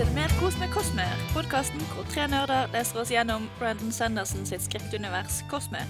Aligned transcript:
til 0.00 0.14
Mer 0.16 0.32
kos 0.40 0.54
med 0.56 0.70
Kosme, 0.72 1.04
podkasten 1.34 1.80
hvor 1.92 2.06
tre 2.08 2.24
nerder 2.32 2.70
leser 2.72 3.02
oss 3.02 3.10
gjennom 3.12 3.42
Brandon 3.58 3.90
Sanderson 3.92 4.46
sitt 4.48 4.62
skriptunivers 4.64 5.42
Kosme. 5.50 5.82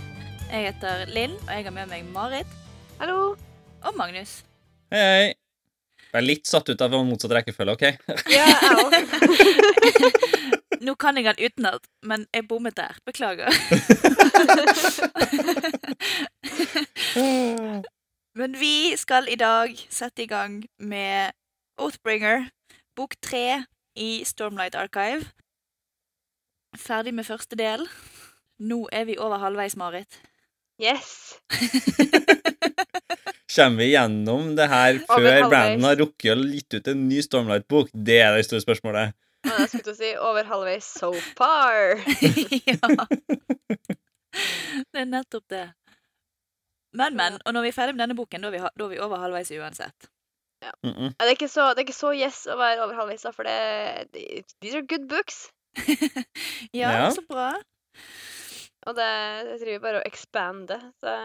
Jeg 0.48 0.64
heter 0.64 1.04
Linn, 1.14 1.36
og 1.44 1.53
jeg 1.54 1.68
har 1.68 1.74
med 1.76 1.86
meg 1.92 2.08
Marit 2.10 2.50
Hallo. 2.99 3.36
og 3.86 3.94
Magnus. 3.94 4.42
Hei, 4.90 4.99
hei. 4.99 5.31
Jeg 6.08 6.18
er 6.18 6.26
litt 6.26 6.50
satt 6.50 6.67
ut 6.72 6.82
av 6.82 6.90
motsatt 7.06 7.36
rekkefølge, 7.38 7.76
OK? 7.78 7.85
Ja, 8.35 8.50
jeg. 8.90 9.06
Nå 10.88 10.99
kan 10.99 11.14
jeg 11.14 11.31
den 11.31 11.38
utenat, 11.46 11.86
men 12.03 12.27
jeg 12.35 12.49
bommet 12.50 12.74
der. 12.82 12.99
Beklager. 13.06 13.46
Men 18.40 18.58
vi 18.58 18.96
skal 18.98 19.30
i 19.30 19.38
dag 19.38 19.70
sette 19.86 20.22
i 20.24 20.30
gang 20.30 20.64
med 20.82 21.30
Oathbringer, 21.78 22.50
bok 22.98 23.14
tre 23.22 23.62
i 23.96 24.24
Stormlight 24.24 24.74
Archive. 24.74 25.24
Ferdig 26.78 27.14
med 27.14 27.26
første 27.26 27.56
del. 27.58 27.86
Nå 28.60 28.84
er 28.92 29.06
vi 29.08 29.16
over 29.18 29.40
halvveis, 29.42 29.76
Marit. 29.76 30.20
Yes. 30.80 31.34
Kommer 33.50 33.82
vi 33.82 33.88
gjennom 33.90 34.54
det 34.56 34.68
her 34.70 35.00
før. 35.08 35.48
Brandon 35.50 35.88
har 35.88 35.98
rukket 35.98 36.38
å 36.38 36.46
gitt 36.54 36.78
ut 36.78 36.90
en 36.92 37.02
ny 37.08 37.18
Stormlight-bok? 37.24 37.90
Det 37.92 38.20
er 38.22 38.36
det 38.36 38.46
store 38.46 38.62
spørsmålet. 38.62 39.16
Ja, 39.48 39.56
jeg 39.58 39.72
skulle 39.72 39.86
til 39.88 39.92
å 39.92 39.98
si 39.98 40.12
over 40.20 40.46
halvveis 40.46 40.86
so 41.00 41.10
far. 41.38 41.98
ja. 42.70 43.06
Det 44.30 45.02
er 45.02 45.09
nettopp 45.09 45.46
det. 45.50 45.66
Men, 46.95 47.16
men. 47.16 47.38
Og 47.45 47.56
når 47.56 47.66
vi 47.66 47.72
er 47.72 47.76
ferdig 47.76 47.96
med 47.96 48.04
denne 48.04 48.18
boken, 48.18 48.45
da 48.45 48.50
er 48.50 48.56
vi, 48.56 48.62
da 48.62 48.86
er 48.86 48.92
vi 48.92 49.02
over 49.02 49.24
halvveis 49.24 49.50
uansett. 49.56 50.10
Mm 50.82 50.92
-mm. 50.92 51.10
Ja, 51.18 51.24
det, 51.24 51.30
er 51.30 51.36
ikke 51.38 51.48
så, 51.48 51.68
det 51.70 51.78
er 51.78 51.88
ikke 51.88 51.96
så 51.96 52.12
yes 52.12 52.46
å 52.46 52.56
være 52.56 52.84
over 52.84 52.94
halvveis, 52.94 53.26
for 53.34 53.42
det, 53.42 54.08
these 54.60 54.76
are 54.76 54.86
good 54.86 55.08
books. 55.08 55.50
ja, 56.80 56.90
Ja. 56.90 57.10
så 57.10 57.22
bra. 57.28 57.54
Og 58.86 58.96
det, 58.96 59.08
jeg 59.50 59.60
driver 59.60 59.78
bare 59.78 60.00
å 60.00 60.06
expander. 60.06 60.92
Så 61.00 61.16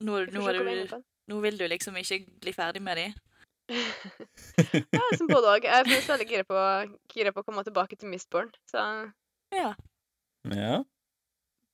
Nå, 0.00 0.18
nå, 0.30 0.48
er 0.48 0.52
du, 0.52 1.02
nå 1.26 1.40
vil 1.40 1.58
du 1.58 1.66
liksom 1.66 1.96
ikke 1.96 2.20
bli 2.40 2.52
ferdig 2.52 2.82
med 2.82 2.96
de. 2.96 3.06
Ja, 4.94 5.02
som 5.18 5.28
både 5.28 5.50
òg. 5.56 5.64
Jeg 5.66 5.74
er 5.74 5.88
veldig 6.08 6.28
gira 6.28 6.44
på, 6.48 6.60
gira 7.12 7.32
på 7.34 7.42
å 7.42 7.46
komme 7.46 7.64
tilbake 7.66 7.96
til 7.96 8.08
Mistborn. 8.08 8.52
Så 8.70 8.78
Ja. 9.52 9.74
Ja. 10.48 10.84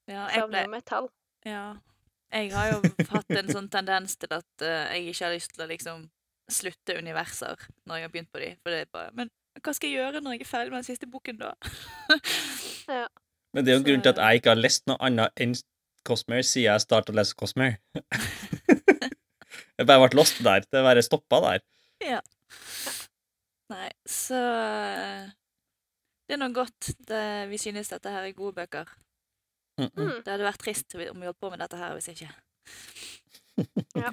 ja 0.09 0.23
jeg, 0.33 0.49
ble, 0.49 0.65
savner 0.65 0.69
metall. 0.73 1.11
ja. 1.45 1.77
Jeg 2.35 2.51
har 2.55 2.73
jo 2.73 2.81
hatt 3.13 3.39
en 3.39 3.53
sånn 3.53 3.71
tendens 3.73 4.19
til 4.21 4.33
at 4.35 4.65
uh, 4.65 4.91
jeg 4.93 5.13
ikke 5.13 5.27
har 5.27 5.35
lyst 5.35 5.55
til 5.55 5.65
å 5.65 5.71
liksom 5.71 6.05
slutte 6.51 6.97
universer 6.99 7.57
når 7.89 7.97
jeg 7.97 8.07
har 8.07 8.13
begynt 8.13 8.33
på 8.35 8.43
de. 8.43 8.51
For 8.61 8.75
det 8.75 8.85
er 8.85 8.91
bare 8.93 9.13
Men 9.17 9.31
hva 9.63 9.75
skal 9.77 9.91
jeg 9.91 10.01
gjøre 10.01 10.23
når 10.25 10.37
jeg 10.37 10.45
er 10.45 10.51
ferdig 10.51 10.75
med 10.75 10.83
den 10.83 10.89
siste 10.89 11.09
boken, 11.11 11.39
da? 11.41 11.55
Men 13.55 13.63
det 13.63 13.71
er 13.71 13.77
jo 13.77 13.83
en 13.83 13.87
grunnen 13.87 14.03
til 14.03 14.13
at 14.17 14.21
jeg 14.21 14.41
ikke 14.41 14.51
har 14.51 14.61
lest 14.61 14.85
noe 14.91 14.99
annet 15.05 15.41
enn 15.41 15.55
Cosmere 16.05 16.45
siden 16.45 16.67
jeg 16.67 16.83
startet 16.85 17.15
å 17.15 17.17
lese 17.17 17.37
Cosmere. 17.39 17.79
jeg 19.79 19.87
bare 19.89 20.03
ble 20.03 20.19
lost 20.19 20.43
der. 20.45 20.67
Det 20.69 20.83
bare 20.85 21.05
stoppa 21.07 21.39
der. 21.47 21.63
Ja. 22.05 22.19
Nei, 23.73 23.89
så 24.05 24.37
eh, 24.37 25.31
Det 26.29 26.37
er 26.37 26.43
nå 26.43 26.51
godt 26.53 26.91
det, 27.09 27.25
vi 27.49 27.61
synes 27.63 27.89
dette 27.95 28.13
her 28.13 28.27
er 28.27 28.37
gode 28.37 28.59
bøker. 28.59 28.91
Mm 29.79 29.91
-mm. 29.91 30.03
Mm. 30.03 30.23
Det 30.25 30.33
hadde 30.33 30.45
vært 30.45 30.63
trist 30.63 30.95
om 30.95 31.21
vi 31.21 31.27
holdt 31.27 31.41
på 31.41 31.51
med 31.51 31.59
dette 31.59 31.77
her 31.77 31.93
hvis 31.95 32.09
ikke. 32.09 32.31
Ja. 33.95 34.11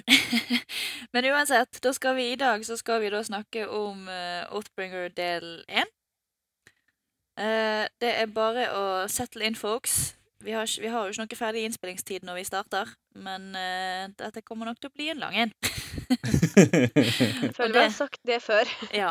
Men 1.12 1.24
uansett, 1.24 1.82
da 1.82 1.92
skal 1.92 2.14
vi 2.16 2.32
i 2.32 2.36
dag 2.36 2.64
så 2.66 2.76
skal 2.76 3.00
vi 3.00 3.10
da 3.10 3.22
snakke 3.22 3.68
om 3.68 4.08
uh, 4.08 4.54
Oathbringer 4.54 5.08
del 5.08 5.64
1. 5.68 5.84
Uh, 7.40 7.86
det 8.00 8.12
er 8.20 8.26
bare 8.26 8.68
å 8.70 9.08
settle 9.08 9.44
in, 9.44 9.56
folks. 9.56 10.14
Vi 10.44 10.52
har, 10.52 10.80
vi 10.80 10.86
har 10.86 11.04
jo 11.04 11.10
ikke 11.10 11.22
noe 11.22 11.38
ferdig 11.38 11.64
innspillingstid 11.64 12.22
når 12.22 12.34
vi 12.34 12.44
starter, 12.44 12.94
men 13.14 13.50
uh, 13.56 14.06
dette 14.18 14.42
kommer 14.42 14.66
nok 14.66 14.78
til 14.80 14.90
å 14.90 14.94
bli 14.94 15.08
en 15.10 15.18
lang 15.18 15.34
en. 15.34 15.52
Jeg 16.12 17.54
føler 17.56 17.72
vi 17.72 17.82
har 17.82 17.90
sagt 17.90 18.20
det 18.26 18.42
før. 18.42 18.68
ja. 18.94 19.10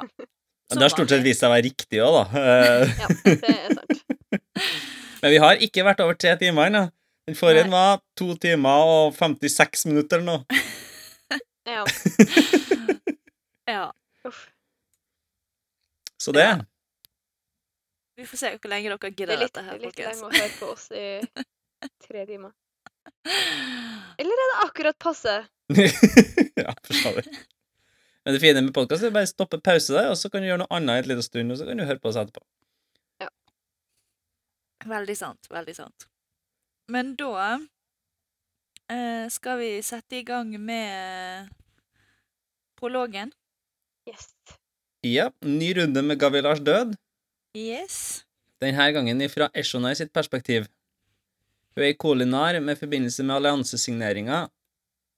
Det 0.72 0.82
har 0.82 0.90
stort 0.90 1.10
sett 1.12 1.24
vist 1.24 1.42
seg 1.44 1.50
å 1.50 1.54
være 1.54 1.68
riktig 1.68 2.00
òg, 2.00 2.14
da. 2.16 2.24
Eh, 2.40 2.90
Ja, 3.04 3.08
det 3.26 3.52
er 3.52 3.74
sant. 3.76 5.01
Men 5.22 5.32
vi 5.36 5.40
har 5.44 5.62
ikke 5.62 5.84
vært 5.86 6.02
over 6.04 6.18
tre 6.20 6.34
timer 6.42 6.70
ennå. 6.72 6.84
Den 7.30 7.38
forrige 7.38 7.68
var 7.72 8.00
to 8.18 8.32
timer 8.42 8.88
og 8.92 9.14
56 9.18 9.86
minutter 9.92 10.18
eller 10.22 10.28
noe. 10.32 10.62
Ja. 11.70 11.84
ja. 13.76 13.84
Uff. 14.28 14.48
Så 16.22 16.34
det 16.36 16.46
Ja. 16.48 16.58
Vi 18.18 18.26
får 18.28 18.38
se 18.38 18.50
hvor 18.58 18.70
lenge 18.70 18.90
dere 18.92 18.98
Det 19.02 19.16
gidder 19.18 19.34
er 19.34 19.40
litt, 19.42 19.54
dette 19.54 19.64
her, 19.66 19.78
litt 19.82 19.96
folkens. 19.96 20.20
lenge 20.20 20.28
å 20.28 20.34
høre 20.36 20.58
på 20.60 20.68
oss 20.74 20.84
i 20.94 21.06
tre 22.06 22.26
timer. 22.30 22.52
Eller 24.22 24.42
er 24.44 24.52
det 24.52 24.58
akkurat 24.66 24.98
passe? 25.02 25.38
ja, 25.72 26.74
for 26.86 26.98
så 27.00 27.14
vidt. 27.16 27.32
Men 28.26 28.36
det 28.36 28.42
fine 28.44 28.62
med 28.62 28.74
podkast 28.76 29.08
er 29.08 29.14
bare 29.16 29.26
å 29.26 29.32
stoppe 29.32 29.58
pause 29.66 29.96
der, 29.96 30.12
og 30.12 30.20
så 30.20 30.30
kan 30.30 30.44
du 30.44 30.50
gjøre 30.52 30.62
noe 30.62 30.74
annet 30.78 31.02
en 31.06 31.10
liten 31.10 31.26
stund, 31.26 31.50
og 31.56 31.58
så 31.58 31.66
kan 31.70 31.80
du 31.82 31.86
høre 31.88 31.98
på 32.04 32.12
oss 32.12 32.20
etterpå. 32.22 32.44
Veldig 34.88 35.18
sant. 35.18 35.50
Veldig 35.52 35.76
sant. 35.78 36.08
Men 36.92 37.14
da 37.20 37.60
eh, 38.92 39.28
skal 39.32 39.62
vi 39.62 39.72
sette 39.86 40.20
i 40.20 40.26
gang 40.28 40.52
med 40.60 41.52
prologen. 42.80 43.32
Yes. 44.10 44.32
Ja, 45.06 45.30
ny 45.46 45.74
runde 45.78 46.02
med 46.02 46.20
Gavilars 46.20 46.60
død. 46.60 46.96
Yes. 47.58 48.24
Denne 48.62 48.92
gangen 48.94 49.22
fra 49.30 49.50
Eshonai 49.54 49.96
sitt 49.98 50.14
perspektiv. 50.14 50.68
Hun 51.76 51.84
er 51.86 51.94
i 51.94 51.98
Kolinar 51.98 52.60
med 52.60 52.80
forbindelse 52.80 53.24
med 53.24 53.38
alliansesigneringa, 53.38 54.44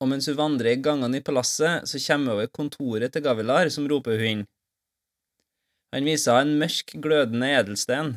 og 0.01 0.09
mens 0.11 0.27
hun 0.29 0.37
vandrer 0.37 0.75
i 0.75 0.81
gangene 0.83 1.19
i 1.19 1.25
palasset, 1.25 1.87
så 1.89 2.01
kommer 2.05 2.33
hun 2.33 2.35
over 2.37 2.51
kontoret 2.53 3.13
til 3.13 3.23
Gavilar, 3.25 3.71
som 3.73 3.87
roper 3.89 4.19
hun 4.19 4.29
inn. 4.29 4.43
Han 5.93 6.07
viser 6.09 6.39
henne 6.39 6.55
en 6.55 6.61
mørk, 6.61 6.93
glødende 7.01 7.49
edelsten, 7.53 8.15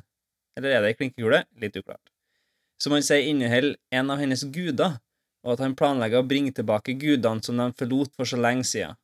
eller 0.57 0.73
er 0.73 0.83
det 0.83 0.93
ei 0.93 0.97
klinkekule? 0.99 1.43
Litt 1.61 1.77
uklart. 1.77 2.13
Som 2.81 2.95
han 2.97 3.05
sier 3.05 3.29
inneholder 3.29 3.77
en 3.95 4.13
av 4.13 4.21
hennes 4.21 4.45
guder, 4.53 4.99
og 5.47 5.55
at 5.55 5.63
han 5.65 5.77
planlegger 5.79 6.23
å 6.23 6.29
bringe 6.29 6.53
tilbake 6.57 6.97
gudene 6.99 7.45
som 7.45 7.61
de 7.61 7.69
forlot 7.79 8.13
for 8.17 8.29
så 8.29 8.39
lenge 8.41 8.65
siden. 8.69 8.97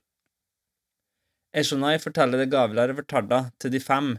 Eshonai 1.52 1.98
forteller 2.00 2.40
det 2.40 2.50
Gavilar 2.52 2.94
fortalte 2.96 3.42
til 3.60 3.74
de 3.74 3.80
fem, 3.84 4.14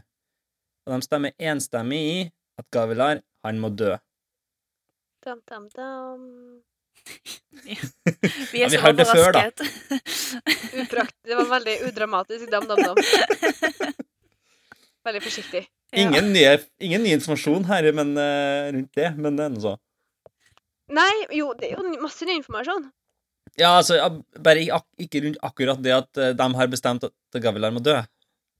og 0.86 0.94
de 0.94 1.06
stemmer 1.06 1.34
enstemmig 1.52 1.98
i 1.98 2.18
at 2.60 2.68
Gavilar, 2.74 3.22
han 3.44 3.58
må 3.60 3.72
dø. 3.74 3.96
Dam, 5.24 5.40
dam, 5.50 5.66
dam. 5.74 6.22
Vi 8.52 8.60
Ja, 8.60 8.66
er 8.66 8.70
vi 8.70 8.76
så 8.76 8.80
har 8.80 8.92
det 8.96 9.06
før, 9.08 9.32
da. 9.34 9.40
Uprakt. 10.82 11.16
Det 11.24 11.36
var 11.36 11.48
veldig 11.50 11.74
udramatisk. 11.88 12.46
Dam, 12.52 12.64
dam, 12.68 12.80
dam. 12.80 12.96
Veldig 15.04 15.20
forsiktig. 15.20 15.66
Ingen, 15.94 16.32
nye, 16.34 16.58
ingen 16.82 17.04
ny 17.04 17.14
informasjon 17.16 17.66
her 17.68 17.86
men, 17.96 18.14
uh, 18.18 18.70
rundt 18.74 18.92
det, 18.98 19.10
men 19.16 19.38
det 19.38 19.46
er 19.46 19.54
noe 19.54 19.62
så. 19.62 19.74
Nei, 20.94 21.12
jo, 21.32 21.52
det 21.58 21.70
er 21.70 21.78
jo 21.78 21.94
masse 22.02 22.26
ny 22.28 22.38
informasjon. 22.40 22.88
Ja, 23.60 23.76
altså, 23.78 24.00
bare 24.42 24.64
i 24.64 24.70
ak 24.74 24.86
ikke 25.00 25.22
rundt 25.24 25.38
akkurat 25.46 25.82
det 25.84 25.94
at 25.94 26.10
uh, 26.20 26.32
de 26.36 26.48
har 26.58 26.72
bestemt 26.72 27.06
at 27.06 27.40
Gavilar 27.42 27.74
må 27.74 27.82
dø. 27.84 27.96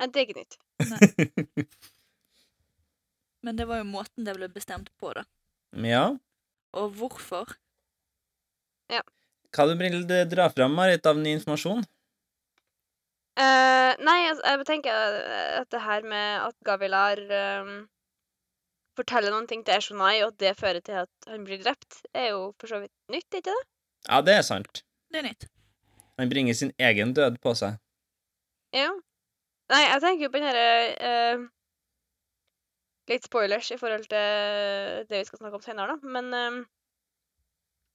Ja, 0.00 0.06
Det 0.06 0.22
er 0.22 0.28
ikke 0.28 0.40
nytt. 0.42 0.58
Men 3.44 3.58
det 3.58 3.66
var 3.68 3.82
jo 3.82 3.88
måten 3.88 4.24
det 4.24 4.36
ble 4.38 4.48
bestemt 4.52 4.88
på, 5.00 5.12
da. 5.16 5.26
Ja. 5.84 6.06
Og 6.78 6.94
hvorfor. 6.98 7.58
Ja. 8.92 9.02
Hva 9.54 9.66
du 9.68 9.74
vil 9.78 10.06
dra 10.30 10.48
fram, 10.50 10.74
Marit, 10.78 11.06
av 11.06 11.18
ny 11.20 11.36
informasjon? 11.36 11.84
Eh, 13.34 13.92
nei, 14.06 14.18
jeg, 14.28 14.36
jeg 14.46 14.66
tenker 14.68 14.94
at 15.60 15.70
det 15.74 15.80
her 15.82 16.04
med 16.06 16.44
at 16.44 16.54
Gavilar 16.66 17.18
um, 17.64 17.72
forteller 18.94 19.34
noen 19.34 19.48
ting 19.50 19.64
til 19.66 19.74
Eshonai, 19.74 20.20
og 20.22 20.28
at 20.34 20.38
det 20.42 20.52
fører 20.60 20.84
til 20.86 21.00
at 21.02 21.30
han 21.30 21.42
blir 21.46 21.58
drept, 21.64 22.04
er 22.14 22.28
jo 22.30 22.52
for 22.60 22.70
så 22.70 22.78
vidt 22.84 22.94
nytt, 23.10 23.26
ikke 23.34 23.48
det? 23.50 23.56
Ja, 24.06 24.20
det 24.22 24.36
er 24.38 24.46
sant. 24.46 24.84
Det 25.10 25.18
er 25.22 25.26
nytt. 25.26 25.48
Han 26.20 26.30
bringer 26.30 26.54
sin 26.54 26.70
egen 26.78 27.10
død 27.16 27.40
på 27.42 27.56
seg. 27.58 27.80
Ja. 28.74 28.92
Nei, 29.72 29.82
jeg 29.82 30.00
tenker 30.04 30.26
jo 30.26 30.30
på 30.30 30.38
den 30.38 30.48
herre 30.50 30.70
uh, 31.40 31.44
Litt 33.10 33.26
spoilers 33.26 33.66
i 33.74 33.76
forhold 33.76 34.06
til 34.08 35.02
det 35.10 35.18
vi 35.18 35.26
skal 35.28 35.40
snakke 35.42 35.58
om 35.58 35.64
senere, 35.64 35.92
da. 35.92 36.08
Men 36.14 36.30
um, 36.32 36.54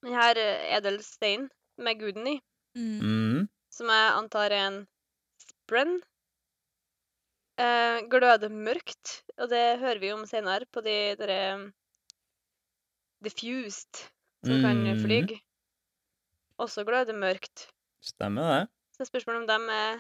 den 0.06 0.14
her 0.14 0.38
eh, 0.38 0.68
edelsteinen 0.78 1.48
med 1.82 2.00
guden 2.04 2.28
i, 2.36 2.40
Mm. 2.78 3.00
Mm. 3.02 3.40
som 3.74 3.90
jeg 3.90 4.12
antar 4.14 4.54
er 4.54 4.68
en 4.68 4.76
sprenn, 5.70 6.00
eh, 7.62 8.02
gløder 8.10 8.50
mørkt. 8.50 9.22
Og 9.38 9.50
det 9.54 9.80
hører 9.84 10.02
vi 10.02 10.12
om 10.16 10.26
senere 10.28 10.66
på 10.74 10.82
de 10.86 10.98
derre 11.20 11.70
Diffused, 13.24 14.08
som 14.48 14.62
kan 14.64 14.80
fly. 15.04 15.20
Også 16.60 16.86
gløder 16.88 17.16
mørkt. 17.16 17.68
Stemmer 18.02 18.48
det. 18.54 18.62
Så 18.96 19.04
er 19.04 19.36
om 19.36 19.48
de 19.48 19.58
er 19.76 20.00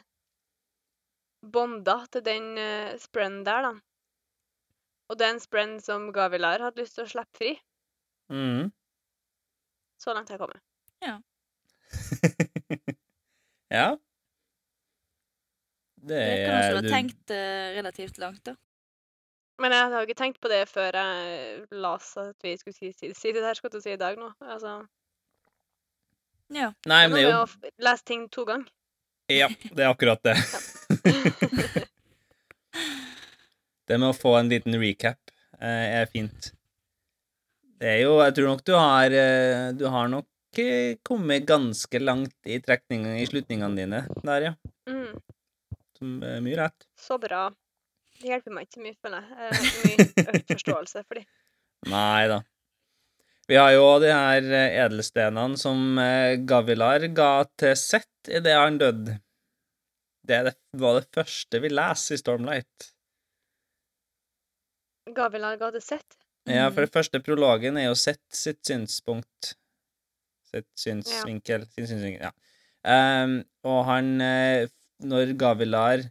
bonda 1.44 2.06
til 2.12 2.24
den 2.24 2.57
uh, 2.60 2.98
spren 3.00 3.45
der, 3.48 3.62
da. 3.68 3.71
Og 5.10 5.19
det 5.19 5.27
er 5.27 5.33
en 5.36 5.44
spren 5.44 5.80
som 5.83 6.12
Gavilar 6.13 6.63
hadde 6.63 6.81
lyst 6.81 6.95
til 6.95 7.07
å 7.07 7.12
slippe 7.12 7.39
fri. 7.39 7.54
Mm. 8.31 8.71
Så 10.00 10.13
langt 10.13 10.30
har 10.30 10.38
jeg 10.38 10.44
kommet. 10.44 10.63
ja. 13.75 13.89
Det 16.09 16.17
Det 16.19 16.39
kan 16.45 16.56
også 16.56 16.69
ha 16.69 16.75
være 16.75 16.85
du 16.85 16.89
tenkt 16.94 17.33
eh, 17.35 17.69
relativt 17.77 18.17
langt, 18.21 18.44
da. 18.50 18.56
Men 19.59 19.75
jeg 19.75 19.91
har 19.91 20.07
ikke 20.07 20.17
tenkt 20.21 20.39
på 20.39 20.50
det 20.51 20.61
før 20.71 20.95
jeg 20.95 21.65
las 21.83 22.13
at 22.17 22.45
vi 22.45 22.56
skulle 22.57 22.77
si, 22.77 22.94
si, 22.95 23.11
si 23.13 23.33
det 23.35 23.44
her 23.44 23.57
skal 23.59 23.73
du 23.73 23.81
si 23.83 23.91
i 23.91 24.00
dag 24.00 24.17
nå. 24.19 24.31
Altså, 24.41 24.79
Ja. 26.50 26.71
Nei, 26.89 27.03
men 27.07 27.17
det 27.19 27.25
er 27.27 27.29
er 27.29 27.35
jo 27.35 27.44
å 27.45 27.73
lese 27.85 28.07
ting 28.07 28.29
to 28.33 28.45
ganger. 28.47 28.71
Ja, 29.29 29.50
det 29.50 29.83
er 29.85 29.91
akkurat 29.91 30.23
det. 30.25 30.38
Det 33.89 33.97
med 33.97 34.11
å 34.11 34.13
få 34.13 34.35
en 34.38 34.50
liten 34.51 34.75
recap 34.77 35.31
eh, 35.57 36.01
er 36.01 36.09
fint. 36.13 36.51
Det 37.79 37.88
er 37.89 38.03
jo 38.03 38.19
Jeg 38.21 38.35
tror 38.38 38.51
nok 38.51 38.61
du 38.67 38.73
har 38.75 39.15
eh, 39.15 39.71
Du 39.73 39.88
har 39.89 40.11
nok 40.11 40.27
kommet 41.06 41.45
ganske 41.47 42.01
langt 42.01 42.50
i 42.50 42.57
trekningene 42.61 43.21
i 43.21 43.25
slutningene 43.29 43.77
dine 43.77 44.00
der, 44.25 44.45
ja. 44.50 44.53
mm, 44.89 45.13
Som 45.99 46.21
er 46.23 46.39
mye 46.45 46.57
rett. 46.61 46.87
så 46.99 47.17
bra. 47.19 47.49
Det 48.19 48.27
hjelper 48.27 48.51
meg 48.55 48.65
ikke 48.67 48.77
så 48.79 48.83
mye, 48.83 48.95
føler 49.03 49.21
jeg. 49.21 49.35
Har 49.39 49.65
ikke 49.65 49.83
mye 49.87 50.33
økt 50.39 50.53
forståelse 50.55 51.03
for 51.07 51.19
de. 51.19 51.25
Nei 51.91 52.27
da. 52.31 52.39
Vi 53.49 53.55
har 53.57 53.71
jo 53.73 53.85
de 54.03 54.09
her 54.13 54.45
eh, 54.53 54.75
edelstenene 54.83 55.57
som 55.57 55.97
eh, 56.03 56.35
Gavilar 56.45 57.05
ga 57.17 57.29
til 57.57 57.75
Seth 57.79 58.29
idet 58.29 58.53
han 58.59 58.77
døde. 58.81 59.15
Det, 60.29 60.41
var 60.77 60.99
det 60.99 61.07
første 61.15 61.61
vi 61.63 61.71
leser 61.73 62.13
i 62.13 62.19
Stormlight. 62.21 62.89
Gavilar 65.15 65.57
ga 65.57 65.71
til 65.73 65.81
sett. 65.81 66.17
Ja, 66.49 66.67
for 66.69 66.81
Mm. 66.81 66.85
det 66.85 66.93
første 66.93 67.19
prologen 67.25 67.77
er 67.77 67.87
jo 67.89 67.95
Sett 67.95 68.21
sitt 68.33 68.61
synspunkt. 68.65 69.55
Sitt 70.51 70.67
synsvinkel. 70.77 71.65
Sin 71.73 71.87
synsvinkel, 71.87 72.29
ja. 72.29 72.31
Um, 73.23 73.43
og 73.67 73.85
han 73.85 74.21
eh, 74.21 74.67
Når 74.99 75.33
Gavilar 75.39 76.03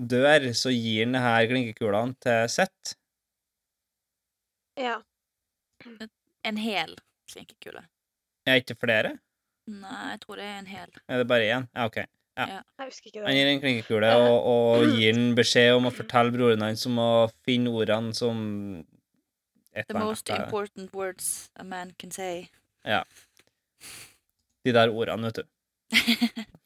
dør, 0.00 0.46
så 0.56 0.72
gir 0.72 1.04
han 1.04 1.12
det 1.16 1.20
her 1.24 1.48
klinkekulene 1.50 2.16
til 2.24 2.46
Sett. 2.52 2.94
Ja. 4.80 4.98
En 6.44 6.56
hel 6.60 6.94
klinkekule. 7.30 7.82
Er 8.46 8.56
det 8.56 8.62
ikke 8.64 8.78
flere? 8.86 9.18
Nei, 9.70 10.06
jeg 10.14 10.20
tror 10.22 10.40
det 10.40 10.46
er 10.48 10.56
en 10.58 10.70
hel. 10.70 10.94
Er 11.08 11.20
det 11.20 11.26
bare 11.28 11.50
én? 11.52 11.66
Ja, 11.76 11.84
OK. 11.90 12.00
Jeg 12.40 12.86
husker 12.86 13.10
ikke 13.10 13.26
Han 13.26 13.36
gir 13.36 13.48
en 13.50 13.60
klinkekule 13.60 14.10
og, 14.16 14.46
og 14.48 14.86
gir 14.96 15.12
en 15.12 15.34
beskjed 15.36 15.74
om 15.76 15.90
å 15.90 15.92
fortelle 15.92 16.32
broren 16.32 16.62
hans 16.64 16.86
om 16.88 16.96
å 17.02 17.10
finne 17.44 17.68
ordene 17.76 18.14
som 18.16 18.38
et 19.76 19.86
The 19.90 19.98
most 19.98 20.30
annet. 20.30 20.46
most 20.48 20.78
important 20.78 20.94
words 20.96 21.50
a 21.60 21.64
man 21.64 21.92
can 22.00 22.10
say. 22.10 22.48
Ja. 22.88 23.02
De 24.64 24.72
der 24.72 24.88
ordene, 24.88 25.28
vet 25.28 25.42
du. 25.42 25.44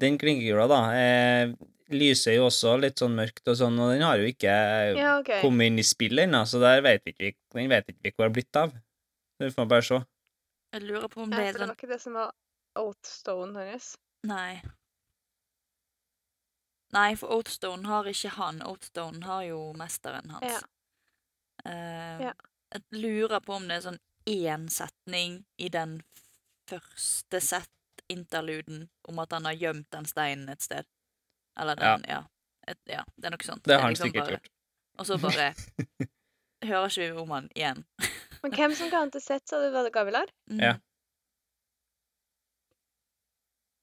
Den 0.00 0.18
klinkekula, 0.20 0.66
da, 0.68 0.80
eh, 0.94 1.52
lyser 1.88 2.34
jo 2.36 2.46
også 2.50 2.74
litt 2.82 2.98
sånn 3.00 3.14
mørkt 3.16 3.46
og 3.48 3.56
sånn, 3.56 3.78
og 3.80 3.92
den 3.94 4.02
har 4.02 4.18
jo 4.20 4.26
ikke 4.28 4.52
Ja, 4.98 5.18
okay. 5.20 5.40
kommet 5.40 5.70
inn 5.70 5.78
i 5.78 5.84
spillet 5.86 6.26
ennå, 6.26 6.42
så 6.44 6.60
der 6.60 6.82
vet 6.84 7.04
vi 7.06 7.14
ikke, 7.14 7.36
den 7.54 7.68
vet 7.70 7.86
ikke 7.88 8.02
vi 8.02 8.10
hvor 8.10 8.24
det 8.24 8.28
har 8.28 8.34
blitt 8.36 8.56
av. 8.60 8.74
Du 9.40 9.46
får 9.50 9.68
bare 9.70 9.82
se. 9.86 10.00
Jeg 10.74 10.82
lurer 10.82 11.08
på 11.08 11.22
om 11.22 11.30
det 11.30 11.38
er 11.38 11.48
er 11.48 11.52
det 11.52 11.60
sånn 11.60 11.68
var 11.70 11.76
ikke 11.78 11.88
det 11.94 12.00
som 12.02 12.12
var 12.18 12.32
Oatstone 12.76 13.54
hennes? 13.56 13.96
Nei. 14.28 14.62
Nei, 16.92 17.14
for 17.18 17.32
Oatstone 17.38 17.86
har 17.88 18.04
ikke 18.10 18.32
han. 18.36 18.60
Oatstone 18.66 19.22
har 19.26 19.42
jo 19.48 19.60
mesteren 19.78 20.30
hans. 20.30 20.44
Ja. 20.52 20.60
Eh, 21.64 22.20
Ja. 22.28 22.32
Jeg 22.74 22.82
lurer 23.00 23.40
på 23.40 23.54
om 23.54 23.68
det 23.68 23.76
er 23.78 23.90
sånn 23.90 23.98
én 24.26 24.68
setning 24.68 25.44
i 25.58 25.68
den 25.68 26.02
første 26.68 27.40
sett-interluden 28.06 28.88
om 29.08 29.18
at 29.18 29.32
han 29.32 29.44
har 29.44 29.52
gjemt 29.52 29.90
den 29.90 30.06
steinen 30.06 30.48
et 30.48 30.62
sted. 30.62 30.84
Eller 31.60 31.76
den, 31.76 32.04
ja. 32.08 32.24
Et, 32.66 32.78
ja, 32.84 33.04
det 33.16 33.26
er 33.26 33.30
noe 33.30 33.44
sånt. 33.44 33.64
Det 33.64 33.74
har 33.74 33.82
han 33.82 33.90
liksom 33.90 34.08
sikkert 34.08 34.24
bare, 34.24 34.32
gjort. 34.32 34.48
Og 34.98 35.06
så 35.06 35.18
bare 35.18 35.54
hører 36.70 36.88
ikke 36.88 37.00
vi 37.00 37.20
om 37.20 37.30
han 37.30 37.48
igjen. 37.54 37.84
Men 38.42 38.52
hvem 38.52 38.74
som 38.74 38.90
ga 38.90 38.98
han 38.98 39.10
til 39.10 39.22
sett, 39.22 39.48
sa 39.48 39.60
du? 39.60 39.70
Var 39.70 39.84
det 39.84 39.92
Gavilar? 39.92 40.26
Mm. 40.50 40.60
Ja. 40.60 40.74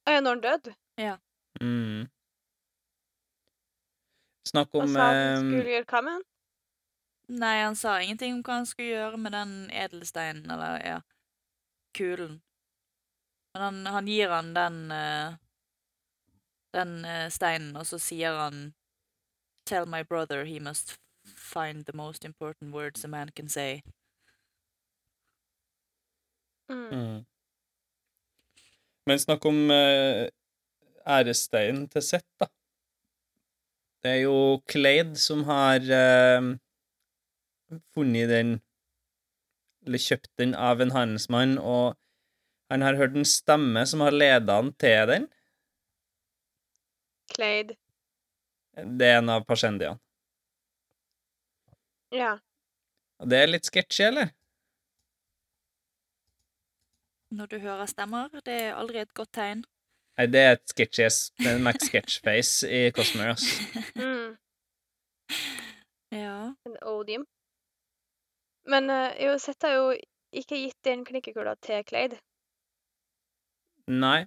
Å 0.04 0.12
ja, 0.12 0.20
når 0.20 0.36
han 0.36 0.44
døde? 0.44 0.76
Mm. 1.62 2.10
Snakk 4.50 4.74
Og 4.76 4.84
om 4.84 4.92
sa 4.92 5.08
han 5.08 5.18
eh, 5.18 5.38
skulle 5.40 5.72
gjøre 5.72 5.88
hva 5.88 6.02
med 6.04 6.18
han? 6.18 6.24
Nei, 7.34 7.56
han 7.64 7.78
sa 7.80 7.94
ingenting 8.04 8.34
om 8.36 8.42
hva 8.44 8.60
han 8.60 8.68
skulle 8.68 8.90
gjøre 8.92 9.18
med 9.18 9.32
den 9.32 9.54
edelsteinen, 9.72 10.44
eller 10.52 10.82
ja, 10.84 10.98
kulen. 11.96 12.42
Men 13.54 13.62
han, 13.62 13.86
han 13.86 14.08
gir 14.08 14.30
han 14.30 14.54
den 14.54 14.92
eh, 14.92 15.36
den 16.74 17.06
eh, 17.06 17.30
steinen, 17.30 17.76
og 17.78 17.86
så 17.86 18.00
sier 18.02 18.40
han 18.46 18.72
Tell 19.66 19.86
my 19.88 20.02
brother 20.04 20.44
he 20.44 20.60
must 20.60 20.98
find 21.24 21.86
the 21.86 21.96
most 21.96 22.26
important 22.26 22.74
words 22.74 23.06
a 23.06 23.08
man 23.08 23.30
can 23.30 23.48
say. 23.48 23.82
Mm. 26.70 26.90
mm. 26.92 27.26
Men 29.06 29.20
snakk 29.20 29.46
om 29.46 29.72
uh, 29.72 30.28
æresteinen 31.08 31.88
til 31.92 32.02
Seth, 32.02 32.28
da. 32.40 32.48
Det 34.04 34.12
er 34.12 34.22
jo 34.26 34.62
Clade 34.72 35.16
som 35.16 35.44
har 35.48 35.80
eh, 35.80 36.48
funnet 37.96 38.30
den 38.30 38.58
Eller 39.86 40.00
kjøpt 40.00 40.32
den 40.40 40.56
av 40.56 40.82
en 40.82 40.92
handelsmann, 40.92 41.58
og 41.58 41.96
han 42.74 42.82
har 42.82 42.98
hørt 43.00 43.16
en 43.18 43.26
stemme 43.28 43.86
som 43.86 44.02
har 44.02 44.16
leda 44.16 44.60
han 44.60 44.72
til 44.82 45.10
den. 45.10 45.28
Clade. 47.34 47.76
Det 48.74 49.10
er 49.10 49.20
en 49.22 49.30
av 49.30 49.46
pasjendiene. 49.46 50.00
Ja. 52.14 52.38
Og 53.22 53.30
det 53.30 53.42
er 53.42 53.52
litt 53.52 53.70
sketchy, 53.70 54.08
eller? 54.08 54.34
Når 57.34 57.50
du 57.50 57.60
hører 57.62 57.90
stemmer, 57.90 58.34
det 58.46 58.58
er 58.68 58.76
aldri 58.78 59.02
et 59.02 59.14
godt 59.18 59.34
tegn. 59.38 59.64
Nei, 60.18 60.28
det 60.30 60.42
er 60.46 60.52
et 60.58 60.70
sketchy 60.70 61.08
en 61.50 61.64
Max 61.66 61.88
Sketchface 61.90 62.70
i 62.70 62.90
Cosmere, 62.94 63.38
ass. 63.38 63.48
Mm. 64.04 64.36
Ja. 66.14 66.54
En 66.68 66.76
odium. 66.86 67.24
Men 68.70 68.90
uh, 68.90 69.10
jo, 69.18 69.34
Sett 69.42 69.66
har 69.66 69.74
jo 69.74 69.88
ikke 70.34 70.60
gitt 70.60 70.78
den 70.86 71.02
klinkekula 71.08 71.56
til 71.66 71.82
Clade. 71.90 72.20
Nei. 73.88 74.26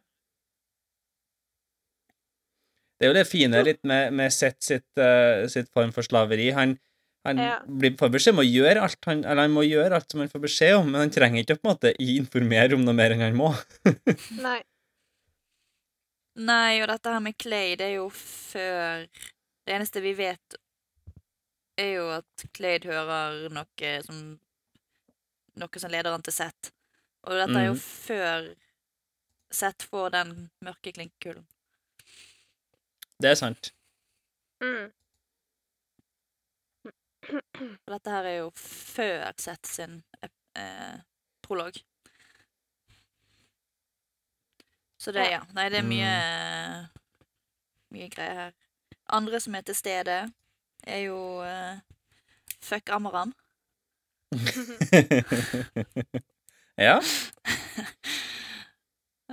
Det 2.96 3.04
er 3.06 3.10
jo 3.12 3.16
det 3.18 3.26
fine 3.28 3.60
litt 3.64 3.82
med, 3.84 4.12
med 4.16 4.32
Seth 4.32 4.62
sitt, 4.64 4.86
uh, 5.00 5.44
sitt 5.52 5.68
form 5.76 5.90
for 5.92 6.06
slaveri. 6.06 6.48
Han, 6.56 6.78
han 7.28 7.40
Ja. 7.42 7.58
blir, 7.66 7.92
får 8.00 8.12
beskjed 8.14 8.32
om 8.36 8.40
å 8.40 8.46
gjøre 8.46 8.84
alt 8.86 9.08
han, 9.10 9.25
eller 9.25 9.42
han 9.44 9.52
må 9.52 9.66
gjøre 9.66 9.98
alt 9.98 10.10
som 10.12 10.22
han 10.22 10.30
får 10.32 10.44
beskjed 10.46 10.76
om, 10.78 10.88
men 10.90 11.04
han 11.04 11.12
trenger 11.12 11.42
ikke 11.44 11.58
å 11.58 11.60
på 11.60 11.68
en 11.68 11.75
måte 11.75 11.92
informere 12.00 12.78
om 12.78 12.84
noe 12.86 12.96
mer 12.96 13.12
enn 13.12 13.25
han 13.26 13.36
må. 13.36 13.50
Nei. 14.46 14.62
Nei, 16.36 16.80
og 16.84 16.88
dette 16.92 17.12
her 17.12 17.22
med 17.25 17.36
Clay, 17.40 17.76
det 17.80 17.86
er 17.90 17.94
jo 17.96 18.10
før 18.12 19.06
Det 19.66 19.72
eneste 19.75 20.02
vi 20.04 20.12
vet, 20.14 20.56
er 21.80 21.94
jo 21.96 22.04
at 22.14 22.44
Clay 22.56 22.76
hører 22.84 23.48
noe 23.52 23.92
som 24.04 24.18
Noe 25.56 25.80
som 25.80 25.90
leder 25.90 26.12
han 26.12 26.20
til 26.22 26.34
Seth. 26.36 26.68
Og 27.26 27.32
dette 27.40 27.56
er 27.56 27.64
jo 27.70 27.75
Mhm. 27.75 27.80
før 27.80 28.48
Seth 29.50 29.86
for 29.88 30.08
den 30.12 30.50
mørke 30.64 30.92
klinkekulen. 30.92 31.46
Det 33.22 33.30
er 33.30 33.34
sant. 33.38 33.72
Mm. 34.60 34.92
Dette 37.88 38.10
her 38.10 38.24
er 38.24 38.36
jo 38.38 38.50
før 38.56 39.32
Seth 39.38 39.70
sin 39.70 40.02
eh, 40.22 40.98
prolog. 41.42 41.72
Så 44.98 45.12
det, 45.12 45.30
ja. 45.30 45.40
Nei, 45.54 45.68
det 45.70 45.78
er 45.78 45.86
mye 45.86 46.88
Mye 47.94 48.08
greier 48.10 48.34
her. 48.40 48.52
Andre 49.14 49.40
som 49.40 49.54
er 49.54 49.60
til 49.66 49.76
stede, 49.78 50.16
er 50.82 50.98
jo 51.06 51.18
eh, 51.46 51.78
Fuck 52.60 52.90
Amaran. 52.90 53.32
ja, 56.88 57.00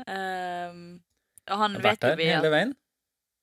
Ehm, 0.08 1.02
og 1.52 1.58
han 1.58 1.76
har 1.76 1.82
vet 1.82 1.90
vært 1.92 2.02
der 2.08 2.16
vi 2.20 2.30
hele 2.30 2.52
veien. 2.54 2.74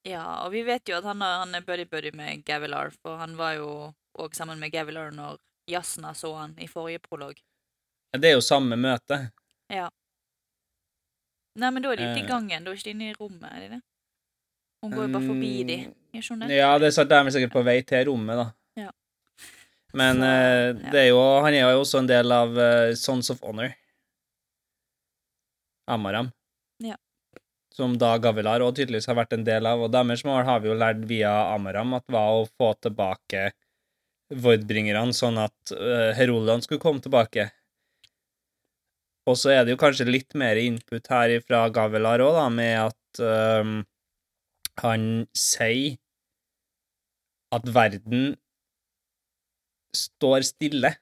Ja, 0.09 0.25
og 0.47 0.53
vi 0.55 0.63
vet 0.65 0.89
jo 0.89 0.97
at 0.97 1.05
han 1.05 1.21
han 1.21 1.55
er 1.55 1.61
buddy-buddy 1.67 2.15
med 2.17 2.45
Gavilar, 2.45 2.91
for 3.03 3.19
han 3.21 3.37
var 3.37 3.55
jo 3.59 3.95
òg 4.19 4.35
sammen 4.35 4.59
med 4.59 4.73
Gavilar 4.73 5.13
når 5.13 5.39
Jasna 5.69 6.15
så 6.17 6.33
han 6.39 6.55
i 6.59 6.67
forrige 6.67 7.03
prolog. 7.05 7.37
Det 8.13 8.25
er 8.33 8.35
jo 8.39 8.41
samme 8.45 8.77
møte. 8.81 9.31
Nei, 11.61 11.71
men 11.75 11.83
da 11.83 11.91
er 11.93 11.97
de 11.99 12.07
ute 12.07 12.21
i 12.21 12.23
Eh. 12.23 12.29
gangen, 12.29 12.65
da 12.65 12.71
er 12.71 12.75
de 12.75 12.81
ikke 12.81 12.91
inne 12.95 13.11
i 13.11 13.15
rommet, 13.19 13.53
er 13.53 13.61
de 13.61 13.69
det? 13.75 13.83
Hun 14.83 14.93
går 14.93 15.03
jo 15.07 15.13
bare 15.13 15.27
forbi 15.27 15.65
de. 15.65 15.77
Mm. 15.87 16.49
Ja, 16.51 16.79
det 16.79 16.87
er 16.87 16.91
sant, 16.91 17.11
de 17.11 17.15
er 17.15 17.31
sikkert 17.31 17.53
på 17.53 17.65
vei 17.65 17.83
til 17.83 18.07
rommet, 18.09 18.37
da. 18.39 18.47
Ja. 18.77 18.91
Men 19.93 20.17
Så, 20.17 20.25
eh, 20.25 20.67
ja. 20.85 20.91
det 20.91 21.01
er 21.01 21.09
jo, 21.11 21.21
han 21.43 21.53
er 21.55 21.71
jo 21.73 21.81
også 21.83 21.99
en 21.99 22.07
del 22.07 22.33
av 22.33 22.49
uh, 22.57 22.95
Sons 22.95 23.31
of 23.31 23.41
Honor. 23.43 23.75
Amaram. 25.87 26.33
Ja. 26.81 26.97
Som 27.77 27.97
da 28.01 28.17
Gavilar 28.19 28.65
òg 28.65 28.75
tydeligvis 28.79 29.09
har 29.11 29.19
vært 29.21 29.37
en 29.37 29.47
del 29.47 29.69
av, 29.69 29.83
og 29.85 29.93
deres 29.95 30.25
mål 30.27 30.43
har 30.49 30.63
vi 30.63 30.71
jo 30.71 30.79
lært 30.79 31.05
via 31.11 31.33
Amaram 31.55 31.95
at 31.99 32.07
var 32.11 32.41
å 32.41 32.49
få 32.59 32.73
tilbake 32.83 33.51
Vordbringerne, 34.31 35.11
sånn 35.17 35.41
at 35.43 35.73
uh, 35.75 36.11
Heroldene 36.15 36.63
skulle 36.63 36.83
komme 36.83 37.03
tilbake. 37.03 37.49
Og 39.27 39.37
så 39.39 39.53
er 39.55 39.65
det 39.65 39.75
jo 39.75 39.81
kanskje 39.81 40.07
litt 40.09 40.37
mer 40.39 40.59
input 40.59 41.11
her 41.11 41.35
fra 41.43 41.65
Gavilar 41.75 42.23
òg, 42.25 42.37
da, 42.39 42.47
med 42.55 42.77
at 42.85 43.23
um, 43.23 43.75
han 44.83 45.09
sier 45.37 45.99
at 47.55 47.67
verden 47.75 48.37
står 49.97 50.47
stille 50.47 50.95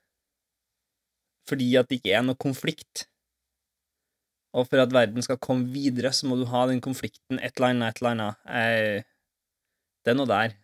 fordi 1.49 1.69
at 1.81 1.89
det 1.89 2.01
ikke 2.01 2.13
er 2.17 2.25
noe 2.27 2.37
konflikt. 2.37 3.07
Og 4.57 4.65
for 4.69 4.81
at 4.81 4.93
verden 4.95 5.25
skal 5.25 5.39
komme 5.43 5.69
videre, 5.75 6.13
så 6.17 6.29
må 6.29 6.39
du 6.39 6.47
ha 6.49 6.65
den 6.71 6.81
konflikten 6.81 7.41
et 7.43 7.59
eller 7.59 7.75
annet, 7.75 7.89
et 7.89 8.01
eller 8.01 8.15
annet. 8.15 8.35
Eh, 8.49 9.03
det 10.05 10.15
er 10.15 10.17
noe 10.17 10.31
der. 10.31 10.57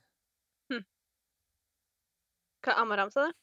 Hva 2.65 2.79
Amaram 2.81 3.11
sa 3.13 3.27
det? 3.29 3.35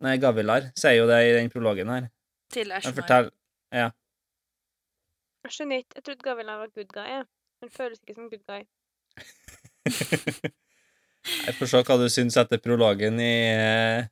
Nei, 0.00 0.14
Gavilar 0.16 0.70
sier 0.80 0.96
jo 0.96 1.08
det 1.10 1.18
i 1.26 1.34
den 1.36 1.50
prologen 1.52 1.90
her. 1.92 2.06
Til 2.54 2.72
Ashmar. 2.72 3.28
Ja. 3.74 3.90
Jeg 5.44 5.56
skjønner 5.56 5.82
ikke. 5.82 5.98
Jeg 5.98 6.06
trodde 6.06 6.24
Gavilar 6.24 6.62
var 6.62 6.72
good 6.72 6.88
guy. 6.94 7.20
Han 7.60 7.72
føles 7.74 8.00
ikke 8.00 8.16
som 8.16 8.30
good 8.32 8.46
guy. 8.48 8.64
Jeg 11.46 11.52
får 11.58 11.68
se 11.68 11.82
hva 11.84 11.96
du 12.00 12.06
syns 12.08 12.38
etter 12.40 12.60
prologen 12.64 13.20
i 13.20 13.34
eh, 13.52 14.08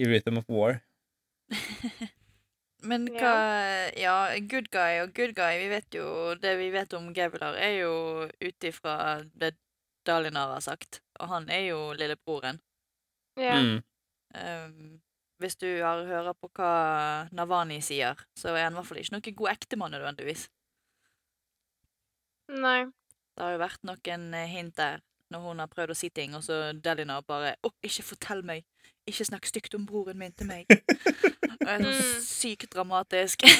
i 0.00 0.08
Rhythm 0.08 0.40
of 0.40 0.48
War. 0.48 0.80
Men 2.86 3.06
hva 3.16 3.34
Ja, 3.98 4.16
good 4.50 4.70
guy 4.74 5.00
og 5.02 5.14
good 5.16 5.34
guy 5.36 5.58
Vi 5.62 5.68
vet 5.72 5.96
jo 5.96 6.34
Det 6.40 6.56
vi 6.60 6.70
vet 6.74 6.92
om 6.98 7.12
Gavilar, 7.14 7.58
er 7.58 7.80
jo 7.80 7.94
ut 8.26 8.68
ifra 8.68 8.96
det 9.34 9.54
Dalinar 10.06 10.52
har 10.54 10.62
sagt. 10.62 11.00
Og 11.18 11.26
han 11.32 11.48
er 11.50 11.64
jo 11.66 11.78
lillebroren. 11.98 12.60
Ja. 13.34 13.56
Mm. 13.58 13.80
Um, 14.36 15.00
hvis 15.42 15.56
du 15.58 15.66
har 15.82 16.04
hører 16.06 16.36
på 16.38 16.48
hva 16.54 16.70
Navani 17.34 17.80
sier, 17.84 18.20
så 18.38 18.54
er 18.54 18.68
han 18.68 18.76
i 18.76 18.78
hvert 18.78 18.88
fall 18.88 19.00
ikke 19.02 19.16
noen 19.16 19.36
god 19.40 19.50
ektemann 19.52 19.96
nødvendigvis. 19.96 20.46
Nei. 22.54 22.86
Det 23.36 23.44
har 23.44 23.56
jo 23.56 23.60
vært 23.60 23.84
noen 23.84 24.30
eh, 24.38 24.48
hint 24.48 24.76
der 24.78 25.02
når 25.34 25.42
hun 25.42 25.60
har 25.60 25.70
prøvd 25.72 25.92
å 25.92 25.98
si 25.98 26.08
ting, 26.14 26.36
og 26.38 26.44
så 26.46 26.70
Dalinar 26.72 27.26
bare 27.26 27.56
'Å, 27.58 27.72
ikke 27.84 28.06
fortell 28.14 28.44
meg! 28.46 28.64
Ikke 29.06 29.24
snakk 29.28 29.46
stygt 29.46 29.74
om 29.78 29.86
broren 29.86 30.18
min 30.18 30.32
til 30.32 30.46
meg!' 30.50 30.66
og 30.76 30.76
det 31.60 31.68
er 31.68 31.82
sånn 31.82 31.94
Mm. 31.94 32.20
sykt 32.26 32.70
dramatisk. 32.74 33.38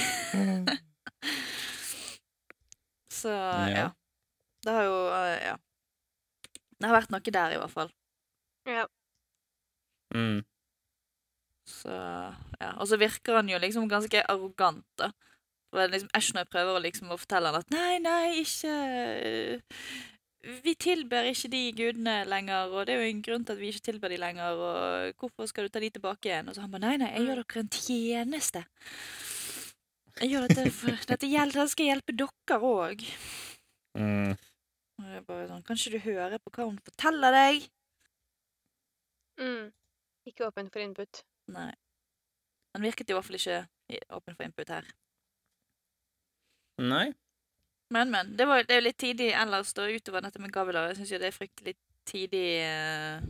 så 3.21 3.29
Ja. 3.71 3.89
Det 4.65 4.73
har 4.73 4.83
jo 4.83 4.97
eh, 5.15 5.39
Ja. 5.47 5.55
Det 6.81 6.87
har 6.91 6.97
vært 7.01 7.11
noe 7.15 7.21
der, 7.33 7.51
i 7.55 7.59
hvert 7.61 7.71
fall. 7.73 7.91
Ja. 8.69 8.85
Mm. 10.15 10.43
Så 11.67 11.91
ja. 12.61 12.73
Og 12.77 12.87
så 12.89 12.97
virker 13.01 13.35
han 13.39 13.49
jo 13.49 13.59
liksom 13.59 13.89
ganske 13.89 14.23
arrogant, 14.29 14.85
da. 14.99 15.09
For 15.73 15.87
liksom 15.89 16.37
jeg 16.37 16.49
prøver 16.53 16.77
å 16.77 16.83
liksom 16.85 17.09
å 17.11 17.17
fortelle 17.19 17.49
han 17.49 17.57
at 17.63 17.71
nei, 17.73 17.97
nei, 17.99 18.43
ikke 18.45 19.63
Vi 20.47 20.75
tilber 20.79 21.27
ikke 21.27 21.51
de 21.51 21.61
gudene 21.75 22.17
lenger, 22.29 22.71
og 22.71 22.87
det 22.87 22.95
er 22.95 23.01
jo 23.03 23.11
en 23.11 23.23
grunn 23.27 23.47
til 23.47 23.57
at 23.57 23.61
vi 23.61 23.71
ikke 23.73 23.87
tilber 23.89 24.13
de 24.13 24.19
lenger, 24.23 24.61
og 24.63 25.15
hvorfor 25.19 25.49
skal 25.51 25.67
du 25.67 25.73
ta 25.75 25.83
de 25.83 25.91
tilbake 25.91 26.31
igjen? 26.31 26.49
Og 26.49 26.55
så 26.55 26.63
han 26.63 26.71
bare 26.71 26.85
nei, 26.85 26.97
nei, 27.03 27.13
jeg 27.17 27.27
gjør 27.27 27.41
dere 27.43 27.63
en 27.65 27.73
tjeneste. 27.75 28.63
Jeg 30.21 30.33
gjør 30.33 30.47
dette 30.47 30.67
for 30.73 31.09
Dette, 31.11 31.29
gjelder, 31.29 31.67
skal 31.73 31.91
hjelpe 31.91 32.15
dere 32.17 32.61
òg. 32.63 33.03
Mm. 33.99 34.37
Og 34.97 35.09
jeg 35.13 35.25
bare 35.29 35.49
sånn 35.49 35.65
Kan 35.65 35.79
ikke 35.81 35.97
du 35.97 36.05
høre 36.05 36.39
på 36.41 36.53
hva 36.53 36.69
hun 36.69 36.79
forteller 36.85 37.35
deg? 37.37 37.67
Mm. 39.41 39.67
Ikke 40.31 40.47
åpen 40.49 40.71
for 40.73 40.85
input. 40.85 41.23
Nei. 41.53 41.73
Han 42.77 42.85
virket 42.85 43.11
i 43.11 43.17
hvert 43.17 43.27
fall 43.27 43.39
ikke 43.39 43.61
åpen 44.17 44.37
for 44.37 44.47
input 44.47 44.73
her. 44.73 44.89
Nei. 46.83 47.07
Men, 47.91 48.11
men. 48.11 48.37
Det, 48.37 48.47
var, 48.49 48.65
det 48.67 48.75
er 48.75 48.81
jo 48.81 48.87
litt 48.89 48.99
tidlig 48.99 49.29
ellers 49.39 49.73
da 49.77 49.87
utover 49.87 50.25
dette 50.25 50.41
med 50.43 50.53
Gavilar. 50.55 50.89
Jeg 50.91 50.97
syns 51.01 51.13
jo 51.15 51.21
det 51.23 51.29
er 51.31 51.37
fryktelig 51.37 51.77
tidlig 52.07 52.49
uh, 52.67 53.23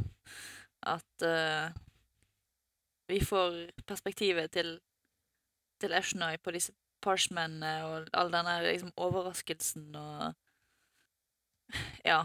at 0.95 1.27
uh, 1.27 1.77
vi 3.13 3.21
får 3.25 3.59
perspektivet 3.87 4.51
til, 4.57 4.79
til 5.81 5.95
Eshnoy 5.97 6.39
på 6.43 6.55
disse 6.57 6.73
parshmennene 7.05 7.75
og 7.87 8.09
all 8.17 8.33
denne 8.33 8.57
liksom, 8.65 8.93
overraskelsen 8.97 9.95
og 9.97 10.35
Ja. 12.07 12.23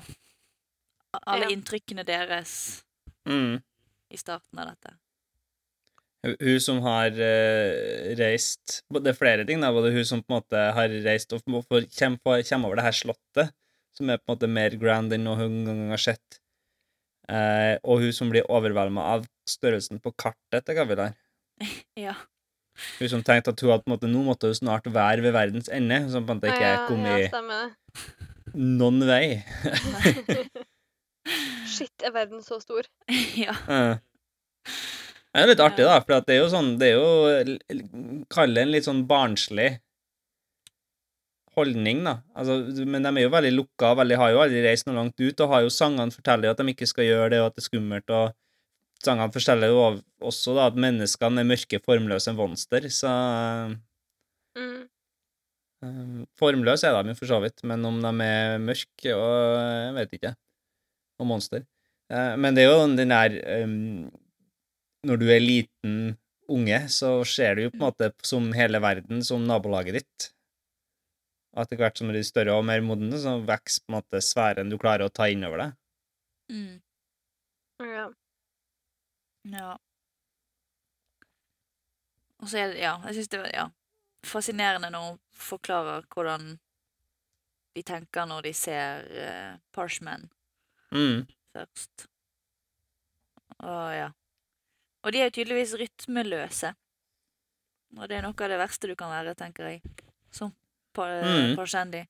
Alle 1.28 1.48
Ja. 1.50 1.52
inntrykkene 1.52 2.04
deres 2.08 2.84
Mm. 3.26 3.60
i 4.10 4.18
starten 4.18 4.60
av 4.60 4.72
dette. 4.72 4.96
Hun- 6.22 6.62
som 6.62 6.82
har 6.86 7.16
uh, 7.18 8.12
reist 8.20 8.84
Det 8.94 9.10
er 9.10 9.18
flere 9.18 9.46
ting, 9.48 9.62
da. 9.64 9.72
Både 9.74 9.90
hun 9.94 10.06
som 10.06 10.22
på 10.22 10.36
en 10.36 10.42
måte 10.42 10.66
har 10.78 10.94
reist 11.06 11.34
og 11.34 11.42
får- 11.42 11.88
kommer, 11.98 12.44
kommer 12.46 12.68
over 12.70 12.78
det 12.78 12.86
her 12.86 12.98
slottet, 13.00 13.54
som 13.98 14.10
er 14.10 14.22
på 14.22 14.30
en 14.30 14.36
måte 14.36 14.50
mer 14.50 14.76
grand 14.78 15.14
enn 15.14 15.26
noe 15.26 15.40
hun 15.40 15.64
noen 15.64 15.82
gang 15.86 15.96
har 15.96 16.04
sett. 16.04 16.40
Uh, 17.32 17.78
og 17.84 18.04
hun 18.04 18.14
som 18.14 18.30
blir 18.30 18.46
overvelda 18.50 19.02
av 19.02 19.26
størrelsen 19.50 20.02
på 20.04 20.14
kartet 20.14 20.66
til 20.66 20.78
Gavilar. 20.78 21.18
Ja. 21.98 22.16
Hun 22.98 23.10
som 23.12 23.24
tenkte 23.24 23.52
at 23.52 23.60
hun 23.62 23.70
hadde 23.74 23.84
på 23.84 23.92
en 23.92 23.94
måte, 23.98 24.10
nå 24.10 24.22
måtte 24.24 24.48
hun 24.48 24.56
snart 24.56 24.88
være 24.88 25.22
ved 25.26 25.34
verdens 25.36 25.68
ende, 25.70 26.06
som 26.10 26.24
på 26.26 26.32
en 26.34 26.40
måte 26.40 26.54
ikke 26.54 26.70
ja, 26.70 26.86
kom 26.88 27.04
ja, 27.06 27.18
i 27.20 27.28
stemmer 27.28 27.74
noen 28.56 29.04
vei. 29.08 29.44
Shit, 31.72 31.94
er 32.04 32.14
verden 32.16 32.42
så 32.44 32.60
stor? 32.64 32.88
ja. 33.46 33.56
Eh. 33.70 34.00
Det 35.32 35.42
er 35.42 35.48
litt 35.48 35.62
artig, 35.64 35.86
da, 35.88 36.00
for 36.04 36.20
det 36.28 36.34
er 36.36 36.42
jo 36.42 36.50
sånn 36.52 36.74
Det 36.80 36.90
er 36.92 36.98
jo 37.00 38.26
Kall 38.34 38.54
det 38.56 38.66
en 38.66 38.74
litt 38.74 38.88
sånn 38.88 39.06
barnslig 39.08 39.70
holdning, 41.56 42.04
da. 42.08 42.14
Altså, 42.40 42.54
men 42.88 43.04
de 43.04 43.10
er 43.12 43.26
jo 43.26 43.32
veldig 43.34 43.50
lukka, 43.52 43.90
veldig, 44.00 44.16
har 44.22 44.30
jo 44.32 44.40
aldri 44.44 44.62
reist 44.64 44.86
noe 44.88 44.96
langt 44.96 45.20
ut, 45.20 45.42
og 45.44 45.50
har 45.52 45.66
jo 45.66 45.72
sangene 45.76 46.14
forteller 46.16 46.48
jo 46.48 46.54
at 46.56 46.62
de 46.62 46.72
ikke 46.72 46.88
skal 46.88 47.08
gjøre 47.10 47.32
det, 47.34 47.42
og 47.44 47.50
at 47.50 47.58
det 47.58 47.64
er 47.64 47.66
skummelt, 47.68 48.14
og 48.16 49.04
sangene 49.04 49.36
forteller 49.36 49.74
jo 49.74 49.82
også 50.32 50.56
da 50.56 50.70
at 50.72 50.80
menneskene 50.80 51.44
er 51.44 51.50
mørke, 51.52 51.82
formløse 51.84 52.36
monster, 52.38 52.88
så 52.92 53.12
Mm. 54.56 54.88
eh, 55.84 56.26
Formløse 56.40 56.88
er 56.88 57.04
de 57.04 57.14
jo 57.14 57.20
for 57.20 57.30
så 57.30 57.42
vidt, 57.44 57.64
men 57.68 57.86
om 57.88 58.00
de 58.04 58.10
er 58.26 58.58
mørke 58.60 59.14
og 59.16 59.60
Jeg 59.60 59.94
vet 59.96 60.16
ikke. 60.18 60.34
Og 61.20 61.28
monster. 61.28 61.64
Eh, 62.12 62.36
men 62.38 62.56
det 62.56 62.66
er 62.66 62.72
jo 62.72 62.96
den 62.96 63.10
der 63.14 63.38
em, 63.62 64.12
Når 65.08 65.18
du 65.18 65.26
er 65.34 65.42
liten 65.42 65.96
unge, 66.52 66.78
så 66.94 67.24
ser 67.26 67.56
du 67.58 67.64
jo 67.66 67.72
på 67.74 67.80
en 67.80 67.88
måte 67.88 68.12
som 68.28 68.52
hele 68.54 68.82
verden 68.84 69.24
som 69.26 69.44
nabolaget 69.48 70.02
ditt. 70.02 70.28
Og 71.56 71.64
etter 71.66 71.80
hvert 71.82 71.98
som 72.00 72.08
du 72.08 72.14
blir 72.14 72.24
større 72.28 72.54
og 72.56 72.66
mer 72.68 72.84
moden, 72.86 73.12
så 73.20 73.38
vokser 73.44 73.84
på 73.84 73.92
en 73.92 73.98
måte 73.98 74.22
sfæren 74.24 74.70
du 74.72 74.78
klarer 74.80 75.08
å 75.08 75.14
ta 75.14 75.28
inn 75.32 75.44
over 75.48 75.66
deg. 75.66 75.78
Mm. 76.52 76.82
Ja. 77.82 78.06
Ja. 79.52 79.72
Og 82.42 82.50
så 82.50 82.62
er 82.62 82.74
det 82.74 82.82
Ja, 82.84 82.96
jeg 83.08 83.18
syns 83.18 83.32
det 83.34 83.40
var 83.42 83.52
ja, 83.56 83.66
fascinerende 84.28 84.92
når 84.94 85.08
hun 85.08 85.20
forklarer 85.34 86.06
hvordan 86.14 86.56
de 87.76 87.84
tenker 87.88 88.28
når 88.28 88.48
de 88.50 88.54
ser 88.58 89.06
uh, 89.10 89.60
Parshman 89.74 90.30
Mm. 90.92 91.24
først. 91.56 92.08
Å 93.64 93.76
ja. 93.96 94.10
Og 95.02 95.14
de 95.14 95.22
er 95.22 95.30
jo 95.30 95.36
tydeligvis 95.40 95.74
rytmeløse. 95.82 96.74
Og 97.98 98.08
det 98.08 98.18
er 98.20 98.26
noe 98.26 98.38
av 98.38 98.52
det 98.54 98.60
verste 98.62 98.88
du 98.88 98.96
kan 98.96 99.12
være, 99.12 99.34
tenker 99.36 99.68
jeg. 99.68 99.82
Som 100.32 100.54
pa 100.96 101.08
Mm. 101.22 101.56
Parshendi. 101.58 102.06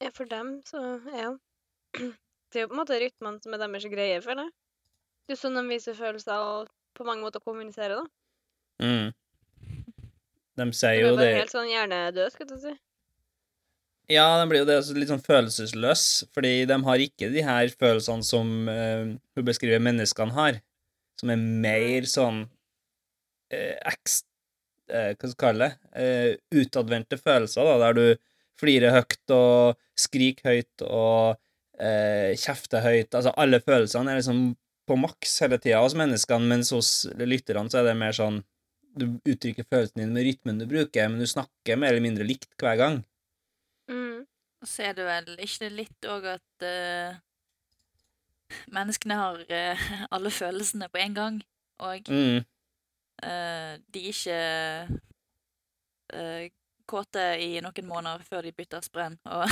ja, 0.00 0.10
for 0.14 0.24
dem, 0.24 0.60
så 0.64 1.00
ja. 1.12 1.32
Det 2.50 2.58
er 2.58 2.64
jo 2.64 2.68
på 2.68 2.74
en 2.74 2.80
måte 2.80 2.98
rytmene 3.00 3.42
som 3.42 3.54
er 3.54 3.58
deres 3.58 3.84
greie, 3.90 4.20
føler 4.22 4.46
jeg. 4.46 4.52
Det 5.26 5.34
er 5.34 5.36
jo 5.36 5.40
sånn 5.40 5.58
de 5.58 5.62
viser 5.68 5.94
følelser 5.94 6.34
og 6.34 6.70
på 6.96 7.04
mange 7.06 7.22
måter 7.22 7.40
kommuniserer, 7.40 8.00
da. 8.00 8.06
Mm. 8.80 9.12
De 10.56 10.64
De 10.64 10.72
sier 10.76 10.96
er 10.96 11.00
jo 11.04 11.16
bare 11.16 11.26
det 11.26 11.36
helt 11.36 11.52
sånn 11.54 11.68
hjernedøde, 11.70 12.30
skal 12.34 12.46
du 12.46 12.56
si. 12.58 12.72
Ja, 14.10 14.24
de 14.40 14.48
blir 14.50 14.64
jo 14.64 14.66
det 14.66 14.78
også 14.80 14.96
litt 14.98 15.08
sånn 15.12 15.22
følelsesløs, 15.22 16.06
fordi 16.34 16.64
de 16.66 16.78
har 16.82 17.04
ikke 17.04 17.30
de 17.30 17.44
her 17.46 17.68
følelsene 17.78 18.26
som 18.26 18.48
uh, 18.68 19.12
hun 19.36 19.46
beskriver 19.46 19.78
menneskene 19.78 20.34
har, 20.34 20.58
som 21.20 21.32
er 21.32 21.44
mer 21.66 22.08
sånn 22.08 22.42
eh, 23.52 23.76
ekst... 23.90 24.26
Eh, 24.90 25.12
hva 25.14 25.20
skal 25.20 25.30
jeg 25.30 25.40
kalle 25.44 25.68
det? 25.68 25.92
Eh, 26.02 26.62
utadvendte 26.62 27.20
følelser, 27.20 27.68
da, 27.68 27.76
der 27.84 27.98
du 27.98 28.06
flirer 28.60 28.96
høyt 28.96 29.34
og 29.34 29.78
skriker 29.98 30.50
høyt 30.50 30.84
og 30.86 31.38
eh, 31.80 32.32
kjefter 32.38 32.84
høyt. 32.84 33.14
Altså, 33.14 33.32
alle 33.40 33.60
følelsene 33.64 34.12
er 34.12 34.20
liksom 34.20 34.50
på 34.90 34.98
maks 34.98 35.36
hele 35.44 35.60
tida 35.62 35.82
hos 35.84 35.94
menneskene, 35.98 36.50
mens 36.50 36.72
hos 36.74 36.90
lytterne 37.14 37.70
så 37.70 37.80
er 37.80 37.90
det 37.90 38.00
mer 38.00 38.16
sånn 38.16 38.42
Du 38.98 39.04
uttrykker 39.22 39.68
følelsene 39.70 40.02
dine 40.02 40.14
med 40.16 40.24
rytmen 40.26 40.58
du 40.58 40.64
bruker, 40.66 41.06
men 41.06 41.22
du 41.22 41.28
snakker 41.30 41.78
mer 41.78 41.92
eller 41.92 42.02
mindre 42.02 42.24
likt 42.26 42.50
hver 42.58 42.74
gang. 42.80 42.96
Mm. 43.86 44.24
Og 44.60 44.68
så 44.68 44.88
er 44.88 44.96
det 44.98 45.04
vel 45.06 45.36
ikke 45.46 45.68
litt 45.72 46.08
òg 46.10 46.26
at 46.32 46.64
eh, 46.66 47.20
menneskene 48.72 49.14
har 49.20 49.42
eh, 49.48 49.78
alle 50.14 50.30
følelsene 50.30 50.88
på 50.88 50.98
en 51.02 51.14
gang, 51.14 51.42
og 51.80 52.08
Mm. 52.10 52.44
eh, 53.22 53.78
de 53.92 54.00
er 54.00 54.10
ikke 54.14 54.40
eh, 56.12 56.50
kåte 56.90 57.22
i 57.38 57.60
noen 57.62 57.86
måneder 57.86 58.24
før 58.26 58.42
de 58.42 58.52
bytter 58.52 58.80
sprenn, 58.82 59.18
og, 59.30 59.46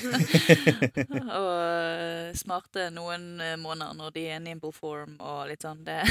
og 1.40 1.56
eh, 1.64 2.30
smarte 2.38 2.90
noen 2.94 3.40
eh, 3.42 3.56
måneder 3.58 3.96
når 3.98 4.14
de 4.14 4.26
er 4.36 4.38
nimble 4.44 4.72
form 4.72 5.16
og 5.20 5.48
litt 5.50 5.66
sånn. 5.66 5.82
Det 5.84 6.02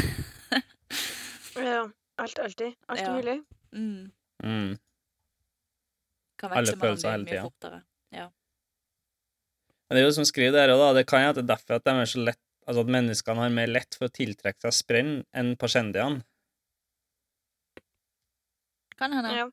Ja. 1.60 1.88
Alt, 2.20 2.40
alltid. 2.44 2.76
Alt 2.92 3.00
Ja. 3.00 3.14
mulig. 3.16 3.38
mm, 3.72 4.12
Mm. 4.44 4.78
kan 6.40 6.52
Alle 6.56 6.76
følelser 6.76 7.12
hele 7.12 7.26
tida. 7.26 7.82
Men 9.90 9.98
det 9.98 10.04
er 10.04 10.08
jo 10.08 10.18
som 10.20 10.28
skriver 10.28 10.54
der 10.54 10.76
òg, 10.76 10.84
da. 10.84 10.90
Det 11.00 11.08
kan 11.10 11.24
jo 11.24 11.32
at 11.34 11.40
det 11.40 11.46
er 11.48 11.54
derfor 11.56 11.80
at 11.80 11.88
de 11.88 11.96
er 11.98 12.10
så 12.10 12.22
lett 12.22 12.44
Altså 12.70 12.84
at 12.86 12.90
menneskene 12.94 13.42
har 13.42 13.50
mer 13.50 13.70
lett 13.72 13.96
for 13.98 14.06
å 14.06 14.14
tiltrekke 14.14 14.62
seg 14.62 14.76
sprenn 14.78 15.14
enn 15.34 15.56
pasjendiene. 15.58 16.22
Kan 19.00 19.16
hende. 19.18 19.32
Ja. 19.34 19.48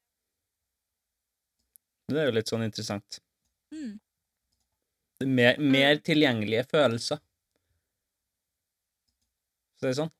Det 2.13 2.21
er 2.21 2.29
jo 2.29 2.35
litt 2.37 2.53
sånn 2.53 2.67
interessant. 2.67 3.23
Mm. 3.73 3.95
Det 5.17 5.25
er 5.25 5.33
mer, 5.39 5.63
mer 5.63 6.03
tilgjengelige 6.05 6.67
følelser. 6.75 7.23
Så 9.77 9.87
det 9.87 9.95
er 9.95 9.99
sånn. 10.03 10.13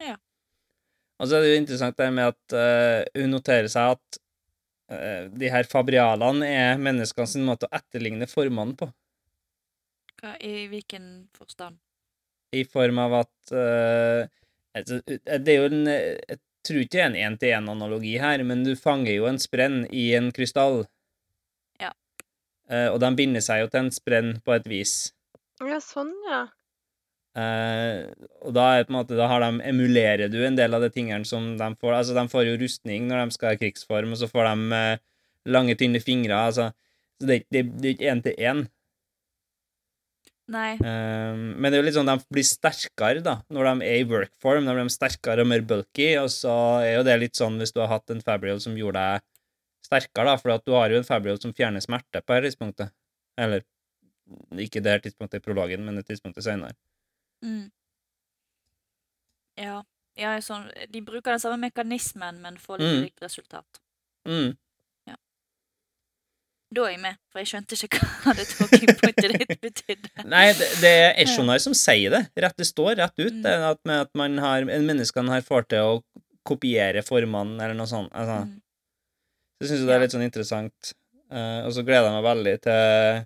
Ja. 0.00 0.16
Og 1.20 1.28
så 1.28 1.36
er 1.36 1.44
det 1.44 1.52
jo 1.52 1.60
interessant 1.60 2.00
det 2.00 2.08
med 2.16 2.32
at 2.32 2.56
uh, 2.56 3.04
hun 3.20 3.36
noterer 3.36 3.68
seg 3.72 3.92
at 3.98 4.20
uh, 4.94 5.28
de 5.28 5.52
her 5.52 5.68
fabrialene 5.68 6.48
er 6.48 6.80
menneskene 6.80 7.28
sin 7.28 7.44
måte 7.44 7.68
å 7.68 7.76
etterligne 7.76 8.30
formene 8.30 8.78
på. 8.80 8.88
Hva, 10.22 10.36
I 10.38 10.68
hvilken 10.70 11.28
forstand? 11.34 11.80
I 12.54 12.64
form 12.68 13.00
av 13.02 13.14
at 13.22 13.52
uh, 13.56 14.28
altså, 14.76 15.00
Det 15.06 15.54
er 15.54 15.56
jo 15.56 15.68
en 15.70 15.88
Jeg 15.88 16.38
tror 16.62 16.82
ikke 16.84 16.94
det 16.94 17.02
er 17.02 17.08
en 17.08 17.20
én-til-én-analogi 17.26 18.16
her, 18.22 18.44
men 18.46 18.62
du 18.62 18.76
fanger 18.78 19.16
jo 19.16 19.26
en 19.26 19.40
sprenn 19.42 19.80
i 19.90 20.12
en 20.14 20.28
krystall. 20.34 20.84
Ja. 21.82 21.90
Uh, 22.70 22.92
og 22.92 23.00
de 23.02 23.10
binder 23.18 23.42
seg 23.42 23.64
jo 23.64 23.70
til 23.72 23.88
en 23.88 23.94
sprenn 23.94 24.36
på 24.46 24.54
et 24.54 24.68
vis. 24.70 24.92
ja, 25.58 25.80
sånn, 25.82 26.12
ja. 26.30 26.44
Uh, 27.32 28.12
og 28.44 28.52
da, 28.52 28.66
er 28.68 28.82
det 28.82 28.88
på 28.90 28.92
en 28.92 28.98
måte, 28.98 29.16
da 29.16 29.26
har 29.30 29.40
de, 29.40 29.64
emulerer 29.70 30.28
du 30.28 30.36
en 30.44 30.56
del 30.58 30.76
av 30.76 30.84
de 30.84 30.90
tingene 30.92 31.24
som 31.28 31.54
de 31.56 31.68
får. 31.80 31.96
Altså, 31.96 32.16
de 32.16 32.24
får 32.28 32.46
jo 32.50 32.58
rustning 32.60 33.08
når 33.08 33.24
de 33.24 33.36
skal 33.38 33.56
i 33.56 33.60
krigsform, 33.62 34.12
og 34.12 34.20
så 34.20 34.28
får 34.28 34.50
de 34.50 34.78
eh, 34.78 35.02
lange, 35.56 35.76
tynne 35.80 36.02
fingre. 36.04 36.36
Altså, 36.50 36.68
så 37.18 37.30
det, 37.30 37.42
det, 37.48 37.64
det 37.80 37.88
er 37.88 37.96
ikke 37.96 38.12
én 38.12 38.22
til 38.26 38.36
én. 38.52 38.62
Nei. 40.50 40.74
Um, 40.82 41.54
men 41.62 41.70
det 41.70 41.78
er 41.78 41.82
jo 41.82 41.86
litt 41.86 41.96
sånn 41.96 42.08
de 42.10 42.16
blir 42.34 42.44
sterkere 42.44 43.22
da, 43.24 43.36
når 43.54 43.68
de 43.68 43.86
er 43.86 44.00
i 44.00 44.08
workform. 44.08 44.66
Da 44.66 44.74
blir 44.74 44.88
de 44.88 44.94
sterkere 44.94 45.44
og 45.44 45.48
mer 45.52 45.62
bulky, 45.62 46.08
og 46.18 46.28
så 46.34 46.54
er 46.82 46.96
jo 46.96 47.04
det 47.06 47.18
litt 47.20 47.38
sånn 47.38 47.60
hvis 47.62 47.72
du 47.72 47.80
har 47.80 47.92
hatt 47.94 48.10
en 48.10 48.20
fabriol 48.24 48.60
som 48.60 48.74
gjorde 48.76 48.98
deg 48.98 49.28
sterkere, 49.86 50.32
da, 50.32 50.36
for 50.40 50.54
at 50.54 50.64
du 50.66 50.74
har 50.76 50.90
jo 50.90 50.98
en 51.00 51.06
fabriol 51.06 51.38
som 51.40 51.54
fjerner 51.54 51.82
smerte 51.84 52.20
på 52.22 52.34
dette 52.34 52.50
tidspunktet. 52.50 52.92
Eller 53.38 53.64
ikke 54.58 54.82
det 54.82 54.96
her 54.96 55.04
tidspunktet 55.04 55.40
i 55.40 55.44
prologen, 55.44 55.84
men 55.86 55.98
det 55.98 56.06
tidspunktet 56.10 56.44
senere. 56.46 56.74
Mm. 57.44 57.70
Ja. 59.60 59.82
ja 60.18 60.34
sånn, 60.44 60.68
de 60.90 61.02
bruker 61.04 61.34
den 61.34 61.42
samme 61.42 61.58
mekanismen, 61.66 62.40
men 62.42 62.58
får 62.60 62.82
litt 62.82 62.92
Mm. 62.96 63.02
likt 63.06 63.22
resultat. 63.24 63.82
Mm. 64.28 64.56
Da 66.72 66.86
er 66.86 66.94
jeg 66.94 67.02
med, 67.02 67.18
for 67.28 67.42
jeg 67.42 67.50
skjønte 67.50 67.76
ikke 67.76 68.06
hva 68.22 68.32
det 68.38 68.46
talking 68.48 68.92
pointet 69.02 69.34
ditt 69.36 69.58
betydde. 69.60 70.10
Nei, 70.32 70.46
det, 70.56 70.68
det 70.80 70.92
er 71.02 71.10
Eschonar 71.20 71.60
som 71.60 71.74
sier 71.76 72.14
det. 72.14 72.22
Rett, 72.44 72.56
det 72.56 72.68
står 72.68 72.96
rett 73.02 73.14
ut. 73.20 73.34
Mm. 73.34 73.42
Det, 73.44 73.54
at, 73.68 73.80
med 73.88 74.04
at 74.06 74.12
man 74.18 74.38
har, 74.40 74.64
menneskene 74.64 75.34
her 75.34 75.44
får 75.44 75.68
til 75.74 75.90
å 75.90 76.00
kopiere 76.48 77.04
formene, 77.04 77.58
eller 77.60 77.76
noe 77.78 77.90
sånt. 77.90 78.12
Altså, 78.16 78.42
Mm. 78.48 78.58
Så 79.62 79.68
jeg 79.68 79.76
syns 79.76 79.86
det 79.86 79.94
er 79.94 80.00
litt 80.02 80.14
sånn 80.16 80.24
interessant. 80.26 80.88
Uh, 81.30 81.60
og 81.68 81.74
så 81.76 81.84
gleder 81.86 82.08
jeg 82.08 82.14
meg 82.16 82.24
veldig 82.26 82.54
til, 82.64 83.20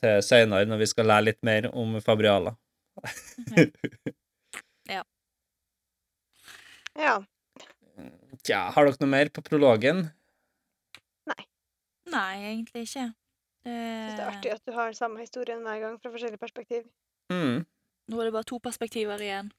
til 0.00 0.22
seinere, 0.24 0.64
når 0.70 0.80
vi 0.80 0.86
skal 0.88 1.10
lære 1.10 1.26
litt 1.26 1.42
mer 1.44 1.68
om 1.76 1.98
fabrialer. 2.00 2.56
Ja. 6.92 7.14
Tja, 8.44 8.58
har 8.74 8.84
dere 8.84 9.00
noe 9.00 9.12
mer 9.12 9.30
på 9.32 9.40
prologen? 9.46 10.02
Nei, 12.12 12.32
egentlig 12.52 12.86
ikke. 12.86 13.06
Det, 13.62 13.72
Jeg 13.72 14.08
synes 14.08 14.18
det 14.18 14.24
er 14.24 14.30
artig 14.32 14.52
at 14.52 14.64
du 14.66 14.72
har 14.74 14.92
samme 14.98 15.20
historien 15.22 15.60
hver 15.62 15.78
gang 15.80 15.98
fra 16.02 16.10
forskjellig 16.10 16.38
perspektiv. 16.42 16.82
Mm. 17.30 17.62
Nå 18.10 18.20
er 18.20 18.24
det 18.28 18.32
bare 18.34 18.48
to 18.48 18.58
perspektiver 18.58 19.22
igjen. 19.22 19.52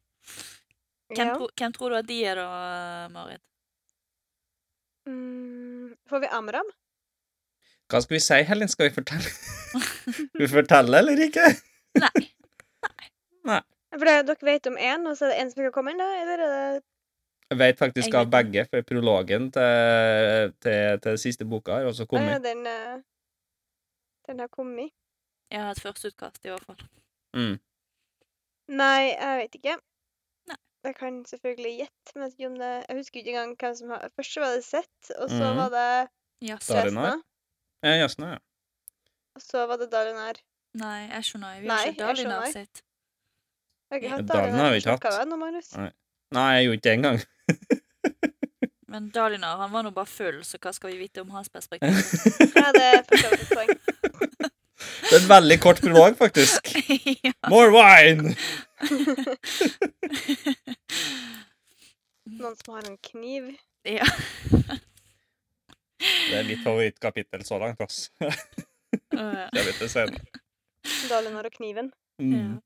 Hvem, 1.13 1.27
Ja. 1.27 1.33
tro, 1.37 1.47
hvem 1.57 1.73
tror 1.73 1.89
du 1.89 1.95
at 2.01 2.07
de 2.07 2.17
er, 2.25 2.35
da, 2.35 3.07
Marit? 3.13 3.41
Mm, 5.07 5.93
får 6.09 6.19
vi 6.23 6.29
Amram? 6.31 6.69
Hva 7.91 8.01
skal 8.01 8.15
vi 8.15 8.21
si, 8.23 8.39
Helen? 8.47 8.69
Skal 8.71 8.89
vi 8.89 8.95
fortelle? 8.95 9.29
skal 10.13 10.41
vi 10.41 10.47
fortelle 10.51 10.97
eller 11.03 11.25
ikke? 11.27 11.43
Nei. 11.99 13.59
For 13.93 14.07
det, 14.09 14.15
dere 14.25 14.47
vet 14.47 14.67
om 14.71 14.77
én, 14.81 15.03
og 15.09 15.17
så 15.19 15.27
er 15.27 15.33
det 15.35 15.41
én 15.43 15.51
som 15.51 15.59
ikke 15.61 15.69
har 15.69 15.75
kommet 15.75 15.93
inn, 15.93 16.01
da? 16.01 16.07
Eller 16.23 16.41
er 16.41 16.53
det 16.55 16.83
Jeg 17.53 17.59
vet 17.59 17.77
faktisk 17.77 18.09
Jeg 18.09 18.17
av 18.17 18.29
begge, 18.33 18.65
for 18.71 18.85
prologen 18.89 19.51
til, 19.53 20.53
til, 20.65 20.99
til 21.03 21.17
siste 21.21 21.45
boka 21.45 21.77
har 21.77 21.89
også 21.91 22.07
kommet. 22.09 22.31
ja, 22.33 22.39
den, 22.41 22.65
eh, 22.65 22.95
den 24.29 24.41
har 24.41 24.49
kommet? 24.49 24.89
Jeg 25.53 25.61
har 25.61 25.75
et 25.75 25.81
førsteutkast, 25.83 26.41
i 26.47 26.49
hvert 26.49 26.65
fall. 26.65 26.79
Mm. 27.37 27.59
Nei, 28.73 29.01
jeg 29.11 29.41
vet 29.43 29.57
ikke. 29.59 29.75
Nei. 30.49 30.57
Jeg 30.87 30.95
kan 30.97 31.19
selvfølgelig 31.29 31.73
gjette, 31.83 32.15
men 32.15 32.31
jeg, 32.31 32.53
det, 32.57 32.71
jeg 32.87 32.97
husker 32.97 33.21
ikke 33.21 33.35
engang 33.35 33.53
hvem 33.61 33.75
som 33.77 33.93
har 33.93 34.07
Først 34.15 34.39
var 34.41 34.55
det 34.55 34.63
Sett, 34.65 35.11
og 35.19 35.29
så 35.29 35.43
mm. 35.43 35.59
var 35.61 35.75
det? 35.77 35.91
Vesna, 36.49 37.11
Ja, 37.83 37.93
Jasna, 38.01 38.31
ja. 38.33 38.39
og 39.35 39.41
så 39.43 39.67
var 39.67 39.77
det 39.77 39.91
Dalinar. 39.91 40.41
Nei, 40.79 41.03
Eshonai. 41.19 41.59
Vi 41.61 41.69
Nei, 41.69 41.77
har 41.77 41.91
ikke 41.91 42.07
Dalinar 42.07 42.49
sitt. 42.51 42.81
Jeg 43.93 44.01
Dalinar 44.27 44.65
har 44.65 44.73
vi 44.73 44.81
ikke 44.81 44.97
hatt. 44.97 45.05
vi? 45.37 45.61
Nei. 45.77 45.91
Nei, 46.33 46.49
jeg 46.57 46.65
gjorde 46.65 46.79
ikke 46.79 46.89
det 46.89 46.93
engang. 46.97 47.19
Men 48.93 49.07
Dalinar 49.09 49.57
han 49.57 49.71
var 49.73 49.83
nå 49.83 49.91
bare 49.95 50.05
full, 50.05 50.43
så 50.45 50.59
hva 50.61 50.73
skal 50.75 50.91
vi 50.93 50.99
vite 51.01 51.21
om 51.23 51.31
hans 51.33 51.49
perspektiv? 51.49 51.95
Ja, 52.57 52.69
det 52.75 52.83
er 52.83 52.99
for 53.07 53.17
så 53.17 53.31
vidt 53.31 53.41
et 53.41 53.53
poeng. 53.57 53.69
Det 55.03 55.15
er 55.15 55.21
en 55.21 55.29
veldig 55.29 55.55
kort 55.63 55.79
prolog, 55.81 56.15
faktisk. 56.19 56.67
ja. 57.23 57.31
More 57.51 57.69
wine! 57.71 58.33
Noen 62.25 62.55
som 62.59 62.73
har 62.75 62.87
en 62.89 62.97
kniv. 62.97 63.51
ja. 63.87 64.07
Det 66.03 66.35
er 66.35 66.47
mitt 66.47 66.63
favorittkapittel 66.65 67.45
så 67.47 67.59
langt, 67.61 67.79
ass. 67.81 68.09
Det 68.19 68.33
Jeg 69.13 69.65
vet 69.69 69.79
det 69.79 69.89
senere. 69.91 70.41
Dalinar 71.09 71.47
og 71.47 71.53
kniven. 71.55 71.91
Mm. 72.19 72.57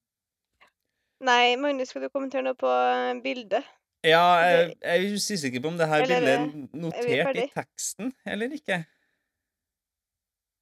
Nei, 1.28 1.56
Magnus, 1.62 1.92
skal 1.94 2.06
du 2.06 2.10
kommentere 2.14 2.46
noe 2.48 2.58
på 2.58 2.70
eh, 2.70 3.14
bildet? 3.24 3.66
Ja, 4.08 4.24
jeg, 4.46 4.76
jeg 4.82 5.08
er 5.08 5.16
usikker 5.18 5.62
på 5.64 5.72
om 5.74 5.78
det 5.80 5.88
her 5.92 6.04
bildet 6.08 6.30
eh, 6.32 6.44
er 6.44 6.82
notert 6.84 7.40
i 7.42 7.48
teksten 7.56 8.14
eller 8.34 8.54
ikke. 8.58 8.78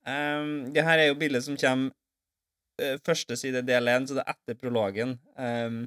Um, 0.05 0.49
det 0.73 0.83
her 0.85 1.01
er 1.01 1.07
jo 1.09 1.17
bildet 1.17 1.43
som 1.45 1.57
kommer 1.57 1.91
uh, 2.81 2.97
første 3.05 3.37
side 3.41 3.61
del 3.67 3.87
1, 3.91 4.07
så 4.09 4.17
det 4.19 4.23
er 4.25 4.33
etter 4.35 4.57
prologen. 4.61 5.15
Um, 5.37 5.83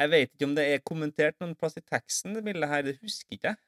jeg 0.00 0.12
vet 0.12 0.32
ikke 0.34 0.48
om 0.50 0.54
det 0.56 0.66
er 0.74 0.82
kommentert 0.84 1.36
noen 1.40 1.54
plass 1.56 1.76
i 1.80 1.84
teksten, 1.84 2.34
det 2.36 2.44
bildet 2.44 2.68
her. 2.68 2.82
Det 2.84 2.98
husker 3.00 3.36
ikke 3.38 3.52
jeg. 3.54 3.60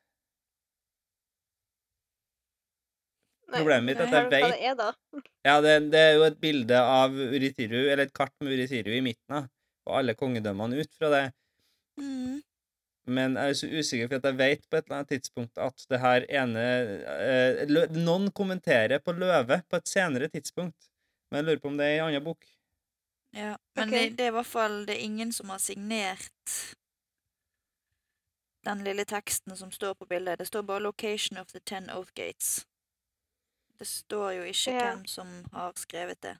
Problemet 3.49 3.87
mitt 3.89 4.01
er 4.01 4.05
at 4.05 4.13
jeg 4.13 4.25
vet- 4.25 4.31
det 4.33 4.41
er. 4.43 5.23
Ja, 5.49 5.55
det, 5.65 5.75
det 5.93 6.01
er 6.01 6.15
jo 6.19 6.25
et 6.27 6.41
bilde 6.41 6.81
av 6.85 7.13
Uritiru, 7.17 7.79
eller 7.89 8.05
et 8.05 8.13
kart 8.13 8.35
med 8.45 8.53
Uritiru 8.53 8.91
i 8.93 9.01
midten 9.05 9.39
av, 9.39 9.47
og 9.89 9.99
alle 10.03 10.15
kongedømmene 10.15 10.81
ut 10.83 10.93
fra 10.99 11.09
det. 11.15 11.23
Mm. 12.01 12.39
Men 13.09 13.39
jeg 13.41 13.51
er 13.51 13.57
så 13.57 13.69
usikker, 13.73 14.09
for 14.11 14.21
at 14.21 14.27
jeg 14.29 14.37
vet 14.37 14.65
på 14.69 14.77
et 14.77 14.85
eller 14.85 14.99
annet 14.99 15.13
tidspunkt 15.15 15.61
at 15.65 15.85
det 15.89 16.01
her 16.03 16.27
ene 16.43 16.65
eh, 17.25 17.63
Noen 17.97 18.29
kommenterer 18.37 19.01
på 19.01 19.15
Løve 19.17 19.63
på 19.65 19.81
et 19.81 19.89
senere 19.89 20.29
tidspunkt, 20.29 20.91
men 21.31 21.41
jeg 21.41 21.47
lurer 21.47 21.63
på 21.63 21.73
om 21.73 21.79
det 21.81 21.87
er 21.87 21.95
i 21.95 22.01
en 22.03 22.11
annen 22.11 22.27
bok. 22.27 22.45
Ja, 23.33 23.55
men 23.77 23.89
okay. 23.89 24.11
det, 24.11 24.19
det 24.19 24.27
er 24.27 24.33
i 24.33 24.37
hvert 24.39 24.49
fall 24.49 24.77
Det 24.89 24.95
er 24.95 25.05
ingen 25.05 25.33
som 25.37 25.51
har 25.53 25.61
signert 25.61 26.53
den 28.65 28.85
lille 28.85 29.05
teksten 29.05 29.57
som 29.57 29.71
står 29.73 29.95
på 29.95 30.07
bildet. 30.09 30.39
Det 30.39 30.47
står 30.49 30.63
bare 30.63 30.81
'Location 30.81 31.39
of 31.41 31.53
the 31.53 31.61
Ten 31.61 31.91
Oath 31.91 32.13
Gates'. 32.13 32.65
Det 33.79 33.87
står 33.87 34.31
jo 34.31 34.43
ikke 34.43 34.71
Ja. 34.73 34.95
hvem 34.95 35.05
som 35.07 35.45
har 35.53 35.73
skrevet 35.77 36.23
det. 36.23 36.37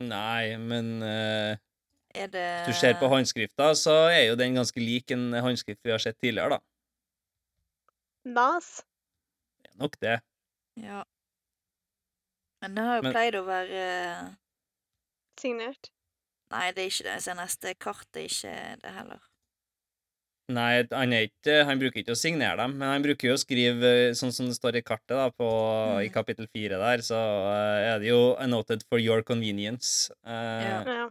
Nei, 0.00 0.56
men 0.56 1.02
eh, 1.02 1.56
Er 2.14 2.28
det 2.30 2.44
hvis 2.66 2.76
du 2.76 2.80
ser 2.80 2.94
på 3.00 3.08
håndskrifta, 3.10 3.72
så 3.74 3.94
er 4.12 4.28
jo 4.28 4.36
den 4.38 4.54
ganske 4.54 4.78
lik 4.78 5.10
en 5.10 5.32
håndskrift 5.42 5.80
vi 5.84 5.90
har 5.90 5.98
sett 6.02 6.18
tidligere, 6.22 6.58
da. 6.58 6.60
Nas. 8.24 8.68
Det 9.64 9.72
er 9.74 9.78
nok 9.82 9.98
det. 10.00 10.14
Ja. 10.80 11.02
Men 12.62 12.74
det 12.78 12.84
har 12.86 12.96
jo 12.96 13.02
Men- 13.02 13.12
pleid 13.12 13.34
å 13.34 13.44
være 13.44 14.36
Signert. 15.40 15.90
Nei, 16.54 16.70
det 16.70 16.84
er 16.84 16.90
ikke 16.92 17.04
det. 17.04 17.12
Jeg 17.18 17.22
ser 17.22 17.34
neste 17.34 17.74
kart 17.82 18.06
er 18.16 18.28
ikke 18.28 18.54
det 18.84 18.92
heller. 18.94 19.20
Nei, 20.54 20.84
han, 20.92 21.12
er 21.16 21.26
ikke, 21.26 21.64
han 21.64 21.78
bruker 21.80 22.02
ikke 22.02 22.12
å 22.14 22.20
signere 22.20 22.56
dem, 22.60 22.74
men 22.78 22.88
han 22.92 23.02
bruker 23.02 23.30
jo 23.30 23.34
å 23.34 23.40
skrive 23.40 23.90
eh, 24.10 24.12
sånn 24.12 24.30
som 24.32 24.46
det 24.46 24.54
står 24.58 24.76
i 24.76 24.82
kartet 24.84 25.16
da, 25.16 25.30
på, 25.32 25.48
i 26.04 26.08
Mm. 26.10 26.12
kapittel 26.12 26.46
fire 26.52 26.76
der, 26.78 26.98
så 27.02 27.16
uh, 27.16 27.94
er 27.94 27.98
det 27.98 28.10
jo 28.10 28.36
«Noted 28.46 28.84
for 28.88 28.98
your 29.00 29.22
convenience». 29.22 30.10
Uh, 30.22 30.84
Ja. 30.86 31.10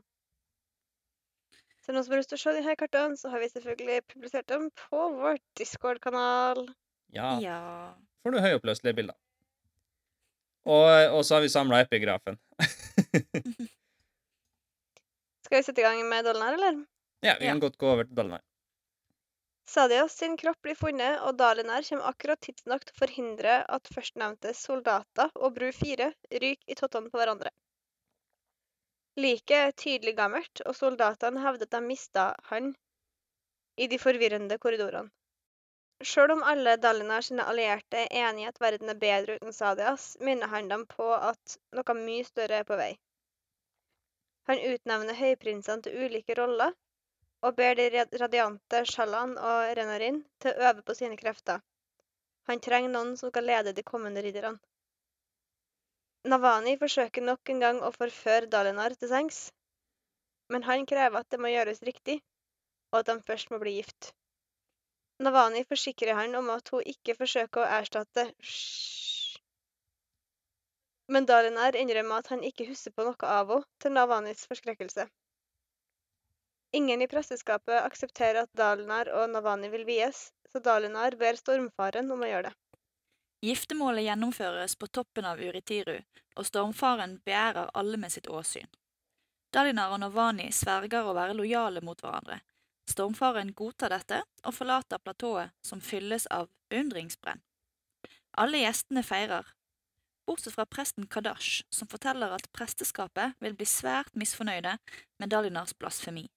Ja. 1.83 1.85
Så 1.85 1.91
noen 1.91 2.03
som 2.05 2.13
har 2.13 2.19
lyst 2.21 2.29
til 2.31 2.37
å 2.39 2.41
se 2.43 2.51
de 2.55 2.61
her 2.63 2.75
kartene, 2.79 3.17
så 3.19 3.29
har 3.29 3.39
vi 3.43 3.49
selvfølgelig 3.51 4.01
publisert 4.13 4.47
dem 4.47 4.69
på 4.71 4.99
vår 5.19 5.37
Discord-kanal. 5.59 6.69
ja. 7.11 7.39
Ja. 7.43 7.93
får 8.23 8.31
du 8.31 8.39
høyoppløselige 8.39 8.95
bilder. 8.95 9.15
Og, 10.63 10.87
og 11.17 11.25
så 11.27 11.35
har 11.35 11.41
vi 11.43 11.49
samla 11.51 11.81
epigrafen. 11.83 12.37
Skal 15.43 15.57
vi 15.59 15.63
sette 15.67 15.81
i 15.81 15.83
gang 15.83 15.99
med 16.07 16.23
Dolinar, 16.25 16.53
eller? 16.55 16.85
Ja, 17.23 17.35
vi 17.39 17.45
Ja. 17.45 17.51
kan 17.51 17.59
godt 17.59 17.77
gå 17.77 17.87
over 17.91 18.03
til 18.07 18.15
Dalinar. 18.15 18.41
Sadias 19.67 20.11
sin 20.17 20.37
kropp 20.37 20.61
blir 20.61 20.75
funnet, 20.75 21.19
og 21.23 21.37
Dalinar 21.37 21.83
kommer 21.87 22.07
akkurat 22.09 22.39
tidsnok 22.43 22.83
til 22.85 22.93
å 22.95 22.99
forhindre 23.05 23.65
at 23.67 23.87
førstnevnte 23.91 24.53
soldater 24.55 25.29
og 25.35 25.53
Bru 25.55 25.69
4 25.71 26.13
ryker 26.31 26.63
i 26.67 26.75
tottene 26.75 27.09
på 27.11 27.17
hverandre. 27.19 27.49
Liket 29.15 29.55
er 29.55 29.75
tydelig 29.77 30.15
gammelt, 30.17 30.61
og 30.65 30.73
soldatene 30.73 31.41
hevder 31.43 31.67
at 31.69 31.75
de 31.75 31.81
mista 31.85 32.23
han 32.49 32.71
i 33.77 33.87
de 33.91 33.99
forvirrende 34.01 34.57
korridorene. 34.63 35.11
Sjøl 36.03 36.33
om 36.33 36.41
alle 36.51 36.73
Dalinar 36.81 37.21
sine 37.23 37.45
allierte 37.51 37.99
er 38.01 38.15
enig 38.29 38.43
i 38.43 38.47
at 38.49 38.57
verden 38.63 38.89
er 38.91 38.97
bedre 39.03 39.35
uten 39.37 39.53
Sadias, 39.55 40.07
minner 40.19 40.49
han 40.51 40.71
dem 40.71 40.87
på 40.89 41.11
at 41.15 41.57
noe 41.77 41.95
mye 41.99 42.25
større 42.27 42.63
er 42.63 42.67
på 42.67 42.79
vei. 42.79 42.89
Han 44.49 44.65
utnevner 44.71 45.15
høyprinsene 45.21 45.85
til 45.85 46.01
ulike 46.07 46.35
roller, 46.41 46.73
og 47.45 47.55
ber 47.61 47.77
de 47.79 48.03
radiante 48.23 48.81
Shalan 48.89 49.37
og 49.37 49.77
Renarin 49.77 50.23
til 50.41 50.51
å 50.57 50.71
øve 50.71 50.83
på 50.89 50.97
sine 50.97 51.19
krefter. 51.21 51.61
Han 52.49 52.59
trenger 52.65 52.91
noen 52.91 53.15
som 53.19 53.31
skal 53.31 53.47
lede 53.47 53.77
de 53.77 53.85
kommende 53.87 54.25
ridderne. 54.25 54.57
Navani 56.23 56.77
forsøker 56.79 57.23
nok 57.27 57.49
en 57.51 57.57
gang 57.59 57.79
å 57.83 57.89
forføre 57.91 58.47
Dalinar 58.51 58.93
til 58.99 59.09
sengs, 59.11 59.39
men 60.53 60.63
han 60.63 60.85
krever 60.87 61.19
at 61.19 61.27
det 61.33 61.39
må 61.43 61.51
gjøres 61.51 61.81
riktig, 61.83 62.21
og 62.93 63.01
at 63.01 63.09
de 63.09 63.15
først 63.27 63.51
må 63.51 63.59
bli 63.59 63.73
gift. 63.81 64.13
Navani 65.23 65.65
forsikrer 65.67 66.15
han 66.15 66.35
om 66.39 66.47
at 66.55 66.71
hun 66.71 66.87
ikke 66.93 67.17
forsøker 67.19 67.63
å 67.63 67.73
erstatte. 67.79 68.25
Men 71.11 71.27
Dalinar 71.27 71.75
innrømmer 71.75 72.23
at 72.23 72.31
han 72.31 72.47
ikke 72.47 72.69
husker 72.71 72.95
på 72.95 73.03
noe 73.09 73.35
av 73.35 73.51
henne, 73.51 73.67
til 73.83 73.95
Navanis 73.99 74.47
forskrekkelse. 74.47 75.09
Ingen 76.79 77.03
i 77.03 77.11
presteskapet 77.11 77.83
aksepterer 77.83 78.45
at 78.45 78.55
Dalinar 78.57 79.11
og 79.19 79.27
Navani 79.35 79.69
vil 79.75 79.83
vies, 79.91 80.29
så 80.49 80.63
Dalinar 80.63 81.19
ber 81.19 81.35
Stormfaren 81.37 82.15
om 82.15 82.23
å 82.23 82.31
gjøre 82.31 82.47
det. 82.47 82.57
Giftermålet 83.43 84.05
gjennomføres 84.05 84.75
på 84.79 84.87
toppen 84.87 85.25
av 85.27 85.41
Uritiru, 85.43 85.97
og 86.39 86.45
stormfaren 86.47 87.17
begjærer 87.27 87.73
alle 87.75 87.97
med 87.99 88.13
sitt 88.13 88.29
åsyn. 88.31 88.69
Dalinar 89.51 89.91
og 89.91 89.99
Navani 89.99 90.45
sverger 90.55 91.03
å 91.03 91.15
være 91.17 91.35
lojale 91.35 91.83
mot 91.83 91.99
hverandre. 91.99 92.39
Stormfaren 92.87 93.51
godtar 93.51 93.91
dette 93.91 94.21
og 94.47 94.55
forlater 94.55 95.03
platået, 95.03 95.51
som 95.59 95.83
fylles 95.83 96.23
av 96.31 96.47
beundringsbrenn. 96.71 97.43
Alle 98.39 98.63
gjestene 98.63 99.03
feirer, 99.03 99.51
bortsett 100.23 100.55
fra 100.55 100.63
presten 100.63 101.11
Kadash, 101.11 101.65
som 101.67 101.91
forteller 101.91 102.31
at 102.31 102.47
presteskapet 102.55 103.35
vil 103.43 103.59
bli 103.59 103.67
svært 103.67 104.15
misfornøyde 104.15 104.77
med 105.19 105.35
Dalinars 105.35 105.75
blasfemi. 105.75 106.29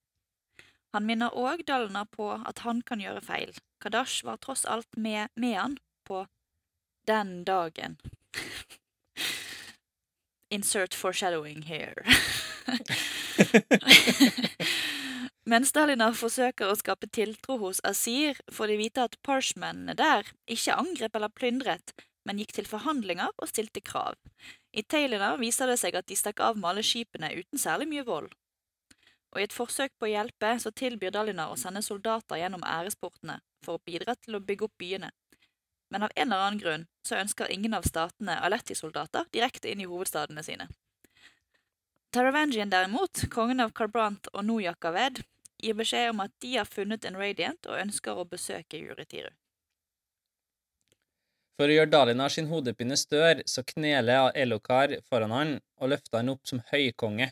Han 0.90 1.07
minner 1.07 1.31
òg 1.38 1.62
Dalinar 1.71 2.11
på 2.11 2.33
at 2.35 2.66
han 2.66 2.83
kan 2.83 2.99
gjøre 2.99 3.23
feil. 3.23 3.55
Kadash 3.79 4.27
var 4.27 4.42
tross 4.42 4.66
alt 4.66 4.90
med, 4.99 5.31
med 5.38 5.55
han 5.55 5.79
på 6.03 6.27
den 7.07 7.45
dagen. 7.45 7.97
Insert 10.51 10.95
foreshadowing 10.95 11.62
here. 11.62 11.95
Mens 15.47 15.71
Dalinar 15.71 16.16
forsøker 16.19 16.66
å 16.66 16.79
skape 16.79 17.07
tiltro 17.14 17.61
hos 17.61 17.79
Asir, 17.87 18.38
får 18.51 18.73
de 18.73 18.79
vite 18.81 19.05
at 19.07 19.19
parshmennene 19.27 19.95
der 19.99 20.27
ikke 20.51 20.75
angrep 20.75 21.19
eller 21.19 21.31
plyndret, 21.31 21.95
men 22.27 22.40
gikk 22.42 22.57
til 22.57 22.66
forhandlinger 22.66 23.31
og 23.38 23.51
stilte 23.51 23.81
krav. 23.81 24.19
I 24.75 24.83
Taylor 24.83 25.38
viser 25.38 25.71
det 25.71 25.79
seg 25.79 25.95
at 25.95 26.09
de 26.11 26.19
stakk 26.19 26.42
av 26.42 26.59
med 26.59 26.73
alle 26.73 26.85
skipene 26.87 27.31
uten 27.38 27.62
særlig 27.62 27.87
mye 27.92 28.07
vold. 28.09 28.33
Og 29.35 29.40
i 29.40 29.47
et 29.47 29.55
forsøk 29.55 29.92
på 29.99 30.09
å 30.09 30.11
hjelpe 30.11 30.51
så 30.59 30.73
tilbyr 30.75 31.14
Dalinar 31.14 31.53
å 31.53 31.61
sende 31.61 31.83
soldater 31.85 32.40
gjennom 32.40 32.66
æresportene 32.66 33.38
for 33.62 33.77
å 33.77 33.85
bidra 33.87 34.16
til 34.19 34.38
å 34.38 34.42
bygge 34.42 34.66
opp 34.66 34.77
byene. 34.83 35.12
Men 35.90 36.03
av 36.03 36.11
en 36.16 36.33
eller 36.33 36.42
annen 36.42 36.61
grunn 36.61 36.85
så 37.07 37.20
ønsker 37.20 37.53
ingen 37.53 37.75
av 37.75 37.87
statene 37.87 38.40
Aletti-soldater 38.49 39.29
direkte 39.33 39.70
inn 39.70 39.81
i 39.85 39.88
hovedstadene 39.88 40.42
sine. 40.42 40.66
Taravangian 42.14 42.70
derimot, 42.72 43.27
kongen 43.31 43.61
av 43.61 43.75
Karbrant 43.77 44.31
og 44.33 44.44
Nojakaved, 44.49 45.20
gir 45.62 45.77
beskjed 45.79 46.11
om 46.12 46.22
at 46.25 46.33
de 46.42 46.57
har 46.57 46.68
funnet 46.68 47.05
en 47.05 47.18
Radiant 47.18 47.68
og 47.70 47.81
ønsker 47.81 48.18
å 48.18 48.29
besøke 48.29 48.81
Juritiru. 48.81 49.31
For 51.57 51.72
å 51.72 51.77
gjøre 51.79 51.92
Dalinar 51.92 52.33
sin 52.33 52.51
hodepine 52.51 52.99
større, 53.01 53.44
så 53.49 53.64
kneler 53.64 54.35
Elokar 54.37 54.99
foran 55.09 55.33
han 55.33 55.53
og 55.81 55.92
løfter 55.94 56.20
han 56.20 56.35
opp 56.35 56.49
som 56.49 56.61
høykonge. 56.72 57.31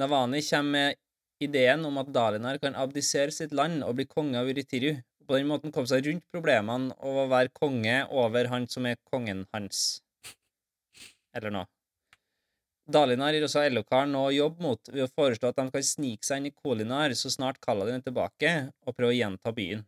Navani 0.00 0.40
kommer 0.46 0.72
med 0.72 1.00
ideen 1.44 1.84
om 1.84 1.98
at 2.00 2.12
Dalinar 2.14 2.60
kan 2.62 2.78
abdisere 2.78 3.34
sitt 3.34 3.52
land 3.52 3.84
og 3.84 3.98
bli 3.98 4.06
konge 4.08 4.40
av 4.40 4.48
Uritiru, 4.48 4.94
på 5.32 5.38
den 5.38 5.48
måten 5.48 5.72
komme 5.72 5.88
seg 5.88 6.04
rundt 6.04 6.26
problemene 6.28 6.92
og 7.08 7.30
være 7.32 7.48
konge 7.56 8.02
over 8.12 8.50
han 8.52 8.66
som 8.68 8.84
er 8.84 8.98
kongen 9.08 9.46
hans. 9.56 10.02
Eller 11.32 11.54
noe. 11.54 11.68
Dalinar 12.92 13.32
gir 13.32 13.46
også 13.46 13.62
Elokar 13.64 14.04
nå 14.10 14.26
jobb 14.34 14.60
mot 14.60 14.90
ved 14.90 15.06
å 15.06 15.08
foreslå 15.08 15.48
at 15.48 15.56
de 15.56 15.64
kan 15.72 15.86
snike 15.88 16.28
seg 16.28 16.42
inn 16.42 16.50
i 16.50 16.52
Kolinar 16.52 17.14
så 17.16 17.32
snart 17.32 17.62
Kaladin 17.64 18.02
er 18.02 18.04
tilbake, 18.04 18.52
og 18.84 18.96
prøve 18.98 19.14
å 19.14 19.16
gjenta 19.16 19.54
byen. 19.56 19.86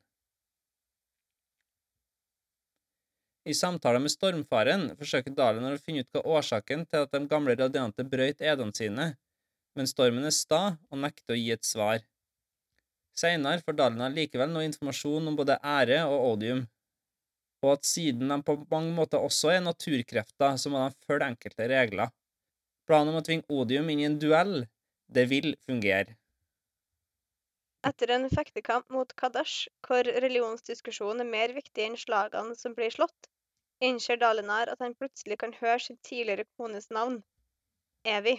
I 3.44 3.52
samtaler 3.52 4.00
med 4.00 4.14
Stormfaren 4.14 4.94
forsøker 4.96 5.36
Dalinar 5.36 5.76
å 5.76 5.82
finne 5.82 6.06
ut 6.06 6.16
hva 6.16 6.24
årsaken 6.38 6.86
til 6.88 7.04
at 7.04 7.12
de 7.12 7.20
gamle 7.28 7.58
radiante 7.60 8.08
brøyt 8.08 8.40
edene 8.40 8.72
sine, 8.72 9.10
men 9.76 9.90
Stormen 9.90 10.24
er 10.24 10.32
sta 10.32 10.64
og 10.88 11.04
nekter 11.04 11.36
å 11.36 11.40
gi 11.42 11.52
et 11.52 11.68
svar. 11.68 12.00
Seinere 13.14 13.62
får 13.62 13.76
Dalinar 13.78 14.14
likevel 14.14 14.50
noe 14.50 14.66
informasjon 14.66 15.30
om 15.30 15.36
både 15.38 15.60
ære 15.62 16.00
og 16.10 16.32
odium, 16.32 16.64
og 17.64 17.76
at 17.76 17.86
siden 17.88 18.32
de 18.32 18.38
på 18.44 18.56
mange 18.72 18.92
måter 18.96 19.22
også 19.22 19.52
er 19.54 19.62
naturkrefter, 19.64 20.58
så 20.60 20.72
må 20.72 20.82
de 20.82 21.06
følge 21.06 21.30
enkelte 21.32 21.68
regler. 21.70 22.10
Planen 22.88 23.14
om 23.14 23.20
å 23.20 23.24
tvinge 23.24 23.46
odium 23.48 23.88
inn 23.92 24.02
i 24.02 24.08
en 24.08 24.18
duell, 24.20 24.66
det 25.08 25.28
vil 25.30 25.54
fungere. 25.68 26.16
Etter 27.84 28.10
en 28.14 28.26
fektekamp 28.32 28.88
mot 28.96 29.10
Kadash, 29.20 29.68
hvor 29.86 30.08
religionsdiskusjonen 30.24 31.22
er 31.24 31.30
mer 31.30 31.54
viktig 31.56 31.84
enn 31.84 31.98
slagene 32.00 32.56
som 32.56 32.74
blir 32.76 32.92
slått, 32.92 33.28
innser 33.84 34.18
Dalinar 34.20 34.72
at 34.72 34.80
han 34.84 34.96
plutselig 34.96 35.38
kan 35.42 35.52
høre 35.60 35.80
sin 35.86 36.00
tidligere 36.08 36.48
kones 36.58 36.88
navn, 36.90 37.20
Evy. 38.04 38.34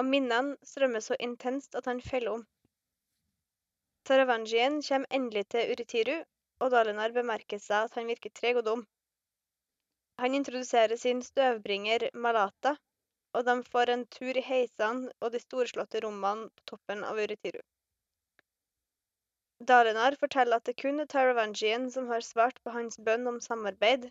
Og 0.00 0.06
minnene 0.06 0.56
strømmer 0.64 1.04
så 1.04 1.16
intenst 1.20 1.74
at 1.80 1.88
han 1.90 2.00
feller 2.04 2.38
om. 2.38 2.46
Taravangien 4.08 4.78
kommer 4.82 5.10
endelig 5.16 5.42
til 5.52 5.70
Uritiru, 5.74 6.14
og 6.64 6.70
Dalinar 6.72 7.12
bemerker 7.12 7.60
seg 7.60 7.88
at 7.88 7.96
han 7.98 8.06
virker 8.08 8.32
treg 8.38 8.60
og 8.60 8.64
dum. 8.68 8.84
Han 10.22 10.36
introduserer 10.38 10.96
sin 11.02 11.20
støvbringer 11.26 12.06
Malata, 12.26 12.72
og 13.36 13.44
de 13.48 13.56
får 13.74 13.92
en 13.94 14.06
tur 14.16 14.40
i 14.40 14.44
heisene 14.46 15.12
og 15.20 15.34
de 15.34 15.42
storslåtte 15.42 16.00
rommene 16.06 16.48
på 16.56 16.64
toppen 16.72 17.04
av 17.10 17.20
Uritiru. 17.20 17.60
Dalinar 19.72 20.16
forteller 20.24 20.56
at 20.56 20.70
det 20.70 20.78
kun 20.80 21.04
er 21.04 21.12
Taravangien 21.12 21.90
som 21.92 22.08
har 22.08 22.24
svart 22.24 22.64
på 22.64 22.72
hans 22.78 22.96
bønn 23.10 23.28
om 23.28 23.42
samarbeid, 23.44 24.08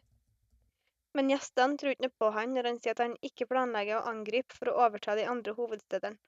men 1.18 1.34
gjestene 1.34 1.82
tror 1.82 1.98
ikke 1.98 2.14
på 2.22 2.30
han 2.38 2.54
når 2.54 2.70
han 2.70 2.82
sier 2.84 2.94
at 2.94 3.06
han 3.08 3.18
ikke 3.32 3.50
planlegger 3.50 3.98
å 3.98 4.10
angripe 4.14 4.62
for 4.62 4.70
å 4.70 4.78
overta 4.86 5.18
de 5.18 5.26
andre 5.34 5.58
hovedstedene. 5.58 6.22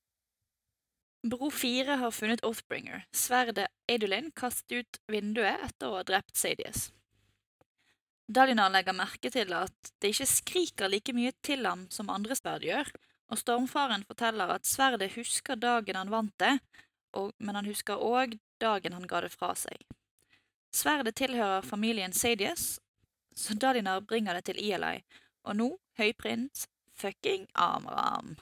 Bro 1.23 1.51
4 1.51 1.95
har 1.95 2.11
funnet 2.11 2.43
Oathbringer, 2.47 3.03
sverdet 3.11 3.67
Adolin 3.91 4.31
kastet 4.31 4.71
ut 4.71 4.99
vinduet 5.11 5.65
etter 5.65 5.89
å 5.89 5.97
ha 5.97 6.03
drept 6.07 6.37
Sadius. 6.39 6.93
Dalinar 8.31 8.71
legger 8.71 8.95
merke 8.95 9.31
til 9.33 9.51
at 9.57 9.91
det 9.99 10.13
ikke 10.13 10.29
skriker 10.31 10.91
like 10.93 11.11
mye 11.17 11.33
til 11.43 11.67
ham 11.67 11.89
som 11.91 12.11
andre 12.13 12.37
sverd 12.39 12.63
gjør, 12.63 12.87
og 13.27 13.41
stormfaren 13.41 14.07
forteller 14.07 14.53
at 14.55 14.69
sverdet 14.69 15.11
husker 15.17 15.59
dagen 15.59 15.99
han 15.99 16.13
vant 16.13 16.35
det, 16.39 16.55
og, 17.11 17.33
men 17.37 17.57
han 17.59 17.67
husker 17.67 17.99
òg 17.99 18.37
dagen 18.63 18.95
han 18.95 19.07
ga 19.09 19.25
det 19.25 19.33
fra 19.35 19.51
seg. 19.59 19.75
Sverdet 20.71 21.17
tilhører 21.19 21.67
familien 21.67 22.15
Sadius, 22.15 22.77
så 23.35 23.59
Dalinar 23.59 24.05
bringer 24.07 24.39
det 24.39 24.47
til 24.53 24.63
Eli, 24.71 25.01
og 25.43 25.59
nå 25.59 25.73
høyprins 25.99 26.69
fucking 26.95 27.49
Amram. 27.59 28.37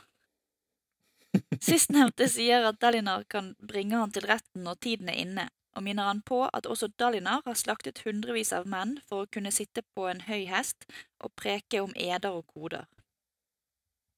Sistnevnte 1.62 2.28
sier 2.30 2.66
at 2.68 2.80
Dalinar 2.82 3.24
kan 3.32 3.54
bringe 3.60 3.98
han 4.00 4.12
til 4.14 4.28
retten 4.30 4.64
når 4.68 4.78
tiden 4.86 5.10
er 5.12 5.22
inne, 5.24 5.48
og 5.78 5.84
minner 5.86 6.10
han 6.10 6.22
på 6.26 6.44
at 6.48 6.66
også 6.66 6.90
Dalinar 7.00 7.44
har 7.46 7.58
slaktet 7.60 8.02
hundrevis 8.06 8.54
av 8.56 8.68
menn 8.70 8.98
for 9.10 9.26
å 9.26 9.32
kunne 9.32 9.54
sitte 9.54 9.84
på 9.96 10.08
en 10.10 10.24
høy 10.28 10.46
hest 10.50 10.88
og 11.22 11.36
preke 11.38 11.82
om 11.84 11.94
eder 11.96 12.38
og 12.40 12.48
koder. 12.54 12.88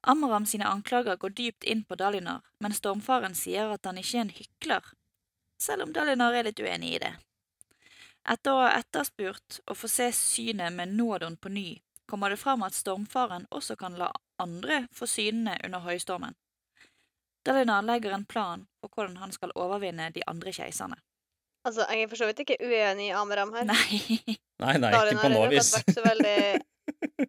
Amram 0.07 0.45
sine 0.47 0.67
anklager 0.69 1.17
går 1.19 1.35
dypt 1.35 1.65
inn 1.67 1.83
på 1.83 1.97
Dalinar, 1.99 2.45
men 2.63 2.75
stormfaren 2.75 3.35
sier 3.35 3.73
at 3.73 3.85
han 3.85 3.99
ikke 3.99 4.17
er 4.17 4.25
en 4.27 4.35
hykler, 4.37 4.93
selv 5.59 5.87
om 5.87 5.91
Dalinar 5.95 6.37
er 6.37 6.47
litt 6.47 6.61
uenig 6.63 6.93
i 6.95 7.01
det. 7.03 7.13
Etter 8.29 8.55
å 8.55 8.63
ha 8.63 8.71
etterspurt 8.77 9.59
og 9.65 9.77
få 9.79 9.89
se 9.91 10.11
synet 10.15 10.75
med 10.75 10.95
Nordon 10.95 11.35
på 11.35 11.51
ny, 11.51 11.67
kommer 12.07 12.31
det 12.31 12.39
fram 12.39 12.63
at 12.63 12.77
stormfaren 12.77 13.47
også 13.51 13.75
kan 13.79 13.97
la 13.99 14.11
andre 14.39 14.85
få 14.95 15.07
synene 15.09 15.57
under 15.65 15.83
høystormen. 15.83 16.37
Dalinar 17.45 17.85
legger 17.87 18.15
en 18.15 18.25
plan 18.25 18.65
for 18.81 18.91
hvordan 18.93 19.17
han 19.21 19.31
skal 19.31 19.53
overvinne 19.55 20.09
de 20.15 20.23
andre 20.27 20.53
keiserne. 20.55 20.99
Altså, 21.67 21.85
jeg 21.91 22.03
er 22.03 22.09
for 22.11 22.19
så 22.19 22.27
vidt 22.29 22.39
ikke 22.43 22.57
uenig 22.63 23.09
i 23.09 23.15
Amram 23.15 23.51
her. 23.55 23.67
Nei, 23.67 24.37
Nei, 24.59 24.75
nei, 24.79 24.91
ikke 24.95 25.21
på 25.23 25.31
noe 25.33 25.49
vis. 25.51 25.73
veldig 25.95 26.39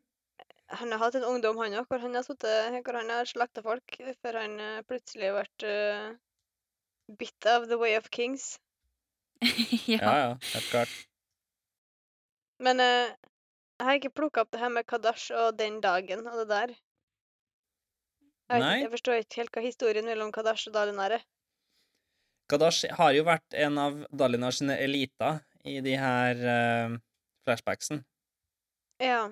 Han 0.80 0.92
har 0.94 1.00
hatt 1.02 1.16
en 1.18 1.26
ungdom, 1.26 1.58
han 1.58 1.74
òg, 1.80 1.86
hvor 1.90 2.02
han 2.02 2.14
har 2.14 2.22
sittet 2.22 2.76
Hvor 2.86 2.94
han 2.94 3.10
har 3.10 3.26
slakta 3.26 3.62
folk 3.62 3.96
før 4.22 4.38
han 4.38 4.52
eh, 4.62 4.82
plutselig 4.86 5.32
ble 5.34 5.70
uh, 5.70 6.12
bit 7.18 7.46
av 7.50 7.66
the 7.66 7.78
way 7.78 7.96
of 7.98 8.10
kings. 8.10 8.58
Ja, 9.90 9.98
ja. 9.98 10.12
ja, 10.14 10.36
helt 10.52 10.70
klart. 10.70 10.94
Men 12.62 12.82
uh, 12.82 13.10
jeg 13.80 13.88
har 13.88 13.98
ikke 13.98 14.14
plukka 14.14 14.44
opp 14.44 14.52
det 14.54 14.60
her 14.62 14.70
med 14.70 14.86
Kadash 14.86 15.34
og 15.34 15.58
den 15.58 15.80
dagen 15.82 16.26
og 16.28 16.42
det 16.42 16.48
der. 16.50 16.74
Jeg, 18.50 18.58
vet, 18.58 18.66
Nei. 18.66 18.78
jeg 18.82 18.90
forstår 18.90 19.20
ikke 19.22 19.38
helt 19.38 19.52
hva 19.54 19.62
historien 19.62 20.06
mellom 20.10 20.32
Kadash 20.34 20.66
og 20.66 20.74
Dalinar 20.74 21.14
er. 21.20 21.26
Kadash 22.50 22.90
har 22.98 23.12
jo 23.14 23.22
vært 23.28 23.54
en 23.54 23.78
av 23.78 24.00
Dalinar 24.10 24.56
sine 24.56 24.74
eliter 24.82 25.38
i 25.62 25.76
de 25.84 25.92
her 25.94 26.40
uh, 26.42 26.96
flashbacksen. 27.46 28.02
Ja. 28.98 29.28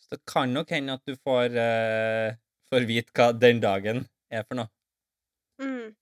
Så 0.00 0.14
det 0.16 0.22
kan 0.32 0.54
nok 0.56 0.72
hende 0.72 0.96
at 0.96 1.04
du 1.04 1.12
får, 1.20 1.58
uh, 1.60 2.38
får 2.72 2.88
vite 2.88 3.12
hva 3.12 3.34
den 3.36 3.60
dagen 3.60 4.06
er 4.32 4.48
for 4.48 4.62
noe. 4.62 4.72
Mm. 5.60 5.92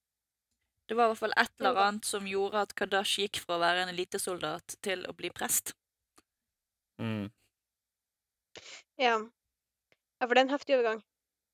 Det 0.87 0.95
var 0.95 1.09
i 1.09 1.11
hvert 1.11 1.23
fall 1.25 1.35
et 1.35 1.53
eller 1.59 1.83
annet 1.83 2.07
som 2.07 2.31
gjorde 2.31 2.63
at 2.63 2.77
Kadash 2.79 3.19
gikk 3.25 3.43
fra 3.43 3.57
å 3.57 3.65
være 3.65 3.83
en 3.83 3.91
elitesoldat 3.91 4.79
til 4.87 5.03
å 5.11 5.17
bli 5.19 5.33
prest. 5.35 5.75
Mm. 7.03 7.27
ja. 9.03 9.19
Ja, 10.17 10.25
for 10.25 10.33
det 10.33 10.41
er 10.41 10.47
en 10.47 10.55
heftig 10.55 10.79
overgang. 10.79 11.03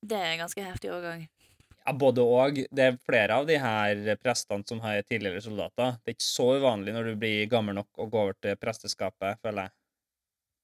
Det 0.03 0.17
er 0.19 0.33
en 0.33 0.41
ganske 0.43 0.65
heftig 0.65 0.91
overgang. 0.91 1.27
Ja, 1.83 1.91
både 1.99 2.23
og. 2.23 2.59
Det 2.71 2.83
er 2.85 2.97
flere 3.03 3.37
av 3.41 3.47
de 3.47 3.57
her 3.59 4.01
prestene 4.21 4.63
som 4.67 4.79
har 4.83 5.01
tidligere 5.07 5.41
soldater. 5.43 5.97
Det 6.03 6.13
er 6.13 6.17
ikke 6.17 6.25
så 6.27 6.45
uvanlig 6.59 6.93
når 6.95 7.09
du 7.11 7.15
blir 7.19 7.47
gammel 7.51 7.75
nok 7.79 7.99
å 7.99 8.07
gå 8.11 8.21
over 8.21 8.37
til 8.43 8.55
presteskapet, 8.59 9.39
føler 9.43 9.67
jeg. 9.67 9.75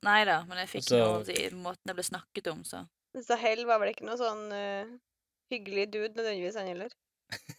Nei 0.07 0.19
da, 0.27 0.37
men 0.47 0.61
jeg 0.63 0.69
fikk 0.77 0.85
Altså- 0.85 1.03
noe 1.03 1.35
i 1.35 1.49
måten 1.59 1.89
det 1.91 1.95
ble 1.97 2.05
snakket 2.07 2.47
om, 2.53 2.63
så 2.63 2.85
Sahel 3.25 3.65
var 3.67 3.79
vel 3.81 3.89
ikke 3.91 4.05
noe 4.07 4.15
sånn 4.19 4.45
uh, 4.53 4.91
hyggelig 5.51 5.87
dude 5.91 6.13
nødvendigvis, 6.15 6.55
han 6.55 6.67
heller. 6.69 6.93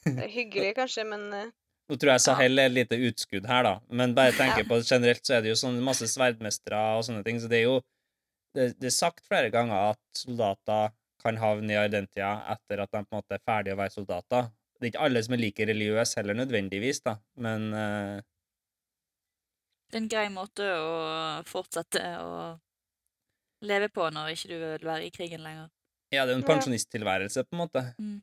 Eller 0.06 0.30
Hyggelig 0.38 0.76
kanskje, 0.78 1.04
men 1.10 1.26
uh... 1.34 1.50
Nå 1.90 1.98
tror 1.98 2.12
jeg 2.14 2.22
Sahel 2.22 2.62
er 2.62 2.70
et 2.70 2.76
lite 2.76 2.96
utskudd 3.10 3.48
her, 3.50 3.64
da, 3.66 3.72
men 3.90 4.14
bare 4.16 4.32
tenker 4.38 4.62
Ja. 4.62 4.68
på 4.70 4.78
generelt 4.86 5.26
så 5.26 5.36
er 5.36 5.42
det 5.44 5.50
jo 5.52 5.58
sånn 5.58 5.80
masse 5.84 6.06
sverdmestere 6.08 6.80
og 6.96 7.04
sånne 7.08 7.24
ting, 7.26 7.40
så 7.42 7.50
det 7.50 7.58
er 7.60 7.66
jo 7.66 7.80
det, 8.54 8.70
det 8.80 8.88
er 8.88 8.94
sagt 8.94 9.26
flere 9.26 9.50
ganger 9.52 9.90
at 9.92 10.00
soldater 10.22 10.94
kan 11.20 11.38
havne 11.40 11.74
i 11.74 11.78
Ardentia 11.78 12.32
etter 12.54 12.84
at 12.84 12.92
de 12.92 13.02
på 13.04 13.14
en 13.14 13.20
måte 13.20 13.36
er 13.36 13.44
ferdige 13.46 13.76
å 13.76 13.80
være 13.80 13.94
soldater. 13.94 14.48
Det 14.80 14.86
er 14.86 14.92
ikke 14.94 15.06
alle 15.06 15.22
som 15.24 15.36
er 15.36 15.42
like 15.42 15.66
religiøse 15.68 16.20
heller, 16.20 16.38
nødvendigvis, 16.38 17.02
da, 17.04 17.18
men 17.44 17.68
uh... 17.76 18.22
det 19.90 19.98
er 19.98 20.02
en 20.04 20.08
grei 20.14 20.24
måte 20.32 20.64
å 20.64 20.94
fortsette 21.48 22.00
å 22.24 22.32
leve 23.68 23.90
på 23.92 24.08
når 24.08 24.32
ikke 24.32 24.48
du 24.48 24.56
vil 24.56 24.88
være 24.88 25.06
i 25.10 25.12
krigen 25.12 25.44
lenger. 25.44 25.68
ja, 26.14 26.24
det 26.24 26.32
er 26.32 26.38
jo 26.38 26.40
en 26.40 26.48
pensjonisttilværelse, 26.48 27.44
på 27.44 27.56
en 27.56 27.62
måte. 27.66 27.84
mm. 28.00 28.18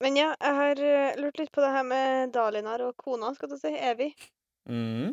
Men 0.00 0.16
ja, 0.16 0.30
jeg 0.40 0.56
har 0.56 0.80
eh, 0.80 1.16
lurt 1.20 1.38
litt 1.38 1.50
på 1.52 1.60
det 1.60 1.72
her 1.74 1.84
med 1.84 2.30
Dalinar 2.32 2.80
og 2.86 2.94
kona, 2.96 3.34
skal 3.36 3.50
du 3.52 3.58
si, 3.60 3.72
Evy. 3.76 4.08
Mm. 4.68 5.12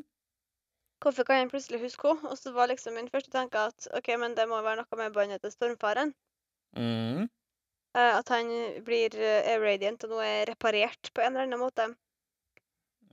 Hvorfor 1.03 1.27
kan 1.27 1.43
han 1.43 1.51
plutselig 1.51 1.81
huske 1.83 2.09
henne? 2.09 2.31
Og 2.31 2.37
så 2.39 2.51
var 2.55 2.71
liksom 2.71 2.95
min 2.97 3.09
første 3.13 3.31
tanke 3.33 3.67
at 3.69 3.89
OK, 3.97 4.13
men 4.19 4.35
det 4.37 4.47
må 4.49 4.61
være 4.65 4.81
noe 4.81 4.99
med 5.01 5.13
båndet 5.15 5.43
til 5.43 5.53
stormfaren. 5.53 6.13
Mm. 6.77 7.27
Eh, 7.97 8.13
at 8.19 8.29
han 8.33 8.49
blir 8.85 9.13
eh, 9.17 9.51
er 9.53 9.61
radiant 9.61 10.03
og 10.07 10.15
nå 10.15 10.23
er 10.25 10.47
reparert 10.49 11.11
på 11.13 11.23
en 11.23 11.35
eller 11.35 11.47
annen 11.47 11.61
måte. 11.61 11.91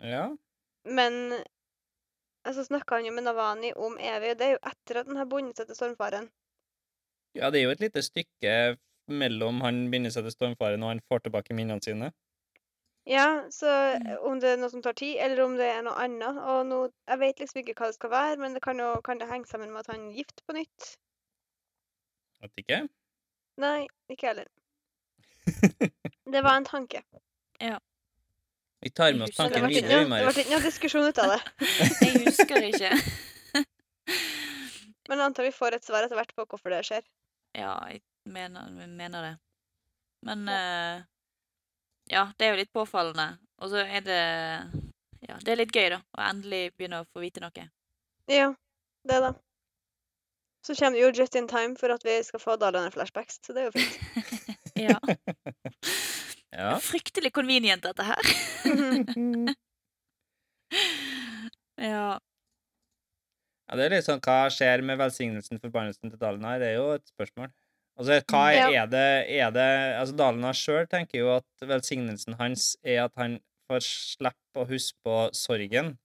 Ja. 0.00 0.30
Men 0.84 1.36
så 2.44 2.64
snakka 2.64 2.98
han 2.98 3.06
jo 3.08 3.12
med 3.16 3.24
Navani 3.24 3.72
om 3.72 3.94
Evy, 3.98 4.32
og 4.32 4.40
det 4.40 4.46
er 4.46 4.56
jo 4.56 4.64
etter 4.68 5.00
at 5.00 5.08
han 5.08 5.20
har 5.20 5.28
bundet 5.30 5.60
seg 5.60 5.70
til 5.70 5.78
stormfaren. 5.78 6.26
ja, 7.34 7.50
det 7.50 7.60
er 7.60 7.64
jo 7.64 7.72
et 7.74 7.80
lite 7.80 8.02
stykke 8.02 8.76
mellom 9.08 9.60
han 9.64 9.90
binder 9.90 10.12
seg 10.12 10.26
til 10.26 10.34
stormfaren 10.34 10.82
og 10.82 10.92
han 10.92 11.00
får 11.08 11.24
tilbake 11.24 11.56
minnene 11.56 11.82
sine. 11.82 12.12
Ja, 13.06 13.44
så 13.52 13.68
Mm. 14.00 14.16
om 14.24 14.38
det 14.40 14.48
er 14.48 14.56
noe 14.56 14.70
som 14.72 14.80
tar 14.82 14.94
tid, 14.96 15.16
eller 15.20 15.44
om 15.44 15.56
det 15.58 15.66
er 15.68 15.82
noe 15.84 15.92
annet 16.00 16.38
og 16.40 16.66
nå, 16.66 16.78
Jeg 17.08 17.18
vet 17.20 17.38
liksom 17.40 17.60
ikke 17.60 17.74
hva 17.76 17.86
det 17.90 17.94
skal 17.98 18.10
være, 18.10 18.36
men 18.40 18.54
det 18.54 18.62
kan 18.62 18.78
jo 18.78 19.00
kan 19.04 19.18
det 19.18 19.28
henge 19.28 19.46
sammen 19.46 19.70
med 19.72 19.80
at 19.80 19.86
han 19.92 20.08
er 20.08 20.14
gift 20.16 20.40
på 20.46 20.54
nytt? 20.56 20.96
At 22.42 22.50
ikke. 22.56 22.88
Nei, 23.60 23.86
ikke 24.10 24.26
heller. 24.32 24.48
Det 26.32 26.42
var 26.42 26.56
en 26.56 26.64
tanke. 26.64 27.02
Ja. 27.60 27.78
Vi 28.80 28.90
tar 28.90 29.12
med 29.12 29.22
oss 29.28 29.36
det 29.36 29.36
tanken 29.36 29.68
videre, 29.68 30.00
det 30.04 30.08
ble 30.08 30.42
ikke 30.42 30.50
noe 30.50 30.64
diskusjon 30.64 31.08
ut 31.08 31.18
av 31.18 31.34
det. 31.34 31.40
Jeg 32.00 32.24
husker 32.24 32.66
ikke. 32.72 32.90
Men 35.08 35.18
jeg 35.20 35.26
antar 35.28 35.44
vi 35.44 35.52
får 35.52 35.76
et 35.76 35.84
svar 35.84 36.04
etter 36.06 36.16
hvert 36.16 36.32
på 36.34 36.46
hvorfor 36.48 36.72
det 36.72 36.80
skjer. 36.88 37.04
Ja, 37.54 37.74
jeg 37.92 38.00
mener, 38.24 38.70
jeg 38.80 38.88
mener 38.88 39.22
det. 39.22 39.32
Men 40.24 40.48
eh, 40.48 41.02
ja, 42.10 42.26
det 42.38 42.46
er 42.46 42.54
jo 42.54 42.60
litt 42.60 42.72
påfallende. 42.74 43.38
Og 43.62 43.72
så 43.72 43.84
er 43.84 44.04
det 44.04 44.20
Ja, 45.24 45.38
det 45.40 45.54
er 45.54 45.60
litt 45.62 45.72
gøy, 45.72 45.88
da. 45.94 46.02
Å 46.18 46.28
endelig 46.28 46.74
begynne 46.76 47.00
å 47.00 47.08
få 47.08 47.22
vite 47.22 47.40
noe. 47.40 47.68
Ja, 48.28 48.50
det 49.08 49.20
da. 49.24 49.32
Så 50.64 50.74
kommer 50.76 50.96
det 50.96 51.04
jo 51.04 51.22
just 51.22 51.36
in 51.36 51.48
time 51.48 51.76
for 51.76 51.92
at 51.92 52.04
vi 52.04 52.16
skal 52.24 52.40
få 52.40 52.56
Dalaner-flashbacks, 52.60 53.40
så 53.44 53.52
det 53.56 53.64
er 53.64 53.70
jo 53.70 53.76
fint. 53.78 53.96
Ja. 54.74 54.98
Ja. 56.54 56.76
Fryktelig 56.78 57.32
convenient, 57.34 57.82
dette 57.82 58.04
her. 58.06 58.20
ja. 61.82 62.20
ja, 63.66 63.74
det 63.74 63.88
er 63.88 63.90
litt 63.96 64.06
sånn 64.06 64.22
hva 64.22 64.46
skjer 64.54 64.84
med 64.86 65.00
velsignelsen, 65.00 65.58
forbannelsen 65.58 66.12
til 66.12 66.20
Dalen 66.20 66.46
her? 66.46 66.60
Det 66.62 66.68
er 66.68 66.76
jo 66.78 66.92
et 66.94 67.10
spørsmål. 67.10 67.50
Altså, 67.98 68.16
hva 68.26 68.42
er, 68.50 68.56
Ja. 68.74 68.82
er 68.82 68.86
det, 68.90 69.08
er 69.30 69.50
det 69.54 69.66
Altså, 70.00 70.16
Dalena 70.18 70.50
sjøl 70.52 70.86
tenker 70.90 71.18
jo 71.20 71.28
at 71.36 71.46
velsignelsen 71.62 72.34
hans 72.40 72.76
er 72.82 73.04
at 73.04 73.12
han 73.16 73.36
får 73.70 73.84
slippe 73.86 74.56
å 74.60 74.66
huske 74.68 74.98
på 75.06 75.18
sorgen, 75.34 75.96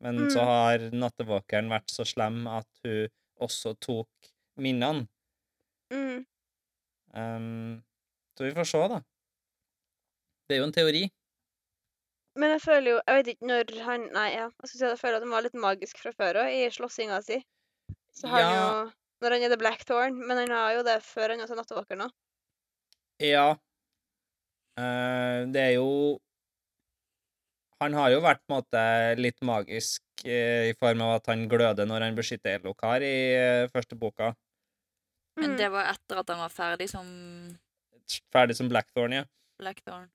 men 0.00 0.30
så 0.30 0.40
Mm. 0.40 0.46
har 0.46 0.78
nattevåkeren 0.94 1.68
vært 1.68 1.90
så 1.90 2.04
slem 2.06 2.46
at 2.46 2.68
hun 2.84 3.08
også 3.40 3.74
tok 3.80 4.08
minnene. 4.58 5.08
Mm. 5.92 6.24
Um, 7.14 7.82
så 8.38 8.44
vi 8.46 8.52
får 8.54 8.66
se, 8.66 8.78
da. 8.88 9.00
Det 10.48 10.56
er 10.56 10.60
jo 10.62 10.66
en 10.68 10.72
teori. 10.72 11.10
Men 12.36 12.50
jeg 12.58 12.62
føler 12.64 12.90
jo 12.90 13.00
Jeg 13.06 13.14
vet 13.24 13.28
ikke 13.36 13.46
når 13.46 13.82
han 13.86 14.08
Nei, 14.12 14.30
ja. 14.34 14.48
Jeg 14.62 14.68
si 14.70 14.84
at 14.84 14.90
jeg 14.90 14.98
føler 14.98 15.16
at 15.16 15.22
han 15.22 15.30
var 15.30 15.42
litt 15.46 15.54
magisk 15.54 15.98
fra 16.02 16.10
før 16.12 16.40
òg, 16.42 16.50
i 16.50 16.70
slåssinga 16.74 17.22
si. 17.22 17.44
Så 18.14 18.28
har 18.28 18.42
han 18.42 18.56
jo 18.58 18.92
Når 19.22 19.30
han 19.36 19.42
er 19.46 19.52
The 19.54 19.60
Blackthorn, 19.60 20.16
men 20.26 20.36
han 20.42 20.50
har 20.50 20.72
jo 20.78 20.82
det 20.86 20.98
før 21.06 21.30
han 21.34 21.40
også 21.44 21.54
er 21.54 21.60
nattevåker 21.62 21.96
nå. 22.00 22.08
Ja. 23.22 23.54
Uh, 24.78 25.46
det 25.54 25.60
er 25.62 25.74
jo 25.76 26.18
Han 27.82 27.94
har 27.94 28.10
jo 28.10 28.20
vært 28.24 28.40
på 28.42 28.50
en 28.54 28.56
måte 28.58 28.80
litt 29.20 29.38
magisk 29.44 30.02
uh, 30.26 30.64
i 30.70 30.74
form 30.78 31.02
av 31.04 31.16
at 31.20 31.26
han 31.30 31.44
gløder 31.50 31.86
når 31.86 32.06
han 32.08 32.16
beskytter 32.18 32.56
Elokar 32.58 33.04
i 33.06 33.14
uh, 33.38 33.68
første 33.74 33.98
boka. 33.98 34.32
Men 35.38 35.50
Mm. 35.54 35.56
det 35.58 35.68
var 35.74 35.88
etter 35.90 36.18
at 36.20 36.28
han 36.30 36.38
var 36.44 36.52
ferdig 36.54 36.86
som 36.90 37.06
Ferdig 38.34 38.54
som 38.58 38.68
Blackthorn, 38.70 39.12
ja. 39.16 39.24
Blackthorn. 39.58 40.06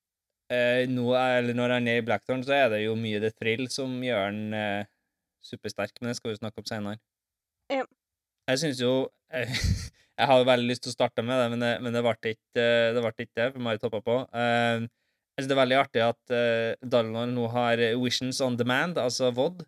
Eh, 0.53 0.85
nå, 0.87 1.07
er- 1.17 1.39
eller 1.41 1.53
når 1.57 1.73
han 1.75 1.87
er 1.87 1.97
i 1.99 2.05
Blackthorn, 2.05 2.43
så 2.45 2.53
er 2.55 2.69
det 2.69 2.83
jo 2.85 2.93
mye 2.95 3.19
The 3.19 3.31
Thrill 3.31 3.67
som 3.69 3.95
gjør 4.01 4.23
han 4.29 4.85
supersterk, 5.43 5.91
men 6.01 6.09
det 6.11 6.15
skal 6.17 6.31
vi 6.31 6.37
snakke 6.39 6.61
om 6.61 6.67
senere. 6.69 6.99
Ja. 7.73 7.83
Jeg 8.49 8.61
syns 8.63 8.79
jo 8.81 8.93
Jeg 9.29 10.27
har 10.29 10.39
jo 10.41 10.47
veldig 10.47 10.69
lyst 10.71 10.85
til 10.85 10.91
å 10.91 10.97
starte 10.97 11.23
med 11.25 11.37
det, 11.37 11.49
men 11.53 11.63
det, 11.63 11.73
men 11.85 11.95
det 11.95 12.01
ble 12.03 12.15
ikke 12.33 12.63
eh, 12.63 12.93
det. 12.95 13.03
Ble 13.03 13.11
ikke 13.13 13.37
det, 13.37 13.51
for 13.53 13.63
Marit 13.63 13.85
hoppa 13.85 14.01
på. 14.03 14.15
Eh, 14.35 14.87
jeg 15.37 15.43
synes 15.43 15.51
det 15.51 15.55
er 15.55 15.61
veldig 15.61 15.77
artig 15.79 16.01
at 16.03 16.33
uh, 16.35 17.27
nå 17.29 17.45
har 17.53 17.79
Visions 18.01 18.41
on 18.43 18.57
demand, 18.59 18.97
altså 18.99 19.29
VOD, 19.31 19.61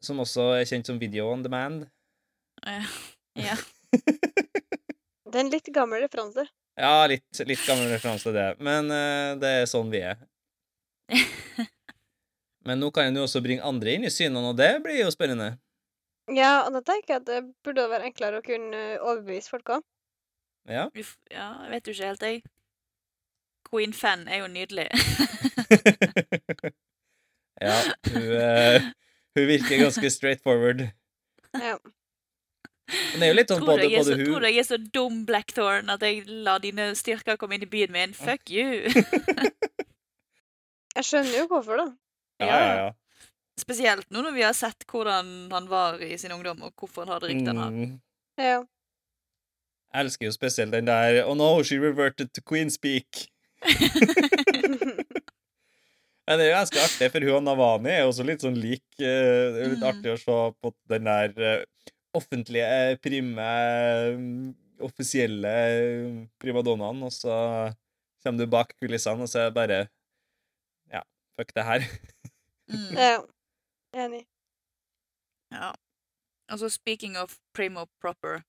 som 0.00 0.22
også 0.24 0.46
er 0.56 0.64
kjent 0.70 0.88
som 0.88 1.00
Video 1.02 1.26
on 1.28 1.42
demand. 1.44 1.84
Ja. 2.64 2.80
ja. 3.50 3.58
Det 5.28 5.36
er 5.36 5.42
en 5.42 5.52
litt 5.52 5.68
gammel 5.76 6.00
referanse. 6.00 6.46
Ja, 6.80 7.04
litt, 7.10 7.26
litt 7.44 7.66
gammel 7.68 7.90
referanse 7.92 8.30
til 8.30 8.38
det, 8.38 8.46
men 8.64 8.88
det 9.42 9.50
er 9.58 9.68
sånn 9.68 9.90
vi 9.92 10.00
er. 10.00 10.22
Men 12.64 12.80
nå 12.80 12.88
kan 12.96 13.10
en 13.10 13.20
jo 13.20 13.26
også 13.26 13.42
bringe 13.44 13.66
andre 13.68 13.98
inn 13.98 14.08
i 14.08 14.14
synene, 14.14 14.54
og 14.54 14.56
det 14.56 14.70
blir 14.86 15.02
jo 15.02 15.12
spennende. 15.12 15.58
Ja, 16.36 16.52
og 16.66 16.74
da 16.74 16.82
tenker 16.84 17.14
jeg 17.14 17.22
at 17.22 17.28
det 17.28 17.40
burde 17.64 17.88
være 17.88 18.10
enklere 18.10 18.40
å 18.40 18.44
kunne 18.44 18.82
overbevise 19.00 19.52
folk 19.52 19.78
òg. 19.78 19.84
Ja. 20.68 20.88
Uff, 20.92 21.16
ja, 21.32 21.50
jeg 21.64 21.70
vet 21.72 21.88
jo 21.88 21.94
ikke 21.94 22.08
helt, 22.10 22.24
jeg. 22.28 22.42
Queen 23.68 23.92
Fan 23.96 24.28
er 24.28 24.42
jo 24.42 24.48
nydelig. 24.52 24.88
ja, 27.66 27.76
hun, 28.12 28.26
uh, 28.32 28.88
hun 29.36 29.48
virker 29.48 29.82
ganske 29.84 30.10
straight 30.12 30.44
forward. 30.44 30.88
Ja. 31.56 31.76
Men 32.88 33.20
det 33.20 33.26
er 33.26 33.32
jo 33.32 33.36
litt 33.36 33.50
sånn 33.52 33.60
tror, 33.60 33.74
både, 33.74 33.88
jeg 33.88 34.00
både 34.00 34.08
så, 34.08 34.16
hun... 34.16 34.24
tror 34.28 34.46
jeg 34.48 34.60
er 34.60 34.68
så 34.68 34.78
dum, 34.96 35.18
Blackthorn, 35.28 35.92
at 35.92 36.04
jeg 36.04 36.24
lar 36.44 36.62
dine 36.64 36.90
styrker 36.96 37.36
komme 37.40 37.58
inn 37.58 37.66
i 37.66 37.70
byen 37.72 37.92
min? 37.92 38.14
Fuck 38.16 38.52
you! 38.56 38.88
Jeg 40.96 41.04
skjønner 41.06 41.36
jo 41.36 41.44
hvorfor, 41.50 41.80
da. 41.80 41.88
Ja, 42.42 42.56
ja, 42.56 42.72
ja. 42.78 42.88
Spesielt 43.58 44.06
nå 44.14 44.22
når 44.22 44.34
vi 44.36 44.42
har 44.46 44.54
sett 44.56 44.84
hvordan 44.88 45.30
han 45.52 45.66
var 45.70 45.98
i 46.04 46.16
sin 46.20 46.32
ungdom, 46.34 46.60
og 46.62 46.72
hvorfor 46.78 47.04
han 47.04 47.12
har 47.14 47.20
det 47.24 47.30
ryktet 47.32 47.48
han 47.50 47.62
har. 47.62 47.70
Mm. 47.74 47.94
Ja. 48.38 48.58
Jeg 49.94 50.04
elsker 50.04 50.28
jo 50.28 50.32
spesielt 50.36 50.72
den 50.76 50.86
der 50.86 51.22
Oh 51.24 51.34
no, 51.34 51.62
she 51.64 51.78
reverted 51.80 52.28
to 52.36 52.42
queen 52.44 52.70
speak. 52.70 53.26
Men 56.28 56.36
det 56.38 56.44
er 56.44 56.50
jo 56.50 56.56
ganske 56.58 56.82
artig, 56.84 57.08
for 57.14 57.24
hun 57.24 57.38
og 57.40 57.44
Navani 57.46 57.90
er 57.94 58.02
jo 58.04 58.10
også 58.12 58.26
litt 58.28 58.44
sånn 58.44 58.58
lik. 58.60 58.84
eh, 59.00 59.04
Det 59.54 59.62
er 59.64 59.72
litt 59.72 59.80
Mm. 59.82 59.88
artig 59.90 60.12
å 60.12 60.18
se 60.20 60.36
på 60.62 60.72
den 60.92 61.04
der 61.08 61.32
eh, 61.40 61.64
offentlige, 62.14 62.98
prime, 63.02 63.48
mm, 64.18 64.54
offisielle 64.84 65.48
eh, 65.48 66.26
primadonnaen, 66.40 67.00
og 67.08 67.12
så 67.16 67.34
kommer 68.22 68.38
du 68.44 68.46
bak 68.52 68.74
kulissene, 68.78 69.24
og 69.24 69.28
så 69.32 69.46
er 69.46 69.50
det 69.50 69.56
bare 69.56 69.80
Ja, 70.92 71.02
fuck 71.38 71.54
det 71.56 71.64
her. 71.64 71.80
Mm. 72.68 73.24
Ja. 73.98 74.06
Enig. 74.06 74.24
Ja. 75.52 75.72
Altså, 76.48 76.68
speaking 76.68 77.18
of 77.18 77.36
primo 77.54 77.84
proper 78.00 78.40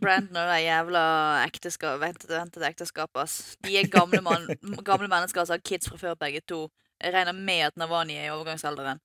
Brandon 0.00 0.36
og 0.36 0.48
det 0.48 0.62
jævla 0.64 1.02
ekteskap, 1.44 2.00
ventede, 2.00 2.38
ventede 2.38 2.68
ekteskapet, 2.68 3.20
ass. 3.22 3.56
De 3.64 3.76
er 3.78 3.88
gamle, 3.90 4.20
man, 4.24 4.46
gamle 4.90 5.08
mennesker 5.08 5.44
som 5.44 5.54
har 5.54 5.64
kids 5.64 5.88
fra 5.88 5.96
før, 6.00 6.14
begge 6.14 6.40
to. 6.48 6.68
Jeg 7.00 7.14
regner 7.14 7.32
med 7.32 7.60
at 7.68 7.76
Navani 7.76 8.16
er 8.16 8.28
i 8.28 8.32
overgangsalderen. 8.34 9.00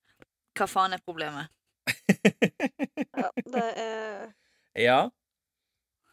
Hva 0.56 0.68
faen 0.72 0.96
er 0.96 1.04
problemet? 1.06 1.52
Ja, 3.16 3.30
det 3.46 3.68
er 3.76 4.34
Ja. 4.76 5.00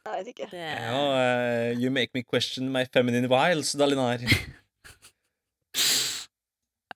Jeg 0.04 0.18
vet 0.18 0.26
ikke. 0.32 0.48
Det 0.50 0.58
ja 0.58 0.98
uh, 0.98 1.82
you 1.82 1.90
make 1.90 2.10
me 2.14 2.22
question 2.22 2.72
my 2.72 2.84
feminine 2.92 3.28
wiles, 3.28 3.72
Dalinar. 3.72 4.18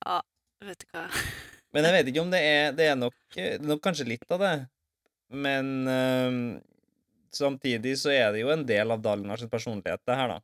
Ja, 0.06 0.20
vet 0.62 0.82
du 0.82 0.86
hva. 0.94 1.08
Men 1.76 1.84
jeg 1.84 1.92
vet 1.92 2.08
ikke 2.08 2.24
om 2.24 2.32
det 2.32 2.40
er 2.40 2.72
Det 2.72 2.88
er 2.88 2.96
nok, 2.96 3.16
det 3.36 3.46
er 3.58 3.66
nok 3.68 3.82
kanskje 3.84 4.08
litt 4.08 4.30
av 4.32 4.40
det. 4.40 4.56
Men 5.28 5.88
øhm, 5.90 6.42
samtidig 7.34 7.96
så 8.00 8.14
er 8.14 8.30
det 8.32 8.44
jo 8.44 8.52
en 8.54 8.64
del 8.64 8.94
av 8.94 9.02
Dalinars 9.04 9.44
personlighet, 9.50 10.00
det 10.06 10.16
her, 10.16 10.36
da. 10.36 10.38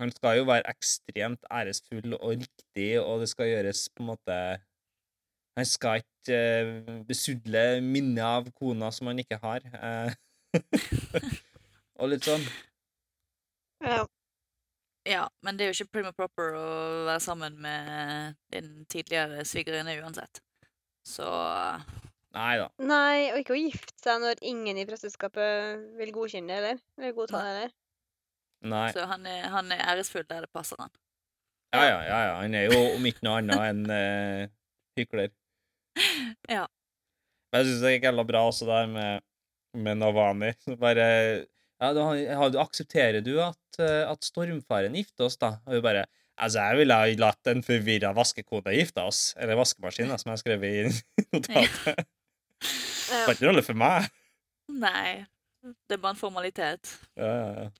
Han 0.00 0.10
skal 0.10 0.40
jo 0.40 0.46
være 0.48 0.66
ekstremt 0.72 1.44
æresfull 1.52 2.16
og 2.16 2.40
riktig, 2.40 2.88
og 2.98 3.22
det 3.22 3.28
skal 3.30 3.52
gjøres 3.52 3.86
på 3.94 4.02
en 4.02 4.08
måte 4.10 4.38
Han 5.54 5.68
skal 5.70 6.02
ikke 6.02 6.38
uh, 6.66 7.04
besudle 7.06 7.62
minnet 7.84 8.24
av 8.26 8.48
kona 8.58 8.88
som 8.90 9.06
han 9.06 9.20
ikke 9.22 9.38
har. 9.38 9.62
Uh, 9.78 10.10
og 12.00 12.10
litt 12.10 12.26
sånn. 12.26 12.42
Ja. 13.84 14.00
Ja, 15.06 15.28
men 15.46 15.54
det 15.54 15.66
er 15.66 15.70
jo 15.70 15.76
ikke 15.76 16.00
prima 16.00 16.10
proper 16.16 16.56
å 16.58 16.66
være 17.06 17.20
sammen 17.22 17.60
med 17.62 18.34
din 18.50 18.72
tidligere 18.90 19.44
svigerinne 19.46 19.94
uansett. 20.00 20.42
Så 21.04 21.28
Nei 22.34 22.56
da. 22.58 22.66
Nei, 22.82 23.30
og 23.30 23.38
ikke 23.44 23.54
å 23.54 23.60
gifte 23.60 23.94
seg 24.02 24.18
når 24.22 24.40
ingen 24.42 24.78
i 24.80 24.86
presteskapet 24.88 25.84
vil 26.00 26.10
godkjenne 26.14 26.50
det, 26.50 26.56
eller? 26.58 26.80
Eller 26.98 27.14
godta 27.14 27.42
det, 27.44 27.52
eller? 27.52 27.74
Nei. 28.72 28.86
Så 28.96 29.04
han 29.06 29.28
er, 29.28 29.44
han 29.52 29.70
er 29.70 29.84
æresfull 29.92 30.24
der 30.26 30.46
det 30.46 30.50
passer 30.54 30.80
han. 30.80 30.90
Ja, 31.74 31.84
ja, 31.84 32.00
ja, 32.06 32.18
ja. 32.28 32.34
Han 32.40 32.56
er 32.56 32.72
jo 32.72 32.80
om 32.96 33.06
ikke 33.06 33.26
noe 33.26 33.38
annet 33.42 33.62
enn 33.68 33.84
eh, 33.94 34.52
hykler. 34.98 35.32
Ja. 36.50 36.66
Men 37.52 37.62
jeg 37.62 37.70
syns 37.70 37.82
det 37.84 37.92
gikk 37.94 38.08
jævla 38.08 38.24
bra 38.26 38.40
også 38.48 38.66
der 38.66 38.88
med, 38.90 39.22
med 39.78 40.00
Navani. 40.00 40.50
Bare 40.80 41.06
ja, 41.06 41.90
da, 41.94 42.08
du, 42.50 42.58
Aksepterer 42.58 43.22
du 43.22 43.36
at, 43.42 43.78
eh, 43.78 44.02
at 44.10 44.26
stormfaren 44.26 44.96
gifter 44.98 45.28
oss, 45.28 45.38
da? 45.38 45.54
Og 45.68 45.78
hun 45.78 45.84
bare 45.86 46.06
Altså, 46.36 46.58
jeg 46.60 46.76
ville 46.80 46.94
ha 46.98 47.06
latt 47.20 47.46
en 47.46 47.62
forvirra 47.62 48.10
vaskekone 48.16 48.72
gifte 48.74 49.02
oss. 49.06 49.34
Eller 49.38 49.54
vaskemaskiner, 49.58 50.16
som 50.18 50.30
jeg 50.30 50.34
har 50.34 50.42
skrevet 50.42 50.74
i 50.74 50.82
notatet. 51.34 52.06
Det 52.60 53.20
var 53.26 53.34
ikke 53.36 53.46
rolle 53.48 53.62
for 53.62 53.74
meg. 53.78 54.08
Nei. 54.72 55.24
Det 55.62 55.96
er 55.96 56.00
bare 56.02 56.12
en 56.16 56.20
formalitet, 56.20 56.90
Ja, 57.16 57.24
ja, 57.30 57.62
ja. 57.62 57.70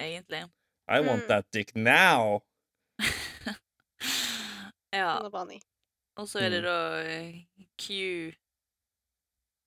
egentlig. 0.00 0.44
I 0.88 1.00
want 1.04 1.22
Mm. 1.22 1.28
that 1.28 1.46
dick 1.52 1.74
now. 1.76 2.40
Ja. 4.92 5.18
Og 6.16 6.28
så 6.28 6.38
er 6.40 6.48
det 6.50 6.62
Mm. 6.62 6.66
da 6.66 7.02
eh, 7.06 7.34
Q 7.78 8.32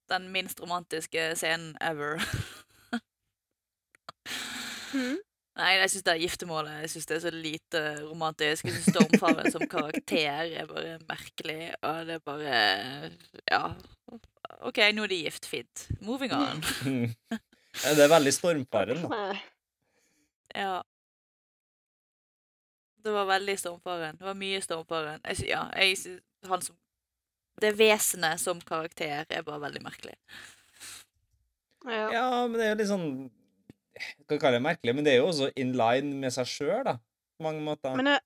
Den 0.09 0.29
minst 0.31 0.59
romantiske 0.61 1.35
scenen 1.35 1.77
ever. 1.81 2.19
Mhm. 4.93 5.17
Nei, 5.53 5.73
jeg 5.77 5.89
syns 5.93 6.05
det 6.07 6.13
er 6.15 6.21
giftermålet. 6.23 6.77
Jeg 6.81 6.89
syns 6.95 7.09
det 7.09 7.15
er 7.15 7.23
så 7.27 7.31
lite 7.33 7.81
romantisk. 8.07 8.65
Jeg 8.65 8.73
synes 8.79 8.95
Stormfaren 8.95 9.51
som 9.53 9.65
karakter 9.69 10.47
er 10.49 10.69
bare 10.69 10.95
merkelig, 11.09 11.73
og 11.85 12.07
det 12.07 12.15
er 12.17 12.23
bare 12.25 12.55
Ja. 13.51 13.61
OK, 14.65 14.79
nå 14.95 15.03
er 15.05 15.11
de 15.11 15.19
gift. 15.27 15.45
Fint. 15.49 15.87
Moving 16.01 16.33
on. 16.33 16.63
Ja, 17.83 17.93
det 17.97 18.03
er 18.05 18.09
veldig 18.11 18.33
stormfaren, 18.33 19.05
da. 19.09 19.21
Ja. 20.53 20.73
Det 23.03 23.11
var 23.13 23.25
veldig 23.27 23.55
Stormfaren. 23.59 24.17
Det 24.17 24.25
var 24.25 24.37
mye 24.39 24.61
Stormfaren. 24.61 25.21
Jeg, 25.25 25.37
synes, 25.37 25.49
ja, 25.49 25.63
jeg 25.77 25.97
synes, 25.97 26.21
han 26.47 26.61
som 26.61 26.75
Det 27.61 27.69
vesenet 27.77 28.39
som 28.41 28.61
karakter 28.65 29.25
er 29.29 29.41
bare 29.45 29.61
veldig 29.61 29.81
merkelig. 29.85 30.15
Ja. 31.85 32.07
Ja, 32.13 32.47
men 32.47 32.57
det 32.57 32.65
er 32.65 32.71
jo 32.71 32.77
litt 32.79 32.89
sånn 32.89 33.09
Kan 34.29 34.39
kalle 34.41 34.59
det 34.59 34.65
merkelig, 34.65 34.95
men 34.95 35.05
det 35.05 35.13
er 35.13 35.21
jo 35.21 35.29
også 35.31 35.49
in 35.59 35.73
line 35.77 36.15
med 36.21 36.33
seg 36.35 36.49
sjøl, 36.49 36.81
da. 36.87 36.97
På 37.39 37.47
mange 37.47 37.63
måter. 37.65 37.95
Men 37.97 38.11
jeg, 38.13 38.21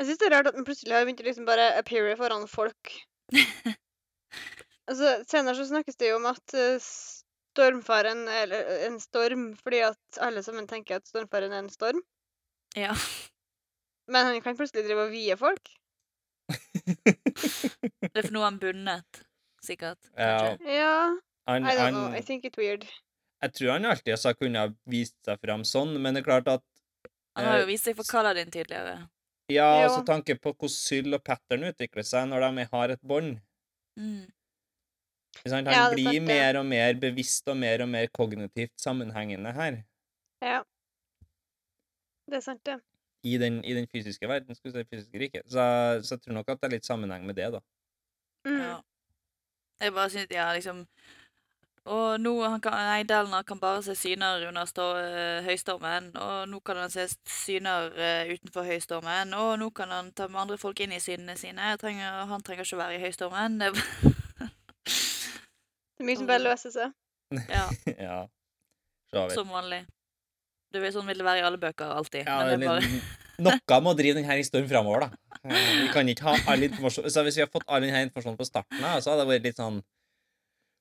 jeg 0.00 0.08
syns 0.08 0.22
det 0.22 0.28
er 0.28 0.34
rart 0.36 0.50
at 0.50 0.56
den 0.58 0.66
plutselig 0.66 0.96
har 0.96 1.06
begynt 1.06 1.22
å 1.22 1.28
liksom 1.28 1.48
bare 1.48 1.68
appeare 1.78 2.16
foran 2.18 2.48
folk. 2.50 2.92
altså, 4.90 5.12
Senere 5.28 5.56
så 5.58 5.68
snakkes 5.70 5.98
det 6.00 6.10
jo 6.10 6.18
om 6.20 6.28
at 6.30 6.56
eh, 6.56 6.76
stormfaren 7.56 8.26
Eller 8.28 8.68
eh, 8.74 8.84
en 8.88 8.98
storm 9.02 9.48
fordi 9.58 9.80
at 9.88 10.20
alle 10.22 10.42
sammen 10.46 10.68
tenker 10.70 11.00
at 11.00 11.08
stormfaren 11.08 11.54
er 11.54 11.64
en 11.64 11.72
storm. 11.72 12.02
Ja. 12.76 12.92
Men 14.12 14.28
han 14.28 14.42
kan 14.44 14.58
plutselig 14.58 14.84
drive 14.86 15.08
og 15.08 15.14
vie 15.14 15.36
folk. 15.40 15.72
Det 16.46 18.20
er 18.20 18.26
for 18.28 18.34
noe 18.36 18.46
han 18.46 18.60
bundet, 18.62 19.22
sikkert. 19.64 19.98
Ja. 20.14 20.54
Ja, 20.62 21.16
I 21.48 21.58
don't 21.62 21.90
know. 21.94 22.12
I 22.14 22.22
think 22.22 22.44
it's 22.44 22.58
weird. 22.58 22.86
Jeg 23.44 23.52
tror 23.58 23.72
han 23.74 23.84
alltid 23.90 24.16
har 24.24 24.34
kunnet 24.38 24.76
vist 24.88 25.16
seg 25.26 25.40
fram 25.42 25.64
sånn, 25.68 25.92
men 26.00 26.14
det 26.16 26.22
er 26.22 26.28
klart 26.30 26.48
at 26.48 26.64
Han 27.36 27.44
har 27.50 27.58
jo 27.60 27.66
eh, 27.66 27.72
vist 27.74 27.84
seg 27.84 27.96
for 27.98 28.08
Kaladin 28.08 28.50
tidligere. 28.50 29.08
Ja, 29.52 29.66
Jo. 29.82 29.88
altså 29.90 30.00
tanke 30.08 30.34
på 30.40 30.52
hvordan 30.54 30.72
Syl 30.72 31.14
og 31.14 31.22
Pattern 31.24 31.66
utvikler 31.68 32.02
seg 32.06 32.28
når 32.30 32.46
de 32.48 32.64
har 32.72 32.94
et 32.96 33.02
bånd. 33.02 33.36
Mm. 34.00 34.24
Han 35.52 35.66
Ja, 35.68 35.90
blir 35.92 36.04
sant, 36.08 36.16
ja. 36.16 36.22
mer 36.24 36.56
og 36.58 36.66
mer 36.66 36.94
bevisst 37.00 37.48
og 37.52 37.58
mer 37.60 37.82
og 37.84 37.88
mer 37.92 38.08
kognitivt 38.08 38.72
sammenhengende 38.80 39.52
her. 39.52 39.82
Ja. 40.42 40.62
Det 42.26 42.40
er 42.40 42.44
sant, 42.44 42.64
det. 42.64 42.80
I 43.26 43.36
den, 43.38 43.60
i 43.64 43.74
den 43.74 43.86
fysiske 43.92 44.26
verden, 44.28 44.54
skulle 44.56 44.72
vi 44.78 44.82
si, 44.82 44.88
fysiske 44.96 45.18
riket. 45.20 45.44
Så, 45.50 45.60
så 46.02 46.14
jeg 46.16 46.22
tror 46.24 46.34
nok 46.40 46.48
at 46.48 46.60
det 46.62 46.68
er 46.70 46.74
litt 46.78 46.88
sammenheng 46.88 47.26
med 47.28 47.36
det, 47.38 47.50
da. 47.52 47.60
Mm. 48.48 48.58
Ja. 48.62 48.76
Jeg 49.82 49.92
bare 49.92 50.10
syns 50.10 50.30
Ja, 50.32 50.48
liksom 50.56 50.86
Og 51.86 52.18
nå 52.18 52.32
han 52.42 52.60
kan, 52.62 52.74
nei, 52.88 53.04
Delner 53.06 53.44
kan 53.46 53.60
bare 53.62 53.82
se 53.86 53.94
syner 53.94 54.42
under 54.48 54.66
stå, 54.66 54.86
eh, 54.98 55.46
høystormen. 55.46 56.08
Og 56.18 56.48
nå 56.50 56.60
kan 56.66 56.80
han 56.82 56.90
se 56.90 57.06
syner 57.30 57.92
uh, 57.94 58.32
utenfor 58.32 58.66
høystormen. 58.66 59.34
Og 59.38 59.52
nå 59.62 59.70
kan 59.76 59.94
han 59.94 60.10
ta 60.16 60.26
med 60.26 60.40
andre 60.42 60.58
folk 60.58 60.82
inn 60.82 60.96
i 60.96 61.02
synene 61.02 61.36
sine. 61.38 61.72
Jeg 61.72 61.82
trenger, 61.84 62.24
han 62.30 62.42
trenger 62.46 62.66
ikke 62.66 62.78
å 62.78 62.82
være 62.82 62.98
i 62.98 63.02
høystormen. 63.04 63.60
Det, 63.62 63.70
er 66.00 66.08
mye 66.10 66.18
som 66.18 66.26
bare 66.28 66.42
løser 66.42 66.74
seg. 66.74 66.96
ja. 67.52 67.68
ja. 68.08 68.18
Som 69.32 69.54
vanlig. 69.54 69.84
Det 70.74 70.82
vil, 70.82 70.92
sånn 70.92 71.06
vil 71.06 71.22
det 71.22 71.26
være 71.26 71.40
i 71.40 71.46
alle 71.46 71.60
bøker 71.62 71.94
alltid. 71.94 72.26
Ja, 72.26 72.42
men 72.42 72.60
det 72.60 72.66
er 72.66 72.74
bare 72.74 73.14
Noe 73.46 73.78
må 73.84 73.92
drive 73.96 74.16
denne 74.16 74.36
historien 74.38 74.68
framover, 74.68 75.06
da. 75.06 75.40
Eh, 75.44 75.72
Vi 75.82 75.88
kan 75.92 76.08
ikke 76.08 76.24
ha 76.24 76.32
all 76.52 76.64
informasjon 76.64 77.10
Så 77.12 77.24
Hvis 77.26 77.36
vi 77.36 77.42
har 77.44 77.50
fått 77.52 77.66
all 77.68 77.84
denne 77.84 78.06
informasjonen 78.06 78.38
på 78.40 78.46
starten, 78.48 78.80
av, 78.80 79.02
så 79.04 79.12
hadde 79.12 79.26
det 79.26 79.34
vært 79.34 79.48
litt 79.50 79.60
sånn 79.60 79.82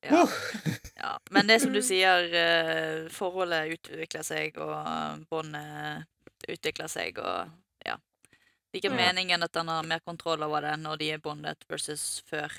ja. 0.09 0.23
Ja, 0.95 1.11
men 1.31 1.47
det 1.49 1.59
som 1.61 1.73
du 1.75 1.81
sier, 1.85 2.29
eh, 2.33 3.07
forholdet 3.13 3.75
utvikler 3.75 4.23
seg, 4.25 4.57
og 4.63 4.73
eh, 4.79 5.17
båndet 5.29 6.05
utvikler 6.49 6.89
seg, 6.91 7.19
og 7.19 7.51
ja. 7.85 7.97
Det 8.31 8.79
er 8.79 8.81
ikke 8.83 8.93
Ja. 8.95 9.01
meningen 9.05 9.43
at 9.45 9.55
han 9.55 9.69
har 9.71 9.83
mer 9.87 10.01
kontroll 10.05 10.43
over 10.43 10.61
det 10.65 10.73
når 10.81 10.97
de 11.01 11.11
er 11.15 11.21
bondet 11.23 11.65
versus 11.69 12.21
før. 12.29 12.51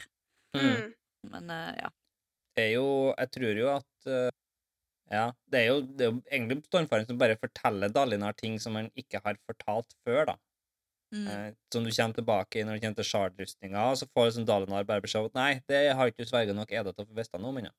mm. 0.56 0.62
Mm. 0.62 0.94
Men 1.32 1.50
eh, 1.50 1.72
ja. 1.82 1.90
Det 2.56 2.64
er 2.68 2.72
jo 2.78 3.14
Jeg 3.18 3.30
tror 3.34 3.58
jo 3.60 3.68
at 3.74 4.10
Ja, 5.12 5.26
det 5.52 5.58
er 5.60 5.66
jo, 5.68 5.80
det 5.82 6.04
er 6.06 6.10
jo 6.10 6.22
egentlig 6.32 6.64
Stormfaren 6.66 7.06
som 7.06 7.18
bare 7.18 7.36
forteller 7.38 7.92
Dalinar 7.92 8.32
ting 8.34 8.56
som 8.58 8.74
han 8.74 8.88
ikke 8.96 9.20
har 9.22 9.36
fortalt 9.46 9.92
før, 10.06 10.24
da. 10.32 10.36
Mm. 11.16 11.28
Eh, 11.32 11.46
som 11.72 11.84
du 11.84 11.90
kommer 11.90 12.18
tilbake 12.18 12.60
i 12.60 12.64
når 12.66 12.78
du 12.78 12.84
kommer 12.84 13.00
til 13.00 13.08
Shard-rustninga, 13.10 13.84
og 13.90 14.00
så 14.00 14.08
får 14.10 14.30
liksom 14.30 14.48
Dalinar 14.48 14.88
bare 14.88 15.04
beskjed 15.04 15.24
om 15.24 15.30
at 15.32 15.38
nei, 15.38 15.50
det 15.70 15.82
har 15.96 16.12
ikke 16.12 16.26
du 16.26 16.30
sverga 16.30 16.56
nok 16.56 16.74
Eda 16.74 16.92
til 16.92 17.06
å 17.06 17.08
få 17.08 17.16
vite 17.16 17.40
noe 17.40 17.54
om 17.54 17.62
ennå. 17.62 17.72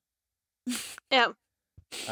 Ja. 1.14 1.28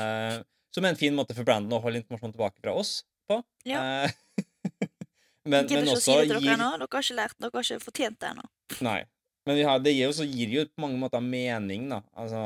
Eh, 0.00 0.38
som 0.72 0.84
er 0.84 0.94
en 0.94 1.00
fin 1.00 1.16
måte 1.16 1.36
for 1.36 1.48
Brandon 1.48 1.78
å 1.78 1.82
holde 1.84 2.02
informasjon 2.02 2.36
tilbake 2.36 2.62
fra 2.62 2.76
oss 2.76 3.00
på. 3.30 3.40
Ja. 3.68 3.82
Eh, 4.06 4.40
men, 5.50 5.66
men 5.66 5.92
også 5.92 6.04
si 6.04 6.16
det 6.16 6.22
til 6.22 6.34
dere 6.36 6.40
gir. 6.44 6.54
Dere 6.54 6.70
har 6.72 6.86
ikke 6.86 7.18
lært, 7.18 7.36
dere 7.40 7.52
har 7.54 7.68
ikke 7.68 7.86
fortjent 7.88 8.18
det 8.22 8.32
ennå. 8.34 8.48
Nei. 8.86 9.02
Men 9.46 9.60
vi 9.60 9.62
har, 9.62 9.78
det 9.78 9.92
gir 9.94 10.10
jo, 10.10 10.24
gir 10.26 10.54
jo 10.56 10.64
på 10.66 10.82
mange 10.82 10.98
måter 10.98 11.22
mening, 11.22 11.86
da. 11.92 12.00
Altså, 12.18 12.40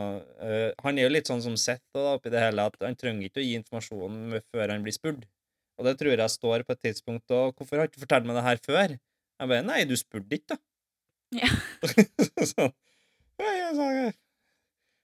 øh, 0.45 0.67
han 0.85 0.99
er 0.99 1.07
jo 1.07 1.13
litt 1.15 1.31
sånn 1.31 1.41
som 1.41 1.55
Seth 1.57 1.87
da, 1.97 2.19
oppi 2.19 2.33
det 2.33 2.43
hele, 2.43 2.67
at 2.69 2.77
han 2.85 2.99
trenger 3.01 3.31
ikke 3.31 3.41
å 3.41 3.45
gi 3.47 3.55
informasjon 3.57 4.43
før 4.53 4.75
han 4.75 4.85
blir 4.85 4.95
spurt. 4.95 5.25
Og 5.81 5.87
det 5.89 5.95
tror 5.97 6.13
jeg 6.13 6.33
står 6.33 6.65
på 6.69 6.75
et 6.77 6.83
tidspunkt 6.85 7.33
òg. 7.33 7.55
Hvorfor 7.57 7.81
har 7.81 7.89
du 7.89 7.95
ikke 7.95 8.03
fortalt 8.05 8.27
meg 8.29 8.37
det 8.37 8.45
her 8.45 8.61
før? 8.61 8.93
Jeg 9.41 9.49
bare 9.49 9.65
Nei, 9.65 9.79
du 9.89 9.95
spurte 9.97 10.37
ikke, 10.37 10.53
da. 10.53 10.61
Ja. 11.41 11.49
sånn. 12.53 12.75
«Nei. 13.41 14.11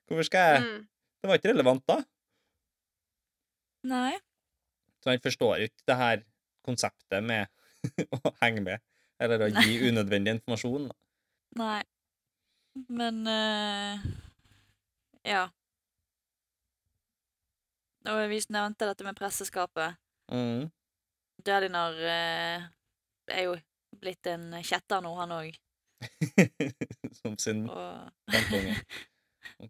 Hvorfor 0.06 0.26
skal 0.28 0.50
jeg 0.52 0.66
Mm. 0.66 0.82
Det 1.22 1.30
var 1.30 1.38
ikke 1.40 1.50
relevant 1.50 1.82
da. 1.88 1.96
Nei. 3.88 4.12
Så 5.00 5.10
han 5.10 5.22
forstår 5.24 5.64
ikke 5.64 5.86
det 5.88 5.96
her 5.98 6.22
konseptet 6.66 7.24
med 7.24 7.48
å 8.20 8.32
henge 8.42 8.62
med, 8.62 8.82
eller 9.22 9.46
å 9.46 9.48
gi 9.48 9.78
unødvendig 9.88 10.36
informasjon. 10.36 10.88
da. 10.90 10.96
Nei. 11.56 11.82
Men 12.92 13.22
uh, 13.26 14.04
Ja. 15.24 15.46
Og 18.06 18.20
vi 18.30 18.42
nevnte 18.54 18.86
dette 18.86 19.06
med 19.06 19.16
presseskapet. 19.18 19.96
Mm. 20.32 20.70
Dalinar 21.46 21.98
eh, 22.00 22.64
er 23.30 23.42
jo 23.46 23.56
blitt 24.00 24.26
en 24.30 24.50
kjetter 24.62 25.02
nå, 25.04 25.12
han 25.20 25.34
òg. 25.36 25.58
Som 27.20 27.38
sin 27.40 27.64
Og 27.70 28.10
kjempeunge. 28.32 28.74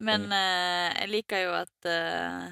Men 0.03 0.27
eh, 0.33 0.89
jeg 1.03 1.11
liker 1.13 1.45
jo 1.45 1.53
at 1.55 1.87
eh, 1.87 2.49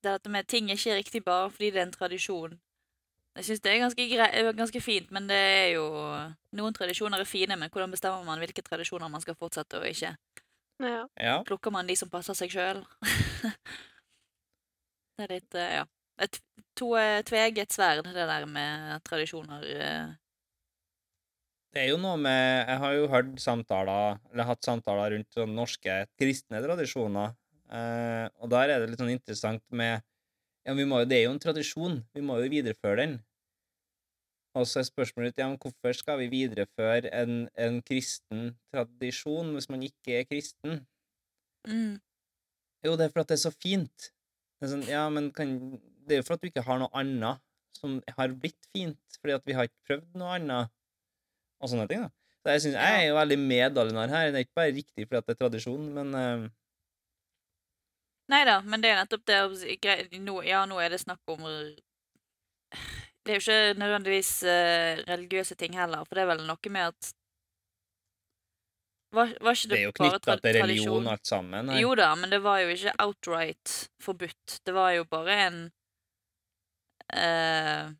Det 0.00 0.16
dette 0.16 0.32
med 0.32 0.48
ting 0.48 0.70
er 0.70 0.80
ikke 0.80 0.96
riktig 0.96 1.22
bare 1.24 1.50
fordi 1.52 1.70
det 1.70 1.82
er 1.82 1.86
en 1.86 1.94
tradisjon. 1.94 2.56
Jeg 3.36 3.46
syns 3.46 3.60
det 3.62 3.72
er 3.72 3.82
ganske, 3.84 4.06
eh, 4.26 4.52
ganske 4.56 4.80
fint, 4.82 5.10
men 5.14 5.28
det 5.30 5.36
er 5.38 5.68
jo 5.76 5.86
Noen 6.56 6.74
tradisjoner 6.74 7.20
er 7.20 7.28
fine, 7.28 7.56
men 7.56 7.70
hvordan 7.70 7.92
bestemmer 7.92 8.24
man 8.26 8.40
hvilke 8.42 8.64
tradisjoner 8.66 9.12
man 9.12 9.22
skal 9.22 9.38
fortsette 9.38 9.78
og 9.78 9.86
ikke? 9.86 10.16
Ja. 10.80 11.04
Ja. 11.20 11.36
Plukker 11.46 11.70
man 11.70 11.86
de 11.86 11.96
som 11.96 12.10
passer 12.10 12.34
seg 12.34 12.50
sjøl? 12.50 12.82
det 15.20 15.26
er 15.28 15.36
litt 15.36 15.58
eh, 15.60 15.74
Ja. 15.80 15.86
Et 16.20 16.36
to, 16.76 16.90
tveget 17.24 17.72
sverd, 17.72 18.04
det 18.04 18.26
der 18.28 18.44
med 18.48 19.00
tradisjoner. 19.08 19.62
eh. 19.72 20.10
Det 21.70 21.84
er 21.84 21.88
jo 21.92 22.00
noe 22.02 22.18
med 22.18 22.66
Jeg 22.68 22.78
har 22.82 22.94
jo 22.96 23.06
hørt 23.12 23.30
samtaler, 23.42 24.18
eller 24.32 24.48
hatt 24.48 24.66
samtaler 24.66 25.14
rundt 25.14 25.36
sånn 25.36 25.54
norske 25.56 25.96
kristne 26.20 26.60
tradisjoner, 26.64 27.34
eh, 27.70 28.26
og 28.42 28.50
der 28.52 28.74
er 28.74 28.82
det 28.82 28.90
litt 28.90 29.02
sånn 29.02 29.14
interessant 29.14 29.64
med 29.70 30.02
Ja, 30.66 30.74
vi 30.76 30.84
må 30.84 31.00
jo, 31.00 31.08
det 31.08 31.16
er 31.20 31.28
jo 31.28 31.34
en 31.36 31.40
tradisjon, 31.42 32.00
vi 32.12 32.20
må 32.26 32.36
jo 32.42 32.50
videreføre 32.52 33.00
den. 33.00 33.14
Og 34.58 34.66
så 34.66 34.80
er 34.80 34.86
spørsmålet 34.88 35.38
ja, 35.38 35.46
hvorfor 35.62 35.94
skal 35.94 36.18
vi 36.20 36.26
videreføre 36.32 37.12
en, 37.22 37.46
en 37.54 37.78
kristen 37.86 38.56
tradisjon 38.74 39.54
hvis 39.54 39.70
man 39.70 39.86
ikke 39.86 40.18
er 40.20 40.26
kristen? 40.28 40.82
Mm. 41.66 42.00
Jo, 42.84 42.96
det 42.96 43.06
er 43.06 43.12
for 43.14 43.22
at 43.22 43.30
det 43.30 43.38
er 43.38 43.44
så 43.46 43.52
fint. 43.54 44.10
Sånn, 44.60 44.84
ja, 44.88 45.06
men 45.12 45.30
kan, 45.32 45.54
det 46.04 46.18
er 46.18 46.20
jo 46.20 46.26
for 46.28 46.36
at 46.36 46.42
du 46.42 46.50
ikke 46.50 46.64
har 46.66 46.80
noe 46.82 46.92
annet 46.96 47.40
som 47.80 47.98
har 48.16 48.32
blitt 48.42 48.68
fint, 48.74 49.00
fordi 49.20 49.36
at 49.36 49.46
vi 49.48 49.56
har 49.56 49.68
ikke 49.68 49.88
prøvd 49.88 50.18
noe 50.20 50.32
annet, 50.36 50.72
og 51.60 51.72
sånne 51.72 51.86
ting. 51.88 52.04
da. 52.04 52.10
Så 52.40 52.54
jeg, 52.54 52.62
synes, 52.64 52.76
jeg 52.80 53.00
er 53.00 53.06
jo 53.08 53.18
veldig 53.18 53.38
medaljenar 53.40 54.12
her. 54.12 54.30
Det 54.32 54.40
er 54.40 54.46
ikke 54.46 54.60
bare 54.60 54.74
riktig 54.76 55.06
fordi 55.06 55.20
at 55.20 55.28
det 55.28 55.34
er 55.34 55.40
tradisjon, 55.42 55.86
men 55.96 56.16
uh... 56.16 56.48
Nei 58.30 58.44
da, 58.46 58.60
men 58.62 58.82
det 58.82 58.92
er 58.92 59.00
nettopp 59.00 59.24
det 59.26 59.38
Ja, 60.46 60.60
nå 60.70 60.76
er 60.78 60.92
det 60.92 61.00
snakk 61.02 61.32
om 61.34 61.42
Det 61.42 63.32
er 63.32 63.40
jo 63.40 63.42
ikke 63.42 63.80
nødvendigvis 63.80 64.30
eh, 64.46 65.02
religiøse 65.08 65.56
ting 65.58 65.74
heller, 65.76 66.04
for 66.06 66.14
det 66.14 66.22
er 66.22 66.30
vel 66.30 66.44
noe 66.46 66.72
med 66.72 66.92
at 66.92 67.10
Var, 69.12 69.32
var 69.42 69.56
ikke 69.56 69.68
det 69.68 69.74
det, 69.74 69.78
er 69.80 69.86
jo 69.88 69.92
knytta 69.98 70.34
til 70.38 70.54
religion 70.62 71.06
og 71.06 71.12
alt 71.16 71.26
sammen. 71.26 71.66
Nei. 71.66 71.80
Jo 71.82 71.94
da, 71.98 72.12
men 72.14 72.30
det 72.30 72.38
var 72.44 72.60
jo 72.62 72.68
ikke 72.70 72.92
outright 73.02 73.72
forbudt. 74.02 74.60
Det 74.64 74.74
var 74.76 74.92
jo 74.94 75.04
bare 75.10 75.34
en 75.48 75.58
eh, 77.14 77.90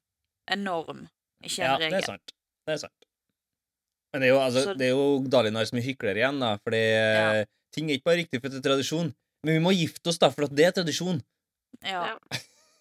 En 0.50 0.64
norm, 0.66 1.04
ikke 1.44 1.62
en 1.62 1.66
ja, 1.66 1.76
det 1.78 1.92
er 2.00 2.06
sant. 2.06 2.32
Det 2.66 2.74
er 2.76 2.80
sant. 2.84 3.06
Men 4.12 4.22
det 4.24 4.28
er 4.28 4.32
jo, 4.34 4.40
altså, 4.42 4.62
Så- 4.64 4.74
det 4.78 4.86
er 4.88 4.94
jo 4.94 5.24
Dalinar 5.30 5.64
som 5.66 5.78
er 5.78 5.82
hykler 5.86 6.16
igjen, 6.18 6.40
da, 6.40 6.56
fordi 6.58 6.80
Ja. 6.82 7.32
eh, 7.40 7.44
ting 7.72 7.90
er 7.90 7.94
ikke 7.98 8.04
bare 8.10 8.16
riktig 8.24 8.40
for 8.42 8.48
det 8.48 8.58
er 8.64 8.68
tradisjon. 8.68 9.14
Men 9.44 9.54
vi 9.54 9.60
må 9.64 9.70
gifte 9.72 10.08
oss, 10.08 10.18
da, 10.18 10.30
for 10.30 10.44
at 10.44 10.54
det 10.54 10.66
er 10.66 10.72
tradisjon. 10.82 11.22
Ja. 11.84 12.06
Ja. 12.06 12.16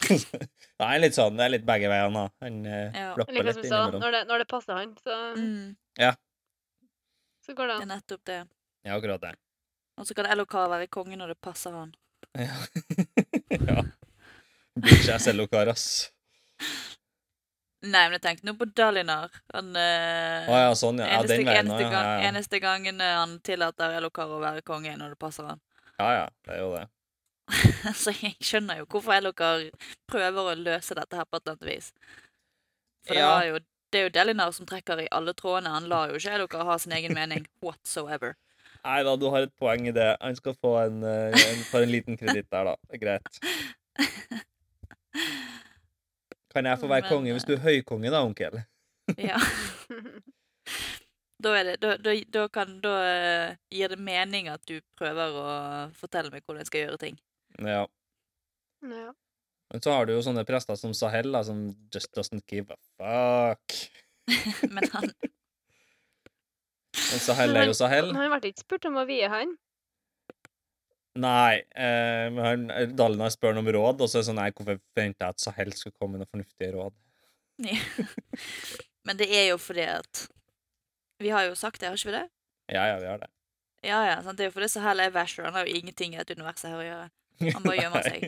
det 0.00 0.86
er 0.86 0.98
litt 0.98 1.14
sånn, 1.14 1.36
det 1.36 1.44
er 1.44 1.48
litt 1.54 1.66
begge 1.66 1.88
veiene, 1.88 2.12
da. 2.14 2.28
Han 2.42 2.66
eh, 2.66 2.90
Ja. 2.94 3.14
flapper 3.14 3.32
litt 3.44 3.56
innimellom. 3.56 4.00
når 4.00 4.10
det, 4.12 4.22
når 4.28 4.38
det 4.38 4.48
passer 4.48 4.74
han, 4.74 4.94
så, 4.96 5.36
Mm, 5.36 5.76
så 7.50 7.56
går 7.58 7.70
det 7.72 7.76
det 7.76 7.80
er 7.80 7.86
an. 7.88 7.92
nettopp 7.96 8.24
det. 8.30 8.38
Ja, 8.86 8.94
akkurat 8.96 9.24
det. 9.26 9.34
Og 10.00 10.06
så 10.08 10.14
kan 10.16 10.30
LOK 10.38 10.54
være 10.72 10.86
konge 10.92 11.18
når 11.20 11.34
det 11.34 11.40
passer 11.44 11.74
han. 11.76 11.90
Ja. 12.38 12.54
ja. 13.70 13.82
Blir 14.80 14.94
ikke 14.96 15.10
jeg 15.10 15.20
Sellokar, 15.26 15.68
ass. 15.74 15.88
Nei, 17.80 18.02
men 18.06 18.18
jeg 18.18 18.22
tenkte 18.26 18.44
nå 18.46 18.52
på 18.60 18.66
Dalinar. 18.76 19.32
Han 19.54 19.70
eh, 19.76 20.48
Å 20.52 20.58
ja, 20.66 20.72
sånn, 20.76 21.00
ja. 21.00 21.06
ja 21.08 21.18
eneste, 21.22 21.36
den 21.40 21.46
veien 21.48 21.62
eneste, 21.64 21.82
ja. 21.86 21.90
gang, 21.94 22.06
Ja, 22.06 22.16
ja. 22.20 22.28
eneste 22.28 22.60
gangen 22.60 23.00
eh, 23.00 23.14
han 23.16 23.36
tillater 23.46 23.96
LOK 24.04 24.20
å 24.26 24.40
være 24.42 24.64
konge 24.68 24.92
når 25.00 25.14
det 25.14 25.20
passer 25.22 25.48
han. 25.48 25.62
ja, 26.02 26.10
ja. 26.18 26.26
Det 26.46 26.56
er 26.56 26.60
jo 26.64 26.72
det. 26.76 26.86
Så 27.98 28.12
jeg 28.14 28.36
skjønner 28.46 28.82
jo 28.82 28.86
hvorfor 28.92 29.16
LOK 29.24 29.40
prøver 30.12 30.50
å 30.52 30.58
løse 30.60 30.94
dette 30.98 31.18
her 31.18 31.26
på 31.26 31.40
et 31.40 31.46
eller 31.48 31.56
annet 31.56 31.70
vis. 31.72 31.88
For 33.08 33.16
det, 33.16 33.22
Ja. 33.24 33.30
var 33.32 33.48
jo, 33.48 33.62
det 33.92 33.98
er 33.98 34.06
jo 34.06 34.12
Delinar 34.14 34.52
som 34.54 34.68
trekker 34.68 35.02
i 35.02 35.08
alle 35.10 35.34
trådene. 35.34 35.72
Han 35.74 35.88
lar 35.90 36.10
jo 36.10 36.20
ikke 36.20 36.38
dere 36.46 36.66
ha 36.68 36.78
sin 36.78 36.94
egen 36.96 37.14
mening 37.14 37.46
whatsoever. 37.64 38.36
Nei 38.86 39.02
da, 39.04 39.16
du 39.16 39.28
har 39.32 39.44
et 39.44 39.54
poeng 39.60 39.88
i 39.88 39.92
det. 39.92 40.14
Han 40.20 40.36
skal 40.38 40.56
få 40.56 40.76
en, 40.86 41.02
eh, 41.04 41.36
en, 41.36 41.64
en 41.82 41.90
liten 41.90 42.16
kreditt 42.16 42.48
der, 42.50 42.70
da. 42.70 42.76
Det 42.90 43.00
greit. 43.02 43.40
Kan 46.54 46.66
jeg 46.66 46.80
få 46.80 46.88
være 46.94 47.02
Men, 47.02 47.10
konge 47.10 47.32
hvis 47.36 47.48
du 47.48 47.54
er 47.58 47.64
høykonge, 47.66 48.10
da, 48.10 48.24
onkel? 48.24 48.62
Ja. 49.18 49.40
Da, 51.40 51.54
er 51.56 51.64
det, 51.64 51.76
da, 51.82 51.96
da, 51.96 52.12
da, 52.30 52.44
kan, 52.52 52.76
da 52.84 52.92
eh, 53.02 53.56
gir 53.72 53.88
det 53.88 53.98
mening 53.98 54.48
at 54.52 54.60
du 54.68 54.76
prøver 55.00 55.34
å 55.40 55.46
fortelle 55.96 56.30
meg 56.30 56.44
hvordan 56.44 56.60
jeg 56.60 56.68
skal 56.68 56.84
gjøre 56.84 57.00
ting. 57.00 57.16
Ja. 57.64 57.86
ja. 58.84 59.12
Men 59.70 59.82
så 59.84 59.92
har 59.94 60.06
du 60.08 60.12
jo 60.16 60.22
sånne 60.26 60.42
prester 60.48 60.74
som 60.78 60.92
Sahel, 60.96 61.30
da, 61.32 61.42
som 61.46 61.60
just 61.94 62.10
doesn't 62.16 62.42
give 62.50 62.74
a 62.74 62.78
fuck. 62.98 63.76
Men 64.74 64.86
han 64.94 65.10
Men 67.10 67.20
Sahel 67.22 67.56
er 67.56 67.68
jo 67.70 67.74
Sahel. 67.78 68.10
Han 68.16 68.32
ble 68.34 68.50
ikke 68.52 68.64
spurt 68.64 68.86
om 68.90 68.98
å 69.00 69.06
vie 69.08 69.28
han. 69.30 69.54
Nei, 71.20 71.56
eh, 71.74 72.28
men 72.30 72.68
han- 72.70 72.92
Dalinar 72.96 73.32
spør 73.34 73.50
han 73.56 73.58
om 73.64 73.70
råd, 73.74 73.98
og 74.00 74.08
så 74.08 74.20
er 74.20 74.22
det 74.22 74.28
sånn 74.28 74.38
Nei, 74.38 74.50
hvorfor 74.54 74.76
forventer 74.94 75.24
jeg 75.26 75.34
at 75.34 75.42
Sahel 75.42 75.72
skulle 75.74 75.96
komme 75.98 76.14
med 76.14 76.22
noen 76.22 76.30
fornuftige 76.30 76.70
råd? 76.76 76.94
Men 79.04 79.18
det 79.18 79.26
er 79.34 79.48
jo 79.50 79.56
fordi 79.60 79.84
at 79.90 80.22
Vi 81.20 81.28
har 81.34 81.48
jo 81.48 81.56
sagt 81.58 81.80
det, 81.82 81.90
har 81.90 81.98
ikke 81.98 82.08
vi 82.12 82.14
det? 82.14 82.28
Ja, 82.72 82.84
ja, 82.92 82.98
vi 83.02 83.08
har 83.10 83.18
det. 83.20 83.28
Ja, 83.84 83.98
ja, 84.06 84.14
sant? 84.22 84.38
Det 84.38 84.46
er 84.46 84.50
jo 84.52 84.54
fordi 84.54 84.68
Sahel 84.70 85.00
er 85.02 85.10
Vasher. 85.12 85.44
Han 85.48 85.56
har 85.58 85.66
jo 85.66 85.74
ingenting 85.80 86.14
i 86.14 86.20
dette 86.22 86.36
universet 86.38 86.70
her 86.70 86.78
å 86.78 86.86
gjøre. 86.86 87.10
Han 87.56 87.66
bare 87.66 87.80
gjemmer 87.82 88.06
seg. 88.06 88.22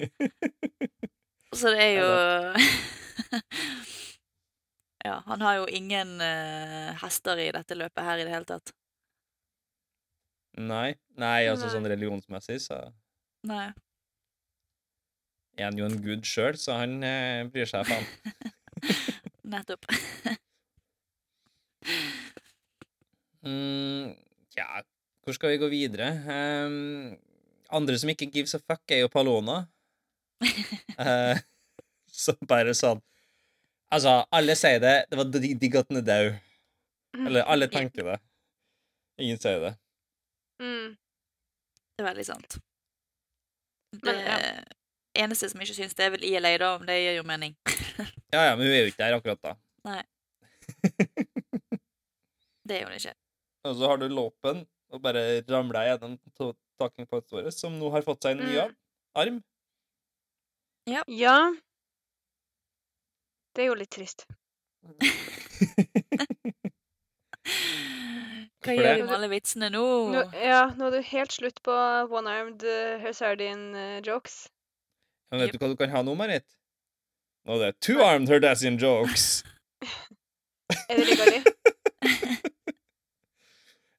Så 1.52 1.72
det 1.74 1.82
er 1.84 1.94
jo 2.00 2.08
Ja, 5.04 5.16
han 5.26 5.40
har 5.42 5.56
jo 5.58 5.64
ingen 5.66 6.14
uh, 6.22 6.92
hester 7.02 7.40
i 7.42 7.48
dette 7.54 7.74
løpet 7.74 8.06
her 8.06 8.20
i 8.22 8.26
det 8.26 8.30
hele 8.30 8.46
tatt. 8.46 8.70
Nei, 10.62 10.92
nei, 11.18 11.48
altså 11.50 11.66
Nei. 11.66 11.72
sånn 11.74 11.88
religionsmessig, 11.90 12.60
så 12.62 12.78
Nei. 13.48 13.72
er 15.58 15.66
han 15.66 15.80
jo 15.80 15.88
en 15.88 15.98
gud 16.04 16.22
sjøl, 16.28 16.54
så 16.60 16.76
han 16.84 17.00
uh, 17.02 17.42
bryr 17.50 17.66
seg 17.66 17.88
faen. 17.88 18.06
Nettopp. 19.56 19.90
Mm, 23.42 24.12
ja, 24.54 24.84
hvor 25.26 25.34
skal 25.34 25.50
vi 25.50 25.56
gå 25.58 25.66
videre? 25.66 26.12
Um, 26.30 27.16
andre 27.74 27.96
som 27.98 28.12
ikke 28.12 28.28
gives 28.30 28.54
a 28.54 28.60
fuck, 28.62 28.84
er 28.86 29.00
jo 29.02 29.08
Palona. 29.10 29.64
Eh, 31.02 31.38
som 32.12 32.36
bare 32.48 32.74
sånn 32.76 33.00
Altså, 33.92 34.12
alle 34.32 34.54
sier 34.56 34.78
det. 34.80 34.92
Det 35.10 35.18
var 35.18 35.28
digg 35.60 35.74
at 35.76 35.88
den 35.90 35.98
er 36.00 36.04
død. 36.06 36.28
Eller 37.26 37.44
alle 37.44 37.66
tenker 37.68 38.06
det. 38.08 38.14
Ingen 39.20 39.36
sier 39.42 39.58
det. 39.60 39.72
Mm. 40.62 40.94
Det 41.92 42.00
er 42.00 42.06
veldig 42.08 42.24
sant. 42.24 42.56
Det 43.92 44.00
Men, 44.06 44.22
ja. 44.24 44.38
eneste 45.26 45.50
som 45.52 45.60
ikke 45.60 45.76
syns 45.76 45.92
det, 45.98 46.06
er 46.06 46.14
vel 46.14 46.24
ILA, 46.24 46.54
da, 46.62 46.70
om 46.78 46.86
det 46.88 46.96
gir 47.02 47.18
jo 47.20 47.26
mening. 47.28 47.52
Ja, 48.32 48.46
ja, 48.48 48.54
men 48.56 48.64
hun 48.64 48.72
er 48.72 48.86
jo 48.86 48.92
ikke 48.94 49.02
der 49.04 49.18
akkurat 49.18 49.42
da. 49.44 49.52
Nei. 49.84 50.00
Det 52.68 52.78
er 52.78 52.86
hun 52.86 52.94
ikke. 52.96 53.12
Og 53.68 53.76
så 53.76 53.90
har 53.90 53.98
du 54.00 54.06
Låpen, 54.08 54.62
og 54.92 55.02
bare 55.04 55.42
ramler 55.52 55.90
gjennom 55.90 56.16
to- 56.38 56.54
på 56.80 56.88
et 57.20 57.30
våre, 57.36 57.52
som 57.54 57.76
nå 57.78 57.90
har 57.92 58.02
fått 58.06 58.24
seg 58.24 58.38
en 58.40 58.46
ny 58.48 58.56
Mm. 58.56 58.72
arm. 59.20 59.36
Ja. 60.90 61.02
Det 63.54 63.62
er 63.64 63.68
jo 63.68 63.76
litt 63.78 63.92
trist. 63.94 64.24
Hva 68.62 68.70
For 68.70 68.78
gjør 68.78 68.86
du 68.86 69.02
vi 69.02 69.06
med 69.06 69.14
alle 69.16 69.28
vitsene 69.32 69.68
nå? 69.74 69.84
Nå, 70.14 70.22
ja, 70.38 70.64
nå 70.78 70.88
er 70.88 70.96
du 70.96 71.10
helt 71.12 71.34
slutt 71.34 71.62
på 71.66 71.74
one-armed 72.14 72.62
uh, 72.62 72.98
Herdasian-jokes. 73.02 74.36
Men 75.32 75.42
vet 75.42 75.54
du 75.54 75.58
hva 75.62 75.70
du 75.72 75.78
kan 75.80 75.90
ha 75.94 76.02
nå, 76.06 76.14
Marit? 76.18 76.46
Nå 77.46 77.58
er 77.58 77.64
det 77.64 77.80
two-armed 77.82 78.30
Herdasian 78.30 78.78
jokes. 78.78 79.42
er 80.88 80.98
det 80.98 81.06
like 81.08 81.26
artig? 81.26 81.42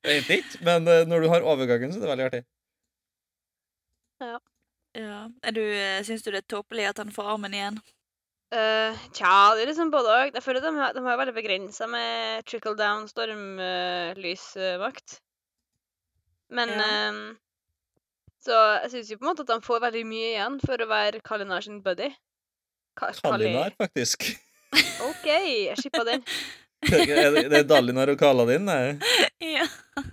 Jeg 0.04 0.20
vet 0.20 0.32
ikke, 0.36 0.58
men 0.68 0.88
eh, 0.92 1.06
når 1.08 1.24
du 1.24 1.30
har 1.32 1.46
overgangen, 1.48 1.92
så 1.94 2.00
er 2.00 2.04
det 2.04 2.10
veldig 2.12 2.26
artig. 2.28 2.42
Ja. 4.24 4.40
Er 4.96 5.52
du, 5.56 5.62
eh, 5.64 6.04
syns 6.06 6.22
du 6.24 6.30
det 6.32 6.44
er 6.44 6.52
tåpelig 6.56 6.86
at 6.92 6.98
han 7.02 7.12
får 7.12 7.24
armen 7.34 7.54
igjen? 7.58 7.78
Uh, 8.54 8.94
tja, 9.18 9.56
det 9.58 9.64
er 9.64 9.68
liksom 9.72 9.90
både 9.90 10.12
òg. 10.14 10.36
Jeg 10.38 10.44
føler 10.46 10.62
de 10.62 10.70
har, 10.78 10.92
de 10.94 11.02
har 11.02 11.18
veldig 11.18 11.34
begrensa 11.34 11.88
med 11.90 12.44
trickle 12.46 12.76
down 12.78 13.08
stormlysmakt. 13.10 15.16
Men 16.54 16.70
Ja. 16.70 16.76
ehm, 16.84 17.38
Så 18.46 18.54
jeg 18.84 18.92
syns 18.92 19.10
jo 19.10 19.18
på 19.18 19.24
en 19.24 19.30
måte 19.32 19.42
at 19.42 19.48
de 19.48 19.62
får 19.66 19.80
veldig 19.80 20.06
mye 20.06 20.30
igjen 20.36 20.60
for 20.62 20.78
å 20.78 20.86
være 20.90 21.22
Kalinar 21.24 21.62
sin 21.64 21.82
buddy. 21.82 22.10
Ka 22.96 23.08
Kali- 23.08 23.22
Kalinar, 23.24 23.72
faktisk. 23.80 24.38
OK, 25.02 25.26
jeg 25.26 25.78
shippa 25.80 26.04
den. 26.06 26.24
Det 26.84 27.08
er 27.10 27.32
det 27.32 27.54
er 27.54 27.64
Dalinar 27.64 28.10
og 28.12 28.18
Kaladin, 28.20 28.66
det. 28.68 29.00
Ja. 29.42 29.66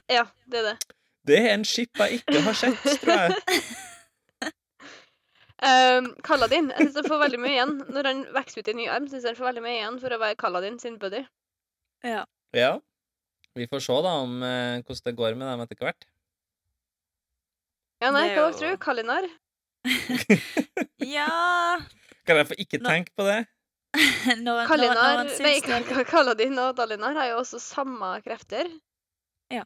Ja, 0.09 0.25
det 0.47 0.59
er 0.61 0.63
det. 0.71 0.77
Det 1.27 1.39
er 1.41 1.49
en 1.55 1.65
ship 1.65 1.91
jeg 1.99 2.13
ikke 2.23 2.41
har 2.47 2.55
sett, 2.55 2.79
tror 3.03 3.19
jeg. 3.19 3.33
Um, 5.61 6.07
Kaladin. 6.25 6.71
Jeg 6.73 6.87
syns 6.89 6.97
han 7.03 7.09
får 7.11 7.19
veldig 7.25 7.39
mye 7.43 7.53
igjen. 7.53 7.73
Når 7.93 8.07
han 8.09 8.21
vokser 8.33 8.63
ut 8.63 8.69
i 8.69 8.73
en 8.73 8.79
ny 8.81 8.87
arm, 8.89 9.09
syns 9.13 9.25
jeg 9.27 9.35
han 9.35 9.39
får 9.41 9.49
veldig 9.51 9.65
mye 9.67 9.77
igjen 9.77 9.99
for 10.01 10.15
å 10.17 10.19
være 10.23 10.39
Kaladin 10.41 10.79
sin 10.81 10.97
buddy. 11.03 11.25
ja. 12.07 12.25
Ja. 12.57 12.79
Vi 13.59 13.67
får 13.67 13.81
se 13.83 13.95
da 14.07 14.11
om 14.23 14.43
eh, 14.47 14.79
hvordan 14.87 15.05
det 15.05 15.13
går 15.19 15.35
med 15.39 15.49
dem 15.51 15.61
etter 15.65 15.79
hvert. 15.83 16.05
Ja, 18.01 18.11
nei, 18.15 18.29
hva 18.31 18.45
jo- 18.49 18.57
tror 18.59 18.73
du? 18.73 18.77
Kalinar? 18.81 19.27
Ja 21.01 21.81
Kan 22.29 22.37
jeg 22.41 22.47
få 22.51 22.57
ikke 22.63 22.79
tenke 22.85 23.13
på 23.17 23.25
det? 23.27 23.41
Når, 24.45 24.61
Kalinar, 24.71 25.25
når, 25.25 25.33
når 25.35 25.43
Nei, 25.43 26.05
Kaladin 26.13 26.59
og 26.63 26.77
Dalinar 26.79 27.17
har 27.19 27.31
jo 27.33 27.41
også 27.43 27.59
samme 27.63 28.13
krefter. 28.25 28.71
Ja. 29.51 29.65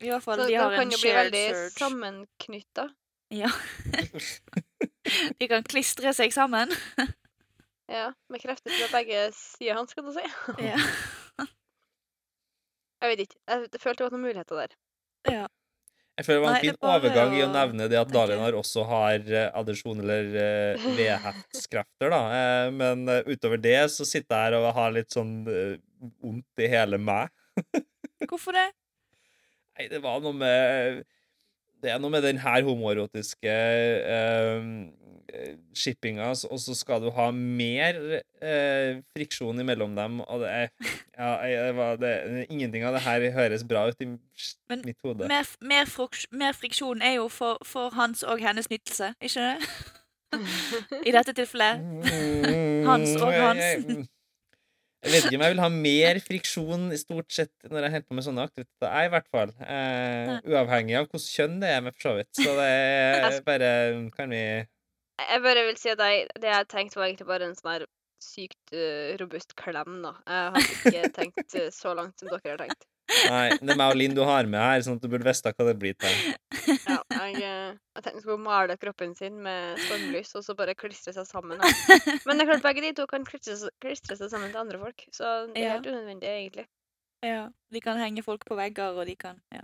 I 0.00 0.08
hvert 0.08 0.24
fall, 0.24 0.40
Så 0.40 0.46
de 0.48 0.54
de 0.54 0.60
har 0.62 0.76
kan 0.78 0.90
jo 0.94 1.00
bli 1.02 1.12
veldig 1.12 1.44
sammenknytta. 1.76 2.86
Ja. 3.30 3.50
de 5.38 5.48
kan 5.50 5.66
klistre 5.66 6.12
seg 6.16 6.34
sammen. 6.34 6.72
Ja, 7.90 8.10
med 8.30 8.42
krefter 8.42 8.74
fra 8.74 8.90
begge 9.00 9.28
sider 9.34 9.78
hans, 9.78 9.94
skal 9.94 10.06
du 10.06 10.12
si. 10.14 10.26
Ja. 10.70 10.78
Jeg 13.00 13.14
vet 13.14 13.22
ikke. 13.24 13.38
Jeg 13.48 13.80
følte 13.80 14.02
det 14.02 14.06
var 14.06 14.12
noen 14.12 14.26
muligheter 14.28 14.60
der. 14.60 14.76
ja. 15.30 15.48
Jeg 16.20 16.26
føler 16.26 16.36
det 16.36 16.44
var 16.44 16.50
en 16.50 16.56
Nei, 16.58 16.64
fin 16.66 16.76
bare 16.82 16.96
overgang 16.98 17.30
i 17.32 17.38
å 17.40 17.48
nevne 17.48 17.86
det 17.88 17.96
at. 17.96 18.10
Dalinar 18.12 18.56
også 18.58 18.82
har 18.84 19.22
uh, 19.24 19.44
addisjon 19.56 20.02
eller 20.02 20.26
uh, 20.76 20.88
vedheftskrefter, 20.98 22.10
da. 22.12 22.18
Eh, 22.36 22.72
men 22.76 23.06
uh, 23.08 23.22
utover 23.30 23.62
det 23.62 23.78
så 23.94 24.04
sitter 24.04 24.34
jeg 24.34 24.50
her 24.50 24.58
og 24.58 24.68
har 24.76 24.92
litt 24.92 25.16
sånn 25.16 25.32
vondt 25.46 25.86
vondt 26.20 26.64
i 26.64 26.68
hele 26.68 27.00
meg. 27.00 27.32
Hvorfor 28.28 28.56
det? 28.56 28.66
Nei, 29.78 29.88
det 29.88 30.02
var 30.04 30.20
noe 30.20 30.36
med 30.36 31.00
Det 31.80 31.92
er 31.92 32.00
noe 32.00 32.12
med 32.12 32.24
den 32.26 32.40
her 32.42 32.64
homoerotiske 32.66 33.52
eh, 34.14 34.64
shippinga, 35.76 36.30
og 36.50 36.58
så 36.60 36.74
skal 36.76 37.02
du 37.04 37.10
ha 37.14 37.30
mer 37.34 37.98
eh, 38.42 39.00
friksjon 39.14 39.62
imellom 39.62 39.94
dem, 39.96 40.20
og 40.20 40.44
det 40.44 40.50
er 40.50 40.68
Ja, 41.20 41.30
jeg, 41.44 42.00
det, 42.00 42.12
ingenting 42.48 42.84
av 42.88 42.96
det 42.96 43.02
her 43.04 43.26
høres 43.34 43.64
bra 43.68 43.86
ut 43.88 44.00
i 44.00 44.08
Men 44.08 44.84
mitt 44.84 44.98
hode. 45.04 45.28
Mer, 45.28 45.48
mer, 45.60 45.88
mer 46.32 46.56
friksjon 46.56 47.02
er 47.02 47.18
jo 47.18 47.28
for, 47.28 47.60
for 47.66 47.92
hans 47.96 48.22
og 48.22 48.40
hennes 48.40 48.70
nytelse, 48.70 49.14
ikke 49.20 49.50
det? 49.50 49.56
I 51.08 51.12
dette 51.12 51.34
tilfellet. 51.34 51.82
Hans 52.86 53.16
og 53.18 53.32
hans. 53.34 54.08
Jeg, 55.00 55.12
vet 55.14 55.26
ikke 55.26 55.38
om 55.38 55.44
jeg 55.46 55.54
vil 55.54 55.62
ha 55.62 55.68
mer 55.72 56.18
friksjon 56.20 56.82
i 56.92 56.98
stort 57.00 57.32
sett 57.32 57.70
når 57.70 57.86
jeg 57.86 57.92
holder 57.94 58.08
på 58.08 58.16
med 58.18 58.26
sånne 58.26 58.42
aktiviteter. 58.50 58.90
Jeg, 58.90 59.08
i 59.08 59.12
hvert 59.14 59.30
fall. 59.32 59.54
Eh, 59.64 60.32
uavhengig 60.50 60.98
av 60.98 61.06
hvilket 61.06 61.30
kjønn 61.38 61.56
det 61.62 61.70
er 61.72 61.86
med, 61.86 61.96
for 61.96 62.08
så 62.08 62.12
vidt. 62.18 62.32
Så 62.36 62.56
det 62.58 62.66
er 62.66 63.38
bare 63.48 63.70
Kan 64.16 64.34
vi 64.34 64.42
Jeg 64.42 65.40
bare 65.46 65.64
vil 65.70 65.80
si 65.80 65.92
at 65.94 66.04
jeg, 66.04 66.28
det 66.42 66.52
jeg 66.52 66.68
tenkte 66.72 67.00
var 67.00 67.08
egentlig 67.08 67.30
bare 67.32 67.48
en 67.48 67.56
sånn 67.56 67.72
her 67.72 67.86
sykt 68.20 68.74
uh, 68.76 69.16
robust 69.20 69.56
klem, 69.56 70.02
da. 70.04 70.12
Jeg 70.28 70.54
har 70.54 70.70
ikke 70.76 71.12
tenkt 71.16 71.56
eh, 71.56 71.70
så 71.72 71.94
langt 71.96 72.20
som 72.20 72.28
dere 72.28 72.52
har 72.52 72.60
tenkt. 72.66 72.84
Nei, 73.30 73.46
det 73.58 73.72
er 73.74 73.78
meg 73.80 73.90
og 73.92 73.96
Linn 73.98 74.14
du 74.16 74.22
har 74.26 74.46
med 74.50 74.60
her, 74.62 74.82
sånn 74.86 74.96
at 74.98 75.04
du 75.04 75.08
burde 75.12 75.26
visst 75.26 75.46
hva 75.46 75.66
det 75.66 75.76
blir 75.80 75.94
til. 75.98 76.14
Ja, 76.86 76.98
jeg, 77.10 77.34
eh, 77.42 77.70
jeg 77.74 78.02
tenkte 78.04 78.16
hun 78.18 78.22
skulle 78.24 78.42
male 78.44 78.76
kroppen 78.80 79.14
sin 79.18 79.40
med 79.44 79.78
stormlys, 79.86 80.30
og 80.38 80.44
så 80.46 80.54
bare 80.58 80.74
klistre 80.78 81.12
seg 81.16 81.26
sammen. 81.28 81.58
Her. 81.60 81.72
Men 82.26 82.38
det 82.38 82.44
er 82.46 82.50
klart 82.52 82.66
begge 82.68 82.84
de 82.86 82.92
to 83.00 83.06
kan 83.10 83.24
klistre, 83.26 83.70
klistre 83.82 84.16
seg 84.20 84.30
sammen 84.32 84.52
til 84.54 84.62
andre 84.62 84.78
folk, 84.82 85.06
så 85.14 85.24
det 85.50 85.58
er 85.58 85.66
Ja. 85.66 85.72
helt 85.78 85.90
unødvendig, 85.90 86.28
egentlig. 86.30 86.66
Ja, 87.26 87.48
De 87.72 87.80
kan 87.84 87.98
henge 88.00 88.22
folk 88.24 88.46
på 88.48 88.56
vegger, 88.56 88.96
og 88.96 89.04
de 89.06 89.12
kan 89.20 89.36
ja. 89.52 89.60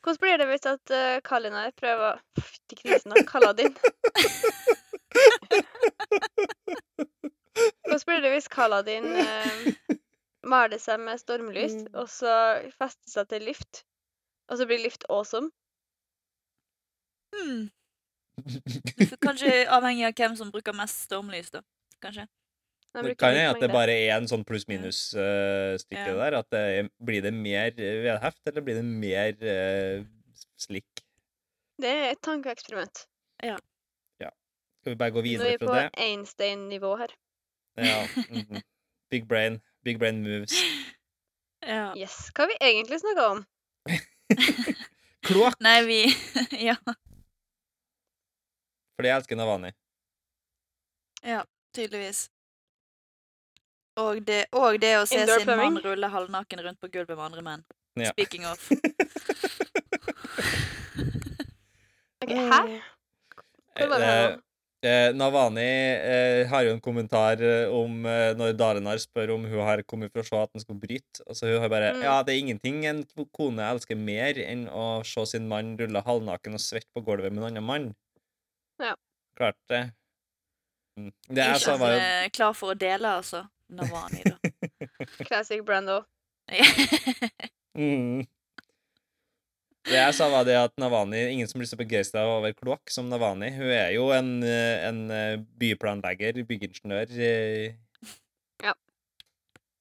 Hvordan 0.00 0.20
blir 0.22 0.38
det 0.40 0.46
hvis 0.48 0.64
at 0.70 0.92
uh, 0.94 1.18
Kalinar 1.26 1.68
prøver 1.76 2.16
Fytti 2.38 2.78
krisen, 2.80 3.12
da. 3.12 3.24
Kaladin. 3.28 3.74
Hvordan 7.84 8.04
blir 8.06 8.20
det 8.24 8.30
hvis 8.32 8.48
Kaladin 8.52 9.04
uh, 9.18 9.68
maler 10.46 10.80
seg 10.82 11.00
med 11.02 11.20
stormlys, 11.20 11.76
og 11.94 12.08
så 12.12 12.32
feste 12.78 13.10
seg 13.10 13.28
til 13.32 13.46
Lift, 13.48 13.82
og 14.48 14.60
så 14.60 14.68
blir 14.68 14.82
Lift 14.84 15.06
awesome? 15.08 15.50
hmm. 17.34 17.68
Kanskje 19.22 19.52
avhengig 19.76 20.06
av 20.08 20.14
hvem 20.16 20.36
som 20.38 20.52
bruker 20.54 20.76
mest 20.76 21.08
stormlys, 21.08 21.50
da. 21.54 21.64
Kanskje. 22.02 22.28
Det 22.98 23.18
kan 23.20 23.34
hende 23.36 23.50
at 23.52 23.60
det 23.60 23.68
bare 23.68 23.92
er 23.92 24.14
en 24.16 24.26
sånn 24.30 24.46
pluss-minus-stykke 24.48 26.06
Ja. 26.08 26.14
der. 26.22 26.38
At 26.38 26.48
det 26.54 26.88
blir 27.04 27.20
det 27.22 27.34
mer 27.36 27.68
eh, 27.76 27.98
vedheft, 28.06 28.40
eller 28.48 28.64
blir 28.64 28.78
det 28.80 28.86
mer 28.88 29.36
uh, 29.44 30.06
slikk? 30.56 31.04
Det 31.78 31.90
er 31.90 32.14
et 32.14 32.22
tankeeksperiment. 32.24 33.04
Skal 34.80 34.94
vi 34.94 34.98
bare 34.98 35.10
gå 35.10 35.20
Nå 35.20 35.44
er 35.44 35.58
vi 35.58 35.66
på? 35.66 35.74
Einstein-nivå 36.00 36.96
her. 36.96 37.12
Ja. 37.76 38.06
mhm. 38.30 38.62
Big 39.10 39.28
brain. 39.28 39.60
Big 39.84 39.98
brain 39.98 40.22
moves. 40.22 40.52
Ja. 41.68 41.90
Yes. 41.96 42.30
Hva 42.32 42.44
har 42.44 42.48
vi 42.48 42.56
egentlig 42.64 43.00
snakka 43.00 43.24
om? 43.28 43.40
Kloakk! 45.26 45.56
Nei, 45.60 45.82
vi 45.84 45.98
Ja, 46.64 46.76
Fordi 48.96 49.08
jeg 49.10 49.16
elsker 49.16 49.36
Navani. 49.36 49.72
Ja, 51.26 51.42
tydeligvis. 51.74 52.28
Og 53.98 54.22
det, 54.26 54.44
og 54.54 54.78
det 54.80 54.94
å 55.00 55.04
se 55.10 55.18
Indoor 55.18 55.42
sin 55.42 55.48
plumbing? 55.50 55.74
mann 55.74 55.82
rulle 55.84 56.08
halvnaken 56.14 56.62
rundt 56.68 56.80
på 56.80 56.88
gulvet 56.94 57.16
med 57.18 57.24
andre 57.26 57.42
menn. 57.42 57.64
Ja. 57.98 58.12
Speaking 58.14 58.46
of. 58.46 58.62
Ok, 62.22 62.30
Hæ? 62.30 62.60
Hvor 63.78 63.90
var 63.92 63.98
det 63.98 64.08
nå? 64.14 64.40
Eh, 64.78 65.10
Navani 65.10 65.64
eh, 65.98 66.44
har 66.46 66.62
jo 66.62 66.70
en 66.76 66.80
kommentar 66.80 67.40
eh, 67.42 67.66
om 67.74 68.04
eh, 68.06 68.30
når 68.38 68.52
Dalinar 68.54 69.00
spør 69.02 69.32
om 69.34 69.46
hun 69.50 69.64
har 69.66 69.82
kommet 69.82 70.12
for 70.14 70.22
å 70.22 70.28
se 70.28 70.38
at 70.38 70.52
han 70.54 70.62
skal 70.62 70.78
bryte. 70.78 71.24
Altså 71.26 71.50
Hun 71.50 71.64
har 71.64 71.72
bare 71.72 71.88
Mm. 71.96 72.02
Ja, 72.04 72.22
det 72.22 72.34
er 72.34 72.38
ingenting 72.38 72.84
en 72.86 73.02
kone 73.34 73.64
elsker 73.64 73.98
mer 73.98 74.38
enn 74.38 74.68
å 74.70 75.02
se 75.02 75.24
sin 75.26 75.48
mann 75.50 75.74
rulle 75.80 76.02
halvnaken 76.06 76.54
og 76.54 76.62
svette 76.62 76.90
på 76.94 77.02
gulvet 77.02 77.32
med 77.32 77.42
en 77.42 77.48
annen 77.50 77.66
mann. 77.66 77.88
Ja. 78.78 78.94
Klart 79.34 79.58
det. 79.68 79.82
Mm. 80.98 81.12
Det 81.26 81.42
er 81.42 81.58
Ikke 81.58 81.78
var 81.78 81.94
jo 81.96 82.00
eh, 82.04 82.30
klar 82.30 82.54
for 82.54 82.74
å 82.74 82.78
dele, 82.78 83.16
altså. 83.18 83.44
Navani, 83.68 84.22
da. 84.24 84.38
Classic 85.28 85.64
Brando. 85.64 86.04
mm. 87.74 88.22
Det 89.88 89.96
jeg 89.96 90.14
sa, 90.18 90.26
var 90.28 90.44
det 90.44 90.56
at 90.58 90.74
Navani 90.80 91.20
Ingen 91.32 91.48
som 91.48 91.60
blir 91.62 91.68
så 91.70 91.78
begeistra 91.80 92.20
over 92.28 92.52
kloakk 92.56 92.90
som 92.92 93.08
Navani. 93.08 93.48
Hun 93.56 93.70
er 93.72 93.92
jo 93.94 94.10
en, 94.12 94.30
eh, 94.44 94.84
en 94.88 94.98
eh, 95.14 95.38
byplanlegger, 95.60 96.42
byggingeniør 96.48 97.14
eh, 97.16 97.76
Ja. 98.64 98.74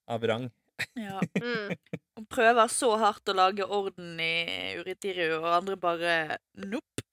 av 0.07 0.23
rang. 0.23 0.49
ja. 0.95 1.19
Mm. 1.41 1.73
Hun 2.17 2.25
prøver 2.31 2.69
så 2.71 2.89
hardt 2.97 3.29
å 3.29 3.35
lage 3.35 3.65
orden 3.65 4.15
i 4.21 4.75
Uritiru, 4.79 5.37
og 5.41 5.49
andre 5.57 5.75
bare 5.77 6.13
Nope. 6.57 7.03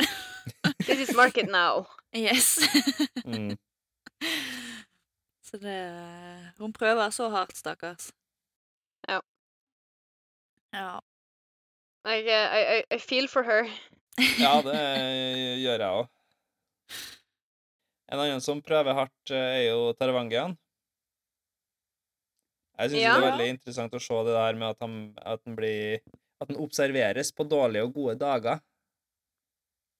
This 0.85 1.09
is 1.09 1.15
market 1.17 1.49
now. 1.51 1.87
Yes. 2.15 2.59
Mm. 3.25 3.57
Så 5.45 5.59
det 5.61 5.81
Hun 6.59 6.73
prøver 6.73 7.11
så 7.13 7.29
hardt, 7.33 7.57
stakkars. 7.57 8.11
Ja. 9.09 9.21
Ja. 10.73 11.01
I, 12.05 12.19
uh, 12.21 12.49
I, 12.59 12.61
I, 12.79 12.79
I 12.97 12.99
feel 13.01 13.27
for 13.33 13.43
her. 13.49 13.69
Ja, 14.39 14.59
det 14.63 14.75
gjør 15.65 15.81
jeg 15.81 15.89
òg. 15.89 16.11
En 18.13 18.21
annen 18.21 18.43
som 18.45 18.61
prøver 18.63 18.95
hardt, 18.95 19.31
eh, 19.33 19.63
er 19.63 19.65
jo 19.71 19.89
Taravangian. 19.97 20.53
Jeg 22.79 22.91
syns 22.91 23.01
Ja. 23.01 23.15
det 23.17 23.23
er 23.25 23.31
veldig 23.31 23.49
interessant 23.55 23.95
å 23.97 24.01
se 24.03 24.19
det 24.27 24.35
der 24.35 24.57
med 24.59 24.69
at 24.75 24.81
han, 24.85 24.95
at 25.23 25.41
han 25.47 25.57
blir 25.57 26.01
At 26.43 26.51
han 26.51 26.59
observeres 26.61 27.31
på 27.33 27.47
dårlige 27.49 27.87
og 27.87 27.93
gode 27.95 28.17
dager. 28.21 28.59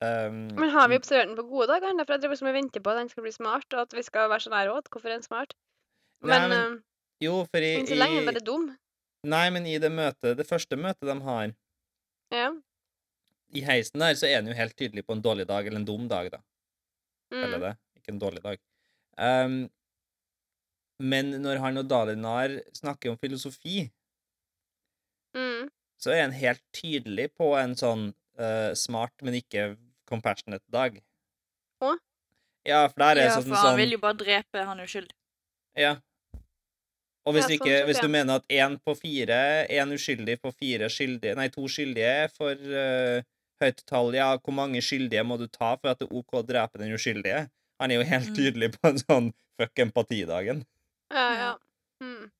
Um, 0.03 0.49
Men 0.59 0.69
har 0.75 0.89
vi 0.91 0.99
observert 0.99 1.31
den 1.31 1.37
på 1.39 1.45
gode 1.49 1.69
dager? 1.71 1.87
Han? 1.89 2.03
For 2.05 2.17
jeg 2.17 2.25
driver 2.25 2.37
som 2.41 2.49
og 2.51 2.57
venter 2.59 2.83
på 2.85 2.91
at 2.93 2.99
han 2.99 3.09
skal 3.09 3.25
bli 3.25 3.33
smart, 3.33 3.67
og 3.73 3.85
at 3.87 3.95
vi 3.97 4.03
skal 4.05 4.29
være 4.29 4.43
sånn 4.45 4.57
her 4.59 4.73
òg. 4.75 4.91
Hvorfor 4.91 5.09
er 5.09 5.17
han 5.17 5.25
smart? 5.25 5.55
Nei, 6.27 6.39
Men, 6.43 6.51
men- 6.51 6.75
uh, 6.75 6.83
Jo, 7.23 7.37
for 7.49 7.63
i, 7.65 7.71
men 7.79 7.87
så 7.89 7.97
lenge 7.97 8.19
han 8.19 8.27
bare 8.29 8.43
dum. 8.45 8.67
Nei, 9.25 9.45
men 9.55 9.65
i 9.71 9.79
det 9.81 9.93
møtet, 9.95 10.35
det 10.37 10.45
første 10.51 10.77
møtet 10.77 11.07
de 11.09 11.15
har 11.25 11.55
Ja. 12.35 12.49
i 13.55 13.61
heisen 13.63 14.01
der, 14.03 14.17
så 14.19 14.27
er 14.27 14.41
han 14.41 14.49
jo 14.51 14.55
helt 14.59 14.75
tydelig 14.77 15.05
på 15.07 15.15
en 15.15 15.23
dårlig 15.23 15.45
dag, 15.47 15.67
eller 15.67 15.79
en 15.79 15.85
dum 15.87 16.09
dag, 16.11 16.31
da. 16.33 16.41
Eller 17.31 17.59
Mm. 17.59 17.61
det. 17.69 17.73
Ikke 18.01 18.11
en 18.13 18.19
dårlig 18.19 18.43
dag. 18.43 18.59
Um, 19.17 19.71
men 20.99 21.31
når 21.43 21.61
han 21.63 21.79
og 21.79 21.87
Dalinar 21.89 22.57
snakker 22.75 23.11
om 23.13 23.19
filosofi, 23.19 23.91
Mm. 25.37 25.71
så 25.99 26.11
er 26.15 26.23
han 26.23 26.33
helt 26.33 26.63
tydelig 26.73 27.29
på 27.39 27.53
en 27.59 27.75
sånn 27.79 28.15
uh, 28.39 28.75
smart, 28.75 29.13
men 29.23 29.35
ikke 29.39 29.77
compassionate 30.11 30.65
dag. 30.71 31.01
Å? 31.81 31.95
Ja, 32.67 32.89
for 32.89 32.99
der 33.05 33.21
er 33.21 33.29
ja, 33.29 33.35
sånn, 33.37 33.45
for 33.49 33.55
han 33.55 33.67
sånn 33.67 33.77
vil 33.79 33.91
jo 33.95 33.99
bare 34.03 34.19
drepe 34.19 34.65
han 34.67 34.79
uskyldig. 34.83 35.15
Ja. 35.77 35.97
Og 37.25 37.33
hvis, 37.35 37.47
sånn 37.47 37.55
ikke, 37.57 37.73
sett, 37.73 37.87
hvis 37.89 38.03
du 38.05 38.09
mener 38.13 38.41
at 38.41 38.49
én 38.53 38.75
på 38.85 38.95
fire, 38.99 39.39
én 39.73 39.93
uskyldig 39.97 40.37
på 40.43 40.51
fire 40.53 40.91
skyldige 40.93 41.37
Nei, 41.39 41.49
to 41.49 41.65
skyldige 41.73 42.11
er 42.25 42.33
for 42.35 42.53
uh, 42.53 43.25
høyt 43.63 43.81
tall, 43.89 44.13
ja, 44.17 44.29
hvor 44.37 44.57
mange 44.57 44.83
skyldige 44.85 45.25
må 45.25 45.39
du 45.41 45.47
ta 45.49 45.73
for 45.79 45.95
at 45.95 46.03
det 46.03 46.11
er 46.11 46.17
OK 46.21 46.37
å 46.37 46.45
drepe 46.45 46.83
den 46.83 46.93
uskyldige? 46.93 47.47
Han 47.81 47.91
er 47.91 48.03
jo 48.03 48.09
helt 48.11 48.31
Mm. 48.31 48.37
tydelig 48.37 48.73
på 48.77 48.91
en 48.91 49.01
sånn 49.01 49.33
fuck 49.59 49.79
empatidagen. 49.79 50.65
Ja, 51.11 51.25
Ja. 51.25 51.35
ja. 51.41 51.53
Mm. 52.05 52.31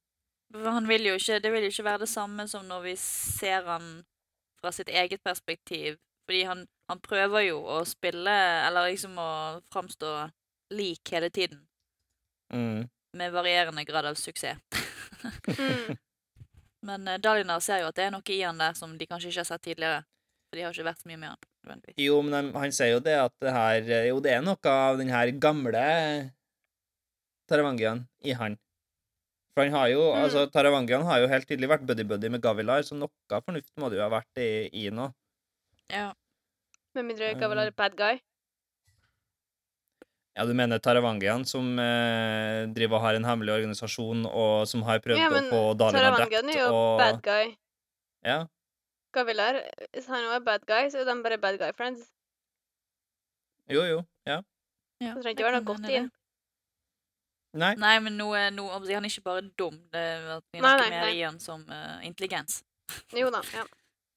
Han 0.65 0.87
vil 0.87 1.09
jo 1.09 1.15
ikke, 1.19 1.41
det 1.43 1.51
vil 1.53 1.65
jo 1.67 1.73
ikke 1.73 1.85
være 1.89 2.05
det 2.05 2.09
samme 2.13 2.45
som 2.49 2.67
når 2.69 2.83
vi 2.85 2.95
ser 3.01 3.65
han 3.67 4.05
fra 4.61 4.71
sitt 4.73 4.89
eget 4.89 5.23
perspektiv. 5.25 5.97
Fordi 6.29 6.43
han, 6.49 6.67
han 6.89 7.01
prøver 7.05 7.49
jo 7.49 7.59
å 7.61 7.81
spille, 7.85 8.35
eller 8.69 8.91
liksom 8.93 9.19
å 9.21 9.61
framstå 9.73 10.13
lik 10.73 11.11
hele 11.13 11.29
tiden. 11.29 11.67
Mm. 12.53 12.87
Med 13.15 13.33
varierende 13.33 13.85
grad 13.87 14.07
av 14.11 14.15
suksess. 14.19 14.59
Mm. 15.59 15.97
Men 16.89 17.07
uh, 17.09 17.17
Dalinar 17.23 17.61
ser 17.65 17.81
jo 17.81 17.89
at 17.89 17.97
det 17.97 18.05
er 18.09 18.11
noe 18.13 18.35
i 18.35 18.41
han 18.45 18.59
der 18.61 18.75
som 18.77 18.97
de 18.99 19.07
kanskje 19.09 19.31
ikke 19.31 19.41
har 19.45 19.49
sett 19.49 19.63
tidligere. 19.65 20.03
For 20.51 20.59
de 20.59 20.65
har 20.67 20.75
ikke 20.75 20.85
vært 20.91 21.01
så 21.05 21.09
mye 21.09 21.21
med 21.23 21.31
han. 21.33 21.39
nødvendigvis. 21.65 21.97
Jo, 22.05 22.19
men 22.23 22.35
han- 22.37 22.51
han 22.61 22.73
sier 22.77 22.91
jo 22.93 23.01
det 23.01 23.15
at 23.17 23.33
det 23.41 23.53
her 23.55 23.87
eh, 23.89 24.09
Jo, 24.11 24.19
det 24.21 24.35
er 24.35 24.43
noe 24.45 24.69
av 24.69 24.99
den 25.01 25.09
her 25.09 25.31
gamle 25.41 25.85
Taravangian 27.49 28.05
i 28.25 28.33
han. 28.37 28.59
For 29.55 29.65
han 29.65 29.73
har 29.73 29.89
jo 29.93 30.03
Mm. 30.13 30.25
Altså, 30.25 30.45
Taravangian 30.51 31.05
har 31.07 31.21
jo 31.23 31.29
helt 31.31 31.47
tydelig 31.49 31.69
vært 31.71 31.87
buddy-buddy 31.87 32.29
med 32.31 32.43
Gavilar, 32.43 32.83
så 32.83 32.97
noe 32.99 33.41
fornuft 33.41 33.71
må 33.79 33.89
det 33.91 33.99
jo 33.99 34.03
ha 34.05 34.11
vært 34.11 34.41
i, 34.43 34.69
i 34.85 34.91
nå. 34.91 35.09
Ja. 35.93 36.13
Med 36.95 37.05
mindre 37.05 37.33
Gavilar 37.35 37.41
Gavel 37.41 37.59
er 37.67 37.71
bad 37.71 37.97
guy. 37.97 38.21
Ja, 40.35 40.45
du 40.49 40.55
mener 40.59 40.81
Taravangian 40.83 41.45
som 41.47 41.77
eh, 41.79 42.65
driver 42.75 42.99
og 42.99 43.05
har 43.05 43.19
en 43.19 43.27
hemmelig 43.29 43.53
organisasjon, 43.55 44.25
og 44.27 44.65
som 44.67 44.83
har 44.89 44.99
prøvd 45.05 45.21
Ja, 45.21 45.29
å 45.31 45.43
få 45.47 45.61
Dalinar 45.79 46.09
men 46.11 46.17
Taravangian 46.17 46.51
er 46.51 46.59
jo 46.59 46.73
og 46.75 46.99
bad 46.99 47.21
guy. 47.23 47.53
Ja. 48.27 48.41
Gavilar, 49.15 49.61
hvis 49.95 50.09
han 50.11 50.27
også 50.27 50.41
er 50.41 50.45
bad 50.49 50.67
guy, 50.67 50.91
så 50.91 51.05
er 51.05 51.07
de 51.07 51.17
bare 51.23 51.39
bad 51.39 51.61
guy 51.63 51.71
friends. 51.79 52.09
Jo, 53.71 53.87
jo. 53.87 54.03
Ja. 54.27 54.41
ja 55.01 55.15
Det 55.15 55.23
trenger 55.23 55.31
det 55.31 55.37
ikke 55.39 55.47
være 55.47 55.61
noe 55.61 55.69
godt 55.71 55.87
i 55.87 55.93
det. 55.93 56.03
den. 56.03 56.11
Nei. 57.55 57.71
Nei, 57.79 57.95
men 58.03 58.19
nå 58.19 58.33
er 58.35 58.51
om 58.51 58.67
han 58.75 59.07
er 59.07 59.11
ikke 59.13 59.23
bare 59.29 59.47
dum. 59.55 59.79
Det 59.95 60.01
er 60.03 60.29
at 60.41 60.45
vi 60.51 60.59
Nei, 60.59 60.67
noe 60.67 60.83
nei, 60.83 60.91
mer 60.91 61.07
nei. 61.07 61.15
i 61.15 61.23
han 61.23 61.39
som 61.39 61.63
uh, 61.71 62.03
intelligens. 62.07 62.65
Jo 63.21 63.31
da, 63.33 63.41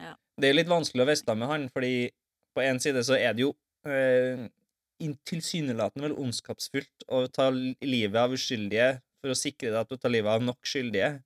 ja. 0.02 0.16
Det 0.38 0.50
er 0.50 0.58
litt 0.58 0.70
vanskelig 0.70 1.06
å 1.06 1.10
vite 1.10 1.34
med 1.38 1.50
han, 1.50 1.70
fordi 1.74 2.10
på 2.58 2.62
en 2.66 2.82
side 2.82 3.02
så 3.06 3.16
er 3.18 3.38
det 3.38 3.46
jo 3.46 3.54
eh, 3.90 4.44
inn- 4.44 4.50
tilsynelatende 5.28 6.08
vel 6.08 6.18
ondskapsfullt 6.18 7.08
å 7.14 7.26
ta 7.34 7.50
livet 7.52 8.20
av 8.22 8.34
uskyldige 8.36 8.98
for 9.22 9.34
å 9.34 9.38
sikre 9.38 9.72
deg 9.72 9.80
at 9.82 9.92
du 9.92 9.98
tar 9.98 10.14
livet 10.14 10.32
av 10.34 10.46
nok 10.46 10.68
skyldige. 10.68 11.18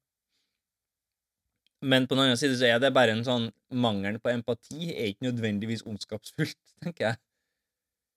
Men 1.82 2.06
på 2.06 2.14
den 2.14 2.28
andre 2.28 2.38
side 2.38 2.60
så 2.60 2.68
er 2.70 2.82
det 2.82 2.92
bare 2.94 3.16
en 3.16 3.24
sånn 3.26 3.50
Mangelen 3.74 4.20
på 4.22 4.30
empati 4.30 4.92
er 4.92 5.14
ikke 5.14 5.30
nødvendigvis 5.30 5.86
ondskapsfullt, 5.88 6.60
tenker 6.84 7.10
jeg. 7.10 7.22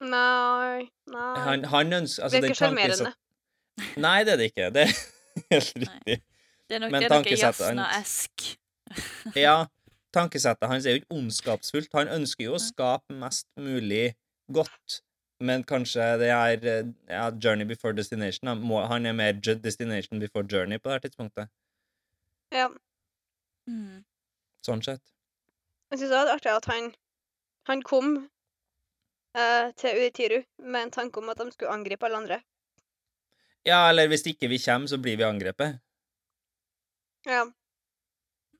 Nei, 0.04 0.90
nei. 1.08 1.30
Han, 1.46 1.64
han 1.70 2.00
ønsker 2.02 2.26
altså, 2.26 2.40
det 2.42 2.50
er 2.50 2.52
ikke 2.52 2.60
sjarmerende. 2.60 3.14
Nei, 4.02 4.18
det 4.26 4.34
er 4.34 4.40
det 4.40 4.50
ikke. 4.50 4.68
Det 4.74 4.82
er 4.84 4.92
helt 5.54 5.78
riktig. 5.84 6.18
Det 6.64 6.76
er 6.76 6.82
nok, 6.82 6.92
Men 6.92 7.04
det 7.04 7.08
er 7.08 7.14
noe 7.14 7.38
Jasna-esk. 7.38 8.44
Ja, 9.38 9.56
tankesettet 10.14 10.70
hans 10.70 10.86
er 10.86 10.96
jo 10.96 11.02
ikke 11.02 11.16
ondskapsfullt. 11.16 11.90
Han 11.96 12.12
ønsker 12.18 12.48
jo 12.48 12.58
å 12.58 12.62
skape 12.62 13.16
mest 13.16 13.48
mulig 13.60 14.14
godt, 14.52 15.00
men 15.44 15.64
kanskje 15.68 16.06
det 16.20 16.30
er 16.32 16.66
eh, 16.70 16.90
ja, 17.10 17.28
journey 17.30 17.66
before 17.68 17.96
destination. 17.96 18.48
han 18.92 19.06
er 19.06 19.12
mer 19.12 19.32
destination 19.32 20.20
before 20.20 20.46
journey 20.52 20.78
på 20.78 20.88
det 20.88 20.94
her 20.94 21.04
tidspunktet. 21.06 21.48
Ja. 22.52 22.68
Mm. 23.68 24.04
Sånn 24.64 24.82
sett. 24.84 25.02
Jeg 25.90 26.00
syns 26.00 26.12
det 26.12 26.20
er 26.20 26.32
artig 26.34 26.52
at 26.52 26.68
han, 26.70 26.90
han 27.68 27.82
kom 27.82 28.14
eh, 29.36 29.72
til 29.80 30.00
Uitiru 30.00 30.40
med 30.58 30.80
en 30.82 30.94
tanke 30.94 31.20
om 31.20 31.28
at 31.32 31.40
de 31.40 31.50
skulle 31.52 31.72
angripe 31.72 32.06
alle 32.08 32.22
andre. 32.22 32.40
Ja, 33.64 33.88
eller 33.88 34.08
hvis 34.08 34.26
ikke 34.28 34.50
vi 34.52 34.60
kommer, 34.60 34.88
så 34.88 34.98
blir 35.00 35.16
vi 35.16 35.24
angrepet. 35.24 35.78
Ja. 37.26 37.44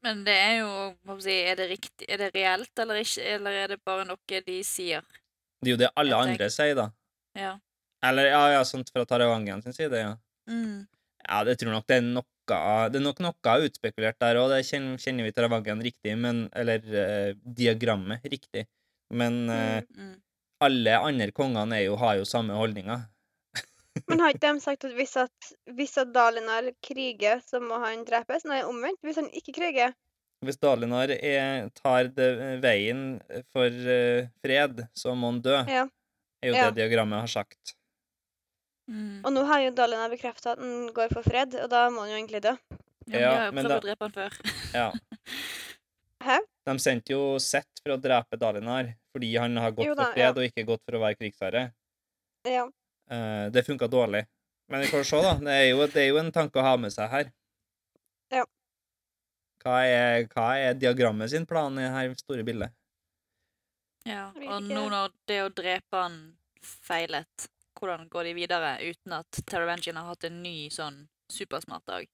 Men 0.05 0.25
det 0.25 0.37
er 0.37 0.55
jo 0.61 0.71
hva 1.05 1.17
skal 1.17 1.33
jeg 1.33 1.45
si, 1.45 1.51
Er 1.51 1.57
det 1.57 1.69
riktig, 1.71 2.07
er 2.09 2.21
det 2.21 2.31
reelt 2.35 2.81
eller 2.81 3.01
ikke, 3.01 3.23
eller 3.37 3.61
er 3.63 3.69
det 3.73 3.85
bare 3.85 4.05
noe 4.09 4.41
de 4.47 4.57
sier? 4.65 5.05
Det 5.65 5.73
er 5.73 5.77
jo 5.77 5.81
det 5.85 5.91
alle 5.97 6.11
Jeg 6.15 6.29
tenker- 6.29 6.45
andre 6.45 6.51
sier, 6.51 6.75
da. 6.79 6.87
Ja. 7.35 7.53
Eller 8.05 8.27
ja, 8.31 8.43
ja, 8.59 8.63
sånt 8.69 8.91
fra 8.93 9.05
Taravangen 9.09 9.63
sin 9.65 9.73
side, 9.73 9.97
ja. 9.97 10.17
Mm. 10.51 10.87
Ja, 11.27 11.43
det 11.45 11.59
tror 11.59 11.73
nok 11.73 11.87
det 11.89 11.97
er 11.97 12.03
noe 12.05 12.25
Det 12.45 12.99
er 13.01 13.01
nok 13.01 13.21
noe 13.25 13.55
utspekulert 13.65 14.19
der 14.21 14.37
òg, 14.37 14.51
det 14.53 14.67
kjenner, 14.69 14.99
kjenner 15.01 15.25
vi 15.25 15.33
Taravangen 15.33 15.81
riktig, 15.81 16.13
men 16.21 16.51
Eller 16.53 16.85
eh, 16.85 17.35
diagrammet 17.41 18.23
riktig. 18.29 18.67
Men 19.11 19.49
eh, 19.49 19.81
Mm. 19.97 20.21
alle 20.61 20.99
andre 21.01 21.31
kongene 21.33 21.73
er 21.81 21.85
jo, 21.87 21.97
har 21.97 22.17
jo 22.17 22.25
samme 22.29 22.53
holdninger. 22.53 23.07
Men 24.09 24.21
har 24.21 24.33
ikke 24.35 24.53
de 24.53 24.61
sagt 24.61 24.85
at 24.85 24.93
hvis, 24.93 25.17
at 25.17 25.53
hvis 25.73 25.97
at 25.99 26.13
Dalinar 26.13 26.67
kriger, 26.83 27.41
så 27.47 27.61
må 27.63 27.79
han 27.81 28.05
drepes? 28.05 28.45
Nei, 28.45 28.61
omvendt. 28.67 28.99
Hvis 29.07 29.17
han 29.17 29.29
ikke 29.31 29.55
kriger 29.55 29.95
Hvis 30.45 30.59
Dalinar 30.61 31.11
er, 31.17 31.69
tar 31.79 32.09
det, 32.15 32.29
veien 32.63 33.21
for 33.53 33.67
uh, 33.69 34.27
fred, 34.45 34.85
så 34.97 35.15
må 35.17 35.33
han 35.33 35.41
dø, 35.45 35.57
Ja. 35.69 35.87
er 36.43 36.49
jo 36.51 36.55
Ja. 36.55 36.71
det 36.71 36.77
diagrammet 36.83 37.21
har 37.25 37.31
sagt. 37.33 37.75
Mm. 38.91 39.23
Og 39.25 39.33
nå 39.33 39.45
har 39.49 39.61
jo 39.65 39.71
Dalinar 39.73 40.11
bekrefta 40.13 40.53
at 40.53 40.59
han 40.61 40.91
går 40.93 41.13
for 41.13 41.23
fred, 41.25 41.55
og 41.63 41.71
da 41.73 41.87
må 41.91 42.05
han 42.05 42.11
jo 42.13 42.17
egentlig 42.21 42.43
dø. 42.45 42.57
Ja, 43.07 43.13
men 43.13 43.21
Ja, 43.21 43.31
har 43.37 43.47
jo 43.47 43.53
prøvd 43.57 43.69
da- 43.69 43.79
å 43.79 43.85
drepe 43.85 44.05
han 44.05 44.13
før. 44.13 44.31
Ja. 44.75 44.93
Hæ? 46.25 46.39
De 46.65 46.75
sendte 46.81 47.13
jo 47.13 47.39
Sett 47.43 47.69
for 47.83 47.93
å 47.97 48.01
drepe 48.01 48.39
Dalinar, 48.41 48.95
fordi 49.13 49.35
han 49.37 49.57
har 49.61 49.73
gått 49.77 49.87
Jo 49.91 49.95
da, 49.95 50.07
for 50.09 50.17
fred 50.17 50.39
og 50.41 50.47
ikke 50.49 50.65
gått 50.69 50.81
for 50.85 50.97
å 50.97 51.03
være 51.03 51.19
krigsherre. 51.21 51.65
Ja. 52.49 52.65
Uh, 53.11 53.51
det 53.53 53.65
funka 53.67 53.89
dårlig. 53.93 54.25
Men 54.73 54.81
vi 54.81 54.87
får 54.89 55.05
se, 55.05 55.21
da. 55.21 55.35
Det 55.37 55.53
er, 55.53 55.67
jo, 55.75 55.87
det 55.93 56.01
er 56.01 56.09
jo 56.09 56.19
en 56.23 56.33
tanke 56.33 56.57
å 56.61 56.65
ha 56.65 56.77
med 56.81 56.93
seg 56.95 57.11
her. 57.13 57.29
Hva 59.65 59.81
er, 59.89 60.27
hva 60.29 60.49
er 60.61 60.77
diagrammet 60.77 61.33
sin 61.33 61.47
plan 61.49 61.73
i 61.79 61.87
det 61.87 61.93
her 61.95 62.15
store 62.21 62.45
bildet? 62.45 62.75
Ja, 64.05 64.29
og 64.37 64.67
nå 64.69 64.83
når 64.93 65.15
det 65.29 65.41
å 65.41 65.53
drepe 65.57 66.03
han 66.03 66.19
feilet, 66.61 67.49
hvordan 67.79 68.09
går 68.13 68.29
de 68.29 68.35
videre 68.37 68.75
uten 68.85 69.17
at 69.17 69.41
Terravengian 69.49 69.97
har 69.97 70.11
hatt 70.13 70.27
en 70.29 70.43
ny 70.45 70.69
sånn 70.73 71.07
supersmart 71.33 71.87
dag. 71.89 72.09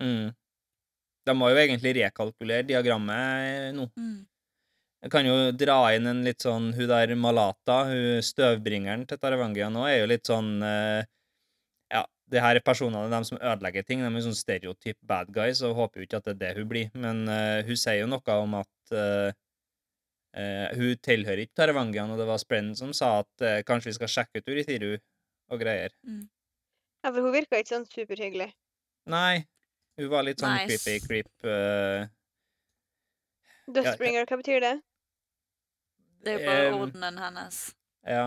Mm. 0.00 0.34
De 1.26 1.34
må 1.34 1.48
jo 1.50 1.58
egentlig 1.58 1.96
rekalkulere 1.96 2.66
diagrammet 2.68 3.72
nå. 3.76 3.88
Mm. 3.96 4.26
Jeg 5.06 5.12
kan 5.12 5.28
jo 5.28 5.34
dra 5.56 5.78
inn 5.94 6.08
en 6.08 6.22
litt 6.24 6.42
sånn 6.42 6.70
Hun 6.74 6.88
der 6.90 7.12
Malata, 7.20 7.82
hun 7.88 8.24
støvbringeren 8.24 9.04
til 9.08 9.20
Taravangia 9.20 9.68
nå, 9.72 9.84
er 9.88 10.00
jo 10.00 10.08
litt 10.10 10.28
sånn 10.28 10.56
eh, 10.64 11.08
det 12.30 12.42
her 12.42 12.58
er 12.58 12.64
personene, 12.64 13.06
de 13.10 13.28
som 13.28 13.38
ødelegger 13.38 13.86
ting. 13.86 14.02
De 14.02 14.08
er 14.10 14.24
sånn 14.24 14.36
stereotyp 14.36 14.98
bad 15.06 15.30
guys, 15.34 15.62
og 15.66 15.76
håper 15.78 16.02
jo 16.02 16.06
ikke 16.08 16.20
at 16.20 16.28
det 16.28 16.34
er 16.34 16.40
det 16.40 16.52
hun 16.60 16.70
blir. 16.70 16.88
Men 16.98 17.24
uh, 17.30 17.60
hun 17.66 17.78
sier 17.78 18.00
jo 18.00 18.08
noe 18.10 18.38
om 18.42 18.56
at 18.58 18.94
uh, 18.94 19.28
uh, 20.38 20.66
hun 20.78 21.02
tilhører 21.06 21.44
ikke 21.44 21.60
Taravangian, 21.62 22.10
og 22.10 22.18
det 22.20 22.26
var 22.28 22.42
Sprenn 22.42 22.72
som 22.78 22.94
sa 22.96 23.20
at 23.22 23.46
kanskje 23.68 23.92
vi 23.92 23.98
skal 24.00 24.12
sjekke 24.16 24.42
ut 24.42 24.50
Uritiru 24.50 24.96
og 24.96 25.62
greier. 25.62 25.94
Ja, 27.04 27.12
for 27.12 27.22
hun 27.22 27.34
virka 27.34 27.60
ikke 27.62 27.76
sånn 27.76 27.86
superhyggelig. 27.92 28.50
Nei, 29.12 29.46
hun 30.00 30.10
var 30.10 30.26
litt 30.26 30.42
sånn 30.42 30.56
nice. 30.58 30.82
creepy 30.82 31.06
creep. 31.06 31.30
Dustbringer, 33.70 34.26
hva 34.26 34.38
betyr 34.42 34.62
det? 34.62 34.74
Det 36.26 36.34
er 36.34 36.40
jo 36.40 36.50
bare 36.50 36.66
um, 36.72 36.82
ordenen 36.86 37.22
hennes. 37.22 37.62
ja. 38.02 38.26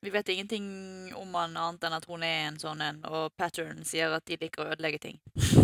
Vi 0.00 0.10
vet 0.10 0.28
ingenting 0.28 0.66
om 1.18 1.34
han 1.34 1.56
annet 1.56 1.84
enn 1.84 1.96
at 1.96 2.04
hun 2.06 2.22
er 2.22 2.44
en 2.46 2.58
sånn 2.62 2.82
en, 2.84 3.00
og 3.08 3.32
Pattern 3.36 3.82
sier 3.86 4.12
at 4.14 4.26
de 4.30 4.38
liker 4.38 4.62
å 4.62 4.74
ødelegge 4.74 5.00
ting. 5.02 5.16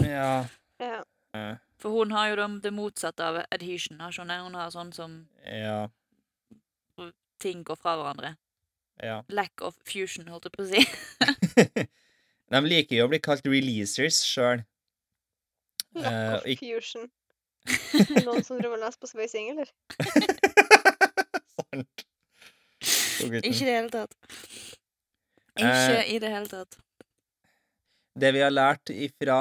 Ja. 0.02 0.46
Ja. 0.82 1.04
eh, 1.38 1.54
For 1.78 1.94
hun 1.94 2.10
har 2.16 2.32
jo 2.32 2.38
det, 2.40 2.48
det 2.64 2.72
motsatte 2.74 3.22
av 3.22 3.38
adhesion. 3.44 4.00
Har 4.02 4.10
ikke 4.10 4.24
hun 4.24 4.32
det? 4.32 4.40
Hun 4.42 4.58
har 4.58 4.72
sånn 4.74 4.90
som 4.96 5.14
ja. 5.46 5.84
ting 7.38 7.62
går 7.62 7.78
fra 7.78 7.94
hverandre. 8.00 8.34
Ja. 9.02 9.20
Lack 9.28 9.62
of 9.62 9.78
fusion, 9.86 10.26
holdt 10.30 10.50
jeg 10.50 10.54
på 10.54 10.64
å 10.64 10.70
si. 10.70 11.86
De 12.54 12.60
liker 12.66 12.98
jo 12.98 13.06
å 13.06 13.10
bli 13.10 13.20
kalt 13.22 13.46
releasers 13.46 14.20
sjøl. 14.26 14.64
Lack 15.94 16.10
uh, 16.10 16.34
of 16.40 16.58
fusion. 16.58 17.06
Noen 18.26 18.42
som 18.44 18.58
driver 18.58 18.76
og 18.76 18.82
leser 18.82 19.00
på 19.00 19.10
sveising, 19.10 19.54
eller? 19.54 19.70
Sant. 21.54 22.04
Ikke 23.22 23.44
i 23.44 23.66
det 23.66 23.76
hele 23.76 23.92
tatt. 23.92 24.16
Eh. 25.54 25.62
Ikke 25.62 26.00
i 26.10 26.18
det 26.22 26.32
hele 26.32 26.50
tatt. 26.50 26.80
Det 28.14 28.30
vi 28.30 28.44
har 28.44 28.52
lært 28.52 28.92
fra 29.18 29.38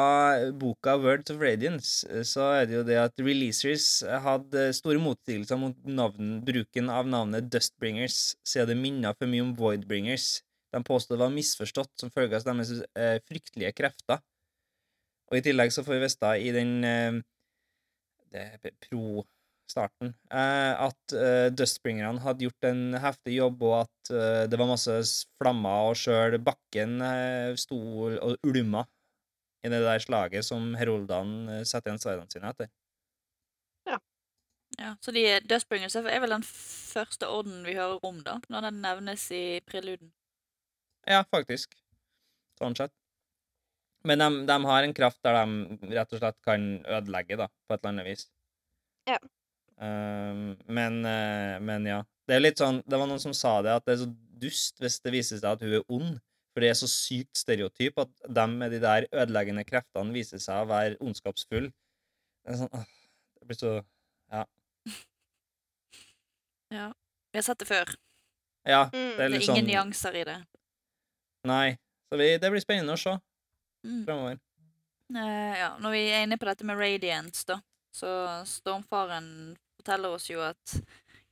boka 0.57 0.95
Words 0.97 1.29
of 1.29 1.41
Radiance, 1.43 2.07
så 2.25 2.47
er 2.55 2.65
det 2.65 2.73
jo 2.79 2.85
det 2.87 2.95
at 2.97 3.21
releasers 3.21 4.01
hadde 4.01 4.71
store 4.73 5.01
motsigelser 5.01 5.59
mot 5.61 5.77
navn, 5.85 6.39
bruken 6.45 6.89
av 6.89 7.05
navnet 7.05 7.51
Dustbringers, 7.53 8.33
siden 8.41 8.71
det 8.73 8.79
minna 8.81 9.13
for 9.13 9.29
mye 9.29 9.45
om 9.45 9.53
Voidbringers. 9.59 10.39
De 10.73 10.81
påstod 10.81 11.19
det 11.19 11.21
var 11.21 11.35
misforstått 11.35 11.93
som 12.01 12.09
følge 12.09 12.39
av 12.39 12.47
deres 12.49 12.73
eh, 12.97 13.19
fryktelige 13.29 13.75
krefter. 13.77 14.23
Og 15.29 15.37
i 15.37 15.43
tillegg 15.45 15.69
så 15.73 15.85
får 15.85 15.99
vi 15.99 16.01
vite 16.07 16.33
i 16.41 16.49
den 16.57 16.73
eh, 16.89 17.21
det 18.33 18.73
pro-starten 19.63 20.13
eh, 20.31 20.73
at 20.79 21.13
eh, 21.13 21.49
Dustbringerne 21.51 22.21
hadde 22.21 22.45
gjort 22.45 22.67
en 22.69 22.93
heftig 22.99 23.37
jobb, 23.37 23.63
og 23.63 23.75
at 23.83 24.11
eh, 24.11 24.43
det 24.49 24.59
var 24.59 24.69
masse 24.69 24.97
flammer, 25.41 25.89
og 25.89 25.97
sjøl 25.97 26.37
bakken 26.39 27.01
eh, 27.01 27.55
sto 27.55 27.79
og 28.13 28.37
ulma 28.43 28.85
i 29.63 29.69
det 29.71 29.79
der 29.79 29.99
slaget 29.99 30.45
som 30.45 30.73
heroldene 30.75 31.63
setter 31.65 31.91
igjen 31.91 32.01
sverdene 32.01 32.31
sine 32.31 32.49
etter. 32.51 32.69
Ja, 34.73 34.95
så 35.05 35.11
de 35.13 35.21
Dustbringers 35.45 35.95
er 35.95 36.07
vel 36.07 36.33
den 36.33 36.43
første 36.43 37.27
orden 37.29 37.61
vi 37.63 37.75
hører 37.77 38.01
om, 38.01 38.23
da, 38.25 38.39
når 38.49 38.65
den 38.65 38.81
nevnes 38.81 39.27
i 39.31 39.61
preluden. 39.69 40.09
Ja, 41.05 41.21
faktisk. 41.29 41.75
Sånn 42.57 42.73
sett. 42.75 42.91
Men 44.03 44.19
de, 44.19 44.29
de 44.49 44.57
har 44.65 44.83
en 44.83 44.95
kraft 44.97 45.21
der 45.23 45.37
de 45.37 45.93
rett 45.93 46.15
og 46.17 46.23
slett 46.23 46.39
kan 46.43 46.65
ødelegge, 46.89 47.37
da, 47.37 47.47
på 47.67 47.75
et 47.75 47.83
eller 47.83 47.93
annet 47.93 48.09
vis. 48.09 48.25
Ja. 49.05 49.19
Ehm, 49.83 50.43
men, 50.71 50.99
uh, 51.05 51.59
men 51.59 51.85
ja. 51.89 52.01
Det 52.27 52.37
er 52.37 52.43
litt 52.45 52.61
sånn 52.61 52.77
Det 52.87 52.95
var 53.01 53.09
noen 53.09 53.19
som 53.19 53.33
sa 53.35 53.57
det, 53.65 53.73
at 53.75 53.85
det 53.85 53.95
er 53.97 54.03
så 54.05 54.09
dust 54.43 54.79
hvis 54.79 54.99
det 55.03 55.11
viser 55.15 55.41
seg 55.41 55.49
at 55.57 55.61
hun 55.65 55.73
er 55.79 55.83
ond. 55.91 56.19
For 56.53 56.61
det 56.63 56.69
er 56.69 56.77
så 56.77 56.87
sykt 56.87 57.35
stereotyp 57.39 57.97
at 58.03 58.11
dem 58.37 58.57
med 58.61 58.71
de 58.75 58.79
der 58.83 59.07
ødeleggende 59.11 59.63
kreftene 59.65 60.13
viser 60.13 60.39
seg 60.43 60.61
å 60.63 60.69
være 60.69 60.99
ondskapsfull. 61.01 61.71
Det 62.45 62.53
er 62.53 62.59
sånn 62.61 62.85
Det 63.41 63.47
blir 63.49 63.59
så 63.59 63.73
Ja. 64.31 64.45
Ja. 66.73 66.93
Vi 67.31 67.37
har 67.37 67.43
sett 67.43 67.59
det 67.59 67.67
før. 67.67 67.95
Ja, 68.65 68.85
Mm. 68.85 68.91
det 68.91 69.17
Det 69.17 69.19
er 69.19 69.23
er 69.25 69.35
ingen 69.41 69.55
sånn 69.55 69.67
nyanser 69.67 70.15
i 70.15 70.23
det. 70.23 70.37
Nei. 71.45 71.77
Så 72.09 72.17
vi, 72.17 72.37
det 72.37 72.51
blir 72.51 72.61
spennende 72.61 72.93
å 72.93 72.97
se 72.99 73.17
Mm. 73.85 74.05
fremover. 74.05 74.39
Uh, 75.13 75.53
ja, 75.57 75.77
når 75.79 75.91
vi 75.91 76.09
er 76.09 76.23
inne 76.23 76.37
på 76.37 76.45
dette 76.45 76.63
med 76.63 76.77
Radiance, 76.77 77.43
da, 77.45 77.59
så 77.93 78.43
Stormfaren 78.47 79.57
forteller 79.83 80.15
oss 80.15 80.29
jo 80.31 80.39
at 80.39 80.77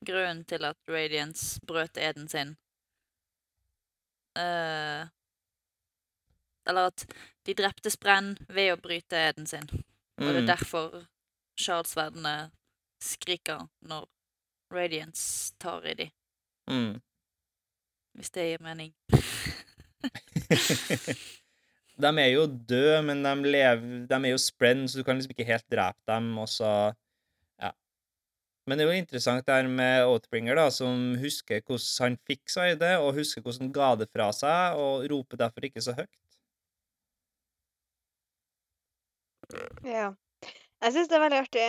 grunnen 0.03 0.43
til 0.45 0.65
at 0.67 0.77
Radiance 0.89 1.59
brøt 1.67 1.95
eden 1.97 2.27
sin 2.27 2.49
uh, 4.35 5.07
Eller 6.67 6.87
at 6.91 7.05
de 7.47 7.53
drepte 7.57 7.89
Sprenn 7.89 8.35
ved 8.49 8.73
å 8.73 8.77
bryte 8.81 9.15
eden 9.17 9.47
sin. 9.47 9.69
Og 10.19 10.27
det 10.27 10.35
er 10.35 10.41
Mm. 10.41 10.47
derfor 10.51 11.05
Charles-sverdene 11.57 12.51
skriker 13.01 13.67
når 13.81 14.05
Radiance 14.71 15.53
tar 15.59 15.85
i 15.85 15.93
de, 15.93 16.11
Mm. 16.69 17.01
hvis 18.13 18.29
det 18.31 18.49
gir 18.51 18.61
mening. 18.61 18.93
de 22.01 22.07
er 22.19 22.27
jo 22.33 22.45
døde, 22.45 23.01
men 23.03 23.23
de, 23.23 23.35
lever, 23.51 24.05
de 24.07 24.13
er 24.15 24.29
jo 24.31 24.37
sprenn, 24.37 24.87
så 24.87 24.97
du 24.99 25.03
kan 25.03 25.15
liksom 25.17 25.31
ikke 25.33 25.45
helt 25.49 25.65
drepe 25.71 25.99
dem, 26.07 26.37
og 26.37 26.47
så. 26.49 26.93
Men 28.69 28.77
det 28.77 28.85
er 28.85 28.91
jo 28.91 29.01
interessant 29.01 29.45
det 29.47 29.55
her 29.57 29.69
med 29.69 30.05
Oathbringer, 30.05 30.55
da, 30.59 30.67
som 30.73 31.15
husker 31.21 31.63
hvordan 31.65 32.05
han 32.05 32.17
fikk 32.29 32.51
Saide, 32.53 32.91
og 33.01 33.15
husker 33.17 33.41
hvordan 33.41 33.67
han 33.67 33.73
ga 33.75 33.93
det 34.01 34.07
fra 34.13 34.29
seg, 34.35 34.77
og 34.77 35.07
roper 35.11 35.41
derfor 35.41 35.65
ikke 35.65 35.81
så 35.81 35.95
høyt. 35.97 36.11
Ja. 39.83 40.11
Jeg 40.81 40.93
syns 40.93 41.09
det 41.11 41.17
er 41.17 41.25
veldig 41.25 41.41
artig. 41.41 41.65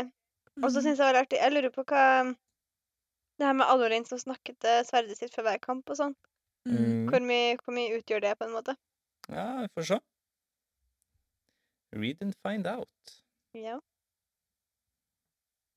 Og 0.62 0.68
så 0.70 0.82
syns 0.84 1.00
jeg 1.00 1.00
det 1.00 1.08
er 1.08 1.08
veldig 1.08 1.22
artig 1.24 1.38
Jeg 1.40 1.52
lurer 1.54 1.72
på 1.72 1.82
hva 1.88 2.04
Det 3.40 3.46
her 3.48 3.56
med 3.56 3.70
Alorin 3.72 4.04
som 4.06 4.20
snakket 4.20 4.68
sverdet 4.86 5.16
sitt 5.18 5.32
før 5.34 5.48
hver 5.48 5.62
kamp 5.64 5.88
og 5.90 5.98
sånn. 5.98 6.14
Mm. 6.68 7.08
Hvor 7.10 7.24
mye, 7.26 7.56
hvor 7.64 7.74
mye 7.74 7.96
utgjør 7.96 8.22
det, 8.22 8.36
på 8.38 8.46
en 8.46 8.54
måte? 8.54 8.76
Ja, 9.32 9.64
vi 9.64 9.70
får 9.74 9.88
se. 9.88 9.98
Read 11.96 12.22
and 12.22 12.36
find 12.44 12.68
out. 12.70 13.16
Ja. 13.56 13.80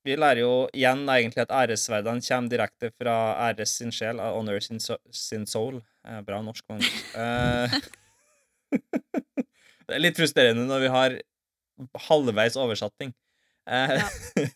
Vi 0.06 0.14
lærer 0.14 0.44
jo 0.44 0.50
igjen 0.76 1.02
egentlig 1.10 1.42
at 1.42 1.52
æresverdene 1.54 2.22
kommer 2.22 2.52
direkte 2.52 2.92
fra 2.94 3.14
æres 3.48 3.72
sin 3.80 3.90
sjel, 3.94 4.20
av 4.22 4.36
honor 4.38 4.62
sin, 4.62 4.78
so 4.82 4.98
sin 5.10 5.46
soul. 5.50 5.80
Eh, 6.06 6.20
bra 6.26 6.38
norsk, 6.46 6.62
mann. 6.70 6.84
Eh, 7.18 7.74
det 9.86 9.96
er 9.96 10.04
litt 10.04 10.18
frustrerende 10.20 10.66
når 10.68 10.84
vi 10.84 10.92
har 10.94 11.16
halvveis 12.06 12.58
oversatting. 12.60 13.10
Eh, 13.66 13.96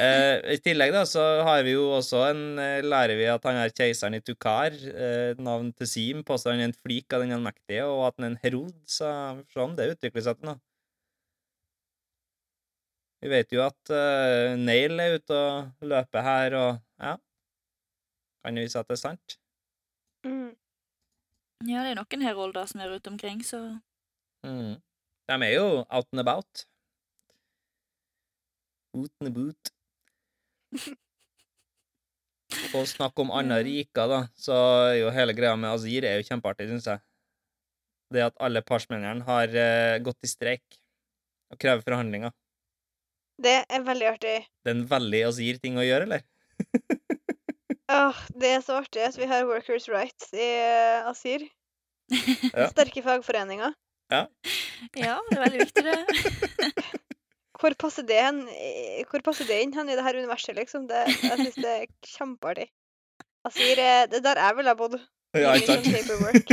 eh, 0.00 0.54
I 0.56 0.58
tillegg 0.64 0.94
da, 0.96 1.04
så 1.08 1.26
har 1.44 1.60
vi 1.66 1.76
jo 1.76 1.90
også 1.98 2.22
en 2.30 2.42
eh, 2.62 2.80
Lærer 2.86 3.20
vi 3.20 3.28
at 3.28 3.44
han 3.44 3.60
er 3.60 3.74
keiseren 3.76 4.16
i 4.16 4.22
Tukar, 4.24 4.72
eh, 4.72 5.36
navn 5.36 5.74
til 5.76 5.92
Sim, 5.92 6.24
påstår 6.24 6.56
han 6.56 6.64
er 6.64 6.70
en 6.70 6.78
flik 6.80 7.12
av 7.12 7.26
den 7.26 7.36
allmektige, 7.36 7.84
og 7.84 8.06
at 8.08 8.16
han 8.16 8.30
er 8.30 8.32
en 8.32 8.40
herod, 8.46 8.72
så 8.88 9.12
sånn 9.52 9.76
det 9.76 9.92
utvikler 9.92 10.24
seg 10.24 10.40
til 10.40 10.54
nå. 10.54 10.56
Vi 13.22 13.30
vet 13.32 13.52
jo 13.52 13.62
at 13.64 13.92
uh, 13.92 14.54
Nail 14.60 15.00
er 15.00 15.16
ute 15.16 15.36
og 15.36 15.88
løper 15.88 16.24
her, 16.26 16.56
og 16.58 16.70
ja 17.00 17.16
Kan 18.44 18.58
jo 18.58 18.62
vise 18.62 18.78
at 18.78 18.86
det 18.86 18.94
er 18.94 19.02
sant. 19.02 19.38
Mm. 20.26 20.52
Ja, 21.66 21.82
det 21.82 21.94
er 21.94 21.98
noen 21.98 22.22
herolder 22.22 22.68
som 22.70 22.82
er 22.84 22.92
rundt 22.92 23.08
omkring, 23.10 23.40
så 23.44 23.78
Mm. 24.46 24.76
De 25.26 25.34
er 25.42 25.52
jo 25.56 25.84
out 25.90 26.06
and 26.12 26.20
about. 26.22 26.66
Out 28.94 29.10
and 29.20 29.30
about. 29.32 29.72
Å 32.76 32.82
snakk 32.86 33.18
om 33.18 33.32
andre 33.34 33.58
riker, 33.66 34.06
da, 34.10 34.20
så 34.38 34.54
er 34.86 35.00
jo 35.00 35.10
hele 35.14 35.34
greia 35.34 35.56
med 35.58 35.72
Azir 35.72 36.06
er 36.06 36.20
jo 36.20 36.26
kjempeartig, 36.28 36.68
syns 36.70 36.86
jeg. 36.92 37.02
Det 38.14 38.22
at 38.28 38.38
alle 38.38 38.62
partsmennene 38.62 39.26
har 39.26 39.50
uh, 39.50 39.96
gått 40.06 40.22
i 40.22 40.30
streik 40.30 40.78
og 41.50 41.58
krever 41.62 41.82
forhandlinger. 41.82 42.34
Det 43.42 43.56
er 43.68 43.84
veldig 43.84 44.08
artig. 44.14 44.36
Det 44.64 44.72
er 44.72 44.76
en 44.78 44.86
veldig 44.88 45.22
Azir-ting 45.28 45.76
å 45.80 45.84
gjøre, 45.84 46.08
eller? 46.08 46.24
Åh, 47.96 48.22
det 48.40 48.52
er 48.56 48.62
så 48.64 48.80
artig 48.80 49.04
at 49.06 49.18
vi 49.20 49.28
har 49.30 49.46
Workers' 49.46 49.90
Rights 49.92 50.32
i 50.34 50.46
uh, 50.58 51.10
Asir. 51.10 51.44
Ja. 52.10 52.68
Sterke 52.70 53.02
fagforeninger. 53.02 53.74
Ja, 54.10 54.24
det 54.92 55.04
er 55.36 55.42
veldig 55.42 55.60
viktig, 55.64 55.84
det. 55.84 56.72
Hvor 57.60 57.72
passer 57.80 58.04
det, 58.04 58.18
hen, 58.20 58.42
hvor 59.08 59.22
passer 59.24 59.46
det 59.48 59.56
inn 59.64 59.70
hen 59.72 59.88
i 59.88 59.94
det 59.96 60.02
her 60.04 60.18
universet, 60.20 60.52
liksom? 60.58 60.84
Det, 60.90 61.06
jeg 61.08 61.38
syns 61.40 61.54
det 61.56 61.70
er 61.72 61.86
kjempeartig. 62.04 62.66
Asir 63.48 63.80
er 63.80 64.10
Det 64.10 64.18
er 64.18 64.24
der 64.26 64.40
jeg 64.42 64.56
ville 64.58 64.74
ha 64.74 64.76
bodd. 64.76 64.98
Ja, 65.36 65.54
ikke 65.56 65.78
sånn 65.78 65.86
sant? 66.04 66.52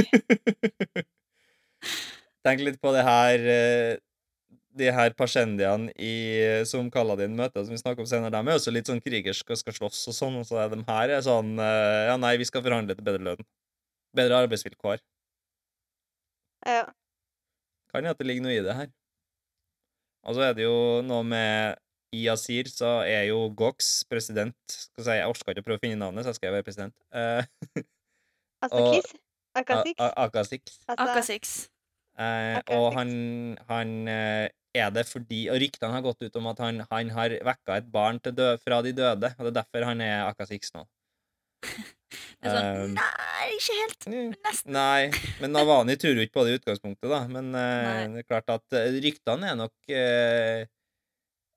Tenk 2.47 2.63
litt 2.63 2.79
på 2.83 2.91
det 2.95 3.03
her 3.07 3.45
eh, 3.51 3.99
De 4.73 4.89
her 4.89 5.13
persendiene 5.13 5.91
i, 6.01 6.13
som 6.65 6.87
Kaladin 6.93 7.35
møter, 7.37 7.61
som 7.65 7.75
vi 7.75 7.81
snakker 7.81 8.01
om 8.01 8.09
senere, 8.09 8.33
de 8.33 8.39
er 8.41 8.57
også 8.57 8.73
litt 8.73 8.89
sånn 8.89 9.03
krigerske 9.03 9.53
og 9.53 9.59
skal 9.59 9.75
slåss 9.77 9.99
og 10.09 10.17
sånn, 10.17 10.39
og 10.39 10.47
så 10.49 10.63
er 10.63 10.71
de 10.71 10.79
her 10.87 11.13
er 11.13 11.21
sånn 11.25 11.51
eh, 11.61 12.07
Ja, 12.09 12.15
nei, 12.17 12.33
vi 12.41 12.47
skal 12.49 12.63
forhandle 12.65 12.95
til 12.97 13.05
bedre 13.05 13.21
lønn. 13.27 13.45
Bedre 14.17 14.39
arbeidsvilkår. 14.45 15.03
Ja. 16.65 16.87
Kan 17.91 18.01
hende 18.01 18.15
at 18.15 18.21
det 18.21 18.27
ligger 18.29 18.47
noe 18.47 18.55
i 18.55 18.63
det 18.65 18.75
her. 18.77 18.89
Og 20.23 20.37
så 20.37 20.47
er 20.47 20.57
det 20.57 20.65
jo 20.65 20.77
noe 21.05 21.25
med 21.27 21.77
I 22.15 22.23
Asir 22.31 22.69
så 22.71 23.01
er 23.03 23.27
jo 23.27 23.49
Gox 23.57 24.05
president 24.07 24.55
Skal 24.71 25.01
jeg 25.01 25.07
si, 25.07 25.17
Jeg 25.17 25.27
orka 25.33 25.51
ikke 25.51 25.63
å 25.65 25.67
prøve 25.67 25.81
å 25.81 25.83
finne 25.83 25.99
navnet, 25.99 26.23
så 26.23 26.31
jeg 26.31 26.39
skal 26.39 26.55
være 26.55 26.65
president. 26.65 26.95
Eh, 27.11 27.43
Akasix? 28.63 29.13
Akasix. 29.59 30.79
Altså, 30.87 31.05
Akasix. 31.05 31.53
Eh, 32.17 32.59
og 32.77 32.93
han, 32.95 33.11
han 33.69 33.93
eh, 34.07 34.47
er 34.73 34.91
det 34.93 35.05
fordi 35.09 35.45
Og 35.53 35.59
ryktene 35.61 35.93
har 35.93 36.03
gått 36.05 36.23
ut 36.25 36.37
om 36.39 36.49
at 36.51 36.61
han, 36.63 36.83
han 36.89 37.13
har 37.15 37.37
vekka 37.45 37.79
et 37.79 37.89
barn 37.93 38.19
til 38.23 38.35
dø, 38.37 38.53
fra 38.61 38.81
de 38.85 38.93
døde, 38.95 39.33
og 39.37 39.45
det 39.45 39.51
er 39.53 39.59
derfor 39.61 39.87
han 39.89 40.03
er 40.03 40.27
Akasix 40.27 40.73
nå. 40.75 40.85
Sånn 41.73 42.01
Um, 42.43 42.91
Nei, 42.97 43.45
ikke 43.55 43.75
helt. 43.79 44.05
Nesten. 44.43 44.75
Nei, 44.75 45.07
men 45.41 45.53
Navani 45.55 45.95
tror 45.97 46.17
jo 46.17 46.25
ikke 46.25 46.35
på 46.35 46.43
det 46.45 46.51
i 46.51 46.59
utgangspunktet, 46.59 47.07
da. 47.09 47.21
Men 47.31 47.49
uh, 47.55 48.01
det 48.11 48.23
er 48.23 48.27
klart 48.27 48.51
at 48.51 48.75
eh, 48.77 48.97
ryktene 49.01 49.47
er 49.49 49.55
nok 49.57 49.93
uh, 49.95 50.67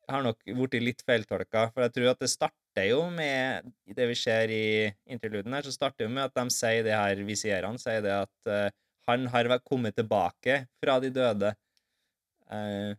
Har 0.07 0.23
nok 0.23 0.47
blitt 0.47 0.79
litt 0.85 1.03
feiltolka. 1.05 1.67
For 1.75 1.83
jeg 1.85 1.95
tror 1.97 2.13
at 2.13 2.23
det 2.23 2.31
starter 2.31 2.87
jo 2.87 3.03
med 3.11 3.67
det 3.99 4.07
vi 4.13 4.17
ser 4.17 4.53
i 4.55 4.67
interluden 5.11 5.59
her, 5.59 5.67
så 5.67 5.75
starter 5.75 6.07
jo 6.07 6.13
med 6.15 6.29
at 6.29 6.39
de 6.39 6.55
sier 6.55 6.87
det 6.87 6.95
her 6.95 7.23
visierene 7.27 7.83
sier 7.83 8.05
det 8.07 8.15
at 8.23 8.53
uh, 8.53 8.71
han 9.07 9.27
har 9.31 9.51
kommet 9.65 9.97
tilbake 9.97 10.65
fra 10.83 10.99
de 11.03 11.11
døde, 11.15 11.53
eh, 12.51 12.95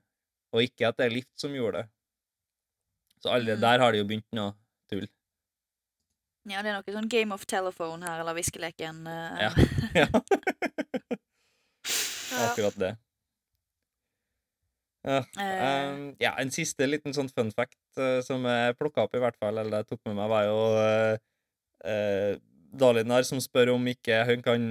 og 0.53 0.63
ikke 0.63 0.87
at 0.89 0.97
det 0.99 1.05
er 1.09 1.15
Lift 1.17 1.33
som 1.39 1.53
gjorde 1.55 1.83
det. 1.83 1.87
Så 3.23 3.31
alle 3.33 3.55
Mm. 3.57 3.61
der 3.61 3.79
har 3.83 3.91
de 3.91 3.97
jo 4.03 4.05
begynt 4.07 4.27
noe 4.37 4.53
tull. 4.91 5.07
Ja, 6.47 6.61
det 6.63 6.69
er 6.71 6.77
noe 6.77 6.93
sånn 6.95 7.09
Game 7.11 7.33
of 7.35 7.45
Telephone 7.49 8.05
her, 8.07 8.21
eller 8.21 8.33
Hviskeleken. 8.37 9.01
Uh, 9.07 9.37
Ja. 9.43 9.51
ja. 10.05 10.07
Akkurat 12.47 12.75
det. 12.79 12.93
Ja. 15.07 15.21
Um, 15.39 16.15
ja, 16.19 16.33
en 16.41 16.51
siste 16.51 16.83
liten 16.89 17.13
sånn 17.15 17.29
fun 17.31 17.51
fact 17.55 17.77
uh, 18.01 18.19
som 18.25 18.43
jeg 18.43 18.75
plukka 18.79 19.05
opp, 19.05 19.15
i 19.15 19.21
hvert 19.23 19.37
fall, 19.39 19.55
eller 19.61 19.79
jeg 19.81 19.87
tok 19.93 20.01
med 20.09 20.17
meg, 20.19 20.29
var 20.33 20.47
jo 20.49 20.57
uh, 21.87 22.33
Dalinar 22.77 23.23
som 23.23 23.39
spør 23.41 23.71
om 23.77 23.85
ikke 23.87 24.17
hun 24.27 24.41
kan 24.43 24.65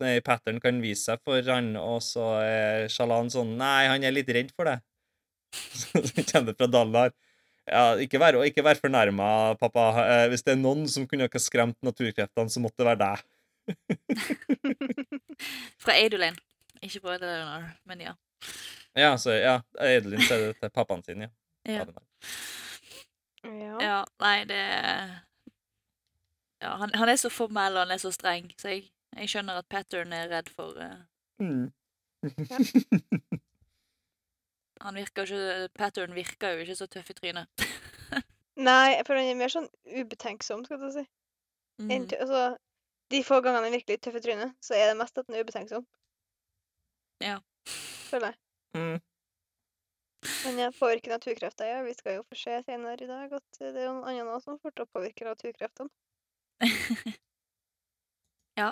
Nei, 0.00 0.16
Pattern 0.26 0.58
kan 0.60 0.80
vise 0.82 1.04
seg 1.12 1.22
for 1.24 1.46
han, 1.46 1.70
og 1.78 2.00
så 2.02 2.24
er 2.42 2.88
Shalan 2.90 3.30
sånn 3.32 3.54
Nei, 3.60 3.86
han 3.92 4.02
er 4.04 4.16
litt 4.16 4.32
redd 4.34 4.50
for 4.56 4.66
det. 4.68 4.80
Så 5.52 6.02
kommer 6.32 6.56
fra 6.56 6.68
Dallar. 6.70 7.14
Ja, 7.66 7.96
ikke 7.98 8.20
vær, 8.22 8.38
ikke 8.46 8.62
vær 8.62 8.78
fornærma, 8.78 9.28
pappa. 9.58 9.88
Eh, 10.04 10.26
hvis 10.30 10.44
det 10.46 10.54
er 10.54 10.60
noen 10.60 10.86
som 10.90 11.06
kunne 11.10 11.26
ha 11.26 11.42
skremt 11.42 11.78
naturkreftene, 11.86 12.52
så 12.52 12.62
måtte 12.62 12.82
det 12.82 12.90
være 12.92 13.02
deg. 13.02 13.24
fra 15.82 15.96
Adolin. 15.98 16.38
Ikke 16.78 17.00
fra 17.00 17.16
Adolin, 17.16 17.66
men 17.90 17.98
ja. 18.06 18.14
Ja, 18.96 19.18
så 19.18 19.34
ja, 19.36 19.60
Edelin 19.82 20.22
sier 20.24 20.38
det 20.46 20.54
til 20.60 20.70
pappaen 20.72 21.02
sin, 21.04 21.20
ja. 21.26 21.30
Ja. 21.66 21.84
Ja. 23.44 23.78
ja 23.82 24.04
nei, 24.22 24.44
det 24.48 24.60
Ja, 26.62 26.70
han, 26.80 26.90
han 26.94 27.08
er 27.10 27.16
så 27.20 27.28
formell, 27.30 27.76
og 27.76 27.84
han 27.84 27.92
er 27.92 28.00
så 28.00 28.10
streng, 28.14 28.48
så 28.58 28.68
jeg, 28.72 28.86
jeg 29.18 29.28
skjønner 29.28 29.54
at 29.60 29.68
Pattern 29.68 30.12
er 30.16 30.30
redd 30.32 30.48
for 30.54 30.72
uh... 30.80 30.96
Mm. 31.42 31.68
Han 34.86 34.94
virker 34.94 35.26
ikke 35.26 35.68
Pattern 35.74 36.14
virker 36.14 36.54
jo 36.54 36.62
ikke 36.62 36.78
så 36.78 36.86
tøff 36.90 37.10
i 37.10 37.16
trynet. 37.18 37.66
Nei, 38.68 38.94
for 39.04 39.18
han 39.18 39.26
er 39.26 39.38
mer 39.38 39.52
sånn 39.52 39.66
ubetenksom, 39.84 40.62
skal 40.64 40.80
du 40.80 40.88
si. 40.94 41.04
Mm. 41.82 41.90
En, 41.90 42.06
Altså, 42.20 42.44
de 43.12 43.20
få 43.26 43.40
gangene 43.42 43.64
han 43.64 43.68
er 43.68 43.76
virkelig 43.76 43.98
tøff 44.00 44.16
i 44.20 44.22
trynet, 44.24 44.54
så 44.64 44.78
er 44.78 44.88
det 44.90 44.96
mest 45.00 45.18
at 45.18 45.26
han 45.28 45.36
er 45.36 45.44
ubetenksom. 45.44 45.84
Ja. 47.24 47.36
Føler 47.66 48.32
jeg. 48.32 48.40
Mm. 48.78 49.02
Men 50.46 50.58
jeg 50.62 50.74
påvirker 50.78 51.12
naturkrefter, 51.16 51.68
ja. 51.68 51.82
Vi 51.86 51.94
skal 51.98 52.18
jo 52.18 52.24
få 52.30 52.38
se 52.38 52.56
senere 52.66 52.96
i 53.02 53.10
dag 53.10 53.32
at 53.36 53.60
det 53.60 53.74
er 53.74 53.90
noen 53.90 54.06
andre 54.06 54.26
nå 54.26 54.38
som 54.42 54.58
får 54.62 54.74
til 54.74 54.86
å 54.86 54.92
påvirke 54.94 55.28
naturkreftene. 55.28 55.92
Ja. 58.56 58.70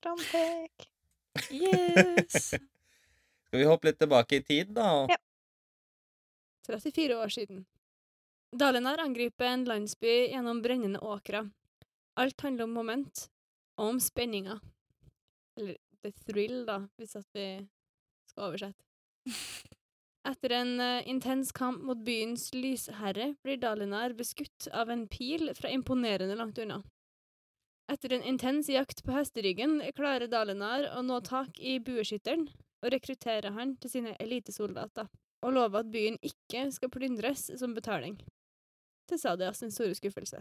Frampek. 0.00 0.86
yes! 1.50 2.54
Skal 3.46 3.62
vi 3.62 3.66
hoppe 3.70 3.86
litt 3.86 3.98
tilbake 4.02 4.36
i 4.36 4.42
tid, 4.42 4.74
da? 4.74 5.06
Ja. 5.10 5.18
34 6.66 7.16
år 7.16 7.28
siden. 7.28 7.64
Dalinar 8.52 8.98
angriper 8.98 9.44
en 9.44 9.64
landsby 9.64 10.14
gjennom 10.32 10.62
brennende 10.62 10.98
åkra. 10.98 11.44
Alt 12.16 12.40
handler 12.40 12.64
om 12.64 12.74
moment, 12.74 13.28
og 13.78 13.94
om 13.94 14.00
spenninga. 14.00 14.58
Eller 15.56 15.76
the 16.02 16.10
thrill, 16.26 16.64
da, 16.66 16.80
hvis 16.98 17.14
at 17.16 17.26
vi 17.36 17.46
skal 18.26 18.48
oversette. 18.48 18.82
Etter 20.26 20.56
en 20.58 20.80
uh, 20.80 21.06
intens 21.06 21.52
kamp 21.54 21.84
mot 21.86 22.02
byens 22.02 22.48
lysherre 22.54 23.36
blir 23.46 23.62
Dalinar 23.62 24.16
beskutt 24.18 24.66
av 24.74 24.90
en 24.90 25.06
pil 25.06 25.52
fra 25.54 25.70
imponerende 25.70 26.34
langt 26.34 26.58
unna. 26.58 26.80
Etter 27.92 28.16
en 28.16 28.26
intens 28.26 28.66
jakt 28.68 29.04
på 29.06 29.14
hesteryggen 29.14 29.78
klarer 29.94 30.26
Dalinar 30.26 30.88
å 30.98 31.04
nå 31.06 31.20
tak 31.22 31.60
i 31.62 31.78
bueskytteren 31.78 32.48
og 32.86 32.94
rekrutterer 32.94 33.54
han 33.56 33.74
til 33.82 33.92
sine 33.98 34.14
elitesoldater 34.22 35.10
og 35.44 35.52
lover 35.52 35.82
at 35.82 35.90
byen 35.92 36.18
ikke 36.24 36.68
skal 36.74 36.90
plyndres 36.92 37.50
som 37.58 37.74
betaling. 37.74 38.16
Til 39.10 39.18
Sadias 39.20 39.60
sin 39.62 39.70
store 39.70 39.94
skuffelse. 39.94 40.40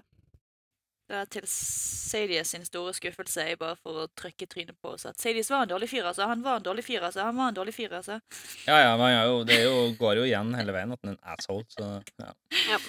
Det 1.05 1.17
er 1.19 1.27
til 1.29 1.45
Sadias 1.45 2.49
sin 2.55 2.63
store 2.65 2.93
skuffelse 2.97 3.43
er 3.43 3.57
bare 3.61 3.77
for 3.77 4.05
å 4.05 4.07
trykke 4.17 4.47
trynet 4.49 4.77
på 4.81 4.95
oss 4.95 5.05
at 5.05 5.21
Sadius 5.21 5.51
var 5.53 5.65
en 5.65 5.73
dårlig 5.73 5.89
fyr, 5.91 6.05
altså. 6.09 6.25
Han 6.31 6.41
var 6.45 6.61
en 6.61 6.65
dårlig 6.65 6.85
fyr, 6.87 7.03
altså. 7.05 7.27
Han 7.27 7.37
var 7.37 7.51
en 7.51 7.57
dårlig 7.59 7.75
fyr, 7.77 7.93
altså. 7.93 8.17
Ja, 8.65 8.79
ja, 8.81 8.95
men 8.97 9.13
jo, 9.13 9.43
det 9.45 9.59
er 9.59 9.67
jo, 9.67 9.75
går 9.99 10.21
jo 10.21 10.29
igjen 10.29 10.53
hele 10.57 10.73
veien 10.73 10.95
at 10.95 11.03
han 11.03 11.13
er 11.13 11.17
en 11.19 11.35
asshole, 11.35 11.67
så 11.69 11.91
ja. 12.21 12.31
Ja. 12.71 12.79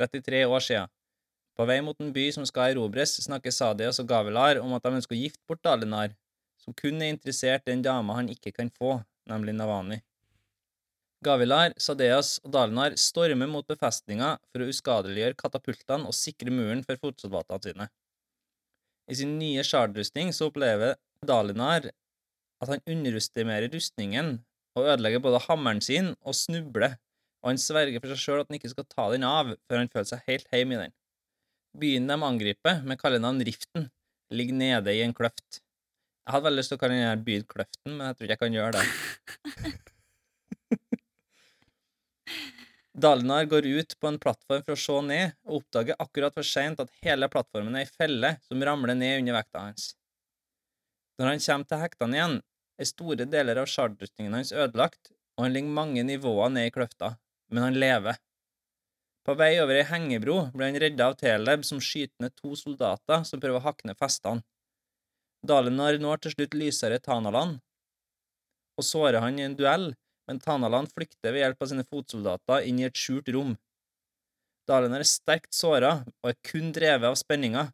33 0.00 0.44
år 0.46 0.64
siden. 0.64 0.92
På 1.56 1.64
vei 1.68 1.78
mot 1.84 2.00
en 2.00 2.12
by 2.12 2.26
som 2.36 2.44
skal 2.48 2.74
erobres, 2.74 3.14
snakker 3.24 3.52
Sadias 3.52 4.00
og 4.00 4.08
Gavilar 4.08 4.60
om 4.60 4.72
at 4.76 4.84
de 4.84 4.96
ønsker 4.98 5.16
å 5.16 5.20
gifte 5.20 5.44
bort 5.48 5.62
Dalinar, 5.64 6.16
som 6.66 6.74
kun 6.74 6.98
er 6.98 7.14
interessert 7.14 7.68
i 7.68 7.74
en 7.76 7.84
dame 7.84 8.14
han 8.18 8.28
ikke 8.32 8.52
kan 8.56 8.70
få, 8.74 8.98
nemlig 9.30 9.54
Navani. 9.54 10.00
Gavilar, 11.24 11.72
Sadeas 11.80 12.36
og 12.44 12.52
Dalinar 12.54 12.96
stormer 13.00 13.48
mot 13.50 13.66
befestninga 13.70 14.34
for 14.50 14.62
å 14.62 14.68
uskadeliggjøre 14.70 15.38
katapultene 15.38 16.10
og 16.10 16.14
sikre 16.14 16.52
muren 16.52 16.82
for 16.86 16.98
fotsoldatene 17.00 17.62
sine. 17.64 17.86
I 19.06 19.16
sin 19.16 19.36
nye 19.38 19.62
sjardrustning 19.64 20.32
så 20.34 20.50
opplever 20.50 20.98
Dalinar 21.24 21.88
at 22.62 22.72
han 22.72 22.82
underestimerer 22.84 23.70
rustningen 23.72 24.36
og 24.76 24.90
ødelegger 24.90 25.22
både 25.24 25.42
hammeren 25.46 25.80
sin 25.80 26.12
og 26.20 26.36
snubler, 26.36 26.98
og 27.42 27.52
han 27.52 27.60
sverger 27.62 28.02
for 28.02 28.12
seg 28.12 28.22
sjøl 28.22 28.42
at 28.42 28.50
han 28.50 28.58
ikke 28.58 28.72
skal 28.74 28.88
ta 28.90 29.06
den 29.12 29.26
av 29.26 29.54
før 29.54 29.82
han 29.82 29.92
føler 29.92 30.10
seg 30.10 30.24
helt 30.28 30.50
heim 30.52 30.74
i 30.74 30.80
den. 30.82 30.96
Byen 31.76 32.08
de 32.08 32.16
angriper, 32.24 32.82
med 32.82 32.98
kallenavn 33.00 33.42
Riften, 33.44 33.90
ligger 34.32 34.56
nede 34.56 34.94
i 34.96 35.02
en 35.04 35.14
kløft. 35.16 35.60
Jeg 36.26 36.34
hadde 36.34 36.46
veldig 36.48 36.58
lyst 36.58 36.72
til 36.72 36.78
å 36.78 36.80
kalle 36.82 36.94
denne 36.98 37.22
byen 37.22 37.44
Kløften, 37.46 37.92
men 37.92 38.08
jeg 38.08 38.16
tror 38.16 38.24
ikke 38.26 38.34
jeg 38.34 38.40
kan 38.40 38.56
gjøre 38.56 38.72
det. 38.74 38.86
Dalinar 43.06 43.44
går 43.46 43.68
ut 43.76 43.94
på 44.00 44.08
en 44.10 44.18
plattform 44.18 44.64
for 44.66 44.74
å 44.74 44.80
se 44.80 44.96
ned, 45.06 45.36
og 45.46 45.60
oppdager 45.60 46.00
akkurat 46.02 46.34
for 46.34 46.48
seint 46.48 46.82
at 46.82 46.90
hele 47.06 47.28
plattformen 47.30 47.76
er 47.78 47.84
ei 47.86 47.92
felle 47.92 48.32
som 48.48 48.64
ramler 48.66 48.98
ned 48.98 49.20
under 49.20 49.36
vekta 49.38 49.62
hans. 49.68 49.84
Når 51.20 51.30
han 51.30 51.44
kommer 51.46 51.70
til 51.70 51.82
hektene 51.84 52.18
igjen, 52.18 52.36
er 52.76 52.90
store 52.90 53.28
deler 53.36 53.62
av 53.62 53.70
shardrustningen 53.70 54.34
hans 54.34 54.50
ødelagt, 54.50 55.12
og 55.38 55.46
han 55.46 55.54
ligger 55.54 55.78
mange 55.78 56.02
nivåer 56.10 56.50
ned 56.56 56.72
i 56.72 56.74
kløfta, 56.74 57.14
men 57.54 57.68
han 57.68 57.78
lever. 57.78 58.18
På 59.22 59.38
vei 59.38 59.52
over 59.62 59.78
ei 59.78 59.86
hengebro 59.86 60.50
blir 60.50 60.72
han 60.72 60.82
redda 60.82 61.06
av 61.12 61.16
Teleb, 61.22 61.62
som 61.62 61.78
skyter 61.78 62.18
ned 62.26 62.34
to 62.34 62.58
soldater 62.58 63.22
som 63.22 63.38
prøver 63.38 63.62
å 63.62 63.66
hakke 63.70 63.86
ned 63.86 63.98
festene. 64.02 64.42
Dalinar 65.46 65.98
når 66.02 66.24
til 66.24 66.34
slutt 66.34 66.56
lysere 66.58 66.98
Tanaland, 67.02 67.60
og 68.76 68.84
sårer 68.84 69.22
han 69.24 69.38
i 69.38 69.46
en 69.46 69.56
duell, 69.56 69.92
men 70.26 70.40
Tanaland 70.42 70.90
flykter 70.92 71.32
ved 71.32 71.44
hjelp 71.44 71.62
av 71.62 71.70
sine 71.70 71.86
fotsoldater 71.86 72.66
inn 72.66 72.80
i 72.82 72.86
et 72.88 72.98
skjult 72.98 73.30
rom. 73.34 73.54
Dalinar 74.66 75.04
er 75.04 75.08
sterkt 75.08 75.54
såra 75.54 76.00
og 76.22 76.30
er 76.32 76.38
kun 76.48 76.72
drevet 76.74 77.06
av 77.08 77.18
spenninga, 77.18 77.68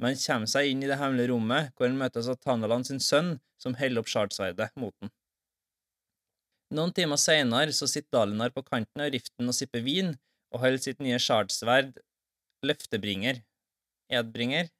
men 0.00 0.12
han 0.12 0.20
kommer 0.20 0.50
seg 0.52 0.70
inn 0.70 0.84
i 0.84 0.88
det 0.88 0.98
hemmelige 1.00 1.32
rommet, 1.32 1.72
hvor 1.74 1.88
han 1.88 1.98
møtes 2.00 2.28
av 2.28 2.38
Tanaland 2.44 2.88
sin 2.88 3.00
sønn, 3.04 3.38
som 3.60 3.76
holder 3.76 4.00
opp 4.00 4.12
shardsverdet 4.12 4.70
mot 4.80 4.94
den. 5.00 5.12
Noen 6.76 6.92
timer 6.96 7.18
seinere 7.20 7.74
så 7.76 7.88
sitter 7.90 8.14
Dalinar 8.14 8.52
på 8.54 8.62
kanten 8.64 9.02
av 9.02 9.10
riften 9.12 9.50
og 9.50 9.56
sipper 9.56 9.82
vin, 9.84 10.14
og 10.54 10.62
holder 10.62 10.82
sitt 10.84 11.02
nye 11.02 11.18
shardsverd, 11.20 11.96
løftebringer, 12.66 13.42
edbringer, 14.12 14.70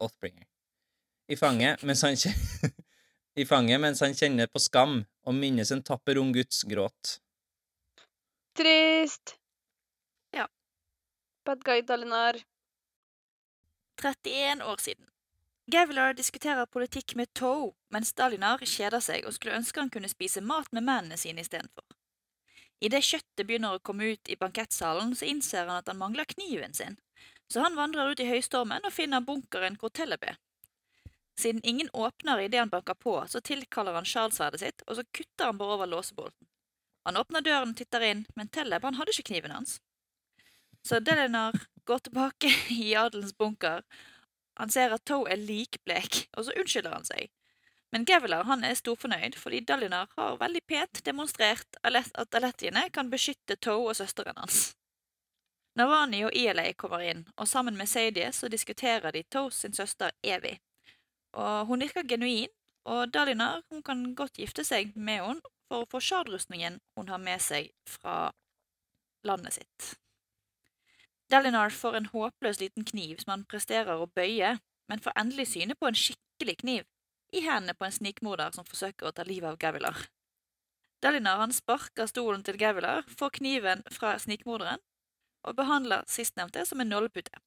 oathbringer, 0.00 0.46
i 1.26 1.36
fanget 1.36 1.82
mens 1.82 2.02
han 2.02 2.16
I 3.40 3.46
fanget 3.46 3.80
mens 3.80 4.00
han 4.00 4.14
kjenner 4.14 4.46
på 4.46 4.60
skam 4.62 5.00
og 5.24 5.34
minnes 5.34 5.72
en 5.74 5.82
tapper 5.82 6.20
ung 6.20 6.32
guds 6.32 6.62
gråt. 6.70 7.18
Trist. 8.54 9.34
Ja. 10.30 10.46
Bad 11.44 11.64
guy 11.64 11.82
Dalinar. 11.82 12.38
31 14.02 14.62
år 14.62 14.76
siden. 14.76 15.08
Gavilar 15.66 16.12
diskuterer 16.12 16.66
politikk 16.66 17.14
med 17.16 17.32
Toe, 17.34 17.72
mens 17.88 18.12
Dalinar 18.12 18.60
kjeder 18.60 19.00
seg 19.00 19.24
og 19.24 19.34
skulle 19.34 19.56
ønske 19.56 19.80
han 19.80 19.90
kunne 19.90 20.10
spise 20.12 20.42
mat 20.44 20.68
med 20.76 20.84
mennene 20.84 21.16
sine 21.16 21.40
istedenfor. 21.40 21.86
Idet 22.84 23.00
kjøttet 23.06 23.46
begynner 23.48 23.78
å 23.78 23.82
komme 23.82 24.12
ut 24.12 24.28
i 24.28 24.36
bankettsalen, 24.36 25.14
så 25.16 25.24
innser 25.24 25.64
han 25.64 25.80
at 25.80 25.88
han 25.88 25.98
mangler 25.98 26.28
kniven 26.28 26.76
sin, 26.76 26.98
så 27.48 27.64
han 27.64 27.78
vandrer 27.78 28.12
ut 28.12 28.20
i 28.20 28.28
høystormen 28.28 28.84
og 28.84 28.92
finner 28.92 29.24
bunkeren 29.24 29.78
hvor 29.80 29.94
Telleb 29.94 30.26
er. 30.28 30.36
Siden 31.40 31.60
ingen 31.64 31.90
åpner 31.92 32.40
idet 32.40 32.60
han 32.60 32.68
banker 32.68 32.94
på, 32.94 33.26
så 33.28 33.40
tilkaller 33.40 33.94
han 33.94 34.06
sjalsverdet 34.06 34.60
sitt, 34.60 34.82
og 34.86 34.96
så 34.96 35.04
kutter 35.10 35.50
han 35.50 35.58
bare 35.58 35.78
over 35.78 35.90
låsebolten. 35.90 36.46
Han 37.04 37.16
åpner 37.20 37.44
døren 37.44 37.74
og 37.74 37.76
titter 37.76 38.04
inn, 38.06 38.24
men 38.36 38.48
Telleb 38.48 38.84
han 38.86 38.96
hadde 38.96 39.12
ikke 39.12 39.28
kniven 39.32 39.52
hans. 39.52 39.80
Så 40.86 41.00
Delinar 41.00 41.56
går 41.84 41.98
tilbake 41.98 42.52
i 42.70 42.94
adelens 42.94 43.36
bunker. 43.36 43.82
Han 44.60 44.70
ser 44.70 44.94
at 44.94 45.04
Toe 45.04 45.28
er 45.30 45.40
likblek, 45.40 46.28
og 46.36 46.46
så 46.46 46.54
unnskylder 46.60 46.94
han 46.94 47.08
seg. 47.08 47.32
Men 47.94 48.04
Gavilar 48.04 48.46
han 48.48 48.64
er 48.66 48.74
storfornøyd, 48.74 49.36
fordi 49.38 49.60
Dalinar 49.60 50.08
har 50.16 50.38
veldig 50.40 50.62
pent 50.66 51.02
demonstrert 51.06 51.76
at 51.82 52.34
Alettiene 52.34 52.88
kan 52.90 53.10
beskytte 53.10 53.56
Toe 53.56 53.90
og 53.90 53.98
søsteren 53.98 54.38
hans. 54.40 54.72
Navani 55.78 56.24
og 56.26 56.34
Ielei 56.34 56.72
kommer 56.78 57.02
inn, 57.02 57.24
og 57.36 57.48
sammen 57.50 57.76
med 57.78 57.90
Sadie 57.90 58.30
så 58.32 58.48
diskuterer 58.48 59.14
de 59.14 59.22
Toes 59.30 59.60
sin 59.62 59.74
søster 59.74 60.14
Evi. 60.22 60.56
Og 61.34 61.66
hun 61.66 61.82
virker 61.82 62.06
genuin, 62.06 62.52
og 62.84 63.10
Dalinar 63.12 63.62
hun 63.72 63.82
kan 63.82 64.06
godt 64.14 64.38
gifte 64.38 64.64
seg 64.66 64.92
med 64.94 65.22
henne 65.24 65.52
for 65.68 65.82
å 65.82 65.90
få 65.90 66.00
sjardrustningen 66.04 66.78
hun 66.98 67.10
har 67.10 67.20
med 67.22 67.42
seg 67.42 67.70
fra 67.88 68.30
landet 69.24 69.58
sitt. 69.58 69.94
Dalinar 71.32 71.72
får 71.72 71.96
en 71.98 72.10
håpløs 72.12 72.60
liten 72.60 72.84
kniv 72.84 73.22
som 73.22 73.32
han 73.34 73.46
presterer 73.48 73.96
å 73.96 74.10
bøye, 74.14 74.58
men 74.88 75.00
får 75.00 75.16
endelig 75.18 75.48
syne 75.54 75.74
på 75.78 75.88
en 75.88 75.98
skikkelig 75.98 76.58
kniv 76.60 76.84
i 77.34 77.42
hendene 77.42 77.74
på 77.74 77.88
en 77.88 77.96
snikmorder 77.96 78.52
som 78.54 78.68
forsøker 78.68 79.08
å 79.08 79.14
ta 79.16 79.24
livet 79.26 79.48
av 79.48 79.58
Gavilar. 79.58 80.04
Dalinar 81.02 81.40
han 81.40 81.52
sparker 81.52 82.06
stolen 82.08 82.44
til 82.44 82.60
Gavilar, 82.60 83.02
får 83.18 83.38
kniven 83.40 83.82
fra 83.92 84.14
snikmorderen 84.20 84.80
og 85.44 85.56
behandler 85.56 86.04
sistnevnte 86.08 86.62
som 86.68 86.80
en 86.80 86.92
nålepute. 86.92 87.40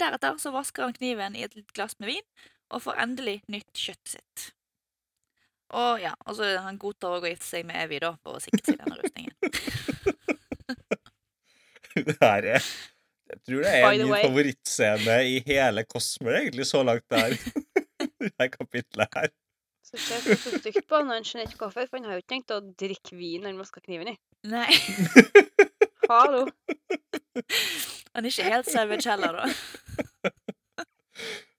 Deretter 0.00 0.36
så 0.40 0.52
vasker 0.54 0.84
han 0.84 0.96
kniven 0.96 1.36
i 1.36 1.44
et 1.46 1.56
glass 1.76 1.96
med 2.00 2.12
vin 2.12 2.26
og 2.74 2.82
får 2.84 3.02
endelig 3.04 3.40
nytt 3.52 3.72
kjøttet 3.76 4.14
sitt. 4.18 4.48
Og 5.76 6.00
ja, 6.00 6.14
altså, 6.24 6.48
han 6.64 6.78
godtar 6.80 7.18
òg 7.18 7.26
å 7.26 7.30
gifte 7.32 7.48
seg 7.50 7.66
med 7.68 7.76
Evy 7.82 7.98
da, 8.00 8.14
for 8.24 8.38
å 8.38 8.42
sikre 8.42 8.62
seg 8.64 8.78
denne 8.80 8.96
rustningen. 9.02 9.34
Det 11.98 12.14
her 12.20 12.44
er 12.46 12.62
Jeg 12.62 13.40
tror 13.42 13.64
det 13.64 13.70
er 13.74 13.86
min 13.90 14.12
favorittscene 14.12 15.16
i 15.26 15.40
hele 15.48 15.82
Cosmer, 15.88 16.36
egentlig, 16.38 16.66
så 16.68 16.84
langt 16.86 17.04
der. 17.10 17.34
det 18.22 18.30
her 18.38 18.50
kapitlet 18.52 19.16
her. 19.18 19.32
Så 19.88 19.98
ser 20.04 20.28
jeg 20.28 20.38
så 20.38 20.52
stygt 20.60 20.86
på 20.86 21.00
han, 21.00 21.10
han 21.10 21.26
skjønner 21.26 21.48
ikke 21.48 21.64
hvorfor, 21.64 21.88
for 21.88 21.98
han 21.98 22.06
har 22.06 22.16
jo 22.16 22.22
ikke 22.22 22.32
tenkt 22.36 22.54
å 22.54 22.60
drikke 22.62 23.18
vin 23.18 23.42
når 23.42 23.50
han 23.50 23.60
vasker 23.64 23.84
kniven 23.84 24.12
i. 24.12 24.16
Nei, 24.48 24.68
Hallo. 26.12 26.44
han 28.14 28.22
er 28.22 28.30
ikke 28.30 28.48
helt 28.52 28.70
savage 28.70 29.10
heller, 29.10 29.40
da. 29.40 29.44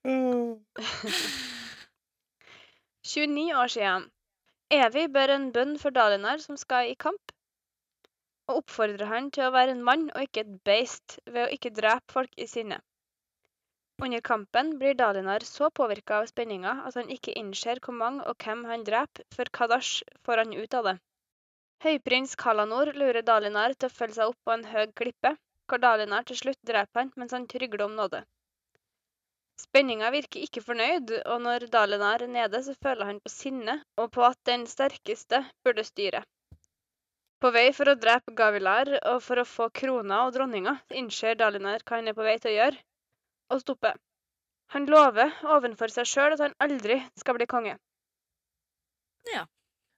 29 3.04 3.54
år 3.62 3.66
siden. 3.74 4.04
Evig 4.72 5.12
bør 5.12 5.32
en 5.34 5.52
bønn 5.52 5.74
for 5.82 5.90
Dalinar 5.92 6.38
som 6.40 6.56
skal 6.56 6.88
i 6.88 6.94
kamp, 7.04 7.32
og 8.48 8.62
oppfordrer 8.62 9.10
han 9.10 9.28
til 9.34 9.44
å 9.44 9.52
være 9.52 9.74
en 9.76 9.82
mann 9.84 10.06
og 10.14 10.22
ikke 10.24 10.44
et 10.46 10.54
beist 10.64 11.18
ved 11.26 11.42
å 11.42 11.52
ikke 11.56 11.76
drepe 11.80 12.14
folk 12.14 12.32
i 12.40 12.46
sinne. 12.48 12.78
Under 14.00 14.24
kampen 14.30 14.78
blir 14.80 14.96
Dalinar 14.96 15.44
så 15.44 15.68
påvirka 15.68 16.22
av 16.22 16.30
spenninga 16.32 16.72
at 16.88 16.96
han 16.96 17.12
ikke 17.12 17.36
innser 17.36 17.76
hvor 17.84 17.94
mange 18.00 18.24
og 18.24 18.34
hvem 18.40 18.64
han 18.72 18.86
dreper, 18.88 19.28
før 19.36 19.52
Kadash 19.60 19.92
får 20.24 20.36
han 20.44 20.56
ut 20.56 20.72
av 20.80 20.84
det. 20.88 20.96
Høyprins 21.84 22.32
Kalanor 22.40 22.88
lurer 22.96 23.20
Dalinar 23.20 23.76
til 23.76 23.92
å 23.92 23.96
følge 24.00 24.16
seg 24.22 24.32
opp 24.32 24.40
på 24.48 24.56
en 24.56 24.64
høg 24.72 24.96
klippe, 24.96 25.36
hvor 25.68 25.78
Dalinar 25.84 26.24
til 26.24 26.36
slutt 26.40 26.62
dreper 26.72 27.04
han 27.04 27.12
mens 27.20 27.36
han 27.36 27.48
trygler 27.52 27.84
om 27.90 27.94
nåde. 28.00 28.24
Spenninga 29.60 30.08
virker 30.14 30.44
ikke 30.46 30.62
fornøyd, 30.64 31.10
og 31.28 31.40
når 31.44 31.66
Dalinar 31.72 32.24
er 32.24 32.32
nede, 32.32 32.60
så 32.64 32.74
føler 32.82 33.10
han 33.10 33.18
på 33.20 33.32
sinne 33.32 33.76
og 34.00 34.10
på 34.16 34.24
at 34.24 34.38
den 34.48 34.66
sterkeste 34.70 35.42
burde 35.64 35.84
styre. 35.84 36.22
På 37.40 37.50
vei 37.56 37.66
for 37.76 37.88
å 37.88 37.96
drepe 37.96 38.34
Gavilar 38.36 38.92
og 39.12 39.20
for 39.24 39.40
å 39.40 39.48
få 39.48 39.68
krona 39.80 40.22
og 40.26 40.34
dronninga, 40.36 40.74
innser 41.02 41.38
Dalinar 41.40 41.84
hva 41.84 42.00
han 42.00 42.10
er 42.12 42.16
på 42.16 42.26
vei 42.26 42.36
til 42.40 42.52
å 42.52 42.56
gjøre, 42.56 42.82
og 43.52 43.62
stopper. 43.64 44.00
Han 44.74 44.86
lover 44.86 45.32
overfor 45.56 45.92
seg 45.92 46.08
sjøl 46.08 46.36
at 46.36 46.44
han 46.44 46.58
aldri 46.66 47.00
skal 47.18 47.36
bli 47.38 47.48
konge. 47.50 47.78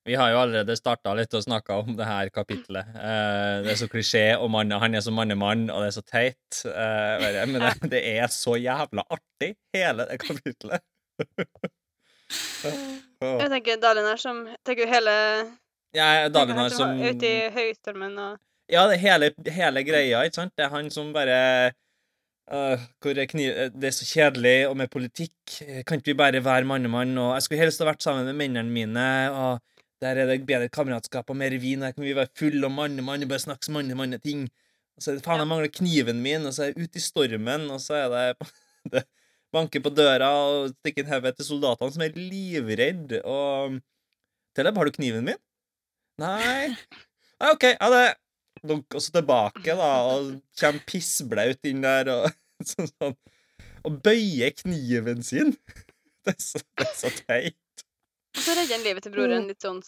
Vi 0.05 0.15
har 0.19 0.33
jo 0.33 0.39
allerede 0.41 0.75
starta 0.75 1.13
litt 1.15 1.35
og 1.39 1.45
snakka 1.45 1.77
om 1.85 1.93
det 1.99 2.07
her 2.07 2.31
kapitlet. 2.35 2.89
Eh, 2.99 3.59
det 3.63 3.71
er 3.71 3.79
så 3.79 3.87
klisjé, 3.91 4.25
og 4.35 4.51
mann, 4.51 4.75
han 4.83 4.99
er 4.99 5.05
så 5.05 5.13
mannemann, 5.15 5.69
og 5.71 5.85
det 5.85 5.93
er 5.93 5.95
så 5.95 6.03
teit. 6.03 6.63
Eh, 6.67 7.37
men 7.47 7.63
det, 7.63 7.91
det 7.93 8.01
er 8.17 8.27
så 8.35 8.57
jævla 8.59 9.05
artig, 9.07 9.53
hele 9.77 10.09
det 10.11 10.19
kapitlet. 10.25 10.83
Jeg 13.23 13.51
tenker 13.53 13.77
Dalinar 13.77 14.19
som 14.21 14.39
tenker 14.65 14.89
hele 14.89 15.13
Ja, 15.93 16.29
Dalinar 16.33 16.71
han 16.71 16.73
som 16.73 16.97
Ute 16.97 17.29
i 17.29 17.51
høystormen 17.53 18.17
og 18.17 18.39
Ja, 18.73 18.87
det 18.89 18.97
hele, 19.03 19.29
hele 19.53 19.83
greia, 19.85 20.23
ikke 20.25 20.41
sant? 20.41 20.55
Det 20.57 20.67
er 20.67 20.75
han 20.75 20.91
som 20.91 21.15
bare 21.15 21.39
Uh, 22.53 22.75
er 23.07 23.27
kniv, 23.31 23.53
Det 23.71 23.87
er 23.87 23.95
så 23.95 24.05
kjedelig, 24.05 24.67
og 24.67 24.75
med 24.77 24.91
politikk 24.91 25.61
Kan 25.87 26.01
ikke 26.01 26.11
vi 26.11 26.15
bare 26.19 26.41
være 26.45 26.67
mannemann? 26.67 27.15
Og 27.17 27.37
jeg 27.37 27.43
skulle 27.45 27.61
helst 27.63 27.81
ha 27.81 27.87
vært 27.87 28.03
sammen 28.03 28.27
med 28.27 28.35
mennene 28.35 28.69
mine, 28.69 29.05
og 29.31 29.61
der 30.03 30.19
er 30.19 30.29
det 30.29 30.43
bedre 30.49 30.71
kameratskap 30.73 31.31
og 31.31 31.39
mer 31.39 31.55
vin, 31.63 31.85
der 31.85 31.95
kan 31.95 32.05
vi 32.05 32.17
være 32.17 32.33
fulle 32.39 32.67
og 32.67 32.75
mann 32.75 32.99
og 32.99 33.29
bare 33.31 33.43
snakke 33.45 33.73
manne-manne-ting. 33.75 34.49
Og 34.97 35.05
så 35.05 35.13
er 35.13 35.19
det 35.19 35.25
faen, 35.25 35.41
jeg 35.41 35.51
mangler 35.51 35.73
kniven 35.73 36.23
min, 36.25 36.47
og 36.49 36.55
så 36.55 36.65
er 36.67 36.73
jeg 36.73 36.89
ute 36.89 36.99
i 37.01 37.05
stormen, 37.05 37.69
og 37.73 37.81
så 37.81 38.01
er 38.03 38.09
det, 38.13 38.51
det 38.93 39.05
banker 39.55 39.85
på 39.85 39.93
døra 39.95 40.33
og 40.49 40.73
stikker 40.75 41.07
en 41.07 41.15
hode 41.15 41.33
til 41.37 41.49
soldatene 41.49 41.95
som 41.95 42.05
er 42.05 42.19
livredd, 42.19 43.17
og 43.23 43.79
Teleb, 44.57 44.77
har 44.77 44.89
du 44.89 44.93
kniven 44.99 45.25
min? 45.25 45.39
Nei. 46.21 46.75
Nei, 47.41 47.53
OK, 47.55 47.71
ha 47.81 47.89
det. 47.93 48.09
Og 48.69 48.99
så 49.01 49.15
tilbake, 49.15 49.73
da, 49.79 49.89
og 50.13 50.35
kommer 50.61 50.85
pissblaut 50.87 51.71
inn 51.71 51.81
der 51.83 52.11
og 52.13 52.27
sånn. 52.75 52.91
sånn. 52.99 53.17
Og 53.89 53.97
bøyer 54.05 54.53
kniven 54.61 55.25
sin. 55.27 55.57
Det 56.23 56.37
er 56.37 56.39
så, 56.39 56.61
det 56.79 56.85
er 56.87 56.93
så 56.95 57.09
teit. 57.27 57.57
Og 58.37 58.41
så 58.43 58.55
redder 58.57 58.77
han 58.77 58.87
livet 58.87 59.05
til 59.05 59.13
broren 59.15 59.49
litt 59.51 59.65
sånn 59.65 59.83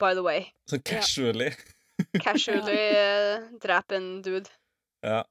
by 0.00 0.14
the 0.14 0.22
way. 0.24 0.48
Sånn 0.70 0.82
casually. 0.84 1.50
Casually 2.24 2.78
uh, 2.98 3.44
drepe 3.62 3.96
en 3.98 4.22
dude. 4.24 4.50
Ja. 5.04 5.22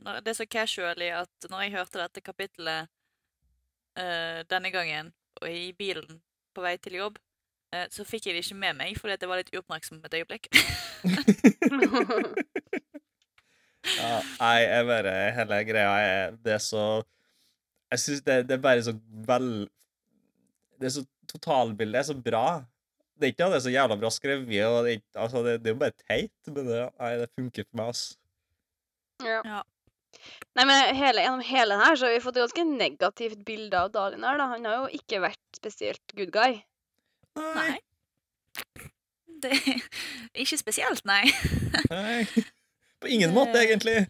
Det 0.00 0.32
er 0.32 0.38
så 0.38 0.46
casually 0.48 1.10
at 1.12 1.50
når 1.50 1.66
jeg 1.66 1.74
hørte 1.76 2.00
dette 2.00 2.20
kapittelet 2.24 2.88
uh, 4.00 4.40
denne 4.50 4.70
gangen, 4.72 5.12
og 5.40 5.46
i 5.50 5.72
bilen 5.76 6.20
på 6.56 6.64
vei 6.64 6.76
til 6.82 6.94
jobb, 6.98 7.20
uh, 7.74 7.86
så 7.92 8.04
fikk 8.08 8.26
jeg 8.26 8.34
det 8.36 8.44
ikke 8.46 8.62
med 8.62 8.80
meg, 8.80 8.96
fordi 8.98 9.14
at 9.14 9.22
jeg 9.22 9.30
var 9.30 9.42
litt 9.42 9.54
uoppmerksom 9.54 10.00
et 10.08 10.18
øyeblikk. 10.22 10.44
ja. 14.00 14.16
Nei, 14.40 14.58
jeg 14.64 14.86
bare 14.88 15.12
Hele 15.32 15.64
greia 15.64 15.92
er 16.04 16.34
Det 16.44 16.52
er 16.52 16.60
så 16.60 16.82
Jeg 17.88 17.98
syns 18.02 18.20
det, 18.26 18.34
det 18.50 18.58
er 18.58 18.60
bare 18.60 18.82
så 18.84 18.92
vel 19.26 19.46
Det 20.76 20.90
er 20.90 20.92
så 20.98 21.04
Totalbildet 21.30 22.00
er 22.00 22.06
så 22.10 22.16
bra. 22.18 22.44
Det 23.20 23.28
er 23.28 23.34
ikke 23.34 23.46
at 23.46 23.52
det 23.54 23.58
er 23.60 23.66
så 23.66 23.74
jævla 23.74 23.96
bra 24.00 24.10
skrevet, 24.12 24.48
og 24.66 24.78
det 24.86 24.92
er, 24.94 25.00
ikke, 25.00 25.10
altså, 25.22 25.42
det, 25.44 25.58
det 25.60 25.70
er 25.70 25.74
jo 25.74 25.80
bare 25.82 25.98
teit, 26.08 26.32
men 26.48 26.70
det, 26.70 26.80
nei, 27.02 27.10
det 27.20 27.28
funker 27.36 27.66
for 27.68 27.80
meg, 27.80 27.92
ass. 27.92 28.04
Ja. 29.20 29.42
Ja. 29.44 29.60
Nei, 30.58 30.64
men 30.66 30.94
hele, 30.96 31.22
Gjennom 31.22 31.42
hele 31.46 31.76
den 31.76 31.84
her 31.84 31.98
så 31.98 32.08
har 32.08 32.16
vi 32.16 32.22
fått 32.24 32.38
et 32.38 32.42
ganske 32.42 32.64
negativt 32.66 33.44
bilde 33.46 33.78
av 33.78 33.92
Dalinar. 33.94 34.40
da. 34.40 34.48
Han 34.54 34.66
har 34.66 34.78
jo 34.80 34.98
ikke 34.98 35.20
vært 35.22 35.58
spesielt 35.60 36.16
good 36.18 36.32
guy. 36.34 36.58
Nei. 37.38 37.78
Det 39.40 39.54
Ikke 40.42 40.58
spesielt, 40.60 41.04
nei. 41.08 41.22
Nei. 41.92 42.24
På 43.00 43.08
ingen 43.08 43.32
måte, 43.36 43.60
egentlig. 43.62 44.08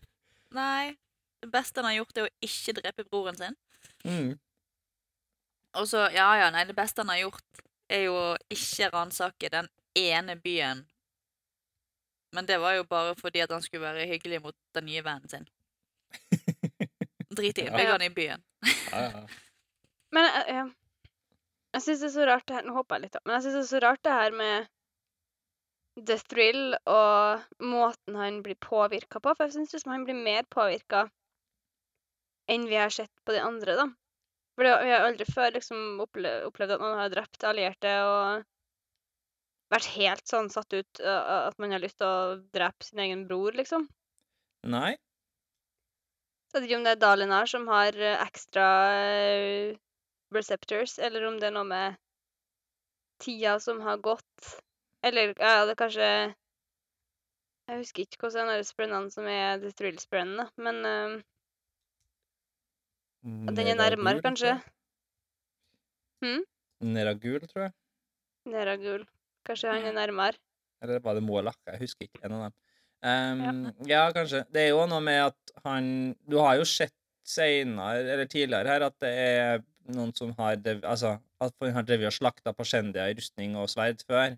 Nei. 0.56 0.96
Det 1.40 1.50
beste 1.52 1.80
han 1.80 1.90
har 1.90 2.00
gjort, 2.00 2.16
er 2.18 2.26
å 2.26 2.46
ikke 2.46 2.76
drepe 2.80 3.06
broren 3.08 3.38
sin. 3.38 3.58
Mm. 4.04 4.32
Og 5.78 5.86
så, 5.88 6.08
ja 6.14 6.28
ja, 6.40 6.48
nei, 6.50 6.64
det 6.66 6.74
beste 6.74 7.04
han 7.04 7.12
har 7.12 7.20
gjort, 7.22 7.60
er 7.90 8.06
jo 8.08 8.16
å 8.16 8.30
ikke 8.50 8.90
ransake 8.94 9.50
den 9.52 9.68
ene 9.98 10.36
byen. 10.38 10.84
Men 12.34 12.46
det 12.46 12.58
var 12.62 12.76
jo 12.78 12.86
bare 12.86 13.14
fordi 13.18 13.42
at 13.42 13.50
han 13.54 13.62
skulle 13.62 13.86
være 13.88 14.08
hyggelig 14.10 14.42
mot 14.42 14.56
den 14.74 14.86
nye 14.86 15.02
vennen 15.06 15.30
sin. 15.30 15.46
Drit 17.38 17.58
i, 17.58 17.66
Ja. 17.66 17.76
legg 17.76 17.90
han 17.90 18.02
i 18.02 18.10
byen. 18.10 18.42
Ja, 18.90 19.02
ja. 19.06 19.24
Men 20.14 20.26
eh, 20.26 20.54
ja. 20.56 20.66
jeg 21.76 21.82
syns 21.82 22.02
det 22.02 22.10
er 22.10 22.14
så 22.16 22.26
rart 22.26 22.46
det 22.48 22.56
her 22.56 22.64
Nå 22.66 22.74
hopper 22.74 22.98
jeg 22.98 23.04
litt, 23.04 23.16
opp, 23.18 23.26
Men 23.28 23.36
jeg 23.36 23.44
syns 23.44 23.54
det 23.54 23.62
er 23.62 23.68
så 23.70 23.82
rart 23.84 24.02
det 24.02 24.14
her 24.16 24.34
med 24.34 24.70
the 26.00 26.16
thrill 26.30 26.74
og 26.90 27.46
måten 27.62 28.18
han 28.18 28.40
blir 28.42 28.58
påvirka 28.62 29.20
på. 29.22 29.34
For 29.36 29.46
jeg 29.46 29.58
syns 29.58 29.74
liksom 29.74 29.94
han 29.94 30.06
blir 30.06 30.18
mer 30.18 30.46
påvirka 30.50 31.06
enn 32.50 32.66
vi 32.66 32.78
har 32.78 32.90
sett 32.90 33.12
på 33.26 33.34
de 33.36 33.42
andre, 33.42 33.76
da. 33.78 33.86
For 34.60 34.68
det, 34.68 34.72
vi 34.84 34.92
har 34.92 35.06
aldri 35.06 35.24
før 35.24 35.54
liksom 35.54 36.02
opplevd, 36.04 36.42
opplevd 36.50 36.74
at 36.74 36.82
noen 36.82 36.98
har 37.00 37.12
drept 37.14 37.46
allierte 37.48 37.92
og 38.04 38.42
vært 39.72 39.86
helt 39.94 40.26
sånn 40.28 40.50
satt 40.52 40.74
ut 40.76 41.00
at 41.00 41.56
man 41.62 41.72
har 41.72 41.80
lyst 41.80 41.96
til 42.02 42.10
å 42.10 42.34
drepe 42.52 42.84
sin 42.84 43.00
egen 43.00 43.22
bror, 43.24 43.56
liksom. 43.56 43.86
Nei. 44.68 44.98
Så 46.50 46.58
jeg 46.58 46.66
vet 46.66 46.68
ikke 46.68 46.80
om 46.80 46.84
det 46.84 46.92
er 46.92 47.00
Dalinar 47.06 47.48
som 47.48 47.64
har 47.72 47.96
ekstra 48.18 48.66
receptors, 50.36 50.98
eller 50.98 51.24
om 51.30 51.40
det 51.40 51.48
er 51.48 51.56
noe 51.56 51.68
med 51.70 51.96
tida 53.24 53.56
som 53.64 53.80
har 53.80 53.96
gått. 54.04 54.60
Eller 55.00 55.32
ja, 55.38 55.64
det 55.64 55.72
er 55.72 55.80
kanskje 55.80 56.10
Jeg 57.70 57.78
husker 57.78 58.02
ikke 58.04 58.26
hvordan 58.26 58.50
de 58.52 58.64
sprennene 58.66 59.14
som 59.14 59.28
er 59.30 59.60
The 59.62 59.70
Thrill-sprennene, 59.78 60.48
men 60.60 60.84
eh, 60.84 61.20
at 63.24 63.56
den 63.56 63.66
er 63.72 63.78
nærmere, 63.78 64.22
kanskje. 64.24 64.54
Hm? 66.24 66.44
Neragul, 66.80 67.40
tror 67.48 67.66
jeg. 67.68 67.72
Neragul. 68.48 69.04
Kanskje 69.46 69.72
han 69.72 69.84
er 69.90 69.96
nærmere. 69.96 70.38
Eller 70.82 71.00
var 71.04 71.14
det 71.16 71.22
Moalak? 71.22 71.58
Jeg 71.66 71.80
husker 71.82 72.08
ikke. 72.08 72.22
En 72.24 72.32
av 72.36 72.46
dem. 72.46 72.54
Um, 73.00 73.88
ja. 73.88 74.04
kanskje. 74.12 74.44
Det 74.52 74.66
er 74.66 74.72
jo 74.74 74.84
noe 74.88 75.00
med 75.00 75.22
at 75.30 75.52
han 75.64 76.14
Du 76.28 76.36
har 76.40 76.58
jo 76.60 76.66
sett 76.68 76.92
senere, 77.24 78.02
eller 78.02 78.28
tidligere 78.28 78.68
her, 78.68 78.84
at 78.88 78.96
det 79.00 79.10
er 79.12 79.62
noen 79.94 80.12
som 80.16 80.32
har 80.38 80.56
drev- 80.56 80.84
Altså, 80.84 81.18
at 81.40 81.54
han 81.62 81.72
har 81.76 81.82
drevet 81.88 82.08
og 82.10 82.16
slakta 82.16 82.52
Pashendia 82.56 83.06
i 83.08 83.14
rustning 83.16 83.56
og 83.56 83.68
sverd 83.72 84.02
før. 84.08 84.36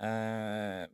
Eh, 0.00 0.86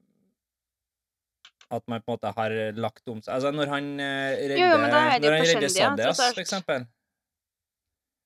at 1.71 1.83
man 1.89 2.01
på 2.03 2.13
en 2.13 2.19
måte 2.19 2.31
har 2.37 2.51
lagt 2.79 3.09
om 3.11 3.19
seg 3.23 3.35
Altså, 3.35 3.51
når 3.51 3.67
han 3.73 3.87
eh, 4.01 4.37
redder 4.39 4.59
Jo, 4.61 4.67
jo, 4.71 4.77
men 4.79 4.91
da 4.93 4.99
er 5.11 5.19
det 5.19 5.27
jo 5.27 5.31
Når 5.33 5.39
han 5.39 5.47
redder 5.57 5.69
Sadias, 5.75 6.21
for 6.35 6.41
eksempel. 6.45 6.87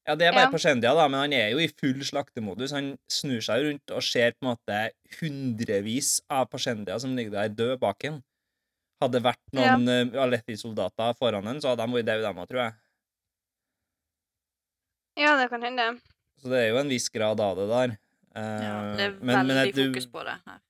Ja, 0.08 0.14
det 0.16 0.26
er 0.26 0.32
bare 0.32 0.48
Ja. 0.48 0.50
Pashendia, 0.50 0.94
da, 0.96 1.06
men 1.08 1.20
han 1.20 1.32
er 1.36 1.50
jo 1.54 1.58
i 1.62 1.68
full 1.68 2.00
slaktemodus. 2.04 2.72
Han 2.72 2.98
snur 3.08 3.40
seg 3.44 3.64
rundt 3.64 3.90
og 3.94 4.02
ser 4.02 4.32
på 4.32 4.44
en 4.44 4.50
måte 4.52 4.78
hundrevis 5.20 6.20
av 6.28 6.48
Pashendia 6.52 6.98
som 7.00 7.14
ligger 7.16 7.30
der 7.36 7.48
død 7.54 7.78
bak 7.80 8.02
ham. 8.08 8.22
Hadde 9.00 9.16
det 9.16 9.22
vært 9.24 9.54
noen 9.56 9.86
ja. 9.88 10.24
Alethi-soldater 10.24 11.14
foran 11.16 11.46
ham, 11.48 11.60
så 11.60 11.70
hadde 11.72 11.86
de 11.86 11.94
vært 11.96 12.08
døde, 12.10 12.22
dem 12.26 12.40
òg, 12.42 12.48
tror 12.50 12.62
jeg. 12.64 12.74
Ja, 15.20 15.36
det 15.40 15.48
kan 15.52 15.62
hende. 15.64 15.86
Så 16.40 16.48
det 16.52 16.58
er 16.64 16.68
jo 16.72 16.80
en 16.80 16.88
viss 16.92 17.08
grad 17.12 17.40
av 17.44 17.56
det 17.60 17.68
der. 17.70 17.94
Uh, 18.30 18.40
Ja, 18.40 18.74
det 18.96 19.04
er 19.06 19.10
men- 19.20 19.46
men 19.46 19.56
veldig 19.56 19.74
du- 19.74 19.92
fokus 19.94 20.06
på 20.06 20.24
det 20.24 20.36
her. 20.46 20.60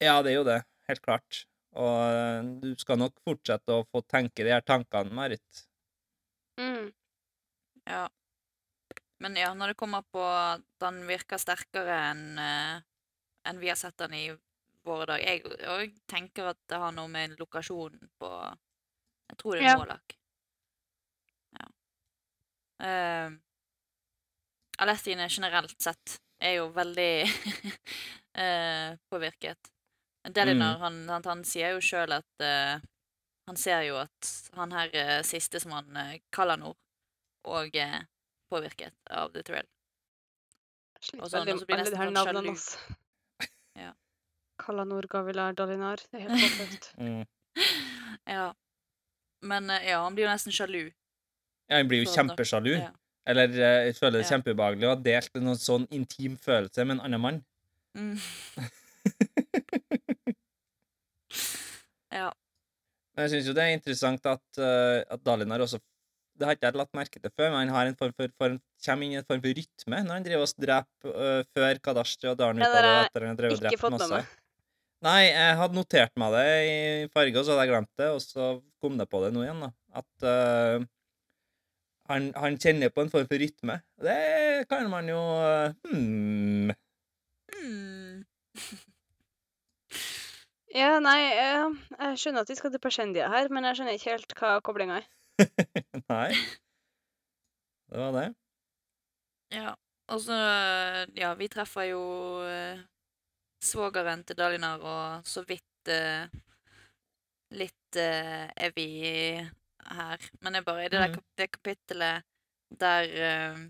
Ja, 0.00 0.22
det 0.22 0.30
er 0.32 0.34
jo 0.38 0.44
det. 0.44 0.64
Helt 0.88 1.02
klart. 1.02 1.44
Og 1.74 2.00
eh, 2.08 2.50
du 2.62 2.74
skal 2.80 3.00
nok 3.00 3.18
fortsette 3.26 3.74
å 3.74 3.86
få 3.90 4.04
tenke 4.06 4.46
de 4.46 4.54
her 4.54 4.64
tankene, 4.66 5.14
Marit. 5.14 5.64
Mm. 6.60 6.92
Ja. 7.90 8.06
Men 9.22 9.38
ja, 9.38 9.52
når 9.54 9.72
det 9.72 9.80
kommer 9.80 10.04
på 10.12 10.22
at 10.22 10.84
han 10.84 11.00
virker 11.08 11.40
sterkere 11.40 11.96
enn 12.10 12.38
en 12.38 13.60
vi 13.60 13.68
har 13.68 13.78
sett 13.78 14.00
han 14.00 14.14
i 14.16 14.26
våre 14.84 15.06
dager 15.14 15.24
Jeg 15.24 15.68
òg 15.70 15.96
tenker 16.10 16.52
at 16.52 16.60
det 16.70 16.80
har 16.80 16.92
noe 16.96 17.10
med 17.12 17.36
lokasjonen 17.40 18.10
på 18.20 18.30
Jeg 19.30 19.40
tror 19.40 19.56
det 19.56 19.64
er 19.64 19.70
Ja. 19.70 19.78
Målak. 19.80 20.16
Ja. 21.58 21.66
Uh, 22.84 23.36
Alethine 24.84 25.28
generelt 25.30 25.76
sett 25.80 26.18
er 26.42 26.58
jo 26.58 26.68
veldig 26.74 27.12
uh, 27.24 28.96
påvirket. 29.10 29.73
Delinar, 30.32 30.78
han, 30.80 31.08
han, 31.08 31.24
han 31.28 31.44
sier 31.44 31.74
jo 31.74 31.80
sjøl 31.84 32.14
at 32.16 32.44
uh, 32.44 32.80
Han 33.50 33.58
ser 33.60 33.82
jo 33.84 33.98
at 34.00 34.30
han 34.56 34.72
her 34.72 34.88
uh, 34.96 35.20
siste 35.26 35.60
som 35.60 35.74
han 35.76 35.90
uh, 35.96 36.14
kaller 36.32 36.56
Nord, 36.56 36.78
og 37.44 37.76
uh, 37.76 37.98
påvirket 38.48 38.94
av 39.10 39.34
The 39.34 39.42
Thrill. 39.44 39.68
Sliter 41.04 41.24
Og 41.24 41.28
så, 41.28 41.42
veldig 41.42 41.58
så 41.60 41.68
blir 41.68 41.82
nesten 41.82 42.00
sånn 42.00 42.16
sjalu. 42.24 42.54
Ja. 43.84 43.90
Kalanor, 44.62 45.08
Gavilar, 45.10 45.52
Dalinar. 45.58 46.00
Det 46.12 46.22
er 46.22 46.28
helt 46.28 46.44
håpløst. 46.44 46.92
Mm. 47.04 47.24
Ja. 48.30 48.52
Men 49.44 49.68
ja, 49.84 49.98
han 50.00 50.14
blir 50.16 50.24
jo 50.24 50.30
nesten 50.30 50.54
sjalu. 50.54 50.86
Ja, 51.68 51.76
han 51.82 51.88
blir 51.90 52.04
jo 52.04 52.12
kjempesjalu. 52.14 52.78
Ja. 52.78 52.92
Eller 53.28 53.52
jeg 53.52 53.96
føler 53.98 54.20
det 54.20 54.22
er 54.22 54.24
Ja. 54.24 54.30
kjempeubehagelig 54.36 54.86
å 54.88 54.94
ha 54.94 55.00
delt 55.04 55.36
en 55.36 55.52
sånn 55.60 55.84
intim 55.92 56.38
følelse 56.40 56.84
med 56.86 56.96
en 56.96 57.04
annen 57.08 57.20
mann. 57.20 57.42
Mm. 57.98 58.16
ja. 62.14 62.30
Men 63.14 63.26
jeg 63.26 63.34
syns 63.34 63.48
jo 63.50 63.56
det 63.56 63.64
er 63.64 63.76
interessant 63.76 64.24
at, 64.26 64.44
uh, 64.58 65.00
at 65.14 65.20
Dalinar 65.22 65.62
også 65.62 65.78
Det 66.34 66.48
har 66.48 66.56
ikke 66.56 66.66
jeg 66.66 66.78
lagt 66.80 66.96
merke 66.98 67.20
til 67.22 67.30
før, 67.30 67.52
men 67.52 67.60
han 67.62 67.74
har 67.76 67.90
en 67.90 67.98
form 67.98 68.14
for, 68.18 68.30
for 68.38 68.54
en, 68.54 68.62
kommer 68.84 69.06
inn 69.06 69.14
i 69.14 69.20
en 69.20 69.26
form 69.28 69.42
for 69.44 69.60
rytme 69.60 70.00
når 70.02 70.16
han 70.16 70.24
driver 70.26 70.46
og 70.46 70.64
dreper 70.64 71.12
uh, 71.14 71.42
før 71.54 71.82
Kadashti 71.84 72.30
og 72.30 72.40
Darn 72.40 72.62
Ja, 72.62 72.70
og 72.72 72.80
etter 73.04 73.26
han 73.26 73.34
har 73.34 73.38
drevet 73.38 73.60
og 73.60 73.68
drept 73.68 73.94
masse. 73.94 74.24
Nei, 75.04 75.20
jeg 75.28 75.56
hadde 75.60 75.76
notert 75.76 76.14
meg 76.16 76.32
det 76.32 76.44
i 76.64 76.76
farge, 77.12 77.36
og 77.36 77.44
så 77.44 77.52
hadde 77.52 77.64
jeg 77.66 77.72
glemt 77.74 78.00
det, 78.00 78.06
og 78.14 78.20
så 78.24 78.46
kom 78.80 78.94
det 78.96 79.06
på 79.10 79.20
det 79.20 79.34
nå 79.34 79.42
igjen, 79.44 79.60
da. 79.60 79.68
At 80.00 80.24
uh, 80.24 80.86
han, 82.08 82.30
han 82.40 82.56
kjenner 82.60 82.92
på 82.92 83.04
en 83.04 83.12
form 83.12 83.28
for 83.28 83.40
rytme. 83.40 83.76
Det 84.00 84.64
kan 84.70 84.88
man 84.92 85.10
jo 85.12 85.20
uh, 85.20 85.76
hmm. 85.90 86.72
Mm. 87.54 88.24
Ja, 90.74 90.98
nei, 91.02 91.20
eh, 91.38 91.74
jeg 92.00 92.18
skjønner 92.18 92.42
at 92.42 92.50
vi 92.50 92.56
skal 92.58 92.72
til 92.74 92.82
Persendia 92.82 93.28
her, 93.30 93.48
men 93.54 93.66
jeg 93.68 93.78
skjønner 93.78 93.98
ikke 93.98 94.14
helt 94.16 94.34
hva 94.40 94.54
koblinga 94.66 94.96
er. 95.02 95.06
Nei. 96.10 96.30
Det 97.90 98.00
var 98.00 98.12
det. 98.16 98.26
Ja. 99.54 99.74
Og 100.12 100.20
så 100.20 100.36
Ja, 101.16 101.30
vi 101.38 101.46
treffer 101.48 101.86
jo 101.88 102.00
uh, 102.44 102.82
svogeren 103.64 104.24
til 104.26 104.36
Dalinar 104.36 104.82
og 104.84 105.24
så 105.28 105.44
vidt 105.48 105.88
eh, 105.88 106.26
litt 107.56 107.96
uh, 107.96 108.66
vi 108.76 108.88
her. 109.40 110.26
Men 110.42 110.52
det 110.52 110.60
er 110.60 110.66
bare 110.68 110.84
i 110.84 110.90
det 110.90 110.98
der 111.00 111.08
Mhm. 111.08 111.14
kap 111.14 111.24
det 111.38 111.50
kapittelet 111.54 112.24
der 112.80 113.04
uh, 113.08 113.64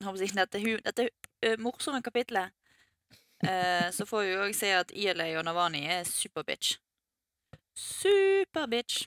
jeg 0.00 0.06
håper 0.06 0.34
Dette, 0.36 0.80
dette 0.84 1.08
eh, 1.42 1.58
morsomme 1.58 2.02
kapittelet 2.02 2.52
eh, 3.44 3.90
så 3.92 4.06
får 4.06 4.22
vi 4.22 4.32
jo 4.32 4.44
òg 4.46 4.54
se 4.56 4.70
at 4.72 4.92
ILA 4.94 5.28
og 5.38 5.44
Navani 5.44 5.84
er 5.90 6.04
superbitch. 6.08 6.78
Superbitch 7.76 9.06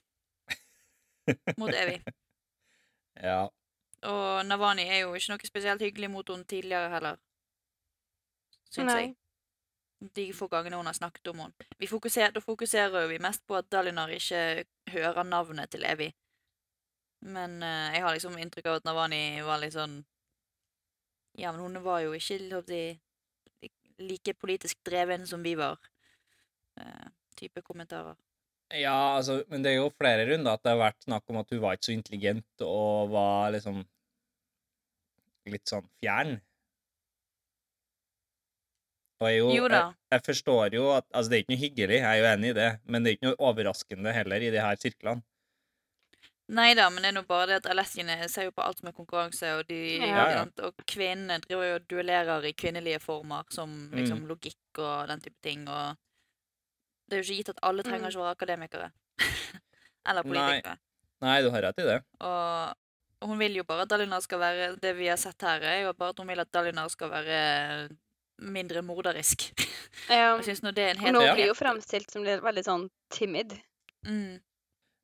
mot 1.57 1.73
Evy. 1.73 1.99
Ja. 3.19 3.49
Og 4.07 4.45
Navani 4.47 4.85
er 4.87 5.01
jo 5.01 5.09
ikke 5.11 5.33
noe 5.33 5.47
spesielt 5.49 5.81
hyggelig 5.83 6.07
mot 6.07 6.29
henne 6.31 6.47
tidligere 6.47 6.87
heller. 6.93 7.17
Syns 8.71 8.93
jeg. 8.95 9.09
De 10.15 10.29
få 10.31 10.47
gangene 10.47 10.79
hun 10.79 10.87
har 10.87 10.95
snakket 10.95 11.27
om 11.27 11.41
henne. 11.43 11.67
Vi 11.75 11.89
fokuserer, 11.91 12.31
da 12.31 12.39
fokuserer 12.39 13.01
jo 13.03 13.09
vi 13.11 13.17
mest 13.19 13.43
på 13.43 13.57
at 13.59 13.67
Dalinar 13.67 14.13
ikke 14.15 14.63
hører 14.93 15.27
navnet 15.27 15.67
til 15.75 15.83
Evy. 15.83 16.07
Men 17.27 17.59
eh, 17.63 17.97
jeg 17.97 18.05
har 18.05 18.15
liksom 18.15 18.37
inntrykk 18.39 18.69
av 18.71 18.79
at 18.79 18.87
Navani 18.87 19.41
var 19.43 19.59
litt 19.59 19.75
sånn 19.75 19.99
Ja, 21.35 21.51
men 21.51 21.59
hun 21.59 21.83
var 21.83 21.99
jo 22.05 22.15
ikke 22.15 22.39
like 23.99 24.33
politisk 24.39 24.79
dreven 24.85 25.25
som 25.27 25.43
vi 25.43 25.55
var. 25.59 25.77
eh, 26.79 27.07
type 27.39 27.61
kommentarer. 27.61 28.15
Ja, 28.71 29.15
altså, 29.17 29.39
men 29.49 29.63
det 29.65 29.71
er 29.73 29.79
jo 29.79 29.89
flere 29.97 30.27
runder 30.29 30.53
at 30.55 30.63
det 30.63 30.71
har 30.75 30.81
vært 30.83 31.03
snakk 31.07 31.31
om 31.31 31.39
at 31.41 31.49
hun 31.51 31.61
var 31.63 31.75
ikke 31.75 31.87
så 31.89 31.95
intelligent 31.95 32.63
og 32.65 33.09
var 33.15 33.49
liksom 33.55 33.81
litt 35.49 35.71
sånn 35.71 35.87
fjern. 35.99 36.35
Og 39.19 39.27
jeg, 39.27 39.39
jo, 39.41 39.47
Jo 39.57 39.67
da. 39.71 39.79
Jeg, 39.89 40.13
jeg 40.15 40.23
forstår 40.29 40.75
jo 40.77 40.85
at 40.95 41.07
Altså, 41.11 41.31
det 41.31 41.37
er 41.37 41.43
ikke 41.43 41.53
noe 41.55 41.63
hyggelig, 41.63 41.97
jeg 41.99 42.07
er 42.11 42.19
jo 42.21 42.27
enig 42.29 42.51
i 42.53 42.57
det, 42.59 42.69
men 42.85 43.03
det 43.03 43.11
er 43.11 43.17
ikke 43.17 43.27
noe 43.31 43.41
overraskende 43.49 44.13
heller 44.15 44.45
i 44.45 44.51
de 44.53 44.61
her 44.63 44.79
sirklene. 44.79 45.25
Nei 46.49 46.73
da, 46.73 46.87
men 46.89 47.03
det 47.03 47.09
er 47.11 47.13
nå 47.19 47.21
bare 47.29 47.45
det 47.47 47.57
at 47.59 47.67
Alessiene 47.69 48.15
ser 48.29 48.47
jo 48.47 48.51
på 48.57 48.63
alt 48.65 48.79
som 48.79 48.87
er 48.89 48.93
konkurranse, 48.97 49.51
og, 49.59 49.67
de, 49.69 49.99
Ja, 50.01 50.23
ja. 50.33 50.45
og 50.65 50.73
kvinnene 50.89 51.37
driver 51.43 51.67
jo 51.67 51.75
og 51.77 51.87
duellerer 51.91 52.47
i 52.49 52.53
kvinnelige 52.57 52.99
former, 53.03 53.43
som 53.53 53.91
liksom 53.93 54.23
Mm. 54.23 54.27
logikk 54.31 54.79
og 54.81 55.07
den 55.11 55.21
type 55.21 55.37
ting, 55.43 55.67
og 55.69 55.95
det 57.07 57.17
er 57.19 57.21
jo 57.21 57.27
ikke 57.27 57.37
gitt 57.43 57.49
at 57.49 57.59
alle 57.61 57.83
trenger 57.83 58.09
Mm. 58.09 58.09
ikke 58.09 58.21
å 58.21 58.25
være 58.25 58.37
akademikere. 58.37 58.91
Eller 60.09 60.23
politikere. 60.23 60.77
Nei, 61.21 61.41
du 61.43 61.49
har 61.51 61.61
rett 61.61 61.79
i 61.79 61.83
det. 61.85 62.03
Og 62.21 62.75
hun 63.29 63.37
vil 63.37 63.55
jo 63.59 63.63
bare 63.63 63.81
at 63.83 63.89
Dalinar 63.89 64.21
skal 64.21 64.39
være 64.39 64.79
Det 64.79 64.95
vi 64.95 65.07
har 65.11 65.17
sett 65.17 65.41
her, 65.41 65.61
er 65.61 65.81
jo 65.83 65.93
bare 65.93 66.09
at 66.15 66.17
hun 66.17 66.27
vil 66.27 66.39
at 66.39 66.51
Dalinar 66.51 66.87
skal 66.89 67.09
være 67.11 67.89
mindre 68.41 68.81
morderisk. 68.81 69.51
Ja. 70.09 70.37
Jeg 70.39 70.45
synes 70.45 70.61
nå 70.63 70.71
det 70.73 70.83
er 70.85 70.89
en 70.95 70.97
Og 70.97 71.03
helt 71.03 71.15
nå 71.17 71.35
blir 71.35 71.47
jo 71.51 71.53
fremstilt 71.53 72.09
som 72.09 72.23
litt- 72.23 72.41
veldig 72.41 72.63
sånn 72.65 72.89
timid. 73.11 73.59
mm. 74.07 74.39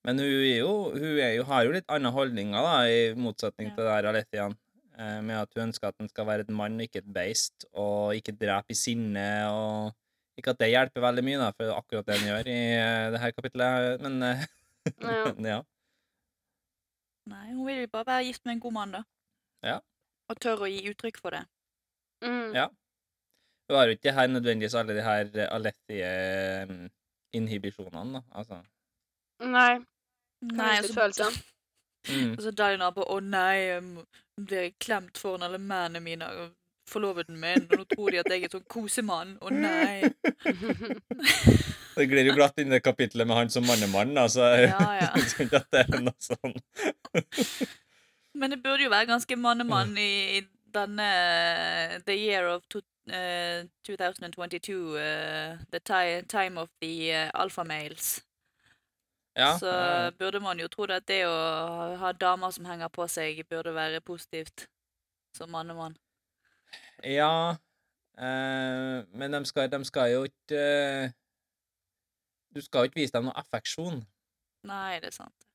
Men 0.06 0.20
hun, 0.22 0.28
er 0.30 0.60
jo, 0.60 0.74
hun 0.94 1.18
er 1.20 1.32
jo, 1.40 1.44
har 1.50 1.66
jo 1.66 1.72
litt 1.74 1.90
andre 1.90 2.12
holdninger, 2.14 2.62
da, 2.68 2.76
i 2.86 3.14
motsetning 3.18 3.68
Ja. 3.72 3.76
til 3.76 3.84
det 3.88 3.94
her 3.96 4.06
Alethian. 4.12 4.54
Eh, 4.96 5.20
med 5.26 5.36
at 5.42 5.50
hun 5.58 5.64
ønsker 5.68 5.88
at 5.90 5.98
den 6.00 6.10
skal 6.12 6.26
være 6.30 6.42
et 6.46 6.50
mann 6.54 6.78
og 6.80 6.86
ikke 6.86 7.02
et 7.02 7.10
beist, 7.14 7.66
og 7.74 8.14
ikke 8.16 8.36
drepe 8.40 8.72
i 8.72 8.78
sinne. 8.80 9.26
og 9.50 9.94
Ikke 10.38 10.52
at 10.52 10.60
det 10.60 10.70
hjelper 10.70 11.02
veldig 11.02 11.24
mye, 11.24 11.38
da, 11.40 11.50
for 11.56 11.72
akkurat 11.76 12.06
det 12.08 12.20
hun 12.20 12.28
gjør 12.30 12.48
i 12.52 12.60
eh, 12.76 13.12
det 13.12 13.20
her 13.24 13.32
kapitlet. 13.36 14.02
Men 14.06 14.24
eh, 14.24 14.46
Ja. 15.02 15.34
ja. 15.56 15.60
Nei, 17.26 17.48
hun 17.56 17.66
vil 17.66 17.88
bare 17.90 18.06
være 18.06 18.26
gift 18.28 18.46
med 18.46 18.54
en 18.54 18.60
god 18.68 18.74
mann, 18.76 18.92
da. 18.94 19.02
Ja. 19.66 19.80
Og 20.30 20.38
tør 20.40 20.62
å 20.68 20.70
gi 20.70 20.86
uttrykk 20.92 21.18
for 21.22 21.30
det. 21.34 21.42
Mm. 22.22 22.54
Ja. 22.54 22.68
Hun 23.66 23.78
har 23.80 23.86
jo 23.90 23.96
ikke 23.98 24.14
her 24.14 24.28
nødvendigvis 24.30 24.76
alle 24.78 24.94
de 24.94 25.02
her 25.02 25.26
alettige 25.50 26.06
Alethi-inhibisjonene, 26.06 28.20
da. 28.20 28.22
Altså. 28.38 28.62
Nei. 29.42 29.82
Nei, 30.54 30.82
litt 30.82 30.98
og 30.98 31.14
så-. 31.16 31.32
Mm. 32.06 32.36
altså, 32.36 32.44
så 32.50 32.52
Dalinar 32.52 32.92
bare 32.94 33.06
'Å 33.10 33.20
nei, 33.24 33.56
jeg 33.56 33.84
må- 33.84 34.06
blir 34.38 34.62
jeg 34.62 34.76
klemt 34.80 35.18
foran 35.18 35.44
alle 35.44 35.58
mennene 35.58 36.00
mine 36.04 36.28
og 36.28 36.52
forloveden 36.88 37.40
min', 37.40 37.68
og 37.72 37.78
nå 37.80 37.86
tror 37.96 38.12
de 38.12 38.20
at 38.20 38.30
jeg 38.30 38.44
er 38.44 38.50
sånn 38.54 38.68
kosemann. 38.70 39.38
Å 39.42 39.50
nei. 39.50 40.04
Det 41.96 42.06
glir 42.12 42.28
jo 42.28 42.36
glatt 42.36 42.60
inn 42.60 42.68
i 42.68 42.76
det 42.76 42.84
kapitlet 42.84 43.26
med 43.28 43.38
han 43.38 43.50
som 43.50 43.66
mannemann, 43.66 44.18
altså. 44.18 44.44
Ja, 44.68 44.82
ja. 45.00 45.10
Jeg 45.40 45.48
at 45.54 45.70
det 45.72 45.86
er 45.86 46.02
noe 46.04 46.14
sånn. 46.20 46.54
Men 48.40 48.52
det 48.52 48.62
burde 48.64 48.84
jo 48.84 48.92
være 48.92 49.08
ganske 49.08 49.38
mannemann 49.40 49.96
i, 49.98 50.12
i 50.38 50.42
denne 50.76 51.08
The 52.06 52.18
year 52.20 52.50
of 52.52 52.68
to, 52.70 52.82
uh, 53.08 53.64
2022. 53.88 54.98
Uh, 55.00 55.58
the 55.72 55.80
ti 55.80 56.22
time 56.28 56.58
of 56.60 56.70
the 56.82 57.14
uh, 57.14 57.32
alpha 57.34 57.64
males. 57.64 58.20
Ja, 59.36 59.58
Så 59.60 59.72
burde 60.18 60.40
man 60.40 60.60
jo 60.60 60.68
tro 60.72 60.86
at 60.90 61.06
det 61.08 61.26
å 61.28 61.36
ha 62.00 62.12
damer 62.16 62.52
som 62.56 62.66
henger 62.66 62.88
på 62.88 63.08
seg, 63.12 63.42
burde 63.50 63.74
være 63.76 64.00
positivt 64.02 64.68
som 65.36 65.52
mannemann. 65.52 65.98
Ja, 67.04 67.58
eh, 68.18 69.04
men 69.12 69.32
de 69.36 69.42
skal, 69.46 69.68
de 69.72 69.82
skal 69.86 70.12
jo 70.14 70.24
ikke 70.30 71.14
Du 72.56 72.62
skal 72.64 72.80
jo 72.86 72.90
ikke 72.90 73.02
vise 73.02 73.12
dem 73.12 73.26
noe 73.28 73.36
affeksjon. 73.36 74.00
Nei, 74.64 75.00
det 75.04 75.12
er 75.12 75.18
sant. 75.18 75.46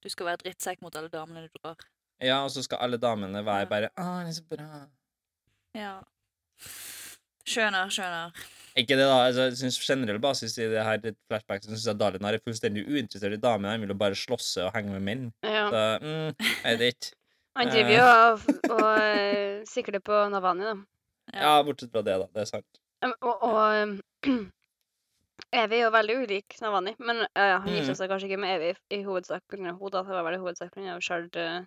Du 0.00 0.08
skal 0.08 0.30
være 0.30 0.44
drittsekk 0.44 0.80
mot 0.84 0.94
alle 0.96 1.10
damene 1.12 1.42
du 1.48 1.58
drar. 1.58 1.82
Ja, 2.22 2.44
og 2.44 2.52
så 2.54 2.62
skal 2.62 2.78
alle 2.86 2.96
damene 2.96 3.42
være 3.44 3.66
Ja. 3.66 3.68
bare 3.68 3.88
'Å, 3.96 4.22
det 4.22 4.28
er 4.28 4.32
så 4.38 4.44
bra'. 4.44 4.88
Ja. 5.74 6.02
Skjønner, 7.50 7.90
skjønner. 7.92 8.34
Ikke 8.78 8.94
det, 8.94 9.06
da. 9.10 9.16
Altså, 9.26 9.46
jeg 9.48 9.56
synes 9.58 9.78
generell 9.82 10.20
basis 10.22 10.52
i 10.62 10.68
det 10.70 10.82
her 10.86 11.00
flashback 11.28 11.64
så 11.64 11.72
syns 11.72 11.86
jeg 11.90 11.98
Dalinar 11.98 12.36
er 12.36 12.42
fullstendig 12.44 12.84
uinteressert 12.86 13.34
i 13.34 13.40
damer. 13.42 13.72
Han 13.74 13.82
vil 13.82 13.90
jo 13.90 13.96
bare 13.98 14.14
slåsse 14.18 14.62
og 14.68 14.70
henge 14.76 14.92
med 14.94 15.02
menn. 15.08 15.24
Ja. 15.42 15.64
Så 15.72 15.80
mm, 16.04 16.46
jeg 16.68 16.78
vet 16.84 16.94
ikke. 17.00 17.16
Han 17.58 17.72
driver 17.72 17.90
jo 17.96 18.04
og, 18.06 18.46
og 18.76 18.86
eh, 19.02 19.64
sikler 19.66 19.98
på 20.06 20.20
Navani, 20.30 20.68
da. 20.68 20.76
Ja, 21.34 21.56
bortsett 21.66 21.90
fra 21.92 22.04
det, 22.06 22.14
da. 22.22 22.28
Det 22.34 22.44
er 22.44 22.48
sant. 22.52 22.78
Og, 23.02 23.42
og 23.42 23.58
um, 23.82 23.96
Evy 25.60 25.80
er 25.80 25.82
jo 25.82 25.90
veldig 25.96 26.16
ulik 26.22 26.56
Navani, 26.62 26.92
men 27.02 27.24
ja, 27.26 27.46
ja, 27.56 27.58
han 27.64 27.74
gifta 27.74 27.90
Mm. 27.96 27.98
seg 27.98 28.10
kanskje 28.12 28.28
ikke 28.30 28.38
med 28.44 28.54
Evy 28.60 28.70
i 28.94 29.00
hovedsak 29.06 29.42
pga. 29.50 29.58
henne. 29.58 29.74
da. 29.90 30.02
Det 30.06 30.14
var 30.14 30.26
vel 30.28 30.38
i 30.38 30.42
hovedsak 30.44 30.70
pga. 30.76 30.94
Shard 31.02 31.34
uh, 31.42 31.64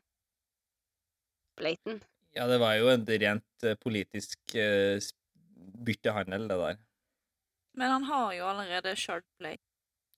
Blayton. 1.60 2.00
Ja, 2.34 2.48
det 2.50 2.62
var 2.64 2.78
jo 2.80 2.88
en 2.90 3.04
rent 3.06 3.68
eh, 3.68 3.76
politisk 3.84 4.40
eh, 4.56 4.98
s- 5.04 5.12
byttehandel, 5.88 6.48
det 6.50 6.58
der. 6.62 6.78
Men 7.80 7.90
han 7.92 8.04
har 8.10 8.34
jo 8.38 8.48
allerede 8.52 8.96
Shardplay. 9.00 9.58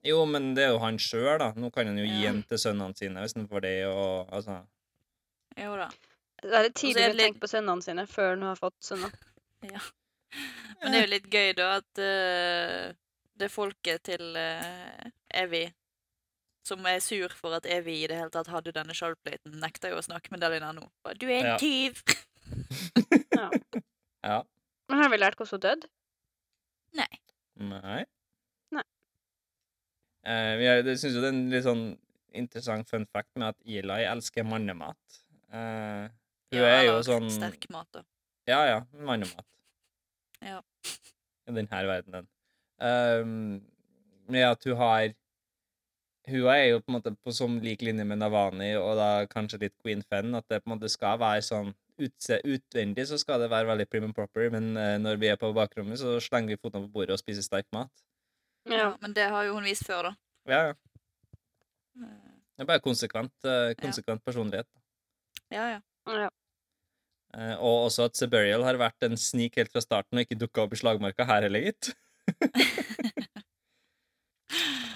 Jo, 0.06 0.26
men 0.30 0.52
det 0.58 0.66
er 0.68 0.74
jo 0.76 0.82
han 0.84 0.98
sjøl, 1.02 1.38
da. 1.42 1.52
Nå 1.58 1.72
kan 1.74 1.88
han 1.90 1.98
jo 1.98 2.06
gi 2.06 2.26
den 2.28 2.44
til 2.50 2.60
sønnene 2.62 2.98
sine 3.00 3.24
hvis 3.24 3.34
han 3.38 3.48
får 3.50 3.64
det, 3.66 3.76
og 3.90 4.30
altså 4.36 4.60
Jo 5.58 5.78
da. 5.80 5.88
Det 6.44 6.52
er 6.54 6.66
litt 6.68 6.76
tidlig 6.78 7.06
å 7.08 7.14
litt- 7.14 7.24
tenke 7.24 7.42
på 7.46 7.50
sønnene 7.50 7.82
sine 7.82 8.04
før 8.12 8.34
han 8.36 8.44
har 8.50 8.60
fått 8.60 8.76
sønner. 8.86 9.16
Men 10.82 10.92
det 10.92 11.00
er 11.00 11.06
jo 11.06 11.14
litt 11.14 11.30
gøy, 11.32 11.54
da, 11.58 11.70
at 11.80 12.02
uh, 12.04 12.92
det 13.40 13.50
folket 13.54 14.04
til 14.12 14.36
uh, 14.36 15.08
Evy 15.34 15.64
som 16.66 16.86
er 16.90 17.00
sur 17.00 17.30
for 17.38 17.54
at 17.56 17.66
Evy 17.70 17.96
i 18.04 18.08
det 18.10 18.18
hele 18.20 18.34
tatt 18.34 18.50
hadde 18.52 18.74
denne 18.76 18.94
Shardplaten, 18.98 19.56
nekter 19.62 19.94
jo 19.94 20.00
å 20.02 20.06
snakke 20.06 20.34
med 20.34 20.42
Delina 20.44 20.72
nå. 20.76 20.86
Bare, 21.06 21.18
Du 21.22 21.26
er 21.30 21.40
en 21.40 21.52
Ja. 21.54 21.58
tyv! 21.62 22.04
Ja. 23.36 23.50
Ja. 24.26 24.38
Men 24.90 25.02
har 25.02 25.12
vi 25.12 25.20
lært 25.20 25.40
hvordan 25.40 25.56
hun 25.58 25.64
døde? 25.66 25.92
Nei. 26.96 27.12
Nei. 27.72 28.02
Nei. 28.76 28.86
Eh, 30.26 30.52
vi 30.60 30.68
har, 30.70 30.84
det 30.86 30.98
syns 31.02 31.16
jo 31.18 31.24
det 31.24 31.32
er 31.32 31.36
en 31.38 31.48
litt 31.54 31.66
sånn 31.66 31.86
interessant 32.36 32.90
fun 32.92 33.08
fact 33.16 33.32
med 33.40 33.54
at 33.54 33.60
Eli 33.66 34.06
elsker 34.10 34.46
mannemat. 34.48 35.20
Eh, 35.50 36.06
hun 36.54 36.62
Ja, 36.62 36.72
er 36.78 36.86
jo 36.90 36.98
sånn 37.06 37.30
Sterk 37.34 37.68
mat, 37.74 37.90
da. 37.96 38.04
Ja, 38.50 38.62
ja. 38.70 38.80
Mannemat. 38.94 39.46
Ja. 40.46 40.60
I 41.50 41.54
denne 41.56 41.86
verdenen. 41.90 42.28
Um, 42.82 43.62
med 44.28 44.44
at 44.50 44.66
hun 44.68 44.76
har 44.76 45.14
Hun 46.28 46.48
er 46.50 46.64
jo 46.66 46.80
på 46.82 46.90
en 46.90 46.96
måte 46.98 47.12
på 47.24 47.32
som 47.32 47.60
lik 47.62 47.84
linje 47.86 48.04
med 48.04 48.18
Navani 48.18 48.72
og 48.76 48.96
da 48.98 49.10
kanskje 49.30 49.60
litt 49.62 49.76
Queen 49.78 50.02
Fenn, 50.10 50.34
at 50.34 50.48
det 50.50 50.64
på 50.64 50.72
en 50.72 50.74
måte 50.74 50.90
skal 50.90 51.20
være 51.22 51.44
sånn 51.46 51.70
utse, 52.02 52.40
Utvendig 52.44 53.08
så 53.10 53.18
skal 53.22 53.40
det 53.44 53.52
være 53.52 53.70
veldig 53.70 53.88
prim 53.92 54.08
and 54.10 54.16
proper, 54.18 54.50
men 54.54 54.74
uh, 54.78 54.96
når 55.02 55.22
vi 55.22 55.30
er 55.32 55.40
på 55.40 55.54
bakrommet, 55.56 56.00
så 56.02 56.18
slenger 56.24 56.56
vi 56.56 56.62
fotene 56.62 56.88
på 56.88 57.00
bordet 57.00 57.16
og 57.16 57.22
spiser 57.22 57.46
sterk 57.46 57.68
mat. 57.76 57.92
Ja. 58.70 58.96
Men 59.02 59.14
det 59.14 59.30
har 59.30 59.44
jo 59.48 59.54
hun 59.58 59.68
vist 59.68 59.86
før, 59.88 60.10
da. 60.10 60.14
Ja, 60.50 60.62
ja. 60.70 60.74
Eh, 62.02 62.32
Det 62.56 62.64
er 62.64 62.70
bare 62.70 62.80
konsekvent, 62.80 63.34
eh, 63.44 63.76
konsekvent 63.82 64.24
personlighet. 64.26 64.68
Ja, 65.52 65.66
ja. 65.76 65.80
ja. 66.08 66.30
Eh, 67.36 67.56
og 67.60 67.86
også 67.90 68.08
at 68.10 68.16
Seburial 68.18 68.64
har 68.64 68.80
vært 68.80 69.04
en 69.04 69.18
snik 69.20 69.56
helt 69.60 69.72
fra 69.74 69.82
starten 69.84 70.18
og 70.18 70.24
ikke 70.26 70.40
dukka 70.40 70.62
opp 70.64 70.74
i 70.74 70.80
slagmarka 70.80 71.28
her 71.28 71.42
heller, 71.48 71.60
gitt. 71.68 71.94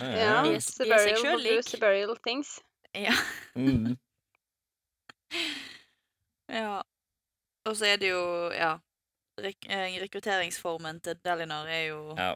ja. 0.02 0.60
Seburial 0.60 1.22
will 1.26 1.44
do. 1.44 1.62
Seburial 1.62 2.16
things. 2.26 2.60
ja. 2.96 3.14
Mm. 3.56 3.98
ja. 6.50 6.78
Og 7.70 7.76
så 7.78 7.92
er 7.94 7.98
det 8.02 8.14
jo, 8.14 8.22
ja 8.56 8.78
rek 9.44 9.66
eh, 9.70 10.02
Rekrutteringsformen 10.02 11.00
til 11.00 11.18
Delinar 11.26 11.68
er 11.68 11.84
jo 11.90 12.16
Ja. 12.18 12.36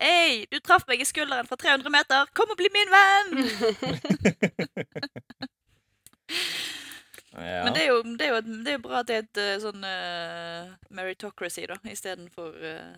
Hei, 0.00 0.46
du 0.50 0.60
traff 0.64 0.86
meg 0.88 1.00
i 1.02 1.04
skulderen 1.04 1.46
fra 1.46 1.56
300 1.60 1.92
meter! 1.92 2.30
Kom 2.32 2.50
og 2.50 2.56
bli 2.56 2.70
min 2.72 2.88
venn! 2.88 3.34
ja. 7.36 7.64
Men 7.66 7.74
det 7.74 7.82
er, 7.82 7.88
jo, 7.90 7.98
det, 8.16 8.24
er 8.24 8.32
jo 8.32 8.40
det 8.40 8.70
er 8.72 8.78
jo 8.78 8.84
bra 8.86 9.02
at 9.02 9.10
det 9.10 9.16
er 9.18 9.26
et 9.26 9.40
eh, 9.42 9.58
sånn 9.60 9.84
uh, 9.84 10.72
meritocracy, 10.96 11.66
da, 11.68 11.76
istedenfor 11.84 12.56
uh, 12.64 12.96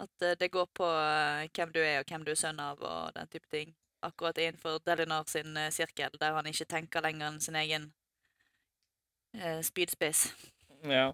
at 0.00 0.16
det 0.40 0.48
går 0.54 0.70
på 0.72 0.88
uh, 0.88 1.44
hvem 1.44 1.76
du 1.76 1.82
er, 1.82 2.00
og 2.00 2.08
hvem 2.08 2.24
du 2.24 2.32
er 2.32 2.40
sønn 2.40 2.62
av, 2.62 2.80
og 2.80 3.12
den 3.18 3.28
type 3.28 3.48
ting. 3.52 3.76
Akkurat 4.00 4.40
innenfor 4.40 4.80
Delinar 4.88 5.28
sin 5.28 5.52
uh, 5.60 5.68
sirkel, 5.68 6.16
der 6.22 6.32
han 6.38 6.48
ikke 6.48 6.72
tenker 6.72 7.04
lenger 7.04 7.28
enn 7.28 7.40
sin 7.44 7.60
egen 7.60 7.90
spydspiss. 9.62 10.26
ja. 10.84 11.12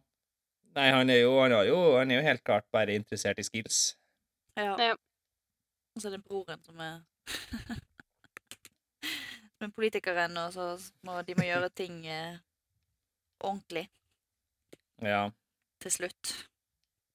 Nei, 0.74 0.86
han 0.94 1.10
er, 1.10 1.16
jo, 1.24 1.32
han, 1.42 1.50
er 1.52 1.64
jo, 1.66 1.78
han 1.98 2.10
er 2.10 2.20
jo 2.20 2.22
helt 2.22 2.44
klart 2.46 2.64
bare 2.70 2.94
interessert 2.94 3.38
i 3.38 3.42
skills. 3.42 3.96
Ja. 4.56 4.76
Ja. 4.78 4.92
Og 5.96 6.02
så 6.02 6.08
er 6.08 6.12
det 6.14 6.24
broren 6.24 6.62
som 6.62 6.78
er 6.78 7.00
Som 9.58 9.66
er 9.66 9.72
politikeren, 9.74 10.36
og 10.40 10.52
så 10.54 10.68
må 11.04 11.18
de 11.26 11.34
må 11.36 11.44
gjøre 11.48 11.68
ting 11.76 12.06
eh, 12.06 12.38
ordentlig 13.40 13.88
Ja. 15.02 15.30
til 15.82 15.90
slutt. 15.92 16.32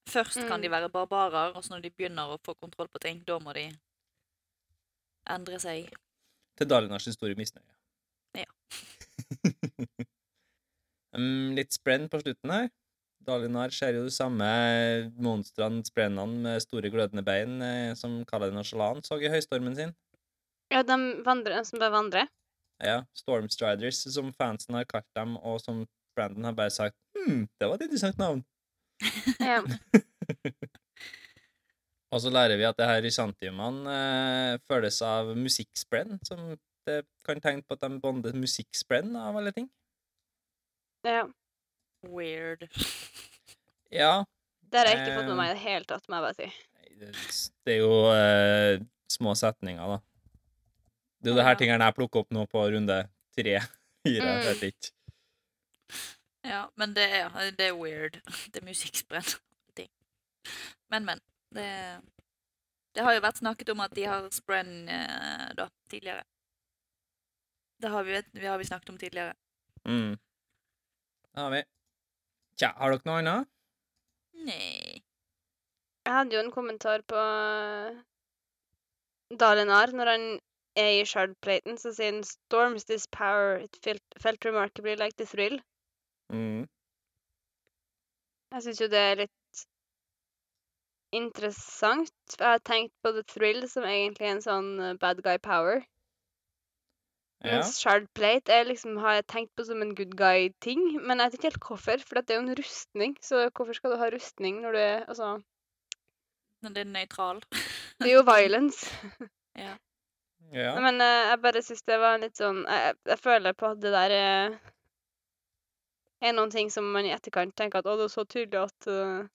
Først 0.10 0.38
kan 0.48 0.62
de 0.62 0.68
Mm. 0.68 0.72
være 0.72 0.90
barbarer, 0.90 1.56
og 1.56 1.64
så 1.64 1.70
når 1.74 1.82
de 1.82 1.90
begynner 1.90 2.28
å 2.36 2.38
få 2.46 2.54
kontroll 2.60 2.88
på 2.90 3.00
ting, 3.02 3.24
da 3.28 3.40
må 3.40 3.54
de 3.54 3.70
endre 5.30 5.60
seg. 5.60 5.90
Til 6.58 6.68
Dalinars 6.70 7.08
store 7.14 7.36
misnøye. 7.36 7.72
Ja. 8.36 8.46
um, 11.18 11.54
litt 11.58 11.76
sprenn 11.76 12.10
på 12.12 12.22
slutten 12.22 12.54
her. 12.54 12.70
Dalinar 13.26 13.74
ser 13.74 13.98
jo 13.98 14.04
de 14.06 14.14
samme 14.14 14.46
monstrene, 15.18 15.82
sprennene 15.88 16.44
med 16.44 16.62
store 16.62 16.92
glødende 16.94 17.24
bein 17.26 17.58
eh, 17.66 17.94
som 17.98 18.20
Kaladin 18.30 18.62
og 18.62 18.68
Shalan 18.68 19.02
så 19.06 19.18
i 19.18 19.32
høystormen 19.34 19.78
sin. 19.78 19.96
ja, 20.70 20.84
de 20.86 20.98
vandrer, 21.26 21.64
som 21.66 21.82
bare 21.82 21.96
vandrer. 21.96 22.30
Ja, 22.84 23.00
Stormstriders, 23.18 24.04
som 24.14 24.34
fansen 24.36 24.76
har 24.78 24.86
kalt 24.90 25.08
dem, 25.18 25.38
og 25.38 25.62
som 25.64 25.86
Brandon 26.16 26.44
har 26.44 26.56
bare 26.58 26.74
sagt 26.74 26.96
Hm, 27.16 27.48
det 27.60 27.68
var 27.68 27.80
et 27.80 27.88
interessant 27.88 28.20
navn. 28.20 28.44
Ja. 29.40 29.64
Og 32.14 32.22
så 32.22 32.30
lærer 32.32 32.56
vi 32.60 32.68
at 32.68 32.78
det 32.78 32.86
her 32.88 33.02
rysantiumene 33.04 33.92
eh, 33.92 34.60
føles 34.70 35.02
av 35.04 35.34
musikksprenn, 35.36 36.20
som 36.28 36.54
det 36.86 37.02
kan 37.26 37.42
tegne 37.42 37.66
på 37.66 37.76
at 37.76 37.82
de 37.82 38.00
bonder 38.00 38.36
musikksprenn 38.38 39.16
av 39.20 39.36
alle 39.40 39.52
ting. 39.56 39.68
Ja. 41.06 41.26
Weird. 42.06 42.68
Ja, 43.96 44.26
Det 44.66 44.80
har 44.82 44.88
jeg 44.90 44.98
ikke 45.06 45.14
fått 45.16 45.28
med 45.30 45.36
Eh. 45.36 45.38
meg 45.40 45.50
i 45.50 45.54
det 45.54 45.62
hele 45.64 45.86
tatt, 45.88 46.08
må 46.10 46.18
jeg 46.18 46.26
bare 46.26 46.36
si. 46.36 46.48
det 47.00 47.12
det 47.66 47.74
er 47.76 47.80
jo 47.80 47.94
eh, 48.12 48.80
små 49.14 49.36
setninger, 49.38 49.88
da. 49.94 50.00
Det 51.22 51.30
er 51.30 51.32
jo 51.32 51.38
det 51.40 51.46
her 51.48 51.56
tingene 51.62 51.86
jeg 51.88 51.96
plukker 51.96 52.20
opp 52.26 52.32
nå 52.36 52.44
på 52.52 52.64
runde 52.74 52.98
tre. 53.38 53.56
Fire, 54.06 54.26
Mm. 54.36 54.44
vet 54.50 54.64
ikke. 54.68 54.92
Ja, 56.46 56.60
men 56.78 56.94
det 56.94 57.06
er, 57.22 57.30
det 57.58 57.70
er 57.72 57.78
weird. 57.78 58.20
Det 58.52 58.62
er 58.62 58.66
musikksprenn. 58.68 59.32
Men, 60.92 61.06
men. 61.08 61.22
Det, 61.56 61.66
det 62.94 63.04
har 63.06 63.16
jo 63.16 63.22
vært 63.24 63.40
snakket 63.40 63.70
om 63.74 63.80
at 63.82 63.94
de 63.98 64.04
har 64.06 64.28
sprenn 64.36 64.90
eh, 64.92 65.48
da, 65.58 65.70
tidligere. 65.90 66.22
Det 67.82 67.90
har 67.90 68.04
vi, 68.06 68.20
vi 68.38 68.46
har 68.46 68.58
vi 68.62 68.68
snakket 68.68 68.90
om 68.94 68.98
tidligere. 69.02 69.34
Mm. 69.88 70.18
Da 71.36 71.42
har 71.42 71.52
vi. 71.52 71.62
Tja, 72.56 72.72
har 72.80 72.94
dere 72.96 73.08
noe 73.10 73.20
annet? 73.20 73.50
Nei. 74.48 75.02
Jeg 76.06 76.14
hadde 76.14 76.38
jo 76.38 76.44
en 76.46 76.54
kommentar 76.54 77.02
på 77.10 77.20
eh, 77.20 77.98
Dalinar 79.42 79.92
når 79.98 80.12
han 80.14 80.26
er 80.80 80.92
i 81.00 81.08
shardplaten, 81.08 81.80
så 81.82 81.92
sier 81.96 82.14
han 82.14 82.24
'Storms 82.24 82.86
this 82.86 83.08
power, 83.08 83.58
it 83.66 83.80
felt, 83.84 84.04
felt 84.22 84.46
remarkably 84.46 84.96
like 84.96 85.18
the 85.18 85.28
thrill'. 85.28 85.60
Mm. 86.32 86.68
Jeg 88.54 88.64
syns 88.64 88.82
jo 88.82 88.88
det 88.88 89.00
er 89.00 89.20
litt 89.26 89.66
interessant. 91.16 92.14
Jeg 92.40 92.48
har 92.48 92.64
tenkt 92.64 92.94
på 93.04 93.12
The 93.12 93.24
Thrill 93.28 93.68
som 93.70 93.84
egentlig 93.84 94.30
en 94.32 94.44
sånn 94.46 94.72
eh, 94.80 94.96
bad 95.02 95.22
guy 95.26 95.38
power. 95.38 95.84
Ja. 97.46 97.62
shard 97.68 98.08
plate 98.18 98.54
er 98.54 98.64
liksom, 98.66 98.98
har 98.98 99.14
jeg 99.20 99.26
tenkt 99.28 99.52
på 99.56 99.66
som 99.68 99.82
en 99.82 99.96
good 99.96 100.14
guy-ting. 100.18 101.02
Men 101.02 101.20
jeg 101.20 101.26
vet 101.32 101.34
ikke 101.40 101.50
helt 101.52 101.68
hvorfor, 101.70 102.04
for 102.08 102.20
det 102.22 102.34
er 102.36 102.40
jo 102.42 102.46
en 102.48 102.58
rustning. 102.60 103.18
Så 103.22 103.50
hvorfor 103.56 103.74
skal 103.78 103.92
du 103.92 103.98
ha 104.02 104.10
rustning 104.14 104.62
når 104.64 104.72
du 104.72 104.80
er 104.80 105.04
Altså, 105.08 105.42
Når 106.64 106.70
det 106.76 106.82
er 106.86 106.92
nøytral. 106.94 107.42
det 108.00 108.10
er 108.10 108.16
jo 108.16 108.24
violence. 108.28 108.88
ja. 109.66 109.76
Men 110.80 111.02
uh, 111.02 111.32
jeg 111.32 111.40
bare 111.42 111.62
syns 111.66 111.82
det 111.90 111.98
var 112.00 112.20
litt 112.22 112.38
sånn 112.38 112.64
jeg, 112.70 112.82
jeg- 112.86 113.10
jeg 113.12 113.20
føler 113.20 113.54
på 113.58 113.72
at 113.74 113.80
det 113.82 113.92
der 113.92 114.12
er 114.16 114.60
er 116.26 116.32
noen 116.34 116.52
ting 116.54 116.70
som 116.72 116.86
man 116.94 117.06
i 117.06 117.12
etterkant 117.14 117.54
tenker 117.58 117.80
at 117.82 117.86
å, 117.90 117.96
det 118.00 118.06
er 118.08 118.14
så 118.14 118.24
tydelig 118.26 118.62
at 118.64 118.88
uh, 118.88 119.26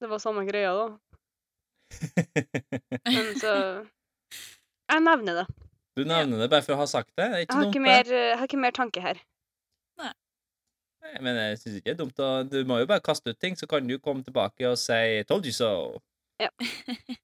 det 0.00 0.08
var 0.08 0.18
samme 0.22 0.44
greia, 0.46 0.70
da. 0.76 0.86
Men 3.08 3.34
så 3.40 3.52
Jeg 4.92 5.00
nevner 5.04 5.42
det. 5.42 5.46
Du 5.94 6.02
nevner 6.02 6.42
det 6.42 6.50
bare 6.50 6.64
for 6.66 6.74
å 6.74 6.80
ha 6.82 6.86
sagt 6.90 7.12
det. 7.14 7.28
Det 7.30 7.38
er 7.38 7.44
Jeg 7.44 7.50
har 7.50 7.62
dumt, 7.62 7.74
ikke 7.74 7.84
mer, 7.84 8.10
jeg 8.10 8.38
har 8.38 8.48
ikke 8.50 8.62
mer 8.64 8.74
tanke 8.74 9.02
her. 9.04 9.20
Nei, 11.04 11.20
Men 11.20 11.36
jeg 11.36 11.58
syns 11.60 11.76
ikke 11.78 11.90
det 11.90 11.94
er 11.94 12.00
dumt 12.00 12.22
å 12.24 12.28
Du 12.48 12.56
må 12.68 12.80
jo 12.80 12.88
bare 12.88 13.04
kaste 13.04 13.34
ut 13.34 13.40
ting, 13.40 13.56
så 13.58 13.68
kan 13.70 13.86
du 13.86 13.98
komme 14.02 14.24
tilbake 14.24 14.66
og 14.70 14.78
si 14.80 15.22
'told 15.28 15.46
you 15.46 15.52
so'. 15.52 16.00
Ja, 16.40 16.50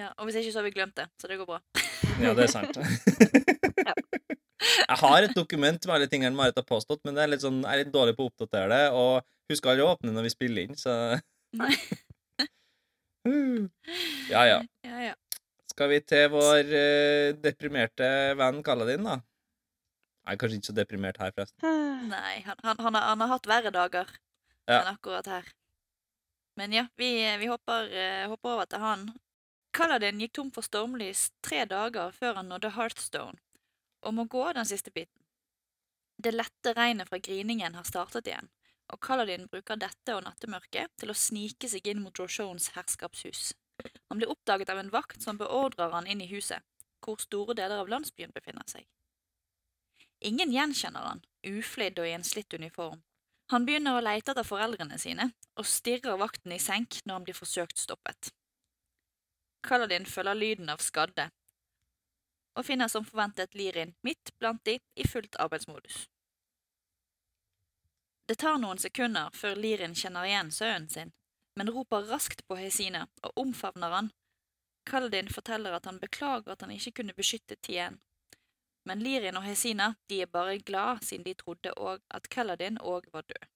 ja. 0.00 0.12
og 0.18 0.28
hvis 0.28 0.38
ikke 0.38 0.52
så 0.52 0.60
har 0.60 0.68
vi 0.68 0.74
glemt 0.76 0.96
det, 0.96 1.08
så 1.18 1.28
det 1.28 1.38
går 1.40 1.48
bra. 1.48 1.60
Ja, 2.22 2.34
det 2.34 2.44
er 2.44 2.52
sant. 2.52 2.76
Jeg 4.64 4.96
har 5.00 5.22
et 5.22 5.34
dokument 5.36 5.86
med 5.86 5.94
alle 5.94 6.06
tingene 6.06 6.36
Marit 6.36 6.56
har 6.56 6.64
påstått, 6.64 7.00
men 7.04 7.16
det 7.16 7.24
er 7.24 7.30
litt 7.32 7.42
sånn, 7.42 7.62
jeg 7.64 7.72
er 7.72 7.80
litt 7.82 7.92
dårlig 7.92 8.14
på 8.16 8.24
å 8.24 8.30
oppdatere 8.30 8.68
det. 8.70 8.84
Og 8.96 9.24
husk 9.50 9.66
aldri 9.66 9.84
å 9.84 9.90
åpne 9.92 10.12
når 10.14 10.28
vi 10.28 10.32
spiller 10.32 10.62
inn, 10.64 10.76
så 10.78 11.18
Nei. 11.58 11.74
Ja, 14.30 14.44
ja. 14.46 14.62
Ja, 14.84 15.00
ja. 15.00 15.14
Skal 15.74 15.90
vi 15.90 15.96
til 16.06 16.28
vår 16.30 16.68
eh, 16.78 17.32
deprimerte 17.42 18.06
venn 18.38 18.60
Kaladin, 18.62 19.08
da? 19.08 19.16
Nei, 20.24 20.36
kanskje 20.38 20.60
ikke 20.60 20.68
så 20.70 20.74
deprimert 20.76 21.18
her, 21.18 21.32
forresten. 21.34 21.66
Nei, 22.14 22.36
han, 22.46 22.60
han, 22.62 22.78
han, 22.78 22.94
har, 22.94 23.08
han 23.10 23.24
har 23.24 23.32
hatt 23.34 23.48
verre 23.50 23.72
dager 23.74 24.12
Ja. 24.70 24.78
enn 24.80 24.92
akkurat 24.94 25.26
her. 25.28 25.48
Men 26.56 26.72
ja, 26.72 26.86
vi, 26.96 27.10
vi 27.40 27.48
hopper, 27.50 27.90
uh, 27.90 28.28
hopper 28.30 28.54
over 28.54 28.68
til 28.70 28.80
han. 28.80 29.08
Kaladin 29.74 30.22
gikk 30.22 30.36
tom 30.38 30.52
for 30.54 30.62
stormlys 30.64 31.26
tre 31.42 31.64
dager 31.66 32.14
før 32.14 32.38
han 32.38 32.48
nådde 32.52 32.70
Hearthstone, 32.76 33.34
og 34.06 34.14
må 34.14 34.24
gå 34.30 34.44
den 34.54 34.68
siste 34.70 34.94
biten. 34.94 35.18
Det 36.22 36.30
lette 36.32 36.72
regnet 36.78 37.10
fra 37.10 37.18
griningen 37.18 37.74
har 37.74 37.84
startet 37.88 38.30
igjen, 38.30 38.46
og 38.94 39.02
Kaladin 39.02 39.48
bruker 39.50 39.76
dette 39.82 40.14
og 40.14 40.22
nattemørket 40.28 40.94
til 41.02 41.10
å 41.10 41.18
snike 41.18 41.68
seg 41.68 41.90
inn 41.90 42.04
mot 42.06 42.22
Roshones 42.22 42.70
herskapshus. 42.78 43.50
Han 44.08 44.18
blir 44.18 44.30
oppdaget 44.30 44.70
av 44.70 44.78
en 44.78 44.90
vakt 44.90 45.22
som 45.22 45.38
beordrer 45.38 45.90
han 45.90 46.06
inn 46.06 46.20
i 46.20 46.30
huset, 46.30 46.62
hvor 47.04 47.20
store 47.20 47.56
deler 47.58 47.82
av 47.82 47.90
landsbyen 47.90 48.32
befinner 48.34 48.66
seg. 48.70 48.86
Ingen 50.24 50.52
gjenkjenner 50.52 51.04
han, 51.04 51.24
uflidd 51.44 51.98
og 51.98 52.08
i 52.08 52.14
en 52.16 52.24
slitt 52.24 52.54
uniform. 52.54 53.02
Han 53.52 53.66
begynner 53.66 53.98
å 53.98 54.04
leite 54.04 54.32
etter 54.32 54.46
foreldrene 54.46 54.96
sine, 54.98 55.28
og 55.58 55.68
stirrer 55.68 56.16
vakten 56.20 56.54
i 56.54 56.62
senk 56.62 57.02
når 57.04 57.18
han 57.18 57.26
blir 57.26 57.36
forsøkt 57.36 57.80
stoppet. 57.82 58.30
Kaladin 59.64 60.06
følger 60.08 60.38
lyden 60.38 60.72
av 60.72 60.80
skadde, 60.84 61.28
og 62.54 62.66
finner 62.66 62.88
som 62.88 63.04
forventet 63.04 63.54
Lirin 63.58 63.94
midt 64.06 64.32
blant 64.38 64.64
de 64.64 64.78
i 64.78 65.06
fullt 65.08 65.36
arbeidsmodus. 65.42 66.06
Det 68.28 68.38
tar 68.40 68.56
noen 68.60 68.80
sekunder 68.80 69.34
før 69.36 69.58
Lirin 69.60 69.96
kjenner 69.98 70.28
igjen 70.28 70.52
sønnen 70.54 70.88
sin, 70.88 71.12
men 71.56 71.70
roper 71.70 72.06
raskt 72.10 72.42
på 72.48 72.58
Hesina 72.58 73.06
og 73.22 73.44
omfavner 73.44 73.94
han. 73.94 74.10
Kaldin 74.88 75.30
forteller 75.32 75.76
at 75.76 75.86
han 75.88 76.00
beklager 76.02 76.52
at 76.52 76.64
han 76.64 76.74
ikke 76.74 76.98
kunne 77.00 77.16
beskytte 77.16 77.56
Tien, 77.62 78.00
men 78.84 79.00
Lirin 79.00 79.38
og 79.40 79.46
Hesina 79.46 79.94
de 80.12 80.20
er 80.22 80.30
bare 80.30 80.58
glad 80.60 81.04
siden 81.06 81.24
de 81.24 81.34
trodde 81.38 81.72
og 81.80 82.02
at 82.12 82.28
Kaladin 82.28 82.76
òg 82.80 83.08
var 83.12 83.24
død. 83.28 83.46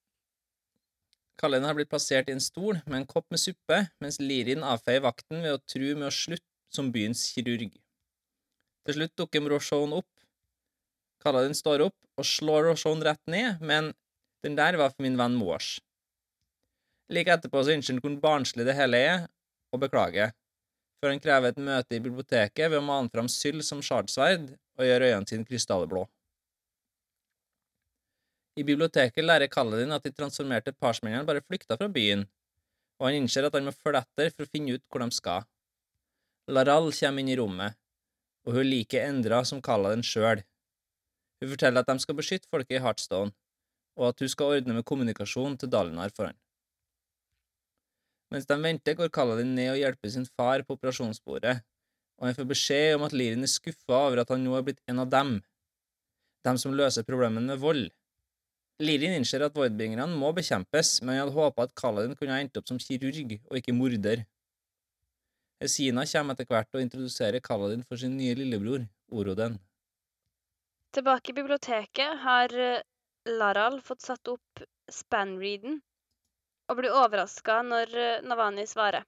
Kaladin 1.38 1.68
har 1.68 1.76
blitt 1.78 1.90
plassert 1.92 2.30
i 2.30 2.34
en 2.34 2.42
stol 2.42 2.80
med 2.86 2.96
en 2.98 3.06
kopp 3.06 3.28
med 3.30 3.38
suppe, 3.38 3.84
mens 4.02 4.18
Lirin 4.18 4.64
avfeier 4.66 5.04
vakten 5.04 5.44
ved 5.44 5.54
å 5.54 5.60
true 5.70 5.94
med 5.94 6.08
å 6.08 6.14
slutte 6.14 6.74
som 6.74 6.90
byens 6.92 7.28
kirurg. 7.34 7.76
Til 8.88 8.96
slutt 8.96 9.14
dukker 9.20 9.46
Roshon 9.52 9.94
opp. 9.94 10.08
Kaladin 11.22 11.54
står 11.54 11.84
opp 11.86 11.96
og 12.18 12.26
slår 12.26 12.70
Roshon 12.70 13.04
rett 13.04 13.22
ned, 13.30 13.60
men 13.60 13.92
den 14.42 14.56
der 14.58 14.78
var 14.80 14.90
for 14.94 15.04
min 15.04 15.18
venn 15.20 15.36
Moash. 15.38 15.78
Like 17.12 17.32
etterpå 17.32 17.62
så 17.64 17.72
innser 17.72 17.96
han 17.96 18.02
hvor 18.04 18.16
barnslig 18.20 18.66
det 18.68 18.76
hele 18.76 19.00
er, 19.00 19.26
og 19.72 19.80
beklager, 19.80 20.34
før 21.00 21.14
han 21.14 21.22
krever 21.22 21.52
et 21.52 21.60
møte 21.62 21.96
i 21.96 22.02
biblioteket 22.04 22.70
ved 22.70 22.80
å 22.80 22.84
mane 22.84 23.10
fram 23.12 23.28
Syl 23.32 23.62
som 23.64 23.82
sjardsverd 23.84 24.50
og 24.78 24.86
gjøre 24.86 25.12
øynene 25.12 25.30
sine 25.30 25.46
krystallblå. 25.48 26.04
I 28.58 28.64
biblioteket 28.66 29.22
lærer 29.22 29.50
Kaladin 29.52 29.94
at 29.94 30.02
de 30.02 30.10
transformerte 30.10 30.74
parsmennene 30.74 31.26
bare 31.26 31.44
flykta 31.44 31.76
fra 31.78 31.88
byen, 31.94 32.24
og 32.98 33.06
han 33.06 33.20
innser 33.20 33.46
at 33.46 33.54
han 33.54 33.68
må 33.68 33.74
følge 33.76 34.02
etter 34.02 34.32
for 34.34 34.44
å 34.44 34.50
finne 34.50 34.74
ut 34.74 34.84
hvor 34.90 35.04
de 35.04 35.14
skal. 35.14 35.46
Laral 36.50 36.90
kommer 36.90 37.22
inn 37.22 37.30
i 37.30 37.36
rommet, 37.38 37.78
og 38.44 38.56
hun 38.56 38.64
er 38.64 38.70
like 38.72 39.04
endra 39.04 39.44
som 39.46 39.62
Kaladin 39.62 40.02
sjøl. 40.02 40.42
Hun 41.38 41.52
forteller 41.52 41.84
at 41.84 41.92
de 41.92 42.02
skal 42.02 42.18
beskytte 42.18 42.50
folket 42.50 42.80
i 42.80 42.82
Heartstone, 42.82 43.30
og 43.98 44.10
at 44.10 44.24
hun 44.24 44.32
skal 44.32 44.58
ordne 44.58 44.74
med 44.78 44.86
kommunikasjon 44.88 45.58
til 45.60 45.70
Dalinar 45.70 46.10
for 46.16 46.30
han. 46.30 46.38
Mens 48.32 48.48
de 48.48 48.56
venter, 48.60 48.96
går 48.98 49.12
Kaladin 49.12 49.54
ned 49.56 49.72
og 49.72 49.78
hjelper 49.80 50.12
sin 50.12 50.26
far 50.36 50.64
på 50.66 50.76
operasjonsbordet, 50.76 51.58
og 52.18 52.26
han 52.28 52.36
får 52.36 52.48
beskjed 52.50 52.96
om 52.98 53.06
at 53.06 53.14
Lirin 53.16 53.46
er 53.46 53.50
skuffa 53.50 54.02
over 54.08 54.20
at 54.22 54.32
han 54.34 54.42
nå 54.44 54.56
er 54.58 54.66
blitt 54.66 54.82
en 54.90 55.00
av 55.04 55.08
dem, 55.12 55.38
dem 56.44 56.58
som 56.60 56.74
løser 56.76 57.06
problemene 57.08 57.54
med 57.54 57.62
vold. 57.62 57.86
Lirin 58.84 59.16
innser 59.16 59.42
at 59.42 59.56
voidbringerne 59.58 60.06
må 60.20 60.30
bekjempes, 60.36 60.98
men 61.02 61.16
han 61.16 61.24
hadde 61.24 61.38
håpa 61.38 61.66
at 61.66 61.74
Kaladin 61.78 62.14
kunne 62.18 62.36
ha 62.36 62.42
endt 62.44 62.60
opp 62.60 62.68
som 62.70 62.78
kirurg 62.82 63.38
og 63.38 63.56
ikke 63.58 63.74
morder. 63.74 64.26
Esina 65.64 66.04
kommer 66.06 66.36
etter 66.36 66.46
hvert 66.46 66.76
og 66.76 66.84
introduserer 66.84 67.42
Kaladin 67.42 67.82
for 67.82 67.98
sin 67.98 68.14
nye 68.20 68.36
lillebror, 68.38 68.84
Oroden. 69.10 69.56
Tilbake 70.94 71.32
i 71.32 71.36
biblioteket 71.40 72.22
har 72.22 72.54
eh, 72.54 72.84
Laral 73.40 73.80
fått 73.84 74.06
satt 74.06 74.30
opp 74.30 74.62
spanreaden 74.92 75.80
og 76.68 76.78
blir 76.80 76.94
overraska 77.02 77.60
når 77.66 77.94
eh, 77.96 78.24
Navani 78.28 78.66
svarer. 78.68 79.06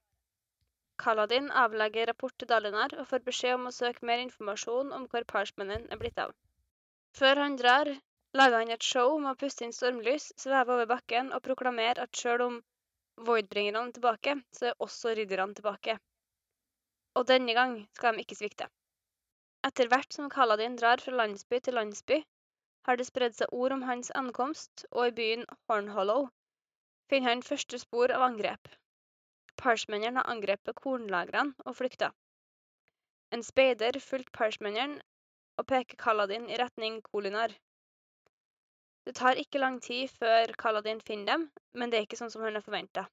Kaladin 1.01 1.49
avlegger 1.63 2.09
rapport 2.09 2.33
til 2.37 2.49
Dalinar 2.49 2.93
og 2.97 3.07
får 3.09 3.23
beskjed 3.25 3.55
om 3.57 3.67
å 3.69 3.73
søke 3.73 4.05
mer 4.09 4.21
informasjon 4.23 4.91
om 4.97 5.07
hvor 5.11 5.25
parchmanen 5.33 5.87
er 5.89 6.01
blitt 6.01 6.19
av. 6.21 6.33
Før 7.17 7.41
han 7.41 7.57
drar, 7.61 7.89
lager 8.37 8.61
han 8.61 8.73
et 8.75 8.85
show 8.85 9.15
med 9.19 9.31
å 9.31 9.39
puste 9.43 9.65
inn 9.65 9.73
stormlys, 9.75 10.27
sveve 10.43 10.75
over 10.75 10.89
bakken 10.91 11.31
og 11.35 11.43
proklamere 11.47 12.05
at 12.05 12.21
sjøl 12.21 12.45
om 12.47 12.59
voidbringerne 13.29 13.81
er 13.87 13.95
tilbake, 13.97 14.35
så 14.57 14.69
er 14.69 14.85
også 14.85 15.15
ridderne 15.17 15.57
tilbake. 15.57 15.97
Og 17.17 17.27
denne 17.31 17.55
gang 17.57 17.73
skal 17.97 18.15
de 18.15 18.25
ikke 18.25 18.37
svikte. 18.39 18.69
Etter 19.67 19.89
hvert 19.91 20.13
som 20.13 20.29
Kaladin 20.33 20.77
drar 20.79 21.01
fra 21.03 21.17
landsby 21.17 21.59
til 21.61 21.77
landsby, 21.77 22.21
har 22.87 22.97
det 22.97 23.09
spredd 23.09 23.35
seg 23.37 23.51
ord 23.53 23.75
om 23.75 23.83
hans 23.89 24.13
ankomst, 24.17 24.85
og 24.91 25.11
i 25.11 25.17
byen 25.17 25.43
Hornhollow 25.69 26.29
finner 27.11 27.33
han 27.33 27.43
første 27.43 27.79
spor 27.81 28.11
av 28.15 28.23
angrep. 28.23 28.71
Parshmennerne 29.59 30.21
har 30.21 30.31
angrepet 30.31 30.77
kornlagrene 30.79 31.67
og 31.67 31.75
flykta. 31.77 32.13
En 33.35 33.43
speider 33.43 33.99
fulgte 34.03 34.33
parshmennerne 34.35 35.01
og 35.59 35.67
peker 35.67 35.99
Kaladin 35.99 36.47
i 36.49 36.59
retning 36.59 37.01
Kolinar. 37.05 37.53
Det 39.05 39.15
tar 39.17 39.39
ikke 39.41 39.59
lang 39.59 39.79
tid 39.83 40.11
før 40.13 40.53
Kaladin 40.61 41.01
finner 41.03 41.33
dem, 41.33 41.45
men 41.73 41.91
det 41.91 41.99
er 41.99 42.07
ikke 42.07 42.19
sånn 42.19 42.31
som 42.33 42.45
han 42.45 42.55
har 42.57 42.65
forventa. 42.65 43.05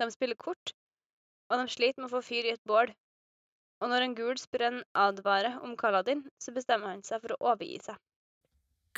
De 0.00 0.08
spiller 0.12 0.36
kort, 0.36 0.74
og 1.48 1.60
de 1.60 1.72
sliter 1.72 2.02
med 2.02 2.10
å 2.10 2.14
få 2.16 2.22
fyr 2.26 2.48
i 2.48 2.54
et 2.56 2.64
bål. 2.68 2.92
Og 3.82 3.90
når 3.90 4.06
en 4.06 4.16
gul 4.18 4.38
sprenn 4.38 4.82
advarer 4.98 5.58
om 5.62 5.76
Kaladin, 5.78 6.24
så 6.42 6.54
bestemmer 6.54 6.92
han 6.92 7.04
seg 7.06 7.22
for 7.24 7.34
å 7.34 7.52
overgi 7.52 7.80
seg. 7.86 7.98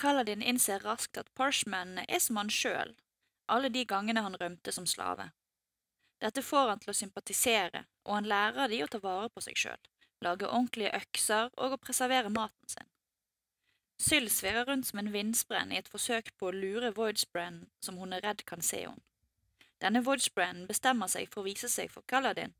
Kaladin 0.01 0.43
innser 0.43 0.82
raskt 0.85 1.19
at 1.20 1.31
parshmennene 1.39 2.05
er 2.09 2.23
som 2.23 2.40
han 2.40 2.51
sjøl, 2.52 2.94
alle 3.46 3.68
de 3.68 3.84
gangene 3.84 4.22
han 4.24 4.36
rømte 4.40 4.72
som 4.72 4.86
slave. 4.86 5.30
Dette 6.22 6.42
får 6.42 6.70
han 6.70 6.80
til 6.80 6.92
å 6.92 6.96
sympatisere, 6.96 7.84
og 8.06 8.18
han 8.18 8.28
lærer 8.30 8.70
de 8.72 8.80
å 8.84 8.88
ta 8.88 9.00
vare 9.02 9.28
på 9.32 9.42
seg 9.44 9.58
sjøl, 9.60 9.80
lage 10.24 10.48
ordentlige 10.48 10.94
økser 10.96 11.50
og 11.56 11.76
å 11.76 11.80
preservere 11.80 12.32
maten 12.32 12.70
sin. 12.70 12.88
Syl 14.00 14.28
svirrer 14.32 14.66
rundt 14.68 14.88
som 14.88 14.98
en 14.98 15.12
vindsprenn 15.14 15.72
i 15.72 15.78
et 15.78 15.90
forsøk 15.90 16.32
på 16.38 16.48
å 16.48 16.54
lure 16.54 16.92
Voidsbrennen 16.96 17.68
som 17.84 17.98
hun 18.00 18.12
er 18.16 18.24
redd 18.24 18.42
kan 18.48 18.64
se 18.64 18.82
henne. 18.86 19.04
Denne 19.82 20.02
Voidsbrennen 20.06 20.66
bestemmer 20.66 21.10
seg 21.12 21.28
for 21.30 21.42
å 21.42 21.48
vise 21.48 21.68
seg 21.68 21.92
for 21.92 22.06
Kaladin. 22.08 22.54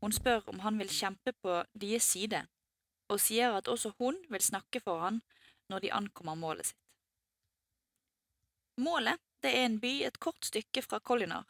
Hun 0.00 0.14
spør 0.14 0.48
om 0.50 0.62
han 0.64 0.78
vil 0.80 0.90
kjempe 0.92 1.34
på 1.42 1.60
deres 1.74 2.08
side, 2.14 2.46
og 3.12 3.22
sier 3.22 3.54
at 3.54 3.68
også 3.68 3.92
hun 4.00 4.18
vil 4.32 4.42
snakke 4.42 4.80
for 4.82 5.04
han 5.04 5.20
når 5.70 5.84
de 5.84 5.94
ankommer 5.94 6.38
målet 6.38 6.70
sitt. 6.70 6.82
Målet 8.76 9.20
det 9.46 9.52
er 9.54 9.68
en 9.68 9.78
by 9.80 9.92
et 10.08 10.18
kort 10.18 10.42
stykke 10.44 10.82
fra 10.82 10.98
Kollinar. 10.98 11.46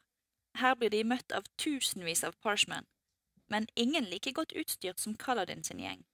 Her 0.60 0.74
blir 0.76 0.92
de 0.92 1.02
møtt 1.04 1.32
av 1.32 1.48
tusenvis 1.60 2.22
av 2.24 2.36
parshmen, 2.44 2.84
men 3.48 3.68
ingen 3.76 4.04
like 4.10 4.32
godt 4.36 4.52
utstyrt 4.52 5.00
som 5.00 5.16
Kaladin 5.16 5.64
sin 5.64 5.80
gjeng. 5.80 6.04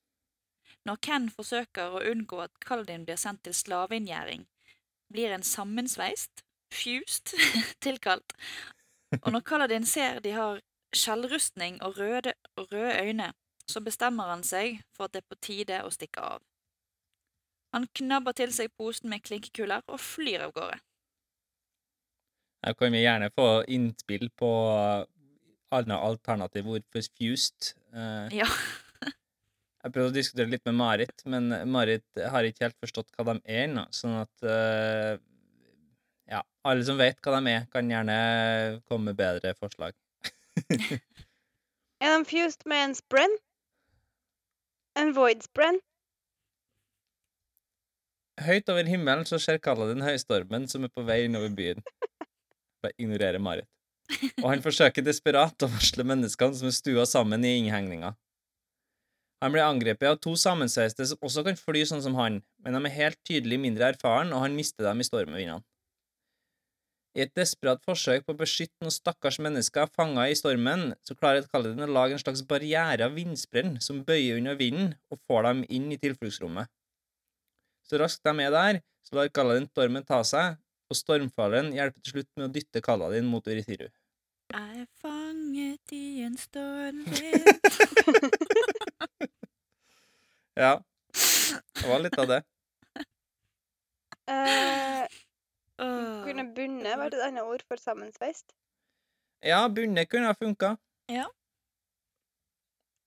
Når 0.86 0.98
Ken 1.06 1.28
forsøker 1.30 1.94
å 1.94 2.02
unngå 2.10 2.40
at 2.44 2.54
Kaladin 2.62 3.06
blir 3.06 3.18
sendt 3.18 3.42
til 3.46 3.54
slaveinngjerding, 3.54 4.46
blir 5.12 5.34
en 5.34 5.46
sammensveist, 5.46 6.44
fused, 6.74 7.34
tilkalt, 7.84 8.34
og 9.20 9.32
når 9.34 9.46
Kaladin 9.46 9.86
ser 9.86 10.22
de 10.24 10.34
har 10.38 10.62
skjellrustning 10.96 11.80
og 11.82 11.98
røde, 11.98 12.34
røde 12.59 12.94
øyne, 13.02 13.32
så 13.66 13.80
bestemmer 13.80 14.30
han 14.30 14.42
seg 14.46 14.80
for 14.94 15.06
at 15.06 15.14
det 15.14 15.22
er 15.22 15.30
på 15.30 15.40
tide 15.42 15.82
å 15.82 15.92
stikke 15.92 16.24
av. 16.36 16.46
Han 17.72 17.86
knabber 17.96 18.36
til 18.36 18.52
seg 18.52 18.72
posen 18.76 19.09
med 19.12 19.22
klinkekuler 19.24 19.84
og 19.88 20.00
flyr 20.00 20.48
av 20.48 20.56
gårde. 20.56 20.80
Her 22.62 22.76
kan 22.78 22.94
vi 22.94 23.02
gjerne 23.02 23.30
få 23.34 23.47
innspill 23.66 24.28
på 24.39 24.51
andre 25.72 25.97
alternativ 25.98 26.68
ord 26.68 26.84
for 26.93 27.09
fused. 27.18 27.72
Eh, 27.94 28.39
Ja. 28.43 28.48
Jeg 29.82 29.90
prøvde 29.97 30.12
å 30.12 30.14
diskutere 30.14 30.47
litt 30.47 30.62
med 30.68 30.76
Marit, 30.78 31.24
men 31.26 31.48
Marit 31.66 32.05
har 32.30 32.47
ikke 32.47 32.68
helt 32.68 32.78
forstått 32.78 33.09
hva 33.16 33.24
de 33.32 33.40
er 33.51 33.64
ennå. 33.64 33.82
Sånn 33.90 34.14
at 34.20 34.44
eh, 34.47 35.16
Ja, 36.30 36.44
alle 36.62 36.84
som 36.86 37.01
vet 37.01 37.18
hva 37.18 37.40
de 37.40 37.51
er, 37.51 37.64
kan 37.72 37.90
gjerne 37.90 38.14
komme 38.86 39.10
med 39.10 39.18
bedre 39.18 39.56
forslag. 39.59 39.97
Er 42.02 42.14
de 42.18 42.24
fused 42.26 42.62
med 42.66 42.84
en 42.84 42.94
sprenn? 42.98 43.34
En 44.98 45.12
void 45.16 45.43
sprenn? 45.47 45.78
Høyt 48.43 48.70
over 48.72 48.89
himmelen 48.89 49.26
så 49.28 49.39
ser 49.43 49.60
Kaladin 49.62 50.02
høystormen 50.02 50.64
som 50.70 50.86
er 50.86 50.90
på 50.94 51.05
vei 51.06 51.24
innover 51.26 51.52
byen. 51.55 51.82
Bare 52.82 52.96
ignorerer 52.98 53.42
Marit. 53.42 53.68
Og 54.42 54.48
han 54.50 54.62
forsøker 54.64 55.04
desperat 55.06 55.64
å 55.64 55.70
varsle 55.70 56.04
menneskene 56.06 56.59
som 56.59 56.68
er 56.68 56.76
stua 56.76 57.06
sammen 57.09 57.44
i 57.46 57.54
innhegninga. 57.60 58.12
Han 59.42 59.54
blir 59.54 59.64
angrepet 59.64 60.06
av 60.06 60.20
to 60.22 60.36
sammensveiste 60.38 61.06
som 61.10 61.24
også 61.26 61.42
kan 61.46 61.59
fly 61.59 61.82
sånn 61.88 62.02
som 62.04 62.14
han, 62.14 62.40
men 62.62 62.76
de 62.76 62.80
er 62.86 62.94
helt 62.94 63.18
tydelig 63.26 63.59
mindre 63.59 63.88
erfaren, 63.90 64.30
og 64.34 64.44
han 64.44 64.54
mister 64.54 64.86
dem 64.86 65.02
i 65.02 65.06
stormvindene. 65.06 65.64
I 67.12 67.26
et 67.26 67.32
desperat 67.36 67.82
forsøk 67.84 68.22
på 68.24 68.32
å 68.32 68.38
beskytte 68.38 68.78
noen 68.80 68.94
stakkars 68.94 69.36
mennesker 69.42 69.90
fanga 69.92 70.28
i 70.30 70.36
stormen, 70.38 70.94
så 71.04 71.16
klarer 71.18 71.44
Kaladin 71.50 71.84
å 71.84 71.90
lage 71.90 72.16
en 72.16 72.22
slags 72.22 72.40
barriere 72.48 73.04
av 73.04 73.18
vindsprenn 73.18 73.74
som 73.84 74.00
bøyer 74.06 74.38
under 74.38 74.56
vinden 74.56 74.94
og 75.12 75.20
får 75.28 75.44
dem 75.48 75.60
inn 75.68 75.90
i 75.92 75.98
tilfluktsrommet. 76.00 76.70
Så 77.84 78.00
raskt 78.00 78.24
de 78.24 78.46
er 78.46 78.54
der, 78.54 78.80
så 79.04 79.18
lar 79.18 79.28
Kaladin 79.34 79.68
stormen 79.68 80.06
ta 80.09 80.22
seg, 80.24 80.56
og 80.93 80.98
stormfaren 80.98 81.73
hjelper 81.73 82.05
til 82.05 82.19
slutt 82.19 82.31
med 82.36 82.48
å 82.48 82.52
dytte 82.52 82.82
Kaladin 82.85 83.28
mot 83.32 83.47
Uritiru. 83.48 83.89
Jeg 84.52 84.82
er 84.82 84.89
fanget 85.01 85.94
i 85.97 86.20
en 86.27 86.35
stormvind 86.36 87.47
Ja, 90.60 90.74
det 91.09 91.86
var 91.89 92.02
litt 92.05 92.19
av 92.20 92.28
det. 92.28 92.43
Uh, 94.28 95.09
kunne 96.27 96.44
bunne 96.52 96.93
vært 97.01 97.16
et 97.16 97.24
annet 97.24 97.48
ord 97.48 97.64
for 97.64 97.81
sammensveist? 97.81 98.52
Ja, 99.43 99.64
bunne 99.73 100.05
kunne 100.06 100.28
ha 100.28 100.36
funka. 100.36 100.74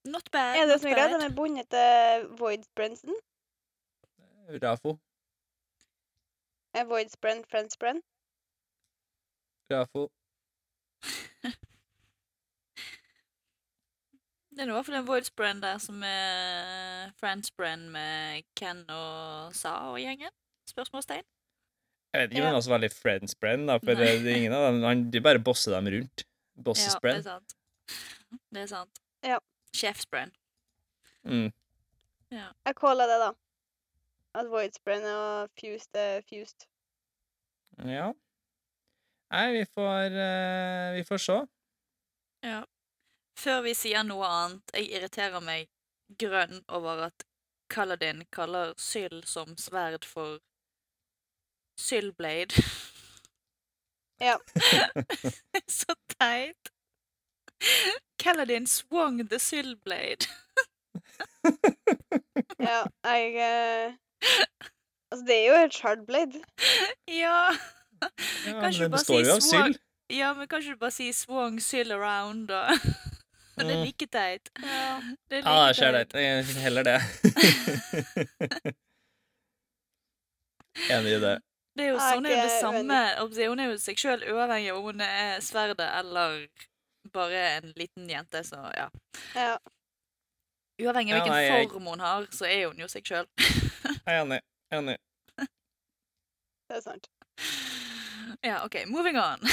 Not 0.10 0.32
bad. 0.34 0.58
Er 0.58 0.66
det 0.66 0.74
not 0.74 0.82
som 0.82 0.90
er 0.90 0.98
greit? 0.98 1.14
Den 1.14 1.28
er 1.30 1.36
bundet 1.38 1.70
til 1.70 2.26
void 2.42 2.66
Brenson? 2.76 3.16
Rafo. 4.62 4.98
Er 6.76 6.86
void 6.90 7.10
spren 7.14 7.44
friend 7.48 8.04
Ja, 9.72 9.86
for 9.92 10.10
Det 14.56 14.64
er 14.64 14.70
i 14.70 14.72
hvert 14.72 14.86
fall 14.88 14.96
en 14.96 15.08
Voidsbrand 15.08 15.62
der 15.66 15.80
som 15.84 16.04
er 16.08 17.10
Friendsbrand 17.20 17.90
med 17.92 18.46
Ken 18.56 18.86
og 18.88 19.52
Sa 19.58 19.74
og 19.90 19.98
gjengen. 20.00 20.32
Spørsmålstegn. 20.72 21.26
Jeg 22.16 22.22
vet 22.22 22.32
ikke 22.32 22.40
om 22.40 22.46
Ja. 22.46 22.52
han 22.54 22.56
er 22.56 22.64
så 22.64 22.72
veldig 22.72 22.92
friends 22.94 23.36
brand, 23.36 23.68
da, 23.68 23.76
for 23.84 24.00
det, 24.00 24.08
det 24.24 24.32
er 24.32 24.38
ingen 24.40 24.54
av 24.56 24.72
dem 24.72 24.82
Han 24.88 25.12
de 25.12 25.20
bare 25.20 25.40
bosser 25.44 25.76
dem 25.76 25.92
rundt. 25.92 26.24
Bosses 26.56 26.94
ja, 26.94 27.00
det 27.04 27.18
er 27.18 27.22
sant. 27.28 27.56
Det 28.54 28.62
er 28.62 28.68
sant. 28.72 29.02
Ja. 29.24 29.40
Sjefsbrand. 29.76 30.32
Mm. 31.28 31.52
Jeg 32.32 32.76
caller 32.80 33.12
det, 33.12 33.20
da. 33.20 33.32
At 34.36 34.50
void 34.52 34.76
og 34.88 35.50
fused 35.60 35.96
er 35.96 36.22
fused. 36.30 36.66
Ja. 37.88 38.12
Nei, 39.32 39.46
vi 39.56 39.66
får 39.66 40.16
uh, 40.16 40.96
Vi 40.96 41.04
får 41.08 41.18
se. 41.18 41.38
Ja. 42.44 42.64
Før 43.40 43.62
vi 43.66 43.74
sier 43.76 44.04
noe 44.04 44.28
annet, 44.28 44.76
jeg 44.76 44.92
irriterer 44.92 45.44
meg 45.44 45.70
grønn 46.20 46.62
over 46.68 47.08
at 47.10 47.26
Kaladin 47.72 48.24
kaller 48.32 48.74
syld 48.78 49.26
som 49.28 49.56
sverd 49.58 50.06
for 50.06 50.40
Sylblade. 51.80 52.64
Ja. 54.20 54.38
Så 55.80 55.96
teit. 56.20 56.72
Kaladin 58.20 58.68
swung 58.68 59.28
the 59.30 59.40
Sylblade. 59.40 60.28
Ja, 62.60 62.86
jeg 63.04 63.36
eh, 63.36 63.94
Altså, 65.12 65.26
det 65.28 65.36
er 65.36 65.46
jo 65.48 65.58
et 65.66 65.74
shardblade. 65.74 66.42
ja. 67.08 67.40
Ja, 68.46 68.54
Kanskje 68.62 68.82
men 68.86 68.92
bare 68.92 69.00
det 69.00 69.06
si 69.08 69.14
jo 69.24 69.34
av 69.34 69.40
swag- 69.42 69.80
ja, 70.14 70.34
men 70.38 70.48
kanskje 70.48 70.74
du 70.76 70.78
bare 70.82 70.92
sier 70.94 71.14
swung 71.14 71.60
syll 71.64 71.92
around, 71.96 72.48
da? 72.48 72.68
Det 73.56 73.64
er 73.64 73.70
Mm. 73.78 73.84
like 73.88 74.06
teit. 74.12 74.50
Ja. 74.60 75.00
Det 75.32 75.38
er 75.40 75.44
like 75.48 75.74
ser 75.78 75.92
det. 75.96 76.10
teit. 76.12 76.22
Jeg 76.22 76.46
Heller 76.66 76.84
det. 76.84 77.00
Enig 80.92 81.12
i 81.16 81.20
det. 81.24 81.36
Det 81.76 81.84
er 81.86 81.90
jo 81.94 82.00
sånn 82.00 82.04
er 82.04 82.12
sånn 82.12 82.26
er 82.28 82.42
det 82.44 82.60
samme. 82.60 83.00
Hun 83.50 83.60
er 83.64 83.70
jo 83.72 83.78
seg 83.80 84.00
sjøl 84.00 84.22
uavhengig 84.32 84.72
av 84.74 84.78
om 84.80 84.86
hun 84.92 85.02
er 85.06 85.40
sverdet 85.44 85.88
eller 86.02 86.48
bare 87.16 87.42
en 87.58 87.72
liten 87.80 88.10
jente, 88.12 88.42
så 88.48 88.60
ja. 88.76 88.90
ja. 89.36 89.56
Uavhengig 90.84 91.16
av 91.16 91.20
Ja, 91.20 91.24
hvilken 91.24 91.36
nei, 91.36 91.68
form 91.72 91.88
hun 91.94 92.04
har, 92.04 92.28
så 92.36 92.48
er 92.48 92.68
hun 92.68 92.80
jo 92.84 92.88
seg 92.92 93.08
sjøl. 93.08 93.28
Jeg 93.40 94.04
er 94.06 94.22
enig. 94.26 94.42
Enig. 94.74 94.98
Det 96.70 96.80
er 96.80 96.82
sant. 96.82 97.08
Ja, 98.42 98.64
OK, 98.66 98.76
moving 98.88 99.20
on. 99.20 99.40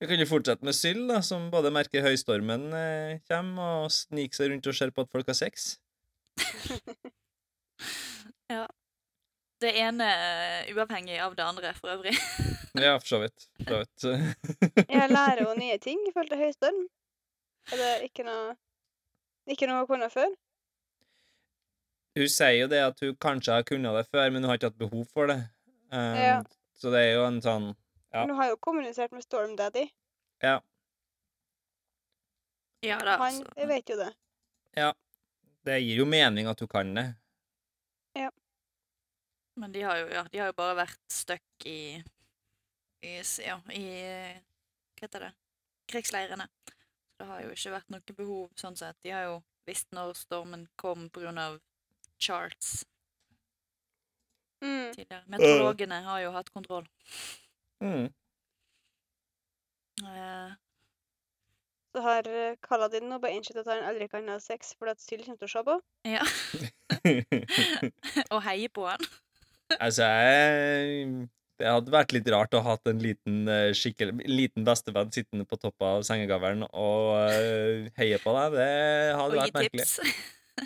Vi 0.00 0.06
kan 0.06 0.20
jo 0.20 0.26
fortsette 0.28 0.64
med 0.64 0.74
Syl, 0.76 1.06
da, 1.08 1.22
som 1.24 1.48
både 1.52 1.70
merker 1.72 2.04
høystormen 2.04 2.66
eh, 2.76 3.20
kommer, 3.28 3.86
og 3.86 3.92
sniker 3.94 4.36
seg 4.36 4.50
rundt 4.52 4.66
og 4.68 4.76
ser 4.76 4.90
på 4.92 5.00
at 5.06 5.12
folk 5.12 5.28
har 5.32 5.38
sex. 5.38 5.78
ja. 8.52 8.66
Det 9.64 9.70
ene 9.80 10.04
eh, 10.04 10.68
uavhengig 10.76 11.16
av 11.24 11.32
det 11.38 11.46
andre, 11.46 11.72
for 11.78 11.88
øvrig. 11.94 12.12
Ja, 12.76 12.98
for 13.00 13.08
så 13.08 13.18
vidt. 13.22 13.46
For 13.62 13.86
så 13.96 14.12
vidt. 14.20 14.84
Jeg 14.84 15.08
lærer 15.08 15.46
jo 15.46 15.54
nye 15.56 15.78
ting 15.80 15.96
i 16.04 16.12
forhold 16.12 16.28
til 16.34 16.42
høystorm. 16.44 16.82
Er 17.72 17.80
det 17.80 17.92
ikke 18.10 18.26
noe 18.26 18.52
Ikke 19.50 19.66
noe 19.70 19.80
jeg 19.80 19.88
kunne 19.88 20.10
før? 20.12 20.28
Hun 22.16 22.28
sier 22.32 22.54
jo 22.62 22.68
det 22.72 22.80
at 22.80 23.00
hun 23.04 23.16
kanskje 23.20 23.52
har 23.58 23.64
kunnet 23.68 23.96
det 23.98 24.06
før, 24.08 24.30
men 24.32 24.42
hun 24.42 24.48
har 24.50 24.58
ikke 24.58 24.70
hatt 24.70 24.78
behov 24.80 25.04
for 25.12 25.28
det. 25.32 25.40
Um, 25.92 26.16
Ja. 26.16 26.38
Så 26.76 26.90
det 26.92 27.00
er 27.06 27.12
jo 27.16 27.24
en 27.26 27.40
sånn 27.44 27.66
Ja. 28.12 28.22
Hun 28.24 28.34
har 28.36 28.48
jo 28.50 28.56
kommunisert 28.56 29.12
med 29.12 29.22
Storm 29.24 29.56
Daddy. 29.56 29.86
Ja. 30.42 30.60
Ja 32.84 32.98
da, 33.04 33.16
Han 33.18 33.40
altså. 33.42 33.52
jeg 33.56 33.68
vet 33.68 33.90
jo 33.90 33.96
det. 34.00 34.12
ja. 34.76 34.92
Det 35.66 35.80
gir 35.82 35.96
jo 35.98 36.04
mening 36.06 36.46
at 36.46 36.60
hun 36.62 36.68
kan 36.70 36.92
det. 36.94 37.06
Ja. 38.14 38.28
Men 39.56 39.72
de 39.72 39.80
har 39.82 39.96
jo, 39.98 40.06
ja, 40.14 40.22
de 40.30 40.38
har 40.38 40.46
jo 40.52 40.54
bare 40.54 40.76
vært 40.78 41.00
stuck 41.10 41.66
i, 41.66 42.02
i 43.02 43.14
Ja, 43.42 43.56
i 43.74 43.82
Hva 44.94 45.02
heter 45.02 45.24
det? 45.26 45.32
Krigsleirene. 45.90 46.46
Det 47.18 47.26
har 47.26 47.42
jo 47.42 47.50
ikke 47.50 47.72
vært 47.74 47.90
noe 47.90 48.14
behov 48.16 48.52
sånn 48.54 48.76
sett. 48.78 48.96
De 49.02 49.10
har 49.10 49.24
jo 49.26 49.42
visst 49.66 49.90
når 49.90 50.14
stormen 50.14 50.68
kom 50.78 51.10
av 51.36 51.58
charts 52.18 52.84
Mm. 54.64 54.92
tidligere. 54.94 55.22
Meteorologene 55.28 55.98
har 56.06 56.20
jo 56.22 56.30
hatt 56.32 56.48
kontroll. 56.50 56.86
Mm. 57.84 58.06
Uh, 60.00 60.54
Så 61.94 62.02
har 62.04 62.26
uh, 62.28 62.56
Kaladin 62.64 63.06
nå 63.08 63.18
bare 63.20 63.36
innsett 63.36 63.56
at 63.60 63.68
han 63.70 63.84
aldri 63.88 64.08
kan 64.12 64.26
ha 64.28 64.36
sex 64.40 64.74
fordi 64.76 64.92
at 64.96 65.00
Syl 65.04 65.22
kommer 65.24 65.38
til 65.40 65.48
å 65.48 65.52
se 65.52 65.62
på. 65.68 65.76
ja. 66.08 66.24
Og 68.34 68.42
heie 68.48 68.68
på 68.72 68.84
han. 68.88 69.04
altså, 69.78 70.04
jeg 70.08 71.28
Det 71.60 71.68
hadde 71.72 71.92
vært 71.94 72.12
litt 72.12 72.28
rart 72.32 72.54
å 72.56 72.60
ha 72.64 72.74
hatt 72.76 72.90
en 72.90 73.00
liten, 73.00 73.44
skikkelig 73.76 74.26
liten 74.28 74.64
bestevenn 74.66 75.12
sittende 75.12 75.46
på 75.48 75.56
toppen 75.60 75.88
av 76.00 76.04
sengegavlen 76.08 76.66
og 76.68 77.12
uh, 77.16 77.88
heie 77.96 78.18
på 78.20 78.36
deg. 78.36 78.56
Det 78.56 78.72
hadde 79.20 79.40
vært 79.40 79.60
merkelig. 79.60 79.88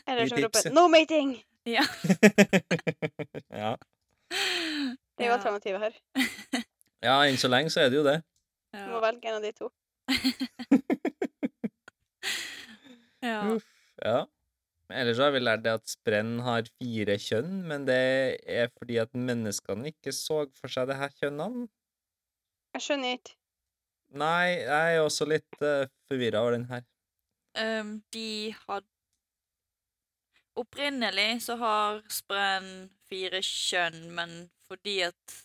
Eller 0.07 0.31
som 0.31 0.39
roper 0.45 0.71
'no 0.71 0.89
mating'! 0.89 1.35
ja. 1.77 1.85
ja. 3.51 3.77
Det 5.17 5.25
er 5.25 5.29
jo 5.29 5.37
alternativet 5.37 5.81
her. 5.81 5.93
ja, 7.03 7.17
enn 7.27 7.41
så 7.41 7.49
lenge 7.51 7.71
så 7.71 7.81
er 7.85 7.89
det 7.93 8.01
jo 8.01 8.07
det. 8.07 8.19
Du 8.73 8.79
må 8.93 9.01
velge 9.03 9.29
en 9.29 9.37
av 9.37 9.43
de 9.45 9.53
to. 9.53 9.71
ja. 13.31 13.41
Uff, 13.55 13.67
ja. 14.05 14.21
Ellers 14.91 15.21
har 15.23 15.31
vi 15.35 15.43
lært 15.43 15.63
det 15.63 15.73
at 15.79 15.91
sprenn 15.91 16.41
har 16.43 16.67
fire 16.81 17.15
kjønn, 17.23 17.61
men 17.71 17.85
det 17.87 18.01
er 18.43 18.71
fordi 18.75 18.97
at 19.03 19.13
menneskene 19.15 19.93
ikke 19.93 20.15
så 20.15 20.45
for 20.57 20.73
seg 20.73 20.89
det 20.91 20.97
her 20.99 21.13
kjønnene. 21.21 21.69
Jeg 22.75 22.87
skjønner 22.87 23.19
ikke. 23.19 23.37
Nei, 24.19 24.47
jeg 24.65 24.97
er 24.97 25.05
også 25.05 25.29
litt 25.31 25.63
uh, 25.63 25.87
forvirra 26.11 26.43
over 26.43 26.57
den 26.57 26.67
her. 26.71 26.83
Um, 27.59 28.01
de 28.15 28.55
had 28.67 28.87
Opprinnelig 30.59 31.43
så 31.43 31.57
har 31.61 32.01
sprenn 32.11 32.91
fire 33.11 33.39
kjønn, 33.45 34.09
men 34.15 34.33
fordi 34.67 35.01
at 35.07 35.37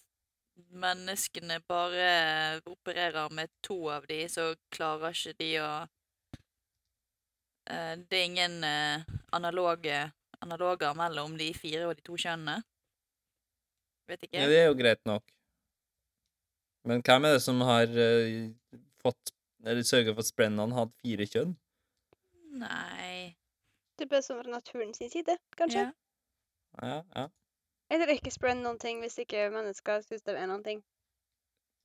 menneskene 0.75 1.59
bare 1.67 2.61
opererer 2.65 3.29
med 3.33 3.51
to 3.65 3.77
av 3.93 4.07
de, 4.09 4.23
så 4.31 4.53
klarer 4.73 5.13
ikke 5.13 5.35
de 5.41 5.49
å 5.61 5.69
eh, 7.69 7.93
Det 8.01 8.17
er 8.17 8.25
ingen 8.25 8.57
eh, 8.63 9.05
analoge, 9.35 9.99
analoger 10.41 10.97
mellom 10.97 11.37
de 11.37 11.51
fire 11.57 11.85
og 11.89 11.95
de 11.99 12.05
to 12.05 12.17
kjønnene. 12.17 12.63
Vet 14.09 14.27
ikke. 14.27 14.41
Ja, 14.41 14.49
det 14.49 14.59
er 14.61 14.67
jo 14.69 14.77
greit 14.79 15.01
nok. 15.05 15.25
Men 16.85 17.01
hvem 17.05 17.25
er 17.25 17.37
det 17.37 17.41
som 17.41 17.61
har 17.65 17.89
uh, 17.89 18.83
fått 19.01 19.31
Eller 19.65 19.81
sørga 19.81 20.13
for 20.13 20.21
at 20.21 20.29
sprennene 20.29 20.77
hadde 20.77 20.93
fire 21.01 21.25
kjønn? 21.25 21.55
Nei 22.61 23.33
Bare 24.03 24.21
sånn 24.25 24.41
fra 24.41 24.51
naturen 24.51 24.91
sin 24.93 25.09
side, 25.09 25.37
kanskje. 25.55 25.87
Ja. 25.87 25.93
Ja, 26.83 26.99
ja. 27.15 27.29
Eller 27.93 28.11
ikke 28.15 28.33
sprenn 28.33 28.63
noen 28.65 28.79
ting 28.81 28.99
hvis 29.03 29.17
ikke 29.21 29.47
mennesker 29.53 30.03
syns 30.03 30.25
det 30.25 30.35
er 30.35 30.49
noen 30.49 30.65
ting. 30.65 30.81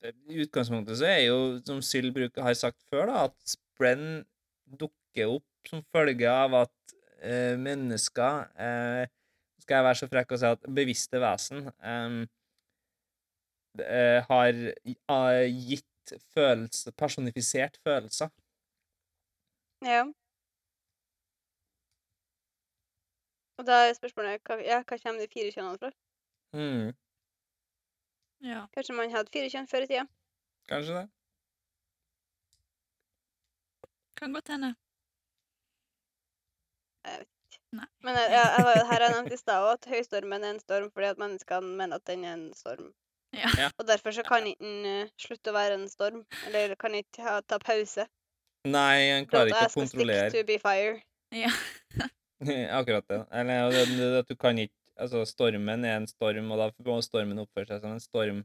I 0.02 0.40
utgangspunktet 0.42 0.96
så 0.96 1.06
er 1.10 1.20
jo, 1.26 1.38
som 1.66 1.82
Syl 1.84 2.08
bruker, 2.14 2.42
har 2.42 2.56
sagt 2.56 2.80
før, 2.88 3.10
da, 3.10 3.26
at 3.28 3.52
sprenn 3.52 4.22
dukker 4.80 5.36
opp 5.36 5.68
som 5.68 5.84
følge 5.92 6.30
av 6.30 6.56
at 6.62 6.94
eh, 7.20 7.56
mennesker 7.60 8.46
eh, 8.56 9.10
Skal 9.60 9.76
jeg 9.76 9.86
være 9.86 9.98
så 10.00 10.08
frekk 10.08 10.32
og 10.32 10.40
si 10.40 10.48
at 10.48 10.68
bevisste 10.80 11.20
vesen 11.20 11.68
eh, 11.68 12.16
eh, 13.84 14.30
har 14.30 14.62
har 15.12 15.42
gitt 15.68 16.14
følelse, 16.34 16.92
personifisert 16.98 17.76
følelser. 17.84 18.32
Ja. 19.84 20.06
Og 23.60 23.66
da 23.68 23.82
er 23.84 23.96
spørsmålet 23.98 24.40
hva, 24.48 24.56
ja, 24.64 24.80
hva 24.80 24.96
kommer 25.02 25.20
de 25.20 25.28
fire 25.28 25.52
kjønnene 25.52 25.80
fra? 25.80 25.90
Mm, 26.56 26.92
ja. 28.40 28.64
Kanskje 28.74 28.96
man 28.96 29.12
hadde 29.12 29.32
fire 29.34 29.50
kjønn 29.52 29.68
før 29.68 29.84
i 29.84 29.90
tida? 29.90 30.06
kanskje 30.70 30.94
det. 30.94 31.08
Kan 34.16 34.32
godt 34.32 34.48
hende. 34.48 34.74
Men 38.04 38.16
jeg, 38.16 38.30
jeg, 38.30 38.46
jeg 38.76 38.86
her 38.86 38.86
har 38.92 39.02
jeg 39.02 39.14
nevnt 39.14 39.34
i 39.34 39.38
stad 39.40 39.64
også 39.64 39.76
at 39.78 39.88
høystormen 39.90 40.44
er 40.44 40.54
en 40.54 40.60
storm 40.62 40.90
fordi 40.94 41.08
at 41.10 41.20
menneskene 41.22 41.76
mener 41.80 41.98
at 41.98 42.06
den 42.06 42.24
er 42.24 42.36
en 42.36 42.46
storm. 42.54 42.92
Ja. 43.34 43.50
Ja. 43.58 43.68
Og 43.78 43.86
derfor 43.88 44.10
så 44.10 44.22
kan 44.26 44.46
ikke 44.46 44.64
den 44.64 44.86
eh, 44.86 45.10
slutte 45.18 45.52
å 45.52 45.56
være 45.56 45.76
en 45.78 45.88
storm. 45.90 46.24
Eller 46.46 46.74
kan 46.78 46.94
ikke 46.98 47.36
ta 47.46 47.58
pause. 47.62 48.06
Nei, 48.68 49.10
en 49.16 49.28
klarer 49.30 49.52
ikke 49.52 49.68
å 49.70 49.76
kontrollere 49.80 50.30
stick 50.30 50.40
to 50.40 50.46
be 50.48 50.58
fire. 50.62 51.00
Ja. 51.34 51.52
Akkurat 52.78 53.08
det. 53.08 53.24
Eller 53.32 53.66
og 53.68 54.18
at 54.22 54.28
du 54.28 54.36
kan 54.36 54.58
ikke 54.58 54.74
Altså, 55.00 55.22
stormen 55.24 55.84
er 55.88 55.96
en 55.96 56.06
storm, 56.06 56.50
og 56.52 56.58
da 56.60 56.66
må 56.84 56.98
stormen 57.00 57.38
oppføre 57.40 57.70
seg 57.70 57.78
som 57.80 57.94
en 57.94 58.02
storm. 58.04 58.42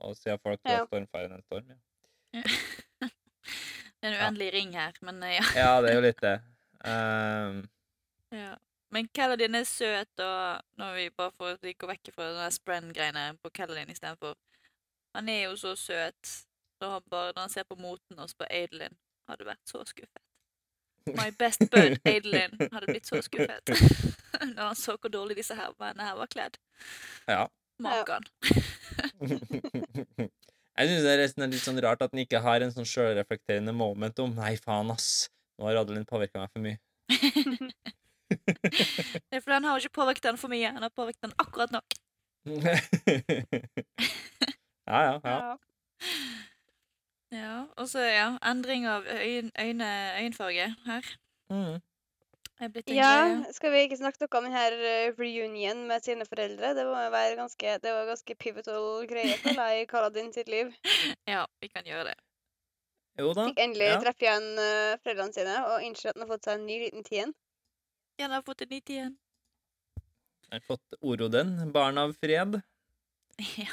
Og 0.00 0.14
sier 0.16 0.38
folk 0.40 0.60
at 0.64 0.72
Ja. 0.72 0.84
stormfaren 0.86 1.34
er 1.34 1.36
en 1.36 1.44
storm, 1.44 1.66
ja. 1.68 1.76
Det 3.98 4.06
er 4.06 4.14
en 4.14 4.22
uendelig 4.22 4.52
ring 4.54 4.72
her, 4.72 4.92
men 5.02 5.22
eh, 5.26 5.34
ja. 5.34 5.44
Ja, 5.56 5.70
det 5.82 5.90
er 5.90 5.98
jo 5.98 6.04
litt 6.06 6.20
det. 6.22 6.36
Um... 6.86 7.68
ja. 8.42 8.54
Men 8.94 9.08
Kaladin 9.12 9.58
er 9.58 9.64
søt, 9.68 10.20
og 10.22 10.62
når 10.80 10.94
vi 10.94 11.10
bare 11.10 11.34
får 11.36 11.58
vi 11.62 11.74
gå 11.76 11.90
vekk 11.90 12.12
fra 12.14 12.30
den 12.38 12.54
sprenn-greiene 12.54 13.24
på 13.42 13.50
Kaladin 13.52 13.90
istedenfor 13.92 14.38
Han 15.16 15.28
er 15.28 15.42
jo 15.42 15.56
så 15.56 15.74
søt. 15.76 16.32
Så 16.78 16.88
han 16.88 17.02
bare, 17.10 17.32
når 17.34 17.40
han 17.40 17.50
ser 17.52 17.66
på 17.68 17.74
moten 17.74 18.18
hos 18.18 18.34
på 18.38 18.46
Adelin, 18.48 18.96
hadde 19.28 19.44
vært 19.44 19.66
så 19.66 19.82
skuffet. 19.84 20.22
My 21.16 21.30
best 21.38 21.62
bird, 21.70 21.98
Adelin, 22.12 22.54
hadde 22.72 22.86
blitt 22.88 23.06
så 23.08 23.20
skuffet. 23.24 23.62
når 24.56 24.62
han 24.62 24.78
så 24.78 24.96
hvor 24.96 25.12
dårlig 25.12 25.38
disse 25.38 25.54
her 25.56 25.72
mennene 25.80 26.08
her 26.08 26.18
var 26.18 26.28
kledd. 26.32 26.58
ja. 27.28 27.46
Makan. 27.78 28.24
Jeg 30.78 30.88
syns 30.88 31.04
det 31.04 31.12
er 31.12 31.50
litt 31.50 31.62
sånn 31.62 31.78
rart 31.82 32.02
at 32.02 32.10
den 32.10 32.24
ikke 32.24 32.40
har 32.42 32.62
en 32.62 32.72
sånn 32.74 32.86
sjølreflekterende 32.86 33.72
moment 33.74 34.18
om 34.22 34.34
Nei, 34.34 34.52
faen, 34.62 34.90
ass. 34.94 35.28
Nå 35.58 35.66
har 35.66 35.78
Adeline 35.80 36.06
påvirka 36.06 36.42
meg 36.42 36.50
for 36.54 36.62
mye. 36.62 36.78
Det 38.28 39.34
er 39.34 39.42
fordi 39.42 39.56
han 39.56 39.66
har 39.66 39.78
ikke 39.82 39.96
påvirket 39.98 40.26
den 40.28 40.38
for 40.38 40.50
mye. 40.52 40.70
Han 40.74 40.82
har 40.86 40.92
påvirket 40.94 41.22
den 41.26 41.34
akkurat 41.38 41.74
nok. 41.74 41.98
ja, 44.86 45.00
ja, 45.06 45.14
ja. 45.22 45.38
Ja. 45.38 45.56
Ja, 47.34 47.66
Og 47.76 47.88
så, 47.88 48.00
ja, 48.08 48.28
endring 48.50 48.86
av 48.88 49.04
øyn, 49.04 49.50
øyne, 49.60 49.88
øyenfarge 50.20 50.70
her. 50.86 51.10
Mm. 51.52 51.80
Blitt 52.58 52.90
ja, 52.90 53.44
skal 53.54 53.70
vi 53.70 53.84
ikke 53.86 53.96
snakke 54.00 54.24
noe 54.24 54.38
om 54.40 54.46
denne 54.48 54.62
eh, 54.82 55.12
reunion 55.14 55.84
med 55.86 56.02
sine 56.02 56.24
foreldre? 56.26 56.72
Det 56.74 56.86
var, 56.88 57.04
jo 57.06 57.12
være 57.14 57.36
ganske, 57.38 57.74
det 57.84 57.92
var 57.94 58.08
ganske 58.08 58.34
pivotal 58.34 59.06
greie 59.06 59.36
for 59.44 59.54
deg 59.54 59.82
i 59.84 59.86
Kaladin 59.86 60.32
sitt 60.34 60.50
liv. 60.50 60.72
Ja, 61.28 61.44
vi 61.62 61.70
kan 61.70 61.86
gjøre 61.86 62.08
det. 62.10 62.16
Jo 63.18 63.30
da. 63.34 63.46
Fikk 63.50 63.62
endelig 63.62 63.92
Ja. 63.92 64.00
treffe 64.02 64.26
igjen 64.26 64.48
eh, 64.62 64.96
foreldrene 65.04 65.34
sine 65.36 65.54
og 65.68 65.86
innse 65.86 66.10
at 66.10 66.18
han 66.18 66.26
har 66.26 66.32
fått 66.34 66.48
seg 66.48 66.58
en 66.58 66.66
ny 66.66 66.80
liten 66.82 67.06
tien. 67.06 67.34
Ja, 68.18 68.26
han 68.26 68.34
har 68.38 68.46
fått 68.46 68.66
en 68.66 68.72
ny 68.74 68.80
igjen. 68.82 69.14
Jeg 70.48 70.62
har 70.62 70.64
fått 70.66 70.98
Oroden, 71.04 71.52
barn 71.74 71.98
av 72.00 72.16
fred. 72.18 72.62
Ja. 73.60 73.70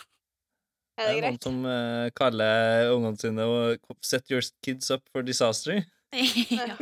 Er 0.96 1.10
det 1.10 1.14
noen 1.16 1.24
greit? 1.26 1.44
som 1.44 1.58
uh, 1.68 2.08
kaller 2.16 2.94
ungene 2.94 3.20
sine 3.20 3.46
og 3.52 3.96
'set 4.02 4.32
your 4.32 4.44
kids 4.64 4.92
up 4.92 5.04
for 5.12 5.22
disaster'. 5.28 5.84
ja. 6.16 6.78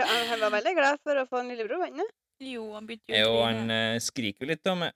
Han 0.30 0.40
var 0.40 0.50
veldig 0.54 0.74
glad 0.78 1.00
for 1.04 1.18
å 1.18 1.26
få 1.28 1.42
en 1.42 1.50
lillebror, 1.50 1.82
var 1.82 1.90
han 1.90 2.00
ikke? 2.00 2.14
Jo, 2.40 2.62
han 2.72 2.86
begynte 2.88 3.12
jo 3.12 3.18
Jo, 3.20 3.32
å 3.36 3.40
han 3.44 3.72
eh, 3.74 3.98
skriker 4.00 4.46
jo 4.46 4.48
litt 4.48 4.68
om 4.70 4.80
det. 4.86 4.94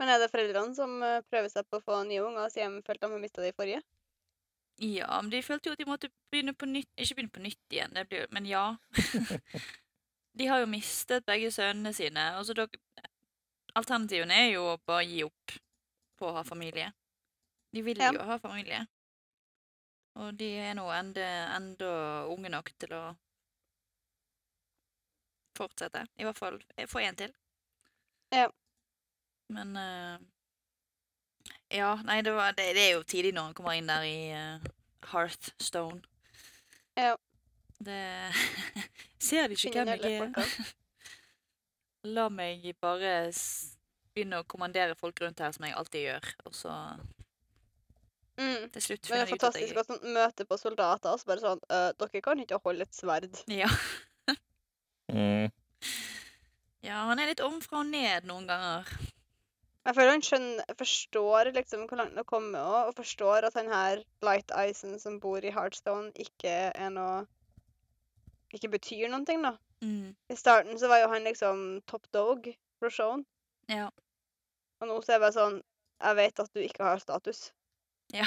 Men 0.00 0.14
er 0.14 0.22
det 0.22 0.30
foreldrene 0.32 0.72
som 0.76 0.94
eh, 1.04 1.18
prøver 1.28 1.50
seg 1.52 1.66
på 1.68 1.76
å 1.76 1.84
få 1.84 1.98
nye 2.08 2.22
unger, 2.24 2.48
siden 2.54 2.78
de 2.78 2.86
følte 2.86 3.04
de 3.04 3.12
har 3.12 3.20
mista 3.20 3.44
de 3.44 3.52
forrige? 3.52 3.82
Ja, 4.80 5.10
men 5.20 5.28
de 5.34 5.42
følte 5.44 5.68
jo 5.68 5.76
at 5.76 5.82
de 5.82 5.88
måtte 5.90 6.08
begynne 6.32 6.54
på 6.56 6.66
nytt 6.66 6.88
Ikke 6.96 7.18
begynne 7.18 7.34
på 7.34 7.42
nytt 7.44 7.76
igjen, 7.76 7.92
det 7.92 8.06
blir, 8.08 8.24
men 8.32 8.48
ja. 8.48 8.64
de 10.38 10.48
har 10.48 10.62
jo 10.62 10.70
mistet 10.72 11.28
begge 11.28 11.52
sønnene 11.52 11.92
sine. 11.96 12.30
Og 12.40 12.48
så 12.48 12.66
Alternativene 13.76 14.36
er 14.36 14.50
jo 14.54 14.64
å 14.72 14.80
bare 14.88 15.04
gi 15.08 15.22
opp 15.24 15.54
på 16.22 16.30
å 16.30 16.36
ha 16.38 16.44
familie. 16.46 16.92
De 17.74 17.82
vil 17.82 17.98
Ja. 17.98 18.12
jo 18.14 18.22
ha 18.28 18.38
familie. 18.38 18.84
Og 20.22 20.34
de 20.36 20.48
er 20.60 20.74
nå 20.76 20.84
enda, 20.92 21.28
enda 21.56 21.92
unge 22.28 22.50
nok 22.52 22.68
til 22.78 22.92
å 22.92 23.04
fortsette. 25.56 26.04
I 26.20 26.26
hvert 26.26 26.38
fall 26.38 26.60
få 26.88 27.00
en 27.02 27.16
til. 27.16 27.32
Ja. 28.32 28.48
Men 29.52 29.76
uh, 29.76 30.20
Ja, 31.72 31.94
nei, 32.04 32.20
det, 32.22 32.32
var, 32.36 32.52
det, 32.56 32.74
det 32.76 32.82
er 32.90 32.94
jo 32.98 33.04
tidlig 33.08 33.32
når 33.32 33.48
han 33.50 33.54
kommer 33.56 33.76
inn 33.76 33.88
der 33.88 34.04
i 34.04 34.16
uh, 34.36 34.70
Hearthstone. 35.12 36.02
Ja. 36.96 37.16
Det 37.82 37.98
Ser 39.26 39.48
de 39.48 39.56
ikke 39.56 39.72
hvem 39.80 39.94
jeg 39.96 40.20
er? 40.20 40.72
La 42.16 42.28
meg 42.32 42.64
bare 42.82 43.30
begynne 44.14 44.40
å 44.42 44.46
kommandere 44.48 44.96
folk 44.98 45.20
rundt 45.22 45.40
her, 45.40 45.52
som 45.54 45.66
jeg 45.66 45.76
alltid 45.78 46.06
gjør, 46.08 46.32
og 46.46 46.56
så 46.56 46.76
Mm. 48.40 48.70
Til 48.72 48.82
slutt 48.82 49.10
Men 49.10 49.20
det 49.20 49.26
finner 49.28 49.28
er 49.28 49.28
jeg 49.28 49.34
ut 49.36 49.44
at 49.44 49.56
jeg 49.60 49.68
fantastisk 49.68 49.88
sånn, 49.90 50.14
møte 50.16 50.44
på 50.48 50.56
soldater 50.56 51.12
og 51.12 51.20
så 51.20 51.28
bare 51.28 51.42
sånn 51.42 51.64
«Øh, 51.68 51.88
Dere 52.00 52.22
kan 52.24 52.40
ikke 52.40 52.60
holde 52.64 52.86
et 52.88 52.96
sverd. 52.96 53.42
Ja. 53.60 53.68
Mm. 55.12 55.50
ja, 56.80 57.02
han 57.10 57.20
er 57.20 57.28
litt 57.28 57.42
omfra 57.44 57.82
og 57.82 57.90
ned 57.90 58.24
noen 58.24 58.46
ganger. 58.48 58.88
Jeg 59.82 59.96
føler 59.98 60.14
han 60.14 60.24
skjønner, 60.24 60.74
forstår 60.78 61.50
liksom 61.52 61.84
hvor 61.90 62.00
langt 62.00 62.14
det 62.14 62.22
har 62.22 62.28
kommet 62.30 62.62
og 62.62 62.94
forstår 62.96 63.44
at 63.48 63.58
han 63.58 63.68
her 63.68 64.00
Light 64.24 64.54
Isen 64.54 64.94
som 65.02 65.18
bor 65.20 65.42
i 65.44 65.52
Heartstone, 65.52 66.12
ikke 66.16 66.70
er 66.70 66.92
noe 66.94 67.26
Ikke 68.54 68.70
betyr 68.72 69.10
noen 69.10 69.26
ting, 69.28 69.42
da. 69.44 69.56
Mm. 69.82 70.14
I 70.30 70.38
starten 70.38 70.78
så 70.78 70.88
var 70.88 71.02
jo 71.02 71.10
han 71.12 71.24
liksom 71.28 71.82
top 71.90 72.06
dog 72.14 72.48
for 72.78 72.94
showen, 72.94 73.26
Ja. 73.68 73.90
Og 74.82 74.88
nå 74.90 74.98
så 75.00 75.12
er 75.12 75.16
jeg 75.16 75.22
bare 75.24 75.36
sånn 75.36 75.58
Jeg 76.02 76.18
vet 76.18 76.40
at 76.42 76.52
du 76.56 76.60
ikke 76.62 76.86
har 76.86 76.98
status. 77.02 77.40
Ja. 78.12 78.26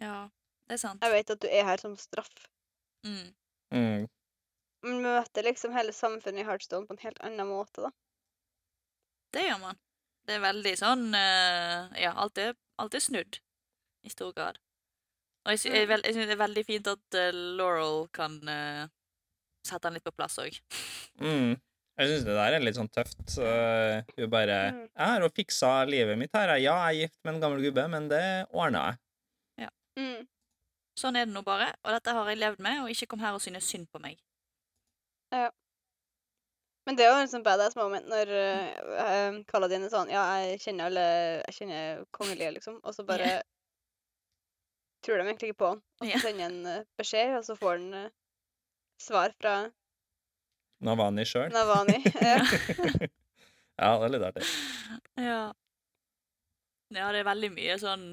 Ja, 0.00 0.28
det 0.68 0.76
er 0.76 0.82
sant. 0.82 1.02
Jeg 1.02 1.12
vet 1.14 1.32
at 1.34 1.40
du 1.42 1.48
er 1.48 1.64
her 1.66 1.80
som 1.82 1.96
straff. 1.98 2.30
Mm. 3.06 3.32
Mm. 3.74 4.04
Man 4.86 5.00
møter 5.02 5.46
liksom 5.46 5.74
hele 5.74 5.94
samfunnet 5.96 6.44
i 6.44 6.46
Heartstone 6.46 6.86
på 6.86 6.94
en 6.94 7.02
helt 7.02 7.18
annen 7.26 7.48
måte, 7.48 7.88
da. 7.88 7.90
Det 9.34 9.42
gjør 9.48 9.58
man. 9.64 9.80
Det 10.26 10.36
er 10.36 10.42
veldig 10.44 10.72
sånn 10.78 11.08
uh, 11.14 11.90
Ja, 11.98 12.12
alt 12.14 12.38
er, 12.42 12.54
alt 12.82 12.94
er 12.94 13.02
snudd. 13.02 13.40
I 14.06 14.12
stor 14.12 14.30
grad. 14.36 14.60
Og 15.46 15.54
jeg, 15.54 15.62
sy 15.64 15.70
jeg, 15.72 15.88
Mm. 15.88 16.02
jeg 16.04 16.14
synes 16.14 16.28
det 16.30 16.36
er 16.36 16.44
veldig 16.44 16.64
fint 16.66 16.92
at 16.92 17.18
uh, 17.18 17.40
Laurel 17.58 18.06
kan 18.14 18.36
uh, 18.46 18.86
sette 19.66 19.86
han 19.86 19.96
litt 19.98 20.06
på 20.06 20.14
plass 20.14 20.38
òg. 20.42 20.54
Mm. 21.18 21.56
Jeg 21.96 22.10
syns 22.10 22.26
det 22.28 22.36
der 22.36 22.54
er 22.56 22.64
litt 22.64 22.76
sånn 22.76 22.92
tøft. 22.92 23.18
Så 23.32 23.42
hun 24.16 24.30
bare 24.30 24.58
Mm. 24.72 24.88
'Jeg 24.88 25.06
har 25.08 25.20
jo 25.20 25.28
fiksa 25.28 25.72
livet 25.88 26.18
mitt 26.18 26.34
her. 26.36 26.56
Ja, 26.56 26.76
jeg 26.76 26.76
er 26.76 27.00
gift 27.06 27.18
med 27.24 27.34
en 27.34 27.40
gammel 27.40 27.62
gubbe, 27.64 27.88
men 27.88 28.08
det 28.08 28.46
ordna 28.52 28.86
jeg.' 28.92 29.02
Mm. 29.96 30.26
Sånn 31.00 31.16
er 31.16 31.28
det 31.28 31.34
nå 31.34 31.42
bare, 31.44 31.70
og 31.84 31.92
dette 31.96 32.12
har 32.16 32.28
jeg 32.30 32.40
levd 32.40 32.62
med, 32.64 32.82
og 32.82 32.92
ikke 32.92 33.08
kom 33.12 33.22
her 33.24 33.36
og 33.36 33.42
synes 33.44 33.68
synd 33.68 33.88
på 33.92 34.00
meg. 34.00 34.18
Ja. 35.34 35.50
Men 36.86 36.96
det 36.96 37.04
er 37.04 37.10
jo 37.10 37.22
en 37.24 37.30
sånn 37.32 37.44
badass 37.44 37.74
moment 37.76 38.06
når 38.06 38.30
uh, 38.30 39.38
Kaladin 39.50 39.82
er 39.82 39.90
sånn 39.90 40.12
Ja, 40.12 40.22
jeg 40.38 40.60
kjenner 40.62 40.86
alle 40.86 41.06
Jeg 41.42 41.56
kjenner 41.56 42.04
kongelige, 42.14 42.52
liksom. 42.54 42.76
Og 42.86 42.94
så 42.94 43.02
bare 43.08 43.26
yeah. 43.26 43.42
tror 45.02 45.18
de 45.18 45.26
egentlig 45.26 45.50
ikke 45.50 45.62
på 45.64 45.72
han. 45.72 45.82
Og 45.98 46.04
så 46.04 46.12
yeah. 46.12 46.22
sender 46.22 46.46
han 46.46 46.60
eh, 46.70 46.86
beskjed, 47.00 47.32
og 47.40 47.42
så 47.48 47.58
får 47.58 47.74
han 47.74 48.06
uh, 48.06 48.14
svar 49.02 49.34
fra 49.40 49.56
Navani 50.84 51.24
sjøl. 51.24 51.50
Navani. 51.54 51.98
ja. 52.04 52.40
ja, 53.80 53.90
det 53.96 54.06
er 54.06 54.12
litt 54.12 54.26
artig. 54.28 54.48
Ja. 55.16 55.40
Ja, 56.94 57.10
det 57.10 57.20
er 57.22 57.26
veldig 57.26 57.50
mye 57.56 57.76
sånn 57.82 58.06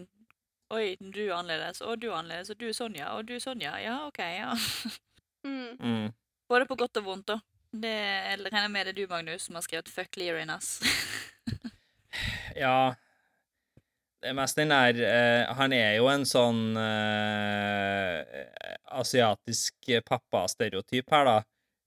Oi, 0.74 0.96
du 0.98 1.20
er 1.28 1.36
annerledes, 1.36 1.84
og 1.86 2.00
du 2.02 2.08
er 2.08 2.16
annerledes, 2.18 2.50
og 2.50 2.58
du 2.58 2.66
er 2.66 2.74
Sonja, 2.74 3.12
og 3.14 3.28
du 3.30 3.36
er 3.36 3.42
Sonja. 3.44 3.76
ja. 3.84 4.00
OK, 4.08 4.22
ja. 4.24 4.56
Mm. 5.44 5.76
Mm. 5.78 6.08
Både 6.50 6.66
på 6.66 6.78
godt 6.80 6.98
og 6.98 7.06
vondt, 7.06 7.28
da. 7.30 7.36
Det 7.74 7.92
jeg 7.92 8.40
regner 8.48 8.72
med 8.72 8.88
det 8.88 8.94
er 8.94 8.98
du, 9.02 9.08
Magnus, 9.10 9.48
som 9.48 9.56
har 9.60 9.66
skrevet 9.66 9.90
'fuck 9.90 10.18
Leary 10.18 10.42
in. 10.42 10.52
Ja 12.56 12.94
Det 14.22 14.30
er 14.30 14.34
mest 14.34 14.56
den 14.56 14.70
der 14.70 14.94
eh, 14.94 15.56
Han 15.58 15.74
er 15.74 15.96
jo 15.98 16.08
en 16.08 16.26
sånn 16.26 16.78
eh, 16.78 18.46
asiatisk 18.86 19.90
pappa-stereotyp 20.06 21.10
her, 21.12 21.26
da. 21.26 21.38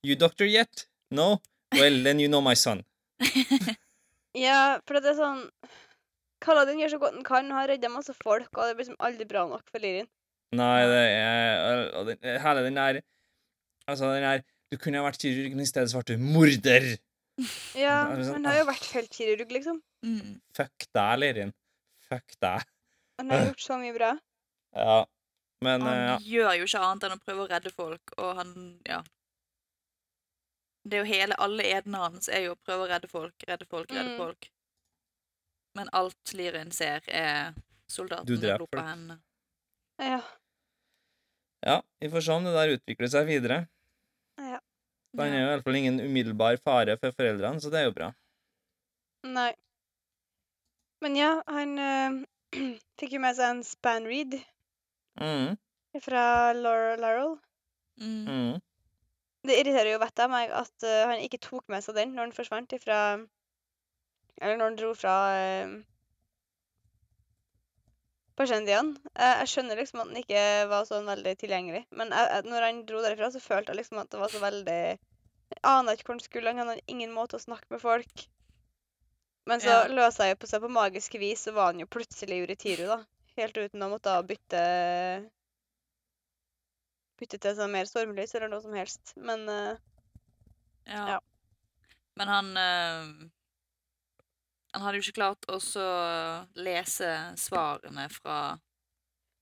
You 0.05 0.16
doctor 0.18 0.47
yet? 0.47 0.86
No? 1.10 1.40
Well, 1.74 2.02
then 2.02 2.20
you 2.20 2.28
know 2.28 2.40
my 2.44 2.55
son. 2.55 2.85
ja, 4.47 4.78
for 4.86 5.01
det 5.01 5.14
er 5.14 5.18
sånn 5.18 5.43
Kaladin 6.44 6.82
gjør 6.82 6.93
så 6.93 6.98
godt 7.01 7.14
han 7.16 7.24
kan, 7.27 7.48
og 7.51 7.59
har 7.59 7.70
redda 7.73 7.89
masse 7.89 8.12
folk, 8.18 8.51
og 8.52 8.66
det 8.68 8.74
blir 8.77 8.85
liksom 8.85 8.98
aldri 9.09 9.27
bra 9.28 9.47
nok 9.48 9.64
for 9.70 9.82
Lirin. 9.82 10.09
Nei, 10.56 10.82
det 10.86 11.01
er 11.10 12.39
Hele 12.44 12.60
den 12.62 12.77
der 12.78 13.01
Altså, 13.90 14.12
den 14.14 14.23
der 14.23 14.44
Du 14.70 14.77
kunne 14.78 15.01
ha 15.01 15.06
vært 15.09 15.18
kirurg, 15.24 15.56
men 15.56 15.64
i 15.64 15.68
stedet 15.68 15.90
så 15.90 16.02
ble 16.02 16.14
du 16.14 16.23
morder. 16.23 16.86
Ja, 17.77 18.06
men 18.09 18.23
sånn, 18.24 18.39
han 18.39 18.47
har 18.48 18.60
jo 18.62 18.68
vært 18.70 18.86
feltkirurg, 18.89 19.51
liksom. 19.59 19.82
mm. 20.06 20.39
Fuck 20.56 20.86
deg, 20.97 21.18
Lirin. 21.20 21.51
Fuck 22.09 22.39
deg. 22.40 22.64
Han 23.20 23.32
har 23.32 23.44
gjort 23.51 23.64
så 23.64 23.77
mye 23.81 23.93
bra. 23.97 24.14
Ja. 24.77 25.02
Men 25.64 25.85
Han 25.85 25.90
uh, 25.93 26.06
ja. 26.12 26.16
gjør 26.24 26.55
jo 26.60 26.68
ikke 26.68 26.81
annet 26.86 27.05
enn 27.09 27.16
å 27.16 27.20
prøve 27.20 27.44
å 27.44 27.51
redde 27.51 27.73
folk, 27.74 28.14
og 28.16 28.40
han 28.40 28.55
Ja. 28.89 29.02
Det 30.87 30.99
er 30.99 31.03
jo 31.03 31.09
hele 31.11 31.35
Alle 31.43 31.65
edene 31.67 31.99
hans 31.99 32.29
er 32.31 32.45
jo 32.47 32.53
å 32.55 32.59
prøve 32.63 32.85
å 32.87 32.91
redde 32.91 33.09
folk, 33.11 33.35
redde 33.49 33.67
folk, 33.67 33.91
redde 33.91 34.13
Mm. 34.15 34.19
folk. 34.21 34.51
Men 35.75 35.89
alt 35.93 36.33
Lirin 36.33 36.71
ser, 36.73 37.03
er 37.09 37.55
soldatene 37.91 38.39
som 38.39 38.67
folk. 38.67 38.75
hendene. 38.81 39.19
Ja. 39.99 40.21
ja, 41.67 41.83
vi 42.01 42.09
får 42.13 42.21
se 42.27 42.33
om 42.33 42.45
det 42.45 42.53
der 42.55 42.75
utvikler 42.77 43.09
seg 43.13 43.27
videre. 43.27 43.67
ja. 44.39 44.61
Han 45.17 45.33
er 45.33 45.39
jo 45.41 45.47
i 45.47 45.51
hvert 45.55 45.65
fall 45.65 45.77
ingen 45.79 46.01
umiddelbar 46.01 46.59
fare 46.61 46.97
for 47.01 47.11
foreldrene, 47.17 47.61
så 47.61 47.71
det 47.73 47.81
er 47.81 47.85
jo 47.87 47.93
bra. 47.97 48.11
Nei. 49.25 49.55
Men 51.01 51.17
ja, 51.17 51.31
han 51.49 51.79
øh, 51.79 52.19
fikk 53.01 53.13
jo 53.17 53.21
med 53.25 53.37
seg 53.39 53.51
en 53.57 53.65
span-read 53.65 54.39
Mm, 55.17 55.57
fra 56.05 56.53
Laura 56.53 56.97
Laurel. 57.01 57.39
Mm. 57.97 58.27
mm. 58.29 58.61
Det 59.47 59.59
irriterer 59.60 59.93
jo 59.93 60.02
vettet 60.02 60.24
av 60.27 60.32
meg 60.32 60.52
at 60.55 60.86
uh, 60.86 61.09
han 61.10 61.23
ikke 61.23 61.43
tok 61.43 61.66
med 61.73 61.85
seg 61.85 61.98
den 61.98 62.14
når 62.14 62.28
han 62.28 62.36
forsvant 62.36 62.73
ifra 62.77 63.01
Eller 64.40 64.56
når 64.59 64.70
han 64.70 64.78
dro 64.81 64.93
fra 64.98 65.14
uh, 65.32 65.77
Pashendian. 68.36 68.93
Uh, 69.16 69.35
jeg 69.43 69.52
skjønner 69.52 69.81
liksom 69.81 70.02
at 70.02 70.10
han 70.10 70.20
ikke 70.20 70.44
var 70.73 70.89
sånn 70.89 71.09
veldig 71.09 71.35
tilgjengelig, 71.40 71.86
men 71.97 72.12
jeg, 72.12 72.43
når 72.51 72.66
han 72.68 72.82
dro 72.89 73.01
derifra, 73.05 73.31
så 73.32 73.40
følte 73.40 73.73
jeg 73.73 73.81
liksom 73.81 74.02
at 74.02 74.10
det 74.12 74.20
var 74.20 74.32
så 74.32 74.43
veldig 74.43 74.81
Jeg 75.47 75.62
aner 75.70 75.94
ikke 75.94 76.10
hvor 76.10 76.18
han 76.18 76.24
skulle, 76.27 76.52
han 76.59 76.68
hadde 76.73 76.90
ingen 76.90 77.14
måte 77.14 77.39
å 77.39 77.43
snakke 77.43 77.70
med 77.70 77.81
folk. 77.81 78.27
Men 79.47 79.62
så 79.62 79.70
Ja. 79.70 79.86
løsa 79.86 80.27
jeg 80.27 80.40
på 80.43 80.48
seg 80.51 80.60
på 80.64 80.68
magisk 80.74 81.14
vis, 81.23 81.47
så 81.47 81.55
var 81.55 81.70
han 81.70 81.81
jo 81.81 81.86
plutselig 81.86 82.40
i 82.40 82.47
Uritiru, 82.48 82.89
da. 82.90 82.98
Helt 83.39 83.56
uten 83.56 83.85
å 83.85 83.90
måtte 83.93 84.16
bytte 84.27 84.62
Bytte 87.21 87.39
til 87.41 87.57
seg 87.57 87.71
mer 87.73 87.89
stormlys 87.89 88.35
eller 88.37 88.51
noe 88.53 88.61
som 88.65 88.75
helst. 88.77 89.15
Men 89.17 89.47
uh, 89.49 89.73
Ja. 90.87 91.17
Ja. 91.17 91.21
Men 92.17 92.29
han 92.33 92.53
uh, 92.57 93.29
Han 94.77 94.85
hadde 94.85 95.01
jo 95.01 95.07
ikke 95.07 95.19
klart 95.19 95.49
å 95.51 95.59
lese 96.57 97.11
svarene 97.41 98.07
fra 98.13 98.57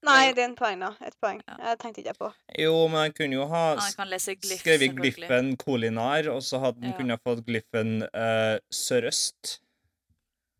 Nei, 0.05 0.33
det 0.37 0.43
er 0.43 0.51
en 0.51 0.57
poeng, 0.59 0.83
da. 0.83 0.91
Et 1.01 1.15
poeng. 1.17 1.39
Ja. 1.49 1.55
Jeg 1.71 1.79
tenkte 1.81 2.03
ikke 2.03 2.13
på. 2.19 2.29
Jo, 2.61 2.75
men 2.93 3.07
han 3.07 3.15
kunne 3.17 3.39
jo 3.39 3.47
ha 3.49 3.63
glyphs, 3.79 4.59
skrevet 4.61 4.93
glyffen 4.99 5.55
kolinar, 5.57 6.29
og 6.29 6.43
så 6.45 6.61
hadde 6.61 6.83
han 6.83 6.93
Ja. 6.93 6.97
kunne 6.99 7.17
ha 7.17 7.23
fått 7.25 7.45
glyffen 7.47 8.03
uh, 8.05 8.59
sørøst. 8.69 9.59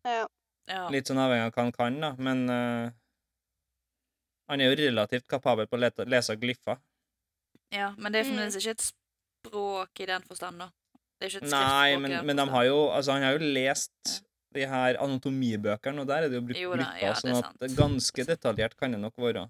Ja. 0.05 0.25
Ja. 0.65 0.87
Litt 0.89 1.11
sånn 1.11 1.21
avhengig 1.21 1.45
av 1.45 1.53
hva 1.53 1.63
han 1.67 1.75
kan, 1.75 1.99
da, 2.01 2.11
men 2.17 2.49
uh, 2.49 2.89
han 4.49 4.61
er 4.61 4.71
jo 4.71 4.79
relativt 4.81 5.27
kapabel 5.29 5.69
på 5.69 5.77
å 5.77 5.83
lete, 5.83 6.07
lese 6.09 6.33
glyffer. 6.41 6.81
Ja, 7.71 7.93
men 7.97 8.11
det 8.11 8.19
er 8.21 8.23
Mm. 8.25 8.31
fremdeles 8.35 8.55
ikke 8.59 8.75
et 8.75 8.85
språk 8.91 9.99
i 9.99 10.05
den 10.05 10.21
forstand, 10.27 10.59
da. 10.59 10.69
Det 11.19 11.25
er 11.25 11.29
ikke 11.29 11.45
et 11.45 11.51
Nei, 11.51 11.97
men, 11.97 12.11
i 12.11 12.15
den 12.15 12.25
men 12.25 12.37
de 12.37 12.45
har 12.49 12.63
jo 12.65 12.79
Altså, 12.91 13.11
han 13.13 13.23
har 13.23 13.33
jo 13.37 13.39
lest 13.55 14.21
de 14.55 14.65
her 14.67 14.97
anatomibøkene, 15.03 16.01
og 16.01 16.07
der 16.07 16.23
er 16.23 16.29
det 16.29 16.35
jo 16.39 16.45
brukt 16.47 16.59
Jo 16.59 16.75
da, 16.79 16.89
ja, 17.01 17.13
sånn 17.13 17.35
at 17.35 17.45
sant. 17.45 17.59
det 17.59 17.75
ganske 17.75 18.25
detaljert 18.25 18.77
kan 18.77 18.91
det 18.91 18.99
nok 18.99 19.13
være. 19.17 19.49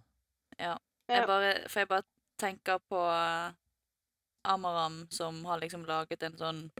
Jeg 0.59 0.77
Ja. 1.09 1.25
bare, 1.27 1.69
for 1.69 1.79
jeg 1.79 1.87
bare 1.87 2.03
tenker 2.39 2.79
på 2.89 2.97
eh, 2.97 3.51
Amaram, 4.45 5.07
som 5.11 5.43
har 5.45 5.59
liksom 5.59 5.85
laget 5.85 6.23
en 6.23 6.37
sånn 6.37 6.71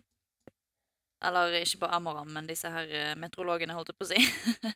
Eller 1.24 1.54
ikke 1.62 1.80
bare 1.80 1.96
Amaram, 1.98 2.28
men 2.34 2.48
disse 2.48 2.70
her 2.70 2.88
eh, 2.90 3.16
meteorologene, 3.16 3.74
holdt 3.74 3.90
jeg 3.90 3.98
på 3.98 4.06
å 4.06 4.10
si. 4.12 4.74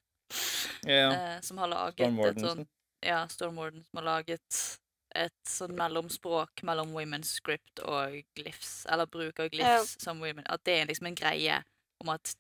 Ja, 0.88 1.12
eh, 1.36 1.42
som 1.42 1.58
har 1.58 1.68
laget 1.68 2.26
et 2.26 2.40
sånn 2.42 2.66
Ja, 3.06 3.26
Stormwarden, 3.28 3.84
som 3.86 3.98
har 4.02 4.04
laget 4.04 4.80
et 5.18 5.50
sånn 5.50 5.74
mellomspråk 5.78 6.64
mellom 6.68 6.92
women's 6.94 7.32
script 7.40 7.82
og 7.82 8.20
glyphs. 8.38 8.84
Eller 8.92 9.10
bruk 9.10 9.42
av 9.42 9.50
glyphs 9.54 9.98
som 10.04 10.22
women. 10.22 10.46
At 10.50 10.64
det 10.68 10.78
er 10.78 10.92
liksom 10.92 11.10
en 11.10 11.18
greie 11.18 11.64
om 12.04 12.14
at 12.16 12.36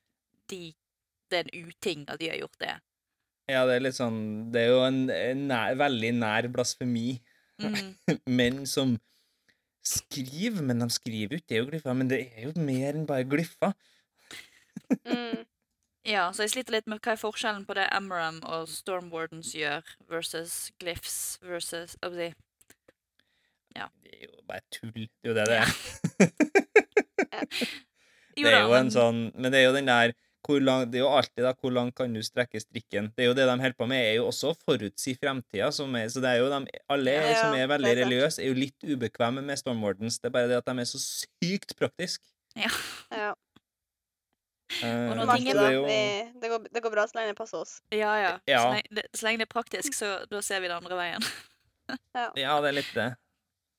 de 0.49 0.73
Det 1.29 1.37
er 1.37 1.45
en 1.45 1.67
uting 1.69 2.05
at 2.09 2.17
de 2.17 2.29
har 2.31 2.39
gjort 2.39 2.57
det. 2.57 2.71
Ja, 3.49 3.65
det 3.69 3.75
er 3.75 3.83
litt 3.83 3.97
sånn 3.97 4.49
Det 4.49 4.63
er 4.63 4.71
jo 4.71 4.79
en, 4.81 5.03
en 5.13 5.43
nær, 5.51 5.75
veldig 5.77 6.09
nær 6.17 6.47
blasfemi. 6.49 7.19
Mm. 7.61 7.93
Menn 8.39 8.65
som 8.69 8.97
skriver, 9.85 10.63
men 10.65 10.81
de 10.81 10.89
skriver 10.93 11.35
jo 11.35 11.41
ikke 11.43 11.55
geoglyffer. 11.55 11.93
Men 11.97 12.09
det 12.09 12.23
er 12.31 12.49
jo 12.49 12.53
mer 12.57 12.95
enn 12.95 13.07
bare 13.09 13.29
glyffer. 13.29 13.77
Mm. 15.05 15.45
Ja, 16.07 16.29
så 16.33 16.45
jeg 16.45 16.53
sliter 16.53 16.73
litt 16.73 16.87
med 16.89 17.01
hva 17.03 17.11
er 17.11 17.19
forskjellen 17.19 17.65
på 17.67 17.75
det 17.77 17.83
Amram 17.93 18.39
og 18.47 18.69
Stormwardens 18.71 19.51
gjør, 19.53 19.83
versus 20.09 20.71
glyphs 20.79 21.37
versus 21.43 21.97
hva 21.99 22.29
si, 23.69 23.83
Det 24.05 24.15
er 24.17 24.25
jo 24.25 24.41
bare 24.49 24.63
tull. 24.73 24.91
Det 24.95 25.29
er 25.29 25.29
jo 25.31 25.37
det 25.37 25.45
det 25.49 25.59
er. 25.59 25.69
Det 28.39 28.47
er 28.47 28.61
jo 28.63 28.75
en 28.77 28.89
sånn 28.93 29.17
Men 29.35 29.51
det 29.51 29.59
er 29.59 29.65
jo 29.67 29.71
den 29.75 29.89
der 29.89 30.13
hvor 30.47 30.61
lang, 30.63 30.85
det 30.89 30.97
er 30.97 31.03
jo 31.03 31.09
alltid 31.11 31.43
da, 31.43 31.51
hvor 31.59 31.73
langt 31.75 31.93
kan 31.97 32.13
du 32.15 32.21
strekke 32.23 32.57
strikken. 32.63 33.09
Det 33.13 33.25
er 33.25 33.27
jo 33.27 33.33
det 33.37 33.43
de 33.45 33.55
holder 33.59 33.75
på 33.77 33.85
med, 33.91 33.99
er 33.99 34.15
jo 34.17 34.29
også 34.29 34.53
å 34.53 34.55
forutsi 34.57 35.11
fremtida. 35.19 35.67
Er, 35.67 36.07
så 36.09 36.23
det 36.23 36.29
er 36.31 36.39
jo 36.39 36.47
de, 36.49 36.79
alle 36.95 37.13
Ja, 37.13 37.33
som 37.37 37.57
er 37.57 37.67
veldig 37.69 37.91
er 37.91 37.99
religiøse, 38.05 38.41
er 38.41 38.47
jo 38.47 38.55
litt 38.57 38.87
ubekvemme 38.87 39.43
med 39.45 39.59
stormwardens. 39.59 40.17
Det 40.23 40.31
er 40.31 40.33
bare 40.37 40.49
det 40.49 40.57
at 40.61 40.71
de 40.71 40.81
er 40.81 40.89
så 40.89 41.01
sykt 41.03 41.75
praktiske. 41.77 42.23
Ja. 42.57 42.71
Eh, 44.79 45.11
Og 45.11 45.35
ting 45.35 45.51
det 45.51 45.69
jo 45.75 45.83
vi, 45.85 46.01
det, 46.39 46.49
går, 46.49 46.65
det 46.71 46.83
går 46.87 46.95
bra 46.95 47.05
så 47.11 47.19
lenge 47.19 47.35
det 47.35 47.37
passer 47.43 47.59
oss. 47.59 47.77
Ja, 47.91 48.15
ja. 48.23 48.33
Ja. 48.49 48.63
Så, 48.63 48.73
lenge, 48.77 48.95
det, 48.95 49.05
så 49.11 49.27
lenge 49.27 49.43
det 49.43 49.49
er 49.49 49.53
praktisk, 49.53 49.97
så 49.97 50.13
da 50.31 50.41
ser 50.45 50.63
vi 50.63 50.71
det 50.71 50.79
andre 50.79 50.97
veien. 51.03 51.29
Ja, 52.37 52.59
det 52.61 52.69
er 52.69 52.75
litt 52.79 52.91
det. 52.93 53.11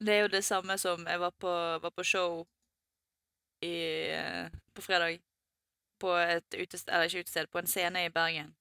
Det 0.01 0.15
er 0.15 0.21
jo 0.25 0.29
det 0.33 0.45
samme 0.45 0.79
som 0.79 1.07
jeg 1.07 1.21
var 1.21 1.31
på, 1.31 1.51
var 1.83 1.91
på 1.97 2.03
show 2.05 2.47
i, 3.65 3.75
eh, 4.17 4.47
på 4.75 4.83
fredag. 4.83 5.19
På 6.01 6.15
et 6.17 6.55
utested, 6.57 6.93
eller 6.93 7.05
ikke 7.11 7.21
utested, 7.27 7.47
på 7.53 7.59
en 7.61 7.67
scene 7.67 8.05
i 8.07 8.09
Bergen. 8.09 8.55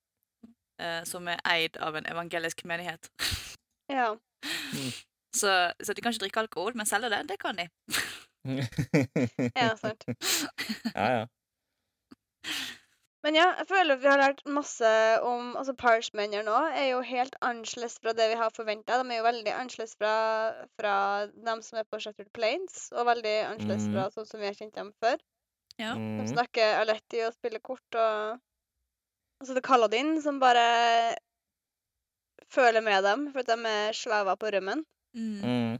eh, 0.81 1.03
som 1.03 1.27
er 1.27 1.39
eid 1.45 1.77
av 1.77 1.95
en 1.95 2.05
evangelisk 2.05 2.65
menighet. 2.65 3.09
Ja. 3.89 4.11
Så, 5.35 5.49
så 5.83 5.93
de 5.93 6.01
kan 6.01 6.13
ikke 6.13 6.21
drikke 6.27 6.39
alkohol, 6.43 6.75
men 6.77 6.85
selge 6.85 7.09
det, 7.09 7.23
det 7.29 7.39
kan 7.41 7.57
de. 7.57 7.65
ja, 9.57 9.71
sant. 9.81 10.05
ja, 10.93 11.07
ja. 11.15 11.25
Men 13.25 13.35
ja, 13.35 13.49
jeg 13.59 13.67
føler 13.67 13.99
vi 13.99 14.07
har 14.07 14.21
lært 14.21 14.45
masse 14.47 14.89
om 15.27 15.55
altså 15.59 15.73
Parchmenner 15.75 16.45
nå 16.47 16.55
er 16.71 16.85
jo 16.93 17.01
helt 17.03 17.35
annerledes 17.43 17.97
fra 17.99 18.13
det 18.15 18.29
vi 18.31 18.37
har 18.39 18.53
forventa. 18.55 18.95
De 19.01 19.11
er 19.11 19.19
jo 19.19 19.25
veldig 19.27 19.55
annerledes 19.55 19.97
fra, 19.99 20.13
fra 20.79 20.93
dem 21.33 21.63
som 21.65 21.81
er 21.81 21.87
på 21.89 21.99
Shattered 21.99 22.31
Plains, 22.35 22.85
og 22.95 23.09
veldig 23.09 23.35
annerledes 23.49 23.89
mm. 23.89 23.95
fra 23.97 24.05
sånn 24.15 24.29
som 24.29 24.39
vi 24.39 24.47
har 24.47 24.55
kjent 24.55 24.79
dem 24.79 24.93
før. 25.03 25.19
Ja. 25.79 25.93
De 25.95 25.99
Mhm. 25.99 26.29
snakker 26.31 26.79
Aletti 26.79 27.25
og 27.25 27.35
spiller 27.35 27.59
kort 27.63 27.99
og 27.99 28.39
så 29.39 29.53
det 29.53 29.53
er 29.53 29.61
det 29.61 29.67
Kaladin 29.69 30.09
som 30.21 30.39
bare 30.39 31.15
føler 32.51 32.83
med 32.83 33.05
dem 33.07 33.29
for 33.31 33.39
at 33.39 33.51
de 33.51 33.67
er 33.71 33.93
slaver 33.95 34.35
på 34.35 34.49
rømmen. 34.51 34.81
Mm. 35.15 35.37
Mm. 35.43 35.77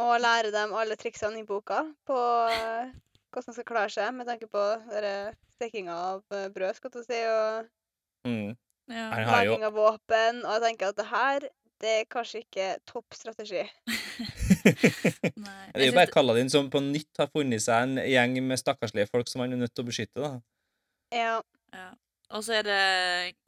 Og 0.00 0.12
lærer 0.20 0.50
dem 0.54 0.72
alle 0.72 0.96
triksene 0.96 1.42
i 1.42 1.44
boka 1.44 1.82
på 2.08 2.16
hvordan 3.32 3.50
de 3.50 3.56
skal 3.56 3.68
klare 3.68 3.92
seg 3.92 4.12
med 4.14 4.28
tanke 4.28 4.48
på 4.52 4.64
dere 4.92 5.32
stekinga 5.56 5.94
av 5.94 6.36
eh, 6.36 6.50
brød, 6.52 6.76
skal 6.78 6.92
du 6.94 7.00
si, 7.04 7.22
og 7.28 7.70
Mm. 8.22 8.52
Ja. 8.86 9.08
Han 9.10 9.24
laging 9.26 9.64
av 9.66 9.74
våpen. 9.74 10.44
Og 10.46 10.52
jeg 10.54 10.62
tenker 10.62 10.92
at 10.92 10.98
det 11.00 11.08
her 11.10 11.48
det 11.82 11.92
er 11.98 12.04
kanskje 12.06 12.44
ikke 12.44 12.66
topp 12.86 13.16
strategi. 13.18 13.64
Nei. 15.42 15.64
Det 15.74 15.82
er 15.82 15.88
jo 15.88 15.96
bare 15.96 16.12
Kaladin 16.12 16.50
som 16.52 16.68
på 16.70 16.78
nytt 16.84 17.18
har 17.18 17.30
funnet 17.32 17.64
seg 17.64 17.88
en 17.88 17.98
gjeng 18.06 18.36
med 18.46 18.60
stakkarslige 18.60 19.08
folk 19.10 19.26
som 19.26 19.42
han 19.42 19.56
er 19.56 19.62
nødt 19.64 19.74
til 19.74 19.82
å 19.82 19.88
beskytte. 19.88 20.22
da. 20.22 20.30
Ja. 21.10 21.40
Ja. 21.74 21.88
Og 22.32 22.44
så 22.46 22.60
er 22.60 22.68
det 22.68 22.82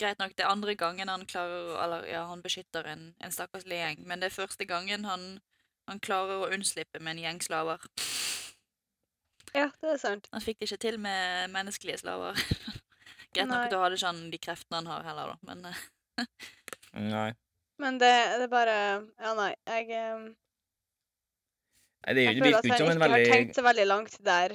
greit 0.00 0.18
nok 0.18 0.34
det 0.36 0.48
andre 0.48 0.74
gangen 0.76 1.08
han 1.08 1.22
klarer 1.28 1.76
Eller 1.84 2.08
ja, 2.10 2.24
han 2.28 2.42
beskytter 2.44 2.88
en, 2.90 3.12
en 3.22 3.32
stakkarslig 3.32 3.78
gjeng, 3.78 4.02
men 4.08 4.20
det 4.20 4.32
er 4.32 4.34
første 4.34 4.66
gangen 4.68 5.06
han, 5.08 5.38
han 5.88 6.02
klarer 6.04 6.42
å 6.42 6.50
unnslippe 6.52 6.98
med 7.00 7.14
en 7.14 7.22
gjeng 7.28 7.40
slaver. 7.44 7.86
Ja, 9.54 9.68
det 9.82 9.90
er 9.94 10.00
sant. 10.02 10.28
Han 10.32 10.42
fikk 10.44 10.58
det 10.60 10.68
ikke 10.70 10.80
til 10.86 10.98
med 11.00 11.50
menneskelige 11.54 11.98
slaver. 12.02 12.34
greit 13.34 13.48
nok 13.50 13.64
at 13.66 13.72
du 13.72 13.78
hadde 13.82 13.96
ikke 13.98 14.06
han 14.12 14.22
de 14.30 14.38
kreftene 14.38 14.80
han 14.82 14.86
har 14.92 15.02
heller, 15.08 15.34
da, 15.34 15.36
men 15.54 15.64
eh, 15.70 15.80
Nei. 17.14 17.30
Men 17.82 17.96
det, 17.98 18.12
det 18.38 18.44
er 18.46 18.52
bare 18.52 18.74
Ja, 19.18 19.32
nei. 19.34 19.50
Jeg, 19.66 19.88
um... 20.14 20.28
Nei, 22.04 22.14
det, 22.14 22.22
er 22.22 22.32
jeg 22.32 22.42
føler 22.42 22.58
at 22.58 22.64
han 22.70 22.80
ikke 22.84 22.94
ikke 22.94 23.12
har 23.14 23.30
tenkt 23.38 23.56
så 23.58 23.64
veldig 23.66 23.86
langt 23.88 24.18
der. 24.26 24.54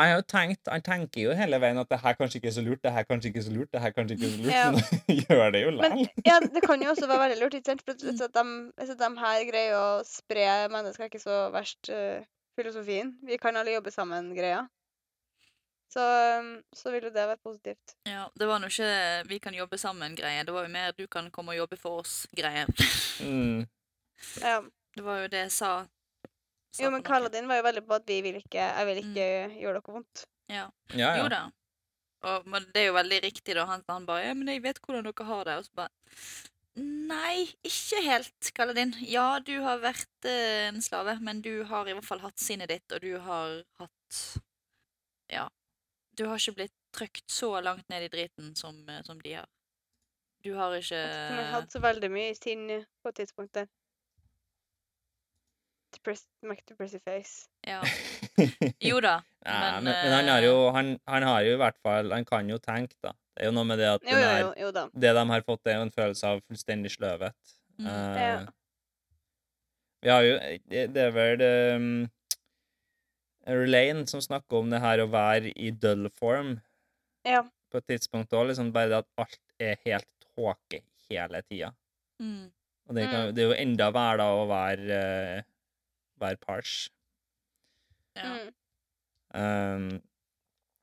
Han 0.00 0.08
har 0.08 0.16
jo 0.16 0.24
tenkt, 0.32 0.68
han 0.72 0.82
tenker 0.84 1.20
jo 1.26 1.32
hele 1.36 1.58
veien 1.60 1.78
at 1.80 1.88
det 1.92 1.98
her 2.00 2.14
kanskje 2.16 2.38
ikke 2.40 2.48
er 2.50 2.54
så 2.56 2.62
lurt, 2.64 2.80
det 2.84 2.92
her 2.94 3.04
kanskje 3.08 3.28
ikke 3.30 3.40
er 3.42 3.46
så 3.46 3.52
lurt, 3.52 3.68
det 3.74 3.80
her 3.84 3.92
kanskje 3.96 4.16
ikke 4.16 4.28
er 4.28 4.32
så 4.34 4.42
lurt, 4.42 4.54
Ja. 4.54 4.66
men 4.72 5.18
gjør 5.28 5.50
det 5.56 5.60
jo 5.62 5.70
Men 5.76 5.96
likevel. 5.98 6.24
ja, 6.30 6.36
det 6.56 6.62
kan 6.64 6.82
jo 6.84 6.90
også 6.94 7.08
være 7.10 7.22
veldig 7.24 7.38
lurt, 7.42 7.56
ikke 7.58 7.70
sant? 7.72 7.82
For 7.84 7.92
at- 7.92 8.04
Mm. 8.04 8.10
hvis 8.10 8.22
at 8.26 8.34
de, 8.38 8.44
hvis 8.80 8.92
at 8.94 9.02
de 9.02 9.10
her 9.24 9.44
greier 9.50 9.76
å 9.76 9.88
spre 10.08 10.46
mennesker 10.72 11.04
ikke 11.10 11.20
så 11.22 11.36
verst 11.52 11.90
eh, 11.92 12.24
filosofien 12.60 13.16
Vi 13.26 13.38
kan 13.40 13.56
alle 13.56 13.74
jobbe 13.78 13.90
sammen-greia. 13.94 14.68
Så, 15.90 16.02
så 16.76 16.90
vil 16.94 17.08
jo 17.08 17.10
det 17.10 17.24
være 17.26 17.40
positivt. 17.42 17.96
ja, 18.06 18.28
det 18.38 18.46
var 18.46 18.60
nå 18.62 18.68
ikke 18.70 19.24
'vi 19.26 19.38
kan 19.42 19.54
jobbe 19.54 19.76
sammen'-greie. 19.76 20.44
Det 20.46 20.52
var 20.54 20.62
jo 20.62 20.68
mer 20.70 20.92
'du 20.92 21.06
kan 21.06 21.30
komme 21.30 21.50
og 21.52 21.56
jobbe 21.56 21.76
for 21.76 22.02
oss'-greie. 22.02 22.66
Mm. 23.24 23.66
Ja. 24.44 24.60
Det 24.96 25.04
var 25.04 25.20
jo 25.22 25.26
det 25.32 25.38
jeg 25.38 25.52
sa. 25.52 25.86
sa 26.72 26.82
Jo, 26.84 26.90
men. 26.90 27.02
Kaladin 27.02 27.48
var 27.48 27.56
jo 27.56 27.62
veldig 27.62 27.82
på 27.86 27.94
at 27.94 28.02
vi 28.06 28.20
vil 28.22 28.36
ikke 28.36 28.58
Jeg 28.58 28.86
vil 28.86 28.96
ikke 28.96 29.26
gjøre 29.60 29.74
dere 29.74 29.92
vondt. 29.94 30.26
Ja. 30.48 30.66
Ja, 30.94 31.16
Jo 31.22 31.28
da. 31.28 31.50
Og, 32.22 32.46
men 32.46 32.62
det 32.74 32.82
er 32.82 32.86
jo 32.86 32.92
veldig 32.92 33.22
riktig, 33.22 33.54
da. 33.54 33.64
Han, 33.64 33.82
han 33.88 34.06
bare 34.06 34.26
'Ja, 34.26 34.34
men 34.34 34.48
jeg 34.48 34.62
vet 34.62 34.78
hvordan 34.84 35.04
dere 35.04 35.24
har 35.24 35.44
det.' 35.44 35.56
Og 35.58 35.64
så 35.64 35.70
bare 35.74 35.88
Nei, 36.80 37.46
ikke 37.66 38.00
helt, 38.06 38.50
Kaladin. 38.56 38.92
Ja, 39.04 39.40
du 39.44 39.56
har 39.64 39.80
vært 39.82 40.28
eh, 40.28 40.68
en 40.68 40.80
slave, 40.84 41.16
men 41.20 41.42
du 41.44 41.64
har 41.68 41.88
i 41.88 41.94
hvert 41.96 42.06
fall 42.06 42.22
hatt 42.22 42.40
sinnet 42.40 42.70
ditt, 42.70 42.86
og 42.94 43.02
du 43.04 43.16
har 43.24 43.62
hatt 43.80 44.20
Ja. 45.30 45.48
Du 46.18 46.26
har 46.28 46.40
ikke 46.40 46.56
blitt 46.58 46.76
trykt 46.96 47.30
så 47.30 47.52
langt 47.62 47.88
ned 47.88 48.04
i 48.08 48.12
driten 48.12 48.54
som, 48.58 48.76
eh, 48.88 49.02
som 49.06 49.20
de 49.22 49.34
har. 49.40 49.48
Du 50.44 50.54
har 50.56 50.72
ikke 50.78 51.02
Som 51.04 51.36
har 51.36 51.52
hatt 51.52 51.72
så 51.72 51.82
veldig 51.82 52.10
mye 52.10 52.32
sinn 52.38 52.66
på 53.04 53.12
tidspunktet. 53.12 53.68
Depressed, 55.90 56.28
depressed 56.38 56.38
Depress, 56.40 56.48
make 56.48 56.62
depressy 56.68 56.98
face. 57.04 57.48
Ja. 57.66 57.82
Jo 58.90 59.00
da. 59.00 59.20
Nei, 59.44 59.58
Men, 59.60 59.84
men, 59.84 59.94
men 60.04 60.12
han 60.14 60.28
har 60.28 60.42
eh, 60.42 60.46
jo 60.46 60.70
han, 60.72 60.94
han 61.08 61.26
har 61.26 61.42
jo 61.44 61.56
i 61.56 61.60
hvert 61.60 61.78
fall 61.82 62.12
Han 62.12 62.24
kan 62.28 62.48
jo 62.48 62.58
tenke, 62.62 62.96
da. 63.02 63.12
Det 63.36 63.44
er 63.44 63.50
jo 63.50 63.52
noe 63.56 63.64
med 63.68 63.78
det 63.78 63.88
at 63.88 64.02
Jo, 64.04 64.16
jo, 64.16 64.22
her, 64.26 64.40
jo, 64.42 64.52
jo 64.66 64.70
det 65.00 65.12
de 65.16 65.24
har 65.30 65.44
fått, 65.46 65.66
er 65.70 65.76
jo 65.78 65.84
en 65.86 65.92
følelse 65.94 66.26
av 66.26 66.40
fullstendig 66.48 66.90
sløvhet. 66.96 67.36
Mm. 67.78 67.86
Uh, 67.86 68.16
Ja. 68.20 68.40
Vi 70.02 70.08
har 70.08 70.22
jo 70.24 70.34
Det 70.72 70.82
det 70.94 71.02
er 71.04 71.10
vel 71.12 71.42
um, 71.76 71.88
Relaine 73.46 74.06
som 74.08 74.20
snakker 74.24 74.60
om 74.62 74.70
det 74.72 74.80
her 74.80 75.02
å 75.04 75.08
være 75.12 75.52
i 75.56 75.70
dull 75.70 76.08
form 76.16 76.54
Ja. 77.24 77.42
på 77.70 77.78
et 77.80 77.86
tidspunkt 77.86 78.32
òg. 78.32 78.48
Liksom 78.48 78.72
bare 78.72 78.88
det 78.88 78.98
at 79.04 79.08
alt 79.18 79.40
er 79.60 79.76
helt 79.84 80.08
tåke 80.36 80.82
hele 81.10 81.42
tida. 81.48 81.72
Mm. 82.20 82.50
Og 82.88 82.94
det, 82.96 83.04
kan, 83.10 83.28
Mm. 83.28 83.34
det 83.34 83.42
er 83.42 83.48
jo 83.48 83.58
enda 83.62 83.90
verre 83.92 84.16
da 84.18 84.28
å 84.34 84.46
være, 84.48 85.00
uh, 85.38 85.42
være 86.20 86.36
pars. 86.42 86.90
Ja. 88.16 88.32
Um, 89.34 90.00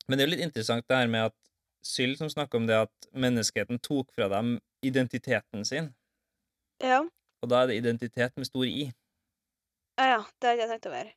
men 0.07 0.15
det 0.17 0.21
er 0.21 0.27
jo 0.27 0.31
litt 0.35 0.45
interessant 0.47 0.87
det 0.87 0.95
her 0.97 1.07
med 1.11 1.25
at 1.31 1.35
Syl 1.87 2.17
som 2.19 2.29
snakker 2.31 2.59
om 2.59 2.67
det 2.67 2.77
at 2.87 3.07
menneskeheten 3.15 3.79
tok 3.83 4.11
fra 4.15 4.27
dem 4.31 4.57
identiteten 4.85 5.63
sin. 5.65 5.93
Ja. 6.83 7.03
Og 7.41 7.51
da 7.51 7.63
er 7.63 7.71
det 7.71 7.79
identitet 7.79 8.35
med 8.37 8.49
stor 8.49 8.67
I. 8.67 8.89
Ja, 9.97 10.09
ja. 10.11 10.19
Det 10.41 10.51
har 10.51 10.59
jeg 10.61 10.69
tenkt 10.73 10.89
over. 10.89 11.13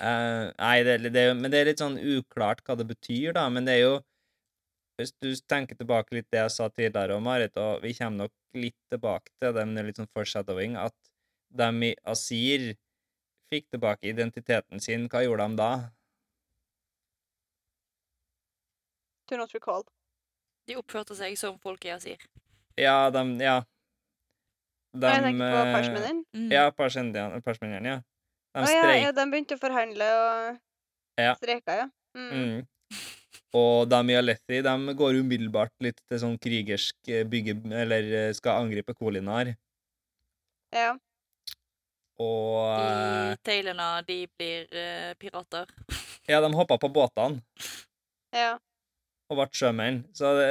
uh, 0.00 0.46
nei, 0.64 0.76
det, 0.86 1.12
det, 1.12 1.24
men 1.36 1.52
det 1.52 1.60
er 1.60 1.68
litt 1.68 1.82
sånn 1.82 1.98
uklart 1.98 2.62
hva 2.64 2.78
det 2.80 2.88
betyr, 2.88 3.34
da. 3.36 3.48
Men 3.52 3.68
det 3.68 3.78
er 3.78 3.84
jo 3.86 3.98
Hvis 5.00 5.14
du 5.16 5.30
tenker 5.48 5.78
tilbake 5.80 6.12
litt 6.12 6.26
det 6.28 6.42
jeg 6.42 6.52
sa 6.52 6.66
tidligere, 6.68 7.14
om 7.16 7.24
Marit, 7.24 7.54
og 7.56 7.80
vi 7.80 7.94
kommer 7.96 8.26
nok 8.26 8.34
litt 8.52 8.76
tilbake 8.92 9.32
til 9.40 9.54
det, 9.56 9.62
men 9.64 9.72
det 9.72 9.80
er 9.80 9.86
litt 9.88 10.00
sånn 10.00 10.10
foreshadowing, 10.12 10.74
at 10.76 10.92
de 11.56 11.68
i 11.88 11.94
Asir 12.12 12.66
fikk 13.48 13.70
tilbake 13.72 14.10
identiteten 14.10 14.82
sin. 14.84 15.08
Hva 15.08 15.22
gjorde 15.24 15.46
de 15.48 15.56
da? 15.56 15.70
Do 19.30 19.36
not 19.38 19.52
recall. 19.54 19.84
De 20.66 20.76
oppførte 20.78 21.14
seg 21.18 21.36
som 21.38 21.58
folk 21.62 21.84
i 21.86 21.94
sier. 22.02 22.22
Ja, 22.78 23.10
de 23.14 23.22
Ja. 23.42 23.60
de 24.96 25.06
jeg 25.06 25.22
tenker 25.22 25.52
på 25.54 25.60
eh, 25.62 25.72
parchmenen. 25.74 26.24
Mm. 26.34 26.50
Ja, 26.50 26.70
persmennene, 26.74 27.42
Parsmendian, 27.46 27.84
ja. 27.86 27.96
De 28.54 28.60
Å 28.64 28.66
ja, 28.66 28.82
streik. 28.82 29.02
ja, 29.04 29.12
de 29.12 29.24
begynte 29.30 29.54
å 29.54 29.60
forhandle 29.62 30.08
og 30.18 30.58
Ja. 31.18 31.34
streika, 31.38 31.76
ja. 31.84 31.88
Mm. 32.16 32.30
Mm. 32.32 32.66
Og 33.54 33.88
de 33.90 34.00
i 34.10 34.16
Alethi 34.18 34.62
de 34.62 34.94
går 34.98 35.20
umiddelbart 35.22 35.72
litt 35.80 36.00
til 36.08 36.18
sånn 36.18 36.38
krigersk 36.38 36.96
eh, 37.08 37.22
bygge... 37.24 37.54
Eller 37.70 38.02
eh, 38.28 38.32
skal 38.34 38.64
angripe 38.64 38.94
Kolinar. 38.94 39.54
Ja. 40.74 40.96
Og 42.20 42.78
De 42.78 43.30
eh, 43.30 43.36
Tailorna, 43.46 44.02
de 44.06 44.26
blir 44.38 44.66
eh, 44.74 45.14
pirater. 45.18 45.66
Ja, 46.28 46.40
de 46.40 46.50
hoppa 46.54 46.78
på 46.78 46.90
båtene 46.92 47.40
ja. 48.34 48.58
Og 49.30 49.38
ble 49.38 49.46
sjømenn. 49.54 50.00
Så, 50.16 50.32
det, 50.38 50.48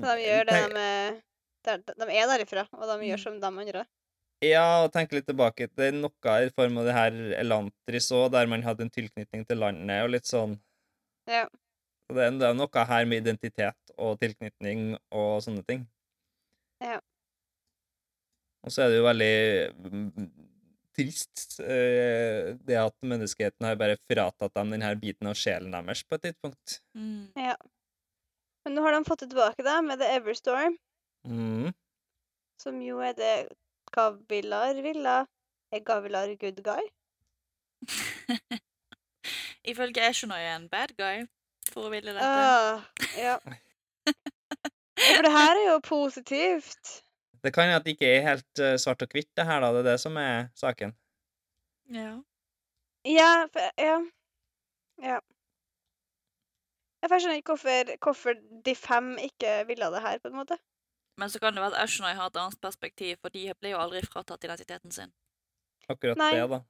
Så 0.00 0.14
de 0.16 0.26
gjør 0.26 0.44
det 0.46 0.56
tenk- 0.56 0.76
de 0.78 1.96
De 2.00 2.14
er 2.16 2.26
derifra, 2.30 2.62
og 2.72 2.86
de 2.88 2.94
Mm. 2.96 3.08
gjør 3.10 3.20
som 3.20 3.40
de 3.40 3.46
andre. 3.46 3.86
Ja, 4.40 4.84
og 4.84 4.92
tenk 4.94 5.12
litt 5.12 5.26
tilbake. 5.28 5.68
Det 5.76 5.90
er 5.90 5.92
noe 5.92 6.36
i 6.46 6.48
form 6.56 6.78
av 6.80 6.86
det 6.88 6.94
her 6.96 7.12
Elantris 7.42 8.10
òg, 8.16 8.30
der 8.32 8.46
man 8.46 8.62
hadde 8.62 8.80
en 8.86 8.90
tilknytning 8.90 9.46
til 9.46 9.58
landet, 9.60 10.02
og 10.04 10.10
litt 10.10 10.24
sånn 10.24 10.58
Ja. 11.28 11.46
Så 12.10 12.16
det 12.16 12.38
det 12.40 12.48
er 12.48 12.54
noe 12.54 12.84
her 12.86 13.04
med 13.04 13.26
identitet 13.26 13.92
og 13.98 14.18
tilknytning 14.18 14.96
og 15.12 15.42
sånne 15.42 15.64
ting. 15.66 15.86
Ja. 16.80 16.98
Og 18.64 18.70
så 18.72 18.82
er 18.84 18.88
det 18.88 18.96
jo 18.98 19.04
veldig 19.06 19.92
mm, 19.92 20.30
trist, 20.96 21.60
eh, 21.60 22.56
det 22.66 22.76
at 22.80 22.96
menneskeheten 23.06 23.64
har 23.64 23.76
bare 23.76 23.96
fratatt 24.10 24.52
dem 24.54 24.70
denne 24.74 24.90
biten 25.00 25.28
av 25.30 25.34
sjelen 25.38 25.70
deres 25.72 26.02
på 26.02 26.14
et 26.18 26.22
tidspunkt. 26.28 26.80
Mm. 26.96 27.28
Ja. 27.36 27.54
Men 28.64 28.74
nå 28.76 28.82
har 28.84 28.92
de 28.96 29.04
fått 29.08 29.22
det 29.24 29.30
tilbake, 29.32 29.64
da, 29.64 29.80
med 29.84 30.00
The 30.02 30.08
Everstorm, 30.18 30.78
Mm. 31.26 31.72
som 32.60 32.80
jo 32.80 32.98
er 33.04 33.12
det 33.12 33.48
Gavilar 33.92 34.78
ville. 34.82 35.26
Er 35.72 35.80
Gavilar 35.84 36.32
good 36.40 36.62
guy? 36.64 36.80
Ifølge 39.70 40.00
Eshonai 40.08 40.40
er 40.46 40.56
en 40.56 40.68
bad 40.72 40.94
guy, 40.96 41.26
for 41.72 41.88
å 41.88 41.92
ville 41.92 42.14
dette. 42.16 42.24
Uh, 42.24 42.80
ja. 43.26 43.36
For 45.00 45.24
det 45.26 45.32
her 45.32 45.52
er 45.56 45.66
jo 45.72 45.78
positivt. 45.84 47.02
Det 47.44 47.52
kan 47.54 47.68
hende 47.68 47.76
at 47.80 47.84
det 47.86 47.94
ikke 47.96 48.08
er 48.16 48.24
helt 48.26 48.60
eh, 48.60 48.76
svart 48.80 49.00
og 49.04 49.12
hvitt, 49.14 49.30
det 49.36 49.46
her, 49.48 49.60
da. 49.64 49.70
Det 49.72 49.80
er 49.84 49.90
det 49.92 50.00
som 50.02 50.16
er 50.20 50.48
saken. 50.60 50.92
Ja. 51.92 52.10
Ja, 53.08 53.30
for, 53.52 53.70
ja. 53.80 53.94
Ja. 55.00 55.20
Jeg 57.00 57.08
skjønner 57.10 57.38
ikke 57.40 57.54
hvorfor, 57.54 57.94
hvorfor 58.04 58.36
de 58.64 58.74
fem 58.76 59.14
ikke 59.18 59.54
ville 59.68 59.88
det 59.94 60.02
her, 60.04 60.18
på 60.20 60.28
en 60.28 60.36
måte. 60.36 60.58
Men 61.20 61.32
så 61.32 61.40
kan 61.40 61.56
det 61.56 61.62
være 61.62 61.74
at 61.76 61.82
Ashnoy 61.84 62.12
har 62.16 62.28
et 62.28 62.36
annet 62.36 62.60
perspektiv, 62.60 63.16
for 63.20 63.32
de 63.32 63.46
ble 63.60 63.72
jo 63.72 63.80
aldri 63.80 64.02
fratatt 64.06 64.44
identiteten 64.44 64.92
sin. 64.92 65.12
Akkurat 65.88 66.20
Nei. 66.20 66.30
det, 66.36 66.46
da. 66.52 66.60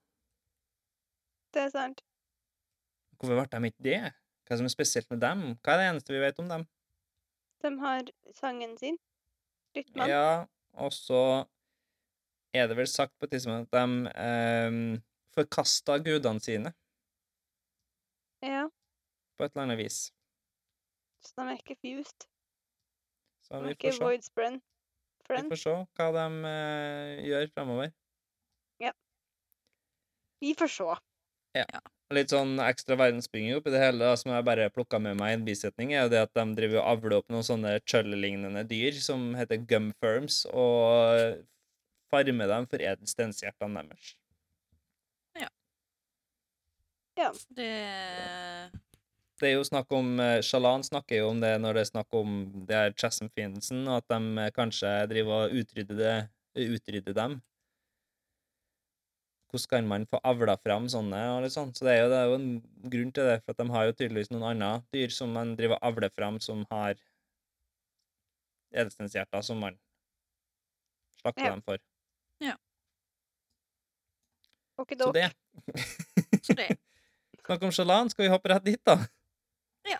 Det 1.54 1.62
er 1.66 1.72
sant. 1.74 2.02
Hvorfor 3.18 3.36
ble 3.36 3.46
de 3.52 3.70
ikke 3.70 3.84
det? 3.84 4.00
Hva 4.46 4.58
som 4.58 4.66
er 4.66 4.72
spesielt 4.72 5.10
med 5.10 5.20
dem? 5.22 5.42
Hva 5.62 5.74
er 5.74 5.82
det 5.82 5.88
eneste 5.90 6.14
vi 6.14 6.22
vet 6.22 6.38
om 6.42 6.48
dem? 6.50 6.66
De 7.62 7.72
har 7.82 8.10
sangen 8.38 8.76
sin. 8.80 8.98
Rytmen. 9.76 10.08
Ja, 10.10 10.46
og 10.82 10.94
så 10.94 11.20
er 12.54 12.66
det 12.66 12.78
vel 12.78 12.88
sagt 12.90 13.14
på 13.18 13.28
et 13.28 13.36
tidspunkt 13.36 13.70
at 13.70 13.76
de 13.76 14.14
eh, 14.24 14.78
forkasta 15.36 15.98
gudene 16.02 16.42
sine 16.42 16.72
Ja. 18.42 18.64
på 19.36 19.44
et 19.44 19.52
eller 19.52 19.68
annet 19.68 19.78
vis. 19.78 20.00
Så 21.24 21.36
de 21.36 21.46
er 21.52 21.60
ikke 21.60 21.76
fused. 21.80 22.26
Så 23.46 23.54
De 23.54 23.62
vi 23.64 23.72
er 23.72 23.76
ikke 23.76 23.92
får 23.92 23.98
se. 23.98 24.04
void 24.04 24.28
friend. 24.34 24.60
Vi 25.30 25.42
får 25.52 25.60
se 25.62 25.76
hva 25.98 26.08
de 26.16 26.26
uh, 26.42 27.22
gjør 27.28 27.50
fremover. 27.54 27.92
Ja. 28.82 28.90
Vi 30.42 30.54
får 30.58 30.72
se. 30.74 30.88
Ja. 31.58 31.82
Litt 32.10 32.32
sånn 32.34 32.56
ekstra 32.64 32.96
verdensbygging 32.98 33.54
oppi 33.54 33.70
det 33.70 33.82
hele 33.84 34.02
da, 34.02 34.16
som 34.18 34.32
jeg 34.34 34.46
bare 34.48 34.66
plukka 34.74 34.98
med 34.98 35.18
meg 35.20 35.30
i 35.30 35.36
en 35.38 35.44
bisetning, 35.46 35.92
er 35.94 36.08
jo 36.08 36.10
det 36.10 36.24
at 36.24 36.32
de 36.34 36.44
driver 36.58 36.80
og 36.80 36.88
avler 36.90 37.14
opp 37.20 37.28
noen 37.30 37.46
sånne 37.46 37.76
chully-lignende 37.86 38.64
dyr 38.66 38.98
som 38.98 39.28
heter 39.38 39.62
gumfirms, 39.70 40.40
og 40.50 41.44
farmer 42.10 42.50
dem 42.50 42.66
for 42.72 42.82
edelstenshjertene 42.82 43.84
deres. 43.86 44.10
Ja. 45.38 45.50
ja. 47.22 47.30
Det 47.54 47.70
Det 49.40 49.48
er 49.48 49.54
jo 49.56 49.64
snakk 49.64 49.92
om 49.96 50.18
sjalan 50.18 50.42
Shalan 50.44 50.82
snakker 50.84 51.22
jo 51.22 51.28
om 51.32 51.38
det 51.40 51.54
når 51.62 51.78
det 51.78 51.82
er 51.84 51.90
snakk 51.90 52.16
om 52.18 52.40
det 52.68 52.76
er 52.76 52.96
Chasm-fiendelsen, 53.00 53.86
og 53.88 54.02
at 54.02 54.08
de 54.12 54.42
eh, 54.44 54.50
kanskje 54.56 54.90
driver 55.08 55.46
og 55.46 55.54
utrydder, 55.62 55.96
det, 55.96 56.66
utrydder 56.76 57.16
dem. 57.16 57.38
Hvordan 59.50 59.70
kan 59.72 59.88
man 59.90 60.04
få 60.06 60.20
avla 60.22 60.54
fram 60.62 60.86
sånne? 60.92 61.20
og 61.34 61.40
litt 61.42 61.54
sånn? 61.56 61.72
Så 61.74 61.86
det 61.88 61.94
er, 61.96 62.02
jo, 62.04 62.10
det 62.12 62.18
er 62.20 62.28
jo 62.28 62.36
en 62.38 62.50
grunn 62.92 63.14
til 63.16 63.30
det, 63.30 63.38
for 63.42 63.54
at 63.54 63.62
de 63.62 63.74
har 63.74 63.86
jo 63.88 63.94
tydeligvis 63.98 64.30
noen 64.34 64.44
andre 64.52 64.72
dyr 64.94 65.14
som 65.14 65.32
man 65.34 65.56
driver 65.58 65.80
og 65.80 65.88
avler 65.88 66.12
fram, 66.14 66.36
som 66.44 66.66
har 66.70 67.00
edelstenshjerter 68.70 69.42
som 69.42 69.58
man 69.64 69.78
slakter 71.22 71.48
Ja. 71.48 71.54
dem 71.56 71.64
for. 71.66 71.80
Så 74.80 74.82
Okidok. 74.82 75.14
det. 75.14 75.32
Så 76.42 76.54
det. 76.54 76.68
Snakk 77.46 77.62
om 77.62 77.72
Shalan, 77.72 78.08
skal 78.10 78.24
vi 78.24 78.30
hoppe 78.32 78.48
rett 78.48 78.64
dit, 78.64 78.80
da? 78.86 78.94
Ja. 79.84 79.98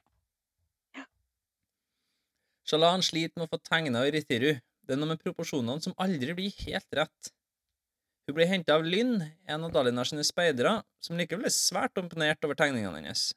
Ja. 0.96 1.04
Shalan 2.70 3.02
sliter 3.02 3.40
med 3.40 3.48
å 3.48 3.50
få 3.50 3.58
tegna 3.66 4.04
Rithiru. 4.06 4.52
Det 4.86 4.94
er 4.94 4.98
noe 5.00 5.10
med 5.10 5.22
proporsjonene 5.22 5.82
som 5.82 5.94
aldri 5.98 6.34
blir 6.38 6.54
helt 6.68 6.94
rett. 6.94 7.30
Hun 8.28 8.36
blir 8.36 8.46
henta 8.46 8.76
av 8.78 8.84
Lynn, 8.86 9.16
en 9.50 9.64
av 9.66 9.72
Dalinar 9.74 10.06
sine 10.06 10.22
speidere, 10.26 10.76
som 11.02 11.18
likevel 11.18 11.48
er 11.48 11.54
svært 11.54 11.98
imponert 11.98 12.46
over 12.46 12.58
tegningene 12.58 13.00
hennes. 13.00 13.32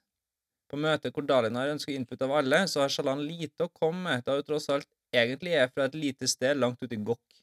På 0.69 0.77
møtet 0.77 1.15
hvor 1.15 1.25
Dalinar 1.25 1.71
ønsker 1.73 1.95
input 1.95 2.21
av 2.21 2.35
alle, 2.37 2.59
så 2.69 2.83
har 2.83 2.93
Shalan 2.93 3.23
lite 3.25 3.65
å 3.65 3.73
komme 3.73 4.03
med, 4.05 4.25
da 4.27 4.37
hun 4.37 4.45
tross 4.45 4.69
alt 4.73 4.89
egentlig 5.13 5.57
er 5.57 5.73
fra 5.73 5.87
et 5.89 5.97
lite 5.97 6.29
sted 6.29 6.61
langt 6.61 6.85
ute 6.85 6.93
i 6.93 7.01
Gokk. 7.01 7.41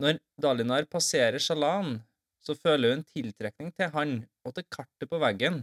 Når 0.00 0.20
Dalinar 0.40 0.84
passerer 0.92 1.40
Shalan, 1.40 2.02
så 2.44 2.56
føler 2.56 2.92
hun 2.92 3.00
en 3.00 3.08
tiltrekning 3.08 3.72
til 3.72 3.92
han 3.96 4.14
og 4.44 4.56
til 4.56 4.68
kartet 4.68 5.08
på 5.08 5.20
veggen, 5.20 5.62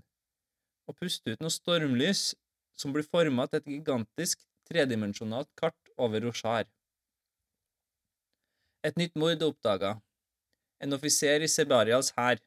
og 0.89 0.97
puster 0.97 1.37
ut 1.37 1.45
noe 1.45 1.53
stormlys 1.53 2.31
som 2.77 2.93
blir 2.93 3.05
forma 3.05 3.45
til 3.49 3.61
et 3.61 3.71
gigantisk 3.75 4.46
tredimensjonalt 4.67 5.49
kart 5.59 5.93
over 5.97 6.21
Roshar. 6.27 6.67
Et 8.85 8.99
nytt 8.99 9.15
mord 9.19 9.35
er 9.35 9.49
oppdaga. 9.49 9.95
En 10.83 10.93
offiser 10.93 11.41
i 11.41 11.49
Sebarials 11.49 12.13
hær. 12.17 12.37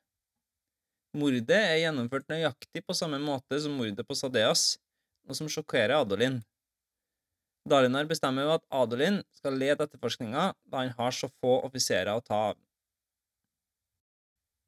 Mordet 1.19 1.59
er 1.59 1.81
gjennomført 1.83 2.29
nøyaktig 2.31 2.85
på 2.87 2.95
samme 2.95 3.19
måte 3.19 3.59
som 3.59 3.75
mordet 3.75 4.07
på 4.07 4.15
Sadeas, 4.15 4.77
noe 5.27 5.35
som 5.35 5.51
sjokkerer 5.51 5.97
Adolin. 5.99 6.39
Dalinar 7.69 8.07
bestemmer 8.09 8.47
jo 8.47 8.55
at 8.55 8.65
Adolin 8.73 9.19
skal 9.37 9.59
lede 9.59 9.85
etterforskninga, 9.85 10.53
da 10.71 10.85
han 10.85 10.95
har 10.97 11.17
så 11.17 11.29
få 11.43 11.59
offiserer 11.67 12.15
å 12.15 12.23
ta 12.25 12.39
av. 12.53 12.61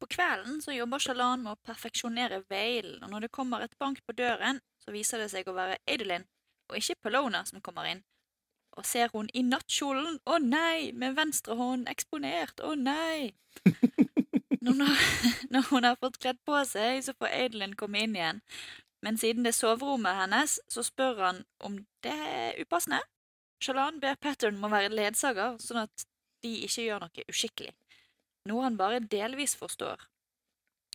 På 0.02 0.08
kvelden 0.10 0.58
så 0.64 0.74
jobber 0.74 0.98
Shalan 0.98 1.44
med 1.44 1.54
å 1.54 1.60
perfeksjonere 1.62 2.42
veilen, 2.50 2.98
og 3.04 3.14
når 3.14 3.28
det 3.28 3.34
kommer 3.38 3.62
et 3.62 3.78
bank 3.78 4.02
på 4.02 4.16
døren, 4.18 4.58
så 4.82 4.90
viser 4.90 5.22
det 5.22 5.30
seg 5.30 5.46
å 5.46 5.54
være 5.54 5.78
Adelin, 5.86 6.26
og 6.72 6.78
ikke 6.80 6.98
Pelona 7.06 7.44
som 7.48 7.62
kommer 7.64 7.88
inn. 7.90 8.02
Og 8.76 8.86
ser 8.88 9.12
hun 9.12 9.28
i 9.36 9.42
nattkjolen, 9.44 10.18
å 10.24 10.38
nei, 10.40 10.92
med 10.96 11.16
venstre 11.18 11.56
hånd 11.58 11.90
eksponert, 11.92 12.62
å 12.64 12.74
nei. 12.78 13.34
Når 14.62 14.78
når 15.52 15.64
hun 15.72 15.84
har 15.84 15.96
fått 15.98 16.20
kledd 16.22 16.38
på 16.46 16.60
seg, 16.70 17.00
så 17.02 17.12
får 17.18 17.32
Adelin 17.34 17.72
komme 17.76 18.04
inn 18.04 18.14
igjen. 18.14 18.38
Men 19.02 19.18
siden 19.18 19.42
det 19.42 19.50
er 19.50 19.58
soverommet 19.58 20.20
hennes, 20.20 20.60
så 20.70 20.84
spør 20.86 21.18
han 21.18 21.40
om 21.66 21.80
det 22.06 22.14
er 22.14 22.60
upassende. 22.62 23.00
Shalan 23.62 23.98
ber 23.98 24.20
Pattern 24.22 24.60
om 24.60 24.68
å 24.68 24.70
være 24.70 24.94
ledsager, 24.94 25.58
sånn 25.58 25.82
at 25.82 26.06
de 26.46 26.54
ikke 26.62 26.86
gjør 26.86 27.02
noe 27.02 27.26
uskikkelig 27.26 27.74
noe 28.48 28.64
han 28.66 28.78
bare 28.78 29.02
delvis 29.14 29.54
forstår. 29.58 30.08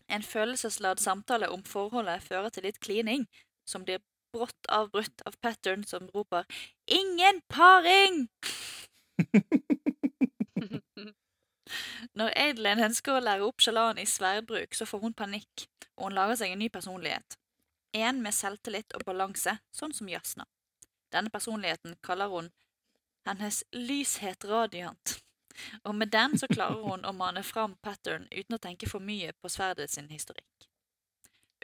En 0.08 0.24
følelsesladd 0.24 1.02
samtale 1.04 1.50
om 1.52 1.64
forholdet 1.68 2.24
fører 2.24 2.52
til 2.54 2.68
litt 2.68 2.80
klining, 2.84 3.28
som 3.68 3.84
blir 3.88 4.04
brått 4.34 4.70
avbrutt 4.70 5.22
av 5.26 5.36
Pattern 5.42 5.84
som 5.84 6.10
roper 6.14 6.46
'Ingen 6.88 7.42
paring!' 7.48 8.30
Når 12.18 12.32
Adeline 12.36 12.86
ønsker 12.86 13.12
å 13.14 13.24
lære 13.24 13.44
opp 13.46 13.62
Shalan 13.62 13.98
i 13.98 14.06
sverdbruk, 14.06 14.74
så 14.74 14.86
får 14.86 15.00
hun 15.00 15.14
panikk, 15.14 15.68
og 15.98 16.04
hun 16.08 16.16
lager 16.16 16.36
seg 16.36 16.52
en 16.52 16.60
ny 16.60 16.70
personlighet. 16.70 17.38
En 17.94 18.22
med 18.22 18.34
selvtillit 18.34 18.94
og 18.94 19.06
balanse, 19.06 19.60
sånn 19.72 19.94
som 19.94 20.10
Jasna. 20.10 20.46
Denne 21.12 21.30
personligheten 21.30 21.96
kaller 22.04 22.28
hun 22.32 22.52
hennes 23.28 23.64
lyshet 23.72 24.46
radiant 24.46 25.22
og 25.84 25.96
med 25.96 26.08
den 26.08 26.38
så 26.38 26.48
klarer 26.52 26.82
hun 26.84 27.06
å 27.06 27.14
mane 27.16 27.44
fram 27.44 27.76
pattern 27.84 28.28
uten 28.32 28.58
å 28.58 28.62
tenke 28.62 28.90
for 28.90 29.04
mye 29.04 29.34
på 29.42 29.52
sverdet 29.52 29.90
sin 29.92 30.10
historikk. 30.10 30.67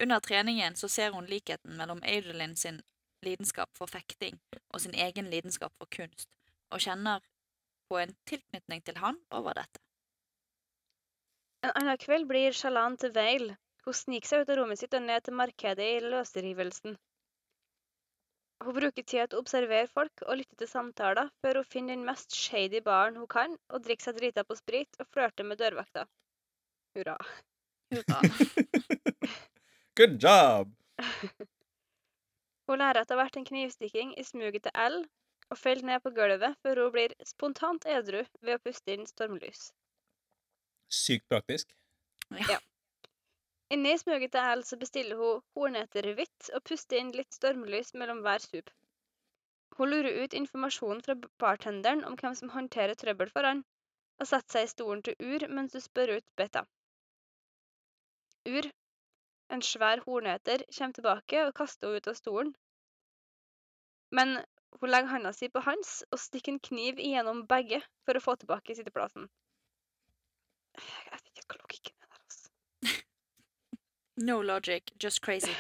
Under 0.02 0.20
treningen 0.20 0.76
så 0.76 0.90
ser 0.90 1.12
hun 1.12 1.26
likheten 1.30 1.78
mellom 1.78 2.02
Adelin 2.04 2.56
sin 2.56 2.82
lidenskap 3.22 3.70
for 3.78 3.88
fekting 3.88 4.40
og 4.74 4.82
sin 4.82 4.96
egen 4.98 5.30
lidenskap 5.30 5.74
for 5.78 5.90
kunst, 5.94 6.30
og 6.74 6.82
kjenner 6.82 7.22
på 7.90 8.00
en 8.02 8.16
tilknytning 8.30 8.82
til 8.82 8.98
han 9.04 9.20
over 9.30 9.60
dette. 9.60 9.82
En 11.64 11.72
annen 11.80 12.00
kveld 12.02 12.28
blir 12.28 12.56
Shalan 12.58 12.98
til 13.00 13.14
Vale. 13.16 13.56
Hun 13.86 13.96
sniker 13.96 14.30
seg 14.30 14.44
ut 14.44 14.52
av 14.52 14.60
rommet 14.60 14.82
sitt 14.82 14.96
og 14.98 15.06
ned 15.06 15.24
til 15.24 15.38
markedet 15.38 15.86
i 15.98 16.02
løsrivelsen. 16.04 16.98
Hun 18.64 18.76
bruker 18.78 19.04
tida 19.04 19.28
til 19.28 19.38
å 19.38 19.44
observere 19.44 19.92
folk 19.92 20.24
og 20.26 20.38
lytte 20.40 20.58
til 20.60 20.72
samtaler, 20.72 21.32
før 21.44 21.62
hun 21.62 21.70
finner 21.70 21.98
den 21.98 22.06
mest 22.08 22.36
shady 22.36 22.82
baren 22.84 23.20
hun 23.20 23.30
kan, 23.32 23.58
og 23.70 23.84
drikker 23.86 24.10
seg 24.10 24.20
drita 24.20 24.48
på 24.48 24.58
sprit 24.60 25.04
og 25.04 25.10
flørter 25.12 25.48
med 25.48 25.60
dørvakta. 25.60 26.08
Hurra. 26.96 27.18
Hurra. 27.94 28.22
Good 29.96 30.24
job! 30.24 30.72
Hun 32.68 32.80
lærer 32.82 33.04
etter 33.04 33.20
hvert 33.20 33.36
en 33.38 33.46
knivstikking 33.46 34.16
i 34.18 34.24
smuget 34.26 34.64
til 34.66 34.74
L, 34.84 34.96
og 35.52 35.60
faller 35.60 35.86
ned 35.86 36.02
på 36.02 36.10
gulvet 36.16 36.56
før 36.66 36.82
hun 36.82 36.94
blir 36.96 37.14
spontant 37.30 37.86
edru 37.86 38.24
ved 38.42 38.56
å 38.56 38.62
puste 38.64 38.96
inn 38.96 39.06
stormlys. 39.06 39.68
Sykt 40.90 41.28
praktisk. 41.30 41.76
Ja. 42.50 42.58
Inne 43.70 43.94
i 43.94 44.02
smuget 44.02 44.34
til 44.34 44.50
L 44.56 44.66
så 44.66 44.82
bestiller 44.82 45.22
hun 45.22 45.46
horneterhvitt 45.54 46.50
og 46.58 46.66
puster 46.72 46.98
inn 46.98 47.14
litt 47.14 47.38
stormlys 47.38 47.94
mellom 47.94 48.26
hver 48.26 48.42
sup. 48.42 48.74
Hun 49.78 49.94
lurer 49.94 50.24
ut 50.24 50.34
informasjonen 50.42 51.06
fra 51.06 51.20
bartenderen 51.46 52.06
om 52.10 52.18
hvem 52.18 52.34
som 52.42 52.56
håndterer 52.58 52.98
trøbbel 52.98 53.30
for 53.34 53.46
han, 53.46 53.62
og 54.18 54.30
setter 54.30 54.58
seg 54.58 54.66
i 54.66 54.74
stolen 54.74 55.06
til 55.06 55.22
Ur 55.22 55.48
mens 55.54 55.78
hun 55.78 55.86
spør 55.86 56.18
ut 56.18 56.32
Beta. 56.38 56.66
Ur, 58.50 58.74
en 59.54 59.64
svær 59.66 60.02
hornøter, 60.06 60.66
kommer 60.78 60.98
tilbake 60.98 61.46
og 61.48 61.56
kaster 61.58 61.90
henne 61.90 62.02
ut 62.02 62.10
av 62.12 62.18
stolen. 62.18 62.52
Men 64.14 64.38
hun 64.82 64.90
legger 64.90 65.12
handa 65.14 65.34
si 65.34 65.50
på 65.50 65.62
hans 65.66 66.02
og 66.12 66.22
stikker 66.22 66.56
en 66.56 66.64
kniv 66.68 67.02
igjennom 67.02 67.46
begge 67.50 67.82
for 68.06 68.18
å 68.18 68.24
få 68.24 68.36
tilbake 68.42 68.76
sitteplassen. 68.78 69.30
Jeg 70.78 71.14
vet 71.14 71.30
ikke 71.30 71.46
hva 71.48 71.60
logikken 71.62 71.96
er 71.98 72.10
der, 72.10 72.22
altså. 72.26 72.50
No 74.30 74.42
logic, 74.42 74.94
just 75.02 75.22
crazy. 75.26 75.54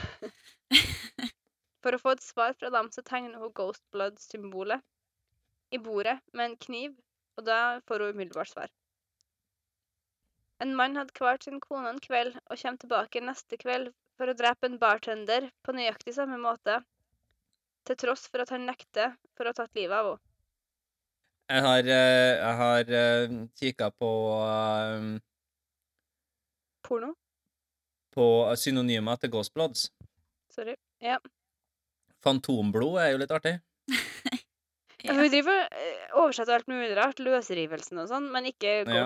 For 1.83 1.95
å 1.95 1.99
få 1.99 2.13
et 2.15 2.23
svar 2.23 2.53
fra 2.55 2.69
dem, 2.71 2.87
så 2.95 3.03
tegner 3.03 3.41
hun 3.41 3.51
Ghost 3.57 3.83
Blood-symbolet 3.91 4.81
i 5.75 5.79
bordet 5.83 6.15
med 6.31 6.45
en 6.45 6.57
kniv, 6.65 6.93
og 7.35 7.45
da 7.49 7.81
får 7.89 8.05
hun 8.05 8.15
umiddelbart 8.15 8.53
svar. 8.53 8.71
En 10.61 10.75
mann 10.77 10.97
hadde 10.99 11.15
kvalt 11.17 11.45
sin 11.47 11.59
kone 11.63 11.89
en 11.89 12.01
kveld 12.03 12.35
og 12.38 12.59
kommer 12.59 12.81
tilbake 12.81 13.23
neste 13.23 13.57
kveld 13.61 13.91
for 14.17 14.30
å 14.30 14.35
drepe 14.38 14.69
en 14.69 14.77
bartender 14.81 15.49
på 15.65 15.73
nøyaktig 15.75 16.13
samme 16.17 16.38
måte, 16.41 16.81
til 17.88 17.97
tross 17.99 18.27
for 18.30 18.43
at 18.43 18.53
han 18.53 18.67
nekter 18.69 19.15
for 19.34 19.45
å 19.45 19.51
ha 19.51 19.57
tatt 19.57 19.73
livet 19.75 19.97
av 19.97 20.11
henne. 20.11 20.27
Jeg 21.51 21.61
har, 21.65 21.89
eh, 21.91 22.34
jeg 22.39 22.55
har 22.59 22.93
eh, 22.97 23.34
kikka 23.59 23.89
på 23.99 24.09
um, 24.39 25.09
Porno? 26.88 27.11
på 28.13 28.25
synonymer 28.59 29.19
til 29.19 29.31
Ghost 29.34 29.53
Bloods. 29.53 29.89
Sorry. 30.53 30.75
Ja. 31.01 31.17
Fantomblod 32.23 32.99
er 33.01 33.13
jo 33.13 33.21
litt 33.23 33.35
artig. 33.35 33.59
Ja. 35.03 35.17
Vi 35.17 35.27
driver 35.27 35.65
oversetter 36.15 36.55
alt 36.55 36.69
mulig 36.71 36.93
rart, 36.95 37.17
løsrivelsen 37.19 37.97
og 37.99 38.05
sånn, 38.07 38.30
men 38.31 38.45
ikke 38.47 38.85
Ja. 38.88 39.01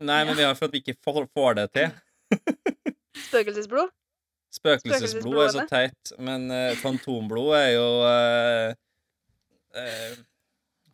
Nei, 0.00 0.20
men 0.24 0.36
vi 0.38 0.44
har 0.46 0.56
for 0.56 0.70
at 0.70 0.74
vi 0.76 0.80
ikke 0.80 0.96
får, 1.04 1.26
får 1.36 1.58
det 1.58 1.66
til. 1.76 1.90
Spøkelsesblod? 3.28 3.90
Spøkelsesblod 4.50 5.42
er 5.44 5.52
så 5.54 5.66
teit, 5.70 6.12
men 6.18 6.48
uh, 6.50 6.72
fantomblod 6.80 7.52
er 7.58 7.68
jo 7.76 7.86
uh, 8.08 8.72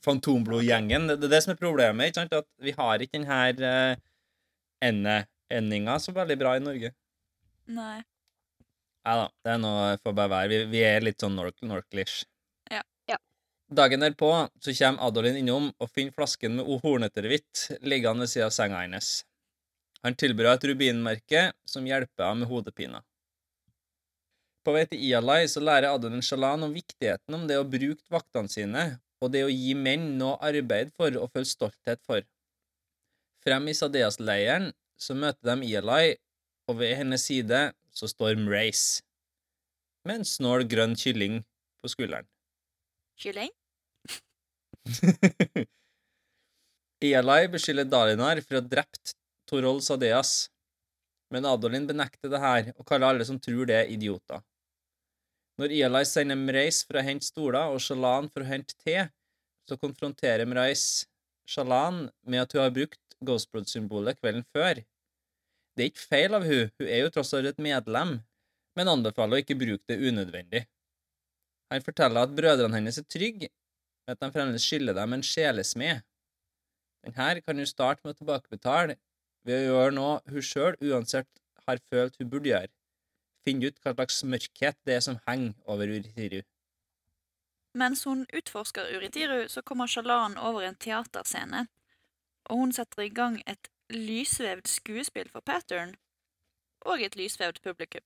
Fantomblodgjengen. 0.04 1.08
Det, 1.08 1.16
det 1.22 1.30
er 1.30 1.34
det 1.36 1.42
som 1.44 1.54
er 1.54 1.60
problemet. 1.60 2.10
ikke 2.10 2.20
sant? 2.20 2.34
At 2.36 2.46
vi 2.62 2.74
har 2.76 3.02
ikke 3.02 3.18
denne 3.18 3.38
uh, 3.62 4.04
ende-endinga 4.84 5.96
så 6.02 6.14
veldig 6.14 6.36
bra 6.42 6.56
i 6.58 6.62
Norge. 6.62 6.92
Nei. 7.66 7.98
Nei 9.06 9.16
da, 9.22 9.26
det 9.46 9.54
er 9.54 9.62
noe 9.62 9.96
får 10.02 10.14
bare 10.18 10.32
være. 10.34 10.50
Vi, 10.52 10.60
vi 10.74 10.82
er 10.86 11.06
litt 11.06 11.22
sånn 11.22 11.38
nork 11.38 11.56
norklish. 11.62 12.26
Ja. 12.70 12.82
Ja. 13.10 13.18
Dagen 13.66 14.00
derpå 14.00 14.48
så 14.60 14.72
kommer 14.78 15.08
Adolin 15.08 15.36
innom 15.40 15.72
og 15.82 15.90
finner 15.90 16.14
flasken 16.14 16.54
med 16.54 16.68
horneterhvitt 16.84 17.64
liggende 17.82 18.22
ved 18.22 18.30
siden 18.30 18.46
av 18.46 18.52
senga 18.54 18.82
hennes. 18.84 19.08
Han 20.06 20.14
tilbyr 20.14 20.52
henne 20.52 20.60
et 20.60 20.66
rubinmerke 20.70 21.42
som 21.66 21.86
hjelper 21.88 22.28
henne 22.28 22.44
med 22.44 22.50
hodepina. 22.52 23.00
På 24.62 24.74
vei 24.74 24.84
til 24.86 25.02
Ialai 25.08 25.48
så 25.50 25.62
lærer 25.62 25.88
Adolin 25.90 26.22
Shalan 26.22 26.62
om 26.66 26.74
viktigheten 26.74 27.34
om 27.34 27.48
det 27.50 27.58
å 27.58 27.66
bruke 27.66 28.06
vaktene 28.10 28.50
sine 28.50 28.84
og 29.22 29.32
det 29.34 29.42
å 29.46 29.50
gi 29.50 29.74
menn 29.74 30.12
noe 30.20 30.38
arbeid 30.46 30.92
for 30.94 31.18
og 31.18 31.32
føle 31.34 31.50
stolthet 31.50 32.02
for. 32.06 32.22
Frem 33.42 33.66
i 33.70 33.74
Sadeas-leiren 33.74 34.70
så 34.98 35.14
møter 35.18 35.54
de 35.54 35.66
Ialai, 35.70 36.16
og 36.66 36.78
ved 36.80 36.96
hennes 36.98 37.26
side 37.26 37.60
så 37.94 38.10
står 38.10 38.38
Mrace 38.38 39.02
med 40.06 40.20
en 40.20 40.28
snål 40.28 40.66
grønn 40.70 40.94
kylling 40.98 41.40
på 41.82 41.90
skulderen. 41.90 42.26
Kylling? 43.16 43.50
Eli 47.04 47.48
beskylder 47.52 47.88
Dalinar 47.88 48.40
for 48.44 48.56
å 48.56 48.60
ha 48.60 48.68
drept 48.68 49.14
Torol 49.48 49.80
Sadeas, 49.84 50.50
men 51.32 51.46
Adolin 51.48 51.86
benekter 51.88 52.30
det 52.32 52.40
her 52.42 52.70
og 52.76 52.86
kaller 52.88 53.06
alle 53.10 53.24
som 53.28 53.38
tror 53.42 53.66
det, 53.70 53.82
idioter. 53.92 54.40
Når 55.60 55.72
Eli 55.72 56.02
sender 56.08 56.36
Mreis 56.36 56.82
for 56.84 56.98
å 57.00 57.04
hente 57.04 57.26
stoler 57.28 57.72
og 57.72 57.80
Shalan 57.80 58.28
for 58.32 58.44
å 58.44 58.48
hente 58.48 58.76
te, 58.84 59.08
så 59.66 59.78
konfronterer 59.80 60.46
Mreis 60.48 61.06
Shalan 61.48 62.10
med 62.28 62.44
at 62.44 62.52
hun 62.52 62.62
har 62.66 62.74
brukt 62.74 63.00
Ghostblood-symbolet 63.24 64.20
kvelden 64.20 64.44
før. 64.52 64.82
Det 65.76 65.84
er 65.84 65.92
ikke 65.92 66.08
feil 66.10 66.36
av 66.36 66.44
hun, 66.44 66.70
hun 66.76 66.88
er 66.88 67.04
jo 67.04 67.12
tross 67.14 67.32
alt 67.36 67.48
et 67.48 67.62
medlem, 67.62 68.18
men 68.76 68.92
anbefaler 68.92 69.38
å 69.38 69.42
ikke 69.44 69.58
bruke 69.58 69.84
det 69.88 70.00
unødvendig. 70.04 70.66
Han 71.70 71.82
forteller 71.82 72.22
at 72.22 72.34
brødrene 72.36 72.78
hennes 72.78 72.98
er 72.98 73.06
trygge, 73.10 73.48
men 74.06 74.14
at 74.14 74.20
de 74.20 74.32
fremdeles 74.32 74.62
skylder 74.62 74.94
dem 74.94 75.12
en 75.12 75.22
sjelesmed. 75.22 76.04
Den 77.04 77.14
her 77.14 77.40
kan 77.40 77.58
hun 77.58 77.66
starte 77.66 78.00
med 78.04 78.14
å 78.14 78.18
tilbakebetale 78.20 78.96
ved 79.46 79.60
å 79.60 79.66
gjøre 79.66 79.94
noe 79.94 80.20
hun 80.30 80.42
sjøl 80.42 80.78
uansett 80.82 81.30
har 81.66 81.82
følt 81.90 82.18
hun 82.18 82.30
burde 82.30 82.50
gjøre. 82.50 82.72
Finne 83.46 83.70
ut 83.70 83.78
hva 83.82 83.94
slags 83.94 84.22
mørkhet 84.26 84.78
det 84.86 84.96
er 84.96 85.04
som 85.06 85.18
henger 85.26 85.54
over 85.70 85.90
Uritiru. 85.90 86.42
Mens 87.76 88.02
hun 88.08 88.24
utforsker 88.34 88.96
Uritiru, 88.96 89.48
så 89.48 89.62
kommer 89.62 89.86
Shalan 89.86 90.38
over 90.38 90.64
en 90.64 90.78
teaterscene, 90.80 91.66
og 92.50 92.62
hun 92.62 92.72
setter 92.72 93.04
i 93.04 93.12
gang 93.12 93.42
et 93.46 93.70
lysvevd 93.92 94.66
skuespill 94.70 95.28
for 95.30 95.44
Pattern 95.46 95.94
og 96.86 97.02
et 97.02 97.18
lysvevd 97.18 97.60
publikum. 97.62 98.02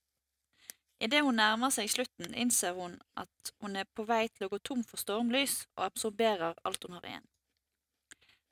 Idet 1.01 1.23
hun 1.25 1.39
nærmer 1.39 1.71
seg 1.73 1.89
slutten, 1.89 2.35
innser 2.37 2.75
hun 2.77 2.99
at 3.17 3.51
hun 3.63 3.75
er 3.79 3.87
på 3.97 4.05
vei 4.05 4.27
til 4.29 4.45
å 4.45 4.51
gå 4.51 4.59
tom 4.61 4.83
for 4.85 5.01
stormlys 5.01 5.63
og 5.79 5.87
absorberer 5.87 6.59
alt 6.61 6.85
hun 6.85 6.93
har 6.93 7.07
igjen. 7.09 7.25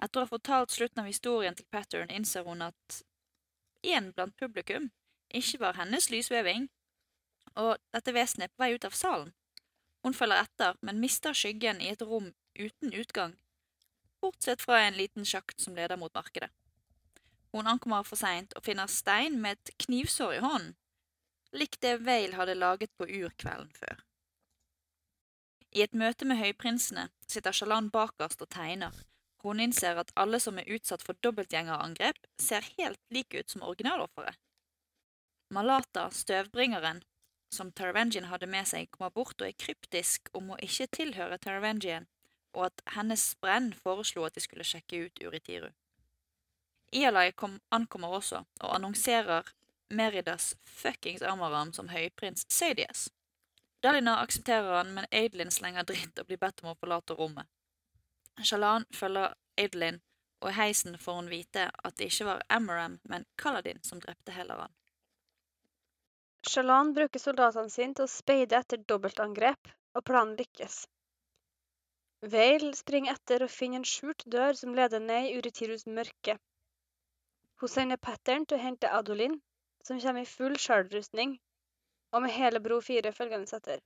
Etter 0.02 0.22
å 0.22 0.24
ha 0.24 0.32
fortalt 0.32 0.74
slutten 0.74 1.04
av 1.04 1.10
historien 1.12 1.58
til 1.58 1.68
Pattern, 1.70 2.10
innser 2.10 2.48
hun 2.48 2.64
at 2.66 3.02
en 3.94 4.10
blant 4.16 4.34
publikum 4.40 4.90
ikke 5.30 5.60
var 5.62 5.78
hennes 5.78 6.10
lysveving, 6.10 6.66
og 7.54 7.78
dette 7.94 8.16
vesenet 8.16 8.48
er 8.48 8.56
på 8.56 8.64
vei 8.64 8.72
ut 8.74 8.88
av 8.88 8.98
salen. 8.98 9.34
Hun 10.02 10.16
følger 10.16 10.42
etter, 10.42 10.78
men 10.82 11.04
mister 11.04 11.36
skyggen 11.38 11.84
i 11.84 11.92
et 11.94 12.02
rom 12.02 12.32
uten 12.58 12.96
utgang, 12.96 13.36
bortsett 14.24 14.64
fra 14.64 14.82
en 14.88 14.98
liten 14.98 15.28
sjakt 15.28 15.62
som 15.62 15.78
leder 15.78 16.00
mot 16.02 16.14
markedet. 16.18 16.50
Hun 17.54 17.70
ankommer 17.70 18.06
for 18.08 18.18
seint 18.18 18.56
og 18.58 18.66
finner 18.66 18.90
stein 18.90 19.38
med 19.42 19.58
et 19.58 19.76
knivsår 19.86 20.40
i 20.40 20.44
hånden, 20.44 20.74
likt 21.54 21.82
det 21.82 21.98
Vale 22.06 22.36
hadde 22.38 22.58
laget 22.58 22.92
på 22.98 23.08
urkvelden 23.08 23.72
før. 23.76 24.04
I 25.72 25.84
et 25.86 25.94
møte 25.94 26.26
med 26.26 26.40
høyprinsene 26.40 27.10
sitter 27.30 27.54
Shalan 27.54 27.92
bakerst 27.94 28.42
og 28.42 28.50
tegner. 28.50 28.94
Hun 29.44 29.62
innser 29.64 30.00
at 30.02 30.12
alle 30.20 30.40
som 30.44 30.58
er 30.60 30.70
utsatt 30.76 31.04
for 31.06 31.18
dobbeltgjengerangrep, 31.24 32.18
ser 32.42 32.66
helt 32.78 33.00
like 33.14 33.40
ut 33.40 33.50
som 33.50 33.64
originalofferet. 33.64 34.36
Malata, 35.50 36.10
støvbringeren, 36.12 37.04
som 37.54 37.72
Taravangian 37.72 38.28
hadde 38.30 38.50
med 38.50 38.68
seg, 38.70 38.90
kommer 38.92 39.14
bort 39.14 39.40
og 39.42 39.48
er 39.48 39.58
kryptisk 39.58 40.30
om 40.38 40.52
å 40.54 40.60
ikke 40.62 40.90
tilhøre 41.00 41.40
Taravangian, 41.42 42.10
og 42.54 42.68
at 42.70 42.84
hennes 42.98 43.24
brenn 43.42 43.72
foreslo 43.74 44.26
at 44.26 44.36
de 44.36 44.44
skulle 44.44 44.68
sjekke 44.68 45.06
ut 45.06 45.24
Uritiru. 45.24 45.70
Ialai 46.94 47.32
kom, 47.38 47.60
ankommer 47.72 48.18
også 48.18 48.44
og 48.44 48.76
annonserer 48.76 49.50
Meridas 49.90 50.56
fuckings 50.64 51.22
Amaram 51.22 51.74
som 51.74 51.90
høyprins 51.90 52.45
Sadias. 52.49 53.07
Dalina 53.82 54.18
aksepterer 54.22 54.76
han, 54.78 54.94
men 54.94 55.07
Adelin 55.11 55.52
slenger 55.52 55.88
dritt 55.88 56.20
og 56.20 56.28
blir 56.28 56.41
bedt 56.41 56.64
om 56.64 56.74
å 56.74 56.78
forlate 56.80 57.16
rommet. 57.16 57.48
Shalan 58.44 58.86
følger 58.95 59.34
Adelin, 59.60 60.02
og 60.44 60.52
i 60.52 60.57
heisen 60.57 60.98
får 60.99 61.16
hun 61.22 61.32
vite 61.32 61.66
at 61.72 61.98
det 61.98 62.11
ikke 62.11 62.28
var 62.28 62.44
Amaram, 62.49 62.99
men 63.03 63.26
Kaladin 63.40 63.82
som 63.84 64.03
drepte 64.03 64.36
Helleran. 64.36 64.72
Shalan 66.48 66.94
bruker 66.95 67.20
soldatene 67.20 67.72
sine 67.72 67.98
til 67.98 68.06
å 68.06 68.11
speide 68.11 68.60
etter 68.60 68.84
dobbeltangrep, 68.88 69.74
og 69.98 70.06
planen 70.06 70.38
lykkes. 70.40 70.86
Vale 72.32 72.76
springer 72.76 73.16
etter 73.16 73.44
og 73.44 73.52
finner 73.52 73.80
en 73.80 73.88
skjult 73.88 74.24
dør 74.28 74.56
som 74.60 74.76
leder 74.76 75.03
ned 75.03 75.30
i 75.30 75.38
Uritirus 75.40 75.86
mørke. 75.88 76.36
Hun 77.60 77.72
sender 77.72 77.99
Pattern 77.99 78.45
til 78.45 78.60
å 78.60 78.64
hente 78.64 78.91
Adolin, 78.91 79.40
som 79.84 80.00
kommer 80.04 80.26
i 80.26 80.32
full 80.32 80.58
sjølrustning, 80.60 81.38
og 82.14 82.24
med 82.26 82.34
hele 82.36 82.62
Bro 82.64 82.80
4 82.86 83.14
følgende 83.16 83.58
etter. 83.58 83.82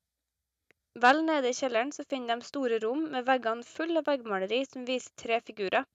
Vel 1.03 1.23
nede 1.25 1.49
i 1.49 1.57
kjelleren 1.57 1.91
så 1.95 2.05
finner 2.09 2.37
de 2.37 2.47
store 2.47 2.79
rom 2.83 3.07
med 3.13 3.25
veggene 3.29 3.65
fulle 3.65 4.01
av 4.03 4.09
veggmaleri 4.09 4.59
som 4.69 4.85
viser 4.89 5.15
tre 5.23 5.39
figurer, 5.47 5.85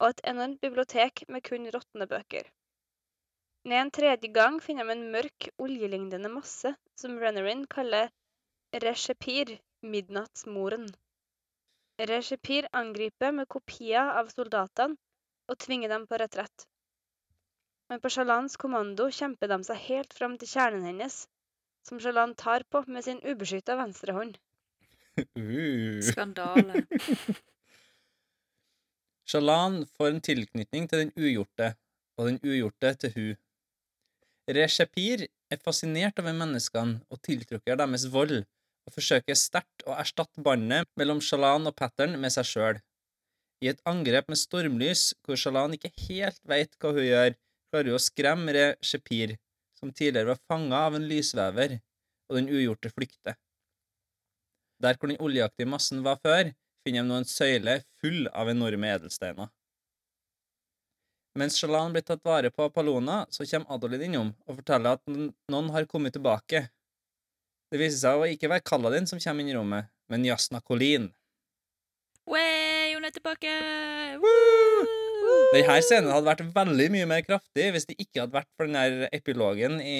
og 0.00 0.08
et 0.08 0.22
enormt 0.32 0.60
bibliotek 0.62 1.24
med 1.28 1.42
kun 1.48 1.66
råtne 1.74 2.06
bøker. 2.10 2.50
Ned 3.64 3.80
en 3.80 3.90
tredje 3.96 4.28
gang 4.36 4.60
finner 4.62 4.86
de 4.86 4.94
en 4.94 5.10
mørk, 5.14 5.48
oljelignende 5.66 6.30
masse 6.32 6.74
som 7.00 7.16
Rennerin 7.18 7.64
kaller 7.74 8.10
Reshepir, 8.84 9.54
midnattsmoren. 9.94 10.86
Reshepir 12.10 12.68
angriper 12.82 13.32
med 13.32 13.48
kopier 13.56 14.12
av 14.20 14.30
soldatene 14.34 14.98
og 15.48 15.58
tvinger 15.64 15.92
dem 15.94 16.06
på 16.10 16.18
retrett. 16.20 16.66
Men 17.92 18.00
på 18.00 18.10
Shalans 18.10 18.56
kommando 18.60 19.10
kjemper 19.12 19.50
de 19.52 19.60
seg 19.66 19.80
helt 19.88 20.14
fram 20.16 20.38
til 20.40 20.48
kjernen 20.48 20.86
hennes, 20.88 21.24
som 21.84 22.00
Shalan 22.00 22.32
tar 22.40 22.64
på 22.72 22.80
med 22.88 23.04
sin 23.04 23.20
ubeskytta 23.20 23.76
venstre 23.76 24.14
hånd. 24.16 24.38
Uh. 25.36 26.00
Skandale. 26.02 26.84
Shalan 29.28 29.84
får 29.96 30.10
en 30.10 30.24
tilknytning 30.24 30.88
til 30.88 31.04
den 31.04 31.12
ugjorte, 31.16 31.74
og 32.18 32.30
den 32.30 32.40
ugjorte 32.44 32.94
til 33.04 33.14
hun. 33.16 33.36
Reshepir 34.54 35.26
er 35.52 35.60
fascinert 35.64 36.18
over 36.20 36.34
menneskene 36.36 37.00
og 37.12 37.20
tiltrukker 37.24 37.78
deres 37.80 38.08
vold, 38.12 38.42
og 38.84 38.92
forsøker 38.92 39.38
sterkt 39.38 39.86
å 39.88 39.94
erstatte 39.96 40.42
båndet 40.44 40.90
mellom 41.00 41.22
Shalan 41.24 41.70
og 41.70 41.76
Pattern 41.78 42.18
med 42.20 42.34
seg 42.34 42.48
sjøl. 42.48 42.82
I 43.64 43.70
et 43.72 43.80
angrep 43.88 44.28
med 44.28 44.36
stormlys, 44.36 45.14
hvor 45.24 45.40
Shalan 45.40 45.76
ikke 45.76 45.92
helt 46.08 46.42
veit 46.48 46.76
hva 46.80 46.92
hun 46.92 47.06
gjør, 47.06 47.36
klarer 47.74 47.90
jo 47.90 47.98
å 47.98 48.02
skremme 48.02 48.54
Reshepir, 48.54 49.34
som 49.74 49.90
tidligere 49.90 50.30
var 50.30 50.42
fanga 50.46 50.84
av 50.86 50.94
en 50.94 51.08
lysvever, 51.10 51.80
og 52.30 52.38
den 52.38 52.46
ugjorte 52.52 52.92
flykter. 52.94 53.34
Der 54.82 54.94
hvor 54.94 55.10
den 55.10 55.18
oljeaktige 55.18 55.66
massen 55.66 56.04
var 56.06 56.20
før, 56.22 56.52
finner 56.86 57.02
de 57.02 57.08
nå 57.08 57.18
en 57.18 57.26
søyle 57.26 57.80
full 57.98 58.28
av 58.30 58.52
enorme 58.52 58.94
edelsteiner. 58.94 59.50
Mens 61.34 61.58
Shalan 61.58 61.90
blir 61.90 62.04
tatt 62.06 62.22
vare 62.22 62.52
på 62.54 62.68
av 62.68 62.70
Palona, 62.70 63.24
så 63.34 63.42
kommer 63.42 63.74
Adolin 63.74 64.06
innom 64.06 64.30
og 64.46 64.60
forteller 64.60 65.00
at 65.00 65.02
noen 65.50 65.72
har 65.74 65.90
kommet 65.90 66.14
tilbake. 66.14 66.68
Det 67.74 67.80
viser 67.80 68.04
seg 68.04 68.20
å 68.20 68.28
ikke 68.30 68.52
være 68.52 68.62
Kaladin 68.70 69.10
som 69.10 69.18
kommer 69.18 69.42
inn 69.42 69.50
i 69.50 69.56
rommet, 69.58 69.90
men 70.12 70.28
Jasna 70.28 70.62
Colleen. 70.62 71.10
Way, 72.30 72.94
hun 72.94 73.10
er 73.10 73.16
tilbake! 73.18 73.56
Denne 75.54 75.76
scenen 75.86 76.10
hadde 76.10 76.26
vært 76.26 76.42
veldig 76.56 76.86
mye 76.90 77.06
mer 77.08 77.22
kraftig 77.26 77.68
hvis 77.74 77.86
det 77.86 77.96
ikke 78.02 78.24
hadde 78.24 78.34
vært 78.34 78.50
for 78.58 78.66
den 78.66 78.76
der 78.76 79.08
epilogen 79.14 79.78
i 79.80 79.98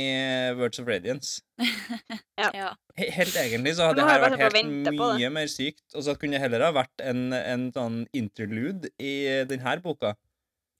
Words 0.59 0.83
of 0.83 0.91
Radiance. 0.91 1.41
Ja. 2.35 2.73
Helt 2.99 3.37
egentlig 3.39 3.77
så 3.79 3.87
hadde 3.89 4.03
det 4.03 4.09
her 4.11 4.21
vært 4.25 4.41
helt 4.43 4.89
mye 4.91 5.29
mer 5.33 5.47
sykt, 5.49 5.85
og 5.95 6.03
så 6.05 6.17
kunne 6.19 6.35
det 6.35 6.43
heller 6.43 6.65
ha 6.67 6.73
vært 6.75 7.03
en, 7.07 7.29
en 7.33 7.69
sånn 7.73 8.01
interlude 8.13 8.91
i 8.99 9.15
denne 9.49 9.75
boka. 9.85 10.13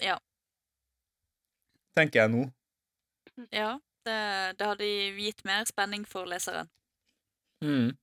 Ja. 0.03 0.19
Tenker 1.95 2.25
jeg 2.25 2.35
nå. 2.35 2.45
ja. 3.55 3.77
Det, 4.05 4.17
det 4.59 4.67
hadde 4.69 4.89
gitt 5.17 5.39
mer 5.49 5.63
spenning 5.65 6.03
for 6.05 6.29
leseren. 6.29 6.69
Mm. 7.65 7.95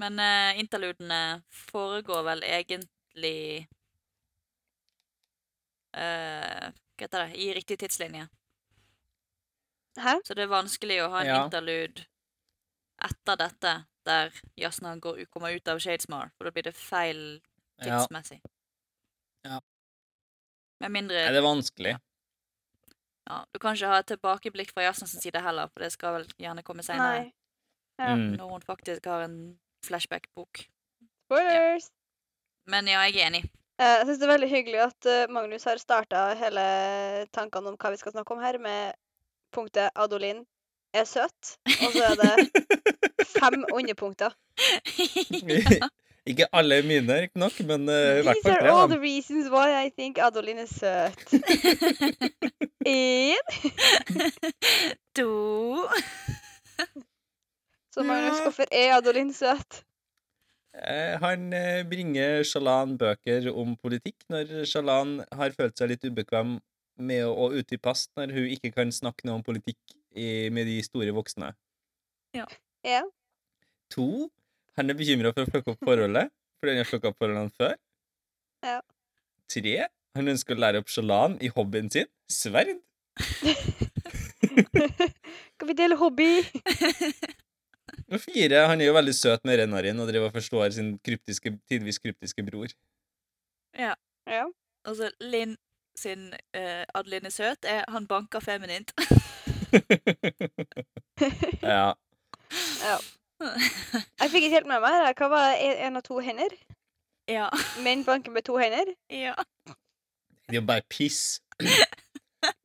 Men 0.00 0.22
uh, 0.22 0.56
interludene 0.56 1.42
foregår 1.52 2.22
vel 2.30 2.46
egentlig 2.48 3.66
eh, 5.94 6.70
Hva 7.00 7.06
heter 7.06 7.26
det? 7.26 7.36
I 7.40 7.52
riktig 7.56 7.78
tidslinje. 7.78 8.28
Hæ? 9.98 10.18
Så 10.24 10.34
det 10.36 10.44
er 10.44 10.52
vanskelig 10.52 10.98
å 11.02 11.08
ha 11.10 11.20
en 11.20 11.26
Ja. 11.26 11.44
interlude 11.44 12.04
etter 13.02 13.36
dette, 13.36 13.86
der 14.04 14.30
Jasna 14.56 14.96
går, 15.00 15.24
kommer 15.30 15.54
ut 15.56 15.68
av 15.68 15.78
Shadesmar, 15.80 16.30
for 16.36 16.44
da 16.44 16.50
blir 16.50 16.62
det 16.62 16.74
feil 16.76 17.40
Ja. 17.78 17.84
tidsmessig. 18.06 18.40
Ja. 19.44 19.60
Med 20.80 20.90
mindre 20.90 21.16
Er 21.16 21.32
det 21.32 21.42
vanskelig? 21.42 21.98
ja, 23.28 23.44
Du 23.52 23.58
kan 23.58 23.74
ikke 23.74 23.86
ha 23.88 23.98
et 23.98 24.06
tilbakeblikk 24.06 24.72
fra 24.72 24.82
Jasnas 24.82 25.10
side 25.22 25.40
heller, 25.40 25.68
for 25.68 25.80
det 25.80 25.92
skal 25.92 26.12
vel 26.18 26.26
gjerne 26.38 26.62
komme 26.62 26.82
senere. 26.82 27.22
Nei. 27.24 27.32
Ja. 27.98 28.14
Mm. 28.16 28.36
Når 28.36 28.50
hun 28.50 28.60
faktisk 28.62 29.04
har 29.06 29.22
en 29.24 29.58
flashback-bok. 29.84 30.66
Spoilers! 31.26 31.90
Men 32.66 32.86
ja, 32.86 33.00
jeg 33.08 33.16
er 33.16 33.26
enig. 33.30 33.50
Eh, 33.80 33.96
Jeg 34.00 34.06
syns 34.06 34.18
det 34.20 34.26
er 34.28 34.32
veldig 34.34 34.50
hyggelig 34.50 34.80
at 34.84 35.06
eh, 35.08 35.26
Magnus 35.32 35.64
har 35.68 35.78
starta 35.80 36.26
hele 36.36 36.64
tankene 37.32 37.72
om 37.72 37.78
hva 37.80 37.92
vi 37.94 38.00
skal 38.00 38.12
snakke 38.12 38.34
om 38.36 38.42
her, 38.44 38.58
med 38.60 38.92
punktet 39.56 39.88
Adolin 39.96 40.42
er 40.92 41.06
søt, 41.06 41.54
og 41.86 41.92
så 41.94 42.02
er 42.10 42.16
det 42.18 42.34
fem 43.40 43.62
underpunkter. 43.72 44.34
ikke 46.26 46.46
alle 46.52 46.80
mine, 46.86 47.16
riktignok, 47.24 47.56
men 47.66 47.88
uh, 47.88 48.18
i 48.20 48.24
hvert 48.26 48.36
These 48.36 48.42
fall 48.44 48.52
are 48.56 48.60
tre 48.60 48.70
all 48.74 48.82
av 48.84 48.88
the 48.90 48.96
dem. 48.98 49.04
reasons 49.06 49.48
why 49.54 49.68
I 49.86 49.90
think 49.96 50.18
Adolin 50.18 50.58
er 50.58 50.70
søt. 50.70 51.26
En. 52.86 53.36
to 55.16 55.28
Så 57.94 58.02
Magnus, 58.02 58.38
Ja. 58.38 58.42
hvorfor 58.46 58.64
er 58.72 58.94
Adolin 58.96 59.32
søt? 59.34 59.82
Eh, 60.70 61.16
han 61.18 61.52
eh, 61.52 61.82
bringer 61.88 62.44
Shalan 62.46 62.94
bøker 62.98 63.48
om 63.50 63.74
politikk 63.80 64.22
når 64.30 64.62
Shalan 64.70 65.16
har 65.34 65.56
følt 65.56 65.78
seg 65.78 65.90
litt 65.90 66.06
ubekvem 66.06 66.60
med 67.00 67.24
å, 67.26 67.32
å 67.34 67.48
ute 67.56 67.74
i 67.74 67.80
past 67.82 68.12
når 68.18 68.34
hun 68.36 68.52
ikke 68.54 68.70
kan 68.76 68.92
snakke 68.94 69.26
noe 69.26 69.40
om 69.40 69.46
politikk 69.46 69.80
i, 70.14 70.48
med 70.54 70.68
de 70.70 70.78
store 70.86 71.14
voksne. 71.16 71.50
Ja. 72.36 72.46
To, 73.90 74.30
han 74.78 74.92
er 74.92 74.98
bekymra 74.98 75.34
for 75.34 75.42
å 75.42 75.50
fucke 75.50 75.74
opp 75.74 75.82
forholdet, 75.82 76.30
fordi 76.60 76.76
han 76.76 76.84
har 76.84 76.90
fucka 76.90 77.10
opp 77.10 77.18
forholdene 77.18 77.56
før. 77.56 77.74
Ja. 78.62 78.78
Tre, 79.50 79.76
han 80.14 80.34
ønsker 80.36 80.54
å 80.54 80.62
lære 80.62 80.84
opp 80.84 80.92
Shalan 80.92 81.34
i 81.42 81.50
hobbyen 81.50 81.90
sin, 81.90 82.10
sverd. 82.30 82.78
Skal 85.50 85.68
vi 85.68 85.76
dele 85.76 85.98
hobby? 85.98 86.30
Og 88.10 88.20
fire, 88.20 88.66
han 88.66 88.80
er 88.80 88.90
jo 88.90 88.94
veldig 88.96 89.14
søt 89.14 89.44
med 89.46 89.60
Renarin 89.60 90.00
og 90.02 90.08
driver 90.10 90.26
og 90.30 90.34
forstår 90.34 90.70
sin 90.74 90.96
kryptiske, 91.06 91.52
tidvis 91.70 92.00
kryptiske 92.02 92.42
bror. 92.46 92.72
Ja. 93.78 93.94
ja. 94.26 94.46
Altså, 94.84 95.10
Linn 95.20 95.56
sin 95.96 96.32
uh, 96.56 96.84
Adeline 96.94 97.26
er 97.30 97.34
søt, 97.34 97.64
er 97.64 97.84
han 97.88 98.06
banker 98.10 98.40
feminint. 98.40 98.92
ja. 101.62 101.92
ja. 102.82 102.96
Jeg 104.20 104.30
fikk 104.30 104.42
ikke 104.42 104.56
helt 104.56 104.68
med 104.68 104.80
meg 104.82 104.96
Da. 105.04 105.12
Hva 105.16 105.28
var 105.32 105.54
én 105.60 105.96
og 105.96 106.04
to 106.04 106.18
hender? 106.18 106.50
ja. 107.30 107.46
Menn 107.84 108.02
banker 108.04 108.32
med 108.34 108.42
to 108.42 108.56
hender? 108.58 108.90
ja. 109.10 109.34
Det 110.50 110.56
er 110.56 110.60
jo 110.60 110.66
bare 110.66 110.82
piss. 110.90 111.40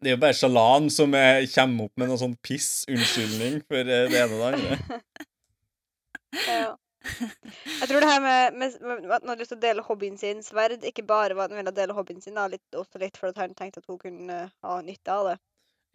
Det 0.01 0.09
er 0.09 0.15
jo 0.15 0.17
bare 0.17 0.33
Shalan 0.33 0.89
som 0.89 1.13
er, 1.13 1.45
kommer 1.53 1.85
opp 1.85 1.93
med 1.99 2.07
noe 2.09 2.17
sånn 2.17 2.33
piss-unnskyldning 2.41 3.59
for 3.67 3.77
eh, 3.83 4.07
det 4.09 4.17
ene 4.23 4.33
og 4.33 4.39
det 4.41 4.47
andre. 4.53 4.99
Ja. 6.47 6.75
Jeg 7.05 7.87
tror 7.89 8.01
det 8.01 8.07
her 8.09 8.21
med, 8.23 8.55
med, 8.57 8.77
med 8.81 9.11
at 9.13 9.21
han 9.21 9.29
hadde 9.29 9.43
lyst 9.43 9.51
til 9.53 9.59
å 9.59 9.65
dele 9.65 9.83
hobbyen 9.85 10.15
sin, 10.17 10.39
sverd, 10.43 10.81
ikke 10.89 11.03
bare 11.05 11.35
var 11.37 11.45
at 11.45 11.53
han 11.53 11.59
ville 11.61 11.73
dele 11.77 11.93
hobbyen 11.93 12.21
sin, 12.23 12.33
da, 12.37 12.47
litt, 12.49 12.63
også 12.73 12.97
litt 13.01 13.19
for 13.21 13.29
at 13.29 13.37
han 13.43 13.53
tenkte 13.57 13.83
at 13.83 13.89
hun 13.91 13.99
kunne 14.01 14.39
ha 14.65 14.77
nytte 14.81 15.13
av 15.13 15.29
det. 15.29 15.35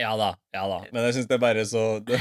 Ja 0.00 0.12
da, 0.16 0.30
ja 0.54 0.62
da. 0.70 0.78
Men 0.94 1.04
jeg 1.08 1.16
syns 1.18 1.26
det 1.28 1.34
er 1.36 1.42
bare 1.42 1.64
så 1.68 1.80
Det, 2.08 2.16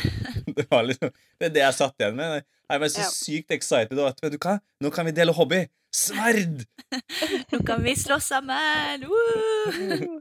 det 0.57 0.65
var 0.71 0.83
liksom 0.83 1.13
Det 1.39 1.45
er 1.47 1.53
det 1.55 1.61
jeg 1.61 1.77
satt 1.77 2.01
igjen 2.01 2.17
med. 2.17 2.41
Jeg 2.69 2.81
var 2.83 2.91
så 2.91 3.05
Ja. 3.05 3.11
sykt 3.13 3.53
excited. 3.55 3.95
Og 4.01 4.09
at, 4.09 4.19
vet 4.25 4.33
du 4.35 4.39
hva? 4.43 4.57
Nå 4.83 4.91
kan 4.91 5.07
vi 5.07 5.13
dele 5.15 5.31
hobby! 5.37 5.61
Sverd! 5.95 6.65
Nå 7.53 7.61
kan 7.65 7.79
vi 7.85 7.93
slåss 7.97 8.27
sammen! 8.33 9.05
Woo! 9.07 10.19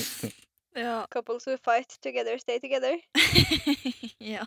ja. 0.84 1.04
Couples 1.12 1.44
who 1.46 1.58
fight 1.58 1.98
together, 2.00 2.38
stay 2.38 2.58
together. 2.62 2.96
ja. 4.18 4.46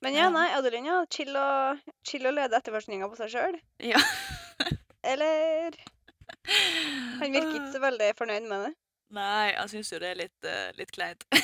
Men 0.00 0.14
ja, 0.16 0.28
nei, 0.32 0.46
Adeline, 0.56 0.88
ja. 0.88 0.98
Chill 1.12 1.34
og, 1.36 1.80
chill 2.08 2.24
å 2.24 2.32
lede 2.32 2.56
etterforskninga 2.56 3.08
på 3.12 3.18
seg 3.18 3.32
sjøl. 3.34 3.58
Ja. 3.84 4.00
Eller 5.12 5.76
Han 7.20 7.32
virker 7.34 7.50
ikke 7.58 7.72
så 7.74 7.82
veldig 7.82 8.08
fornøyd 8.18 8.46
med 8.48 8.64
det. 8.68 8.72
Nei, 9.16 9.50
han 9.56 9.68
syns 9.68 9.90
jo 9.92 9.98
det 9.98 10.12
er 10.12 10.18
litt, 10.20 10.46
uh, 10.46 10.68
litt 10.78 10.92
kleint. 10.94 11.24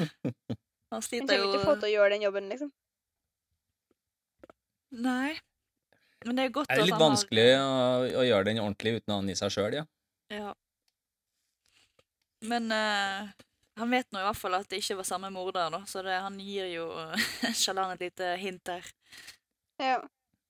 han 0.00 0.96
Han 0.96 1.04
sliter 1.04 1.26
kommer 1.28 1.42
jo 1.44 1.50
ikke 1.52 1.66
få 1.68 1.74
til 1.82 1.90
å 1.90 1.92
gjøre 1.92 2.14
den 2.14 2.24
jobben, 2.24 2.48
liksom. 2.50 2.70
Nei. 5.04 5.34
Men 6.24 6.36
det 6.38 6.46
er 6.48 6.54
godt 6.56 6.70
Det 6.72 6.78
er 6.80 6.88
litt 6.88 6.96
vanskelig 7.00 7.44
har- 7.52 7.60
vanskelig 7.60 8.16
å, 8.16 8.22
å 8.22 8.24
gjøre 8.28 8.48
den 8.50 8.62
ordentlig 8.64 8.94
uten 8.98 9.14
han 9.14 9.30
i 9.30 9.36
seg 9.38 9.52
sjøl, 9.54 9.76
ja. 9.78 9.84
Ja. 10.32 10.54
Men 12.50 12.72
eh, 12.72 13.30
han 13.80 13.90
vet 13.92 14.08
nå 14.12 14.18
i 14.20 14.24
hvert 14.26 14.38
fall 14.38 14.54
at 14.58 14.68
det 14.70 14.78
ikke 14.82 14.98
var 15.00 15.06
samme 15.08 15.28
morder, 15.34 15.66
da, 15.72 15.80
så 15.88 15.96
det, 16.06 16.16
han 16.20 16.36
gir 16.40 16.66
jo 16.74 16.86
uh, 17.00 17.14
Shalan 17.56 17.92
et 17.96 18.02
lite 18.08 18.26
hint 18.40 18.64
der. 18.68 18.84
Ja. 19.80 19.98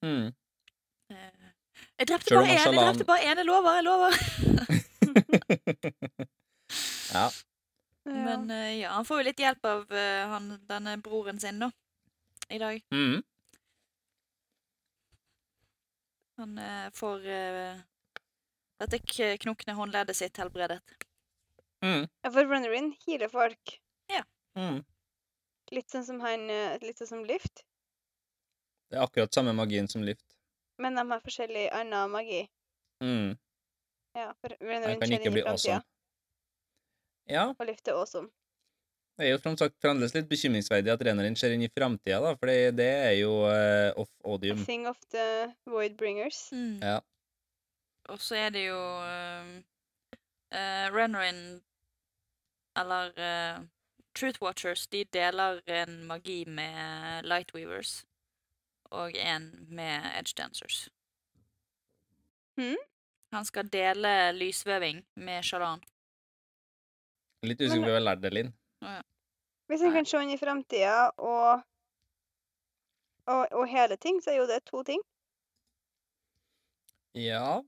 Mm. 0.04 0.26
Eh, 1.10 1.48
jeg 2.00 2.06
drepte 2.08 2.34
bare 2.34 2.48
én, 2.48 2.58
jeg 2.58 2.72
drepte 2.74 3.04
bare 3.06 3.24
én, 3.28 3.38
jeg 3.38 3.46
lover, 3.46 3.72
jeg 3.78 3.84
lover. 3.86 4.12
ja. 7.14 7.26
Men 8.10 8.50
eh, 8.50 8.80
ja, 8.80 8.88
han 8.96 9.04
får 9.04 9.20
jo 9.20 9.24
litt 9.28 9.42
hjelp 9.42 9.64
av 9.68 9.92
eh, 9.92 10.28
han, 10.30 10.44
denne 10.68 10.96
broren 11.04 11.40
sin, 11.40 11.60
da, 11.62 11.70
i 12.48 12.58
dag. 12.58 12.80
Mm. 12.94 13.22
Han 16.40 16.58
eh, 16.58 16.88
får 16.96 17.26
eh, 17.28 17.76
dette 18.80 18.98
knokne 19.44 19.72
håndleddet 19.76 20.16
sitt 20.16 20.36
helbredet. 20.40 20.80
Mm. 21.84 22.08
Ja, 22.22 22.30
For 22.30 22.44
Runnerin 22.44 22.92
healer 23.06 23.32
folk. 23.32 23.80
Mm. 24.58 24.80
Litt 25.70 25.92
sånn 25.92 26.06
som 26.06 26.18
han 26.24 26.48
eh, 26.50 26.78
Litt 26.82 26.98
sånn 26.98 27.10
som 27.12 27.22
Lift. 27.26 27.62
Det 28.90 28.98
er 28.98 29.06
akkurat 29.06 29.34
samme 29.34 29.54
magien 29.54 29.86
som 29.90 30.02
Lift. 30.02 30.26
Men 30.80 30.98
de 30.98 31.04
har 31.12 31.22
forskjellig 31.22 31.68
annen 31.76 32.10
magi. 32.10 32.42
Mm. 33.04 33.36
Ja, 34.16 34.32
for 34.42 34.56
runner-in 34.58 34.98
kan 34.98 35.06
skjer 35.12 35.22
ikke 35.22 35.34
bli 35.36 35.46
awesome. 35.46 35.84
Ja, 37.30 37.50
og 37.52 37.66
Lift 37.68 37.86
er 37.86 38.00
awesome. 38.00 38.32
det 39.20 39.28
er 39.28 39.34
jo 39.34 39.40
som 39.44 39.56
sagt 39.60 39.76
fremdeles 39.84 40.14
litt 40.16 40.30
bekymringsverdig 40.30 40.90
at 40.90 41.02
reneren 41.04 41.36
ser 41.36 41.52
inn 41.52 41.62
i 41.62 41.68
framtida, 41.68 42.22
da, 42.24 42.32
for 42.40 42.48
det, 42.48 42.86
er 42.88 43.14
jo 43.18 43.34
uh, 43.44 43.92
off 44.00 44.08
A 44.24 44.54
thing 44.64 44.88
of 44.88 44.96
the 45.12 45.52
Void 45.68 45.98
Bringers. 46.00 46.48
Mm. 46.56 46.80
Ja. 46.80 46.98
Og 48.08 48.18
så 48.24 48.40
er 48.40 48.54
det 48.56 48.64
jo 48.64 48.80
uh, 48.80 49.60
Renarin 50.96 51.60
Eller 52.78 53.10
uh, 53.18 53.64
Truth 54.14 54.42
Watchers, 54.42 54.86
de 54.86 55.04
deler 55.04 55.60
en 55.66 56.06
magi 56.06 56.44
med 56.46 57.24
Lightweavers. 57.24 58.04
Og 58.90 59.14
en 59.14 59.66
med 59.68 60.06
Edge 60.18 60.34
Dancers. 60.36 60.88
Hmm? 62.58 62.76
Han 63.32 63.44
skal 63.44 63.68
dele 63.70 64.32
lysveving 64.32 65.04
med 65.14 65.44
Shalan. 65.44 65.82
Litt 67.46 67.60
usikker 67.60 67.86
på 67.86 67.88
hva 67.88 67.98
jeg 68.00 68.04
lærte 68.04 68.24
det, 68.26 68.32
Linn. 68.34 68.50
Hvis 69.70 69.84
en 69.86 69.94
kan 69.94 70.08
se 70.08 70.18
inn 70.18 70.32
i 70.34 70.38
framtida 70.38 71.12
og, 71.22 71.62
og, 73.30 73.44
og 73.54 73.68
hele 73.70 73.96
ting, 74.02 74.18
så 74.18 74.32
er 74.32 74.40
jo 74.40 74.48
det 74.50 74.64
to 74.66 74.82
ting. 74.82 75.04
Ja. 77.14 77.60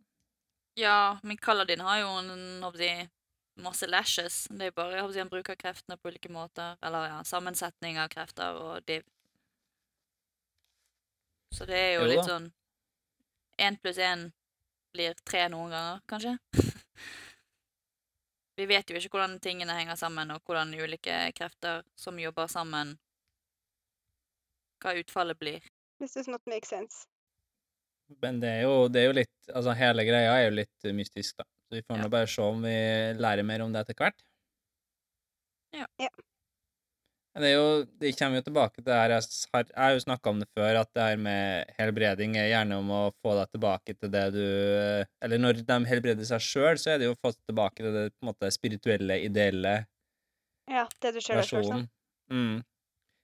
Ja, 0.79 1.19
men 1.23 1.39
Kaladin 1.39 1.81
har 1.87 2.01
jo 2.03 2.11
en, 2.19 2.33
masse 3.61 3.87
lashes. 3.87 4.47
Det 4.51 4.71
er 4.71 4.77
bare 4.77 4.97
jeg 4.97 5.07
håper 5.07 5.21
han 5.21 5.33
bruker 5.33 5.59
kreftene 5.59 5.99
på 5.99 6.13
ulike 6.13 6.33
måter. 6.33 6.77
Eller 6.83 7.09
ja, 7.11 7.21
sammensetning 7.25 7.99
av 8.01 8.11
krefter 8.13 8.59
og 8.59 8.87
div. 8.89 9.05
Så 11.53 11.67
det 11.69 11.79
er 11.79 11.91
jo 11.95 12.07
Jo 12.07 12.13
litt 12.15 12.25
sånn 12.25 12.47
Én 13.61 13.77
pluss 13.77 13.99
én 14.01 14.31
blir 14.97 15.13
tre 15.29 15.45
noen 15.53 15.73
ganger, 15.73 16.01
kanskje. 16.09 16.37
Vi 18.57 18.65
vet 18.69 18.89
jo 18.89 18.97
ikke 18.97 19.17
hvordan 19.17 19.39
tingene 19.45 19.77
henger 19.77 19.97
sammen, 20.01 20.33
og 20.33 20.41
hvordan 20.49 20.73
ulike 20.77 21.15
krefter 21.37 21.85
som 21.97 22.19
jobber 22.21 22.49
sammen 22.53 22.97
Hva 24.83 24.97
utfallet 24.99 25.39
blir. 25.39 25.61
This 26.01 26.17
does 26.17 26.29
not 26.29 26.43
make 26.47 26.67
sense. 26.67 27.07
Men 28.21 28.41
det 28.43 28.49
er 28.49 28.63
jo, 28.67 28.89
det 28.93 29.01
er 29.01 29.09
jo 29.09 29.19
litt 29.21 29.53
Altså, 29.53 29.77
hele 29.79 30.05
greia 30.09 30.33
er 30.37 30.49
jo 30.49 30.57
litt 30.59 30.91
mystisk, 30.97 31.39
da. 31.39 31.47
Så 31.73 31.79
vi 31.79 31.83
får 31.89 31.97
Ja. 31.97 32.03
nå 32.05 32.09
bare 32.13 32.29
se 32.29 32.43
om 32.45 32.61
vi 32.61 32.77
lærer 33.17 33.43
mer 33.49 33.63
om 33.65 33.73
det 33.73 33.81
etter 33.81 33.97
hvert. 33.97 34.19
Ja. 35.73 35.87
Ja. 35.97 36.11
Det 37.33 37.49
er 37.49 37.55
jo 37.57 37.85
Det 37.99 38.11
kommer 38.19 38.43
jo 38.43 38.45
tilbake 38.45 38.75
til 38.77 38.85
det 38.85 38.93
her 38.93 39.09
Jeg 39.15 39.23
har, 39.55 39.65
jeg 39.65 39.79
har 39.81 39.93
jo 39.97 40.03
snakka 40.05 40.31
om 40.35 40.41
det 40.43 40.49
før, 40.53 40.81
at 40.83 40.91
det 40.93 41.03
her 41.03 41.17
med 41.17 41.71
helbreding 41.79 42.37
er 42.37 42.51
gjerne 42.51 42.77
om 42.77 42.91
å 42.93 43.01
få 43.25 43.33
deg 43.39 43.55
tilbake 43.55 43.95
til 43.97 44.13
det 44.13 44.27
du 44.35 44.43
uh, 44.45 45.05
Eller 45.25 45.41
når 45.41 45.63
de 45.65 45.79
helbreder 45.89 46.29
seg 46.29 46.45
sjøl, 46.45 46.77
så 46.77 46.93
er 46.93 46.99
det 47.01 47.09
jo 47.09 47.15
å 47.17 47.21
få 47.25 47.33
tilbake 47.33 47.81
til 47.81 47.97
det 47.97 48.05
på 48.13 48.27
en 48.27 48.33
måte 48.35 48.53
spirituelle, 48.53 49.17
ideelle 49.25 49.87
Ja, 50.69 50.85
det 51.01 51.15
du 51.17 51.23
sjøl 51.25 51.41
versjonen. 51.41 51.89
Mm. 52.29 52.61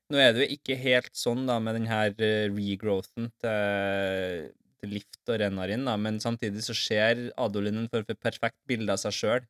Nå 0.09 0.16
er 0.25 0.33
det 0.33 0.47
jo 0.47 0.57
ikke 0.57 0.81
helt 0.81 1.12
sånn 1.12 1.45
da 1.45 1.59
med 1.61 1.77
den 1.77 1.91
her 1.93 2.16
eh, 2.16 2.49
regrowthen 2.49 3.29
til 3.45 4.49
Lift 4.87 5.31
og 5.33 5.41
renner 5.43 5.73
inn, 5.75 5.85
da, 5.89 5.97
men 5.99 6.21
samtidig 6.23 6.63
så 6.63 6.75
ser 6.77 7.25
Adolin 7.41 7.81
en 7.81 7.89
form 7.91 8.05
for 8.07 8.15
perfekt 8.23 8.59
bilde 8.71 8.93
av 8.95 9.01
seg 9.03 9.17
sjøl 9.17 9.47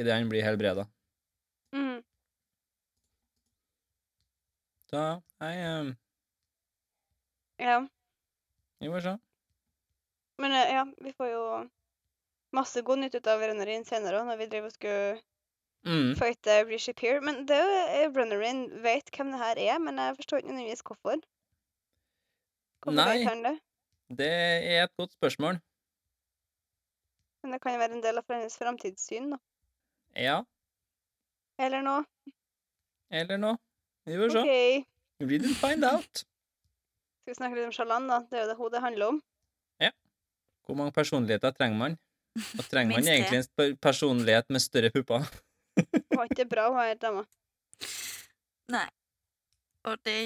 idet 0.00 0.16
han 0.16 0.30
blir 0.32 0.42
helbreda. 0.42 0.88
Mhm. 1.76 2.00
Så 4.90 5.02
jeg 5.40 5.60
eh, 5.66 5.92
Ja. 7.62 7.78
Vi 8.82 8.90
får 8.90 9.04
se. 9.06 9.12
Men 10.42 10.52
eh, 10.58 10.72
ja, 10.74 10.84
vi 11.00 11.12
får 11.14 11.30
jo 11.30 11.44
masse 12.52 12.82
god 12.82 12.98
nytt 12.98 13.14
ut 13.14 13.28
av 13.30 13.40
Runnerin 13.40 13.86
senere 13.86 14.18
òg, 14.20 14.26
når 14.28 14.40
vi 14.42 14.48
driver 14.52 14.72
og 14.72 14.78
skulle 14.78 15.20
Mm. 15.82 16.12
fighte 16.14 16.60
Rishi 16.68 16.92
Peer. 16.94 17.20
Men 17.20 17.40
det 17.46 17.56
er 17.58 18.04
jo 18.04 18.10
eh, 18.10 18.12
Runnerin 18.14 18.82
vet 18.84 19.08
hvem 19.16 19.32
det 19.32 19.38
her 19.40 19.58
er, 19.58 19.78
men 19.82 19.96
jeg 19.98 20.14
forstår 20.16 20.38
ikke 20.38 20.48
nødvendigvis 20.52 20.82
hvorfor. 20.86 21.16
Hvorfor 22.84 22.98
Nei. 23.00 23.18
vet 23.18 23.28
han 23.28 23.42
det? 23.42 23.54
Det 24.18 24.28
er 24.28 24.84
et 24.84 24.92
godt 24.98 25.12
spørsmål. 25.16 25.58
Men 27.42 27.52
det 27.56 27.60
kan 27.62 27.74
jo 27.74 27.80
være 27.80 27.96
en 27.96 28.02
del 28.04 28.18
av 28.20 28.28
hennes 28.30 28.56
framtidssyn, 28.60 29.30
da. 29.34 29.38
Ja, 30.16 30.42
Eller 31.58 31.82
noe. 31.84 32.04
eller 33.10 33.36
noe. 33.40 33.56
Vi 34.06 34.16
får 34.18 34.30
se. 34.34 34.42
OK. 34.42 34.86
We 35.22 35.38
didn't 35.38 35.58
find 35.60 35.84
out. 35.84 36.24
Skal 37.22 37.32
vi 37.32 37.38
snakke 37.38 37.56
litt 37.58 37.68
om 37.70 37.74
Shalan, 37.76 38.08
da? 38.10 38.20
Det 38.30 38.38
er 38.38 38.42
jo 38.44 38.48
det 38.50 38.56
hodet 38.58 38.80
handler 38.82 39.12
om. 39.14 39.20
Ja. 39.80 39.90
Hvor 40.66 40.74
mange 40.78 40.92
personligheter 40.96 41.50
trenger 41.54 41.78
man? 41.78 41.98
Og 42.58 42.64
trenger 42.70 42.96
man 42.98 43.06
egentlig 43.08 43.42
en 43.44 43.76
personlighet 43.78 44.50
med 44.50 44.60
større 44.64 44.90
pupper? 44.94 45.26
Hun 45.76 46.18
har 46.18 46.24
ikke 46.26 46.40
det 46.42 46.48
bra, 46.50 46.68
hun 46.72 46.80
her 46.82 46.94
dama. 47.00 47.22
Nei. 48.72 48.88
Og 49.84 49.98
det 50.06 50.16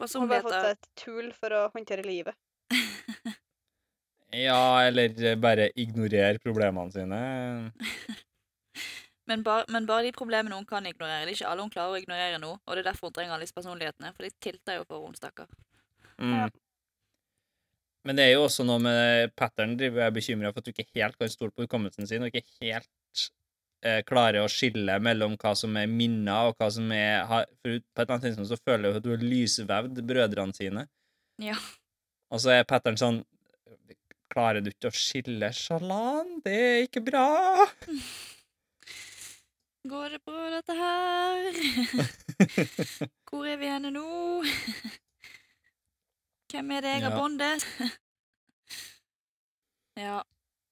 er 0.00 0.08
ja. 0.08 0.20
Hun 0.20 0.26
har 0.26 0.32
bare 0.32 0.44
fått 0.46 0.58
seg 0.58 0.70
et 0.74 0.90
tool 1.04 1.32
for 1.38 1.54
å 1.54 1.64
håndtere 1.74 2.06
livet. 2.06 2.34
Ja, 4.34 4.82
eller 4.82 5.36
bare 5.38 5.68
ignorere 5.78 6.40
problemene 6.42 6.90
sine. 6.90 7.20
Men 9.24 9.44
bare, 9.44 9.64
men 9.72 9.86
bare 9.86 10.04
de 10.04 10.12
problemene 10.12 10.56
hun 10.58 10.66
kan 10.68 10.84
ignorere. 10.86 11.24
Det 11.24 11.32
er 11.32 11.36
ikke 11.38 11.52
alle 11.52 11.64
hun 11.64 11.72
klarer 11.72 11.94
å 11.94 12.00
ignorere 12.00 12.40
nå, 12.42 12.50
og 12.58 12.74
det 12.74 12.82
er 12.82 12.90
derfor 12.90 13.08
hun 13.08 13.14
trenger 13.16 13.36
alle 13.36 13.46
disse 13.46 13.56
personlighetene, 13.56 14.10
for 14.16 14.26
de 14.26 14.34
tilter 14.44 14.80
jo 14.80 14.84
for 14.88 15.06
henne, 15.06 15.16
stakkar. 15.16 15.48
Mm. 16.18 16.34
Ja. 16.34 16.48
Men 18.04 18.18
det 18.18 18.26
er 18.26 18.34
jo 18.34 18.42
også 18.44 18.66
noe 18.68 18.82
med 18.84 19.32
pattern 19.38 19.78
driver 19.80 20.02
jeg 20.02 20.12
er 20.12 20.18
bekymra 20.18 20.50
for 20.52 20.60
at 20.60 20.66
du 20.66 20.74
ikke 20.74 20.90
helt 20.98 21.16
kan 21.16 21.32
stole 21.32 21.54
på 21.54 21.64
hukommelsen 21.64 22.10
sin, 22.10 22.26
og 22.26 22.28
ikke 22.28 22.44
helt 22.60 23.24
eh, 23.82 24.02
klarer 24.06 24.44
å 24.44 24.48
skille 24.52 24.98
mellom 25.02 25.36
hva 25.40 25.54
som 25.56 25.76
er 25.76 25.86
minner, 25.90 26.50
og 26.50 26.56
hva 26.60 26.70
som 26.72 26.90
er 26.92 27.24
har, 27.30 27.46
For 27.62 27.78
på 27.78 27.78
et 27.80 28.04
eller 28.04 28.14
annet 28.14 28.26
tidspunkt 28.28 28.48
så 28.52 28.60
føler 28.64 28.88
jeg 28.90 28.96
at 29.00 29.02
du 29.06 29.10
har 29.14 29.24
lysvevd 29.24 30.02
brødrene 30.06 30.54
sine, 30.56 30.86
Ja. 31.42 31.56
og 32.30 32.40
så 32.40 32.50
er 32.58 32.64
pattern 32.64 32.96
sånn 33.00 33.24
Klarer 34.34 34.60
du 34.64 34.70
ikke 34.72 34.88
å 34.90 34.94
skille 34.96 35.50
Shalan? 35.54 36.40
Det 36.42 36.54
er 36.54 36.78
ikke 36.88 37.02
bra! 37.06 37.66
Går 39.86 40.14
det 40.16 40.20
bra, 40.24 40.48
dette 40.50 40.74
her? 40.74 41.58
Hvor 43.30 43.44
er 43.46 43.58
vi 43.60 43.68
henne 43.68 43.90
nå? 43.94 44.42
Hvem 46.50 46.70
er 46.74 46.80
det 46.86 46.92
jeg 46.96 47.02
har 47.04 47.10
Ja. 47.14 47.18
bondet? 47.20 47.66
ja. 50.00 50.22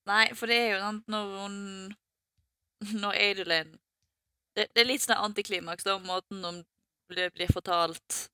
Nei, 0.08 0.24
for 0.34 0.50
det 0.50 0.56
er 0.58 0.70
jo 0.72 0.80
sant 0.82 1.06
når 1.12 1.28
hun 1.38 1.56
Når 3.02 3.14
Adelaine 3.14 3.78
det, 4.56 4.66
det 4.74 4.82
er 4.82 4.88
litt 4.88 5.04
sånn 5.04 5.16
antiklimaks, 5.16 5.84
da, 5.86 5.96
måten 6.04 6.44
om 6.44 6.58
det 7.12 7.30
blir 7.32 7.48
fortalt 7.52 8.28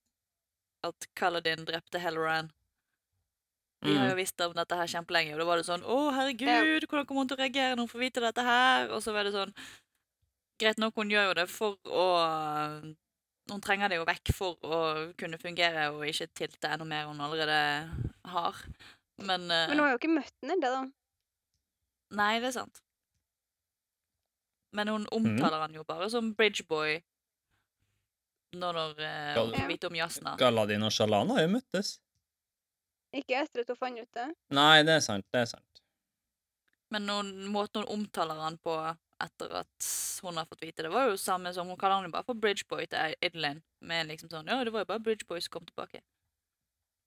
at 0.86 1.06
Kaladin 1.18 1.64
drepte 1.66 2.00
Helleran. 2.02 2.50
Vi 3.86 3.94
har 3.94 4.08
jo 4.10 4.14
Mm. 4.16 4.18
visst 4.18 4.40
om 4.42 4.54
dette 4.54 4.74
her 4.74 4.90
kjempelenge, 4.90 5.34
og 5.34 5.38
da 5.38 5.44
var 5.46 5.56
det 5.56 5.66
sånn 5.66 5.84
'Å, 5.86 5.98
herregud, 6.14 6.88
hvordan 6.88 7.06
kommer 7.06 7.20
hun 7.22 7.28
til 7.28 7.36
å 7.36 7.40
reagere 7.40 7.74
når 7.76 7.86
hun 7.86 7.92
får 7.94 8.00
vite 8.00 8.20
dette 8.20 8.42
her?' 8.42 8.90
Og 8.90 9.02
så 9.02 9.12
var 9.12 9.24
det 9.24 9.32
sånn 9.32 9.54
Greit 10.58 10.78
nok, 10.78 10.94
hun 10.96 11.10
gjør 11.10 11.28
jo 11.28 11.34
det 11.34 11.48
for 11.48 11.76
å 11.86 12.94
Hun 13.50 13.60
trenger 13.60 13.88
det 13.88 13.96
jo 13.96 14.04
vekk 14.04 14.34
for 14.34 14.56
å 14.60 15.14
kunne 15.16 15.38
fungere 15.38 15.88
og 15.94 16.02
ikke 16.04 16.26
tilte 16.34 16.68
enda 16.68 16.84
mer 16.84 17.06
hun 17.06 17.20
allerede 17.20 17.88
har. 18.26 18.54
Men, 19.18 19.50
eh, 19.50 19.68
Men 19.68 19.78
hun 19.78 19.86
har 19.86 19.90
jo 19.92 19.98
ikke 19.98 20.14
møtt 20.18 20.32
henne, 20.42 20.52
ennå, 20.52 20.60
da. 20.60 20.90
Nei, 22.10 22.40
det 22.40 22.48
er 22.48 22.52
sant. 22.52 22.82
Men 24.76 24.88
hun 24.92 25.06
omtaler 25.14 25.64
han 25.64 25.74
jo 25.74 25.84
bare 25.88 26.10
som 26.12 26.34
bridgeboy 26.36 26.98
når, 28.58 29.00
eh, 29.00 29.34
hun 29.36 29.54
får 29.54 29.68
vite 29.68 29.86
om 29.88 29.96
Jasna. 29.96 30.36
Galadin 30.40 30.82
og 30.82 30.92
Shalana 30.92 31.36
har 31.36 31.46
jo 31.46 31.54
møttes. 31.56 31.98
Ikke 33.16 33.40
etter 33.42 33.64
at 33.64 33.72
hun 33.72 33.76
fant 33.80 34.00
ut 34.00 34.12
det. 34.16 34.28
Nei, 34.52 34.82
det 34.84 34.98
er 34.98 35.04
sant. 35.04 35.26
Det 35.32 35.42
er 35.42 35.50
sant. 35.52 35.82
Men 36.92 37.04
noen, 37.08 37.32
måten 37.52 37.84
hun 37.84 38.00
omtaler 38.00 38.40
han 38.40 38.56
på 38.64 38.74
etter 39.20 39.52
at 39.60 39.88
hun 40.22 40.38
har 40.38 40.46
fått 40.48 40.62
vite 40.62 40.84
det, 40.84 40.92
var 40.92 41.08
jo 41.10 41.16
samme 41.20 41.50
som 41.54 41.68
hun 41.68 41.76
kaller 41.76 41.98
han 42.00 42.08
jo 42.08 42.14
bare 42.14 42.28
for 42.28 42.38
Bridgeboy 42.38 42.86
til 42.88 43.16
Idlin. 43.24 43.62
Med 43.80 44.08
liksom 44.08 44.30
sånn 44.32 44.48
Ja, 44.48 44.62
det 44.64 44.72
var 44.74 44.84
jo 44.84 44.92
bare 44.92 45.04
Bridgeboy 45.04 45.40
som 45.44 45.58
kom 45.58 45.68
tilbake. 45.68 46.00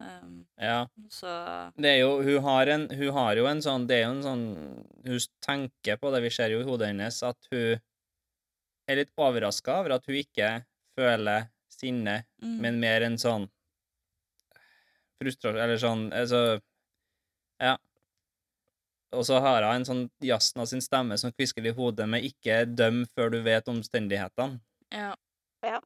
Um, 0.01 0.45
Ja. 0.57 0.87
så 1.09 1.71
Det 1.77 1.89
er 1.89 1.99
jo, 2.01 2.21
hun 2.23 2.43
har, 2.43 2.67
en, 2.67 2.89
hun 2.89 3.13
har 3.13 3.35
jo 3.37 3.45
en 3.49 3.61
sånn 3.61 3.87
Det 3.87 3.99
er 3.99 4.03
jo 4.07 4.11
en 4.15 4.23
sånn 4.25 4.45
Hun 5.05 5.19
tenker 5.45 5.97
på 6.01 6.11
det, 6.13 6.21
vi 6.25 6.29
ser 6.33 6.49
jo 6.53 6.61
i 6.61 6.67
hodet 6.67 6.91
hennes, 6.91 7.21
at 7.23 7.37
hun 7.51 7.79
er 8.89 8.95
litt 9.01 9.11
overraska 9.17 9.79
over 9.79 9.95
at 9.97 10.05
hun 10.09 10.17
ikke 10.19 10.49
føler 10.97 11.47
sinne, 11.71 12.23
mm, 12.41 12.57
men 12.61 12.79
mer 12.81 13.05
en 13.07 13.17
sånn 13.21 13.47
frustrasjon 15.21 15.61
Eller 15.61 15.81
sånn 15.81 16.07
Altså 16.13 16.41
Ja. 17.61 17.77
Og 19.13 19.25
så 19.27 19.39
har 19.43 19.63
hun 19.67 19.81
en 19.81 19.85
sånn 19.85 20.03
Jasna 20.23 20.65
sin 20.65 20.81
stemme 20.81 21.17
som 21.19 21.33
kvisker 21.35 21.65
i 21.67 21.73
hodet 21.75 22.07
med 22.09 22.23
'ikke 22.23 22.63
døm 22.75 23.03
før 23.15 23.31
du 23.31 23.41
vet 23.43 23.67
omstendighetene'. 23.67 24.59
Ja. 24.91 25.15
Ja. 25.63 25.79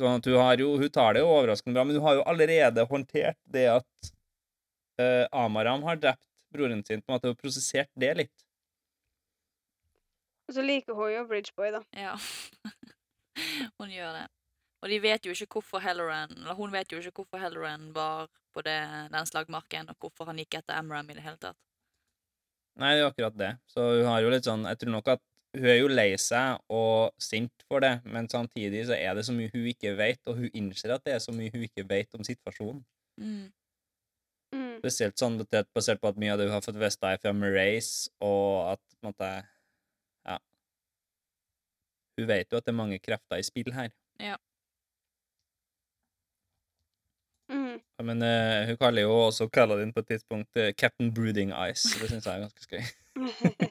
Sånn 0.00 0.16
at 0.16 0.26
hun 0.30 0.40
har 0.40 0.62
jo 0.62 0.72
Hun 0.80 0.92
tar 0.92 1.14
det 1.14 1.24
jo 1.24 1.28
overraskende 1.28 1.76
bra, 1.76 1.84
men 1.84 1.98
hun 1.98 2.06
har 2.06 2.18
jo 2.20 2.26
allerede 2.32 2.86
håndtert 2.88 3.38
det 3.44 3.66
at 3.74 4.12
uh, 5.00 5.26
Amaram 5.42 5.84
har 5.84 6.00
drept 6.00 6.24
broren 6.50 6.82
sin, 6.86 7.02
på 7.02 7.12
en 7.12 7.18
måte, 7.18 7.30
og 7.30 7.38
prosessert 7.38 7.90
det 8.00 8.14
litt. 8.16 8.46
Og 10.48 10.56
så 10.56 10.64
liker 10.66 10.96
hun 10.98 11.12
jo 11.12 11.26
Bridgeboy, 11.30 11.70
da. 11.76 11.84
ja. 11.94 12.16
hun 13.78 13.92
gjør 13.92 14.16
det. 14.18 14.26
Og 14.80 14.88
de 14.88 14.98
vet 15.04 15.26
jo 15.28 15.34
ikke 15.36 15.60
hvorfor 15.60 15.82
Helleran, 15.84 16.32
Eller 16.38 16.56
hun 16.56 16.72
vet 16.72 16.90
jo 16.92 16.98
ikke 16.98 17.20
hvorfor 17.20 17.42
Helleran 17.42 17.90
var 17.94 18.30
på 18.54 18.64
det, 18.66 18.78
den 19.12 19.28
slagmarken, 19.28 19.92
og 19.92 20.00
hvorfor 20.00 20.30
han 20.30 20.40
gikk 20.40 20.58
etter 20.58 20.80
Amram 20.80 21.10
i 21.12 21.18
det 21.18 21.22
hele 21.22 21.38
tatt. 21.38 21.58
Nei, 22.80 22.94
det 22.96 23.04
er 23.04 23.10
akkurat 23.10 23.36
det. 23.36 23.50
Så 23.68 23.84
hun 24.00 24.08
har 24.08 24.22
jo 24.24 24.30
litt 24.32 24.46
sånn 24.46 24.64
Jeg 24.64 24.78
tror 24.80 24.94
nok 24.94 25.12
at 25.12 25.22
hun 25.56 25.66
er 25.66 25.78
jo 25.80 25.88
lei 25.90 26.10
seg 26.20 26.60
og 26.70 27.14
sint 27.18 27.64
for 27.66 27.82
det, 27.82 27.96
men 28.06 28.28
samtidig 28.30 28.84
så 28.86 28.94
er 28.94 29.16
det 29.18 29.24
så 29.26 29.34
mye 29.34 29.50
hun 29.52 29.66
ikke 29.72 29.96
vet, 29.98 30.20
og 30.30 30.38
hun 30.38 30.50
innser 30.54 30.94
at 30.94 31.06
det 31.06 31.16
er 31.16 31.22
så 31.22 31.34
mye 31.34 31.50
hun 31.54 31.64
ikke 31.66 31.86
vet 31.90 32.14
om 32.14 32.26
situasjonen. 32.26 32.84
Mm. 33.18 33.48
Mm. 34.54 34.76
Spesielt 34.82 35.18
sånn 35.18 35.38
basert 35.40 35.70
basert 35.74 36.02
på 36.02 36.10
at 36.10 36.20
mye 36.22 36.34
av 36.34 36.40
det 36.40 36.46
hun 36.48 36.54
har 36.56 36.64
fått 36.64 36.78
vite, 36.78 37.16
fra 37.22 37.32
Merace, 37.34 38.12
og 38.22 38.76
at 38.76 38.82
på 38.84 39.02
en 39.02 39.10
måte 39.10 39.32
Ja. 40.28 40.38
Hun 42.18 42.30
vet 42.30 42.52
jo 42.52 42.60
at 42.60 42.66
det 42.66 42.72
er 42.74 42.78
mange 42.82 43.00
krefter 43.02 43.40
i 43.40 43.46
spill 43.46 43.72
her. 43.74 43.90
Mm. 47.50 47.80
Men 48.06 48.22
uh, 48.22 48.68
hun 48.68 48.76
kaller 48.78 49.02
jo 49.02 49.14
også 49.26 49.48
Kaladin 49.50 49.92
på 49.92 50.04
et 50.04 50.12
tidspunkt 50.14 50.56
uh, 50.56 50.70
Captain 50.78 51.14
Brooding 51.14 51.50
Eyes, 51.50 51.84
og 51.94 52.04
det 52.04 52.12
syns 52.12 52.26
jeg 52.26 52.34
er 52.34 52.46
ganske 52.46 52.62
skøy. 52.62 52.82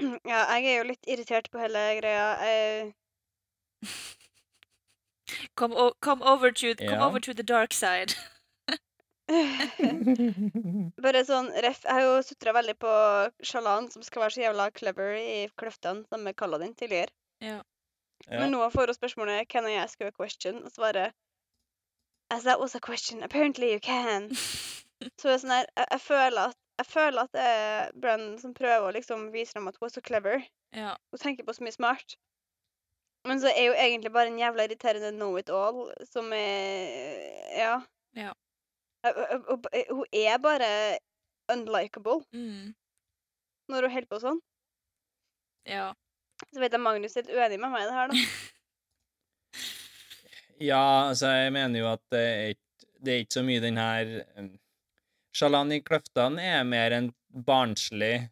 ja, 0.32 0.40
jeg 0.56 0.66
er 0.72 0.76
jo 0.78 0.88
litt 0.90 1.06
irritert 1.06 1.50
på 1.52 1.58
hele 1.62 1.84
greia. 2.00 2.26
Jeg, 2.44 2.92
Come, 5.56 5.92
come, 6.02 6.22
over 6.26 6.50
to, 6.50 6.74
come 6.74 6.90
Ja. 6.90 7.06
over 7.06 7.20
to 7.20 7.32
the 7.34 7.42
dark 7.46 7.72
side. 7.72 8.14
bare 11.04 11.20
sånn 11.26 11.50
ref 11.62 11.84
Jeg 11.84 11.92
har 11.94 12.02
jo 12.02 12.14
sutra 12.26 12.52
veldig 12.56 12.74
på 12.82 12.92
Shalan, 13.46 13.86
som 13.92 14.02
skal 14.02 14.24
være 14.24 14.34
så 14.36 14.42
jævla 14.42 14.70
clever 14.74 15.14
i 15.20 15.36
kløftene, 15.60 16.02
som 16.10 16.24
vi 16.26 16.32
kalla 16.34 16.58
den 16.58 16.74
tidligere. 16.74 17.12
Ja. 17.44 17.60
Ja. 18.26 18.40
Men 18.42 18.50
nå 18.52 18.66
får 18.74 18.90
hun 18.90 18.94
spørsmålet 18.98 19.48
'Can 19.48 19.66
I 19.70 19.78
ask 19.80 20.00
you 20.00 20.08
a 20.08 20.12
question?' 20.12 20.64
og 20.64 20.70
svarer 20.72 21.12
As 22.30 22.42
that 22.44 22.60
was 22.60 22.74
a 22.74 22.80
question, 22.80 23.22
apparently 23.22 23.72
you 23.72 23.80
can. 23.80 24.30
Så 25.18 25.28
det 25.28 25.34
er 25.34 25.38
sånn 25.38 25.50
her, 25.54 25.66
jeg, 25.76 25.86
jeg 25.90 26.00
føler 26.00 26.40
at 26.50 26.56
jeg 26.80 26.86
føler 26.88 27.26
at 27.26 27.32
det 27.36 27.44
er 27.44 27.90
Brenn 28.00 28.26
som 28.40 28.54
prøver 28.56 28.88
å 28.88 28.94
liksom 28.96 29.28
vise 29.34 29.54
dem 29.56 29.68
at 29.68 29.76
hun 29.80 29.86
er 29.88 29.92
så 29.94 30.02
clever. 30.04 30.42
Ja. 30.76 30.94
Hun 31.12 31.20
tenker 31.22 31.44
på 31.46 31.52
så 31.56 31.64
mye 31.66 31.74
smart. 31.76 32.16
Men 33.28 33.40
så 33.42 33.50
er 33.52 33.68
hun 33.68 33.76
egentlig 33.76 34.12
bare 34.14 34.30
en 34.32 34.38
jævla 34.40 34.64
irriterende 34.64 35.10
know-it-all 35.16 35.90
som 36.08 36.30
er 36.32 37.50
Ja. 37.58 37.74
Ja. 38.16 38.32
Hun 39.04 40.04
er 40.12 40.38
bare 40.40 40.70
unlikable 41.52 42.20
Mm. 42.32 42.74
når 43.68 43.82
hun 43.86 43.92
holder 43.92 44.08
på 44.10 44.20
sånn. 44.22 44.40
Ja. 45.68 45.92
Så 46.54 46.60
vet 46.62 46.72
jeg 46.72 46.80
Magnus 46.80 47.16
er 47.16 47.22
litt 47.26 47.34
uenig 47.36 47.60
med 47.60 47.70
meg 47.74 47.82
i 47.84 47.88
det 47.90 47.96
her, 47.98 48.08
da. 48.08 48.14
Ja, 50.60 51.08
altså, 51.08 51.26
jeg 51.32 51.52
mener 51.56 51.80
jo 51.80 51.86
at 51.92 52.02
det 52.12 52.20
er 52.20 52.48
ikke, 52.54 52.88
det 53.00 53.12
er 53.14 53.22
ikke 53.24 53.36
så 53.38 53.42
mye 53.46 53.62
den 53.64 53.78
her 53.80 54.10
um, 54.36 54.50
Shalan 55.36 55.72
i 55.72 55.80
kløftene 55.86 56.42
er 56.58 56.64
mer 56.66 56.94
en 56.96 57.10
barnslig, 57.30 58.30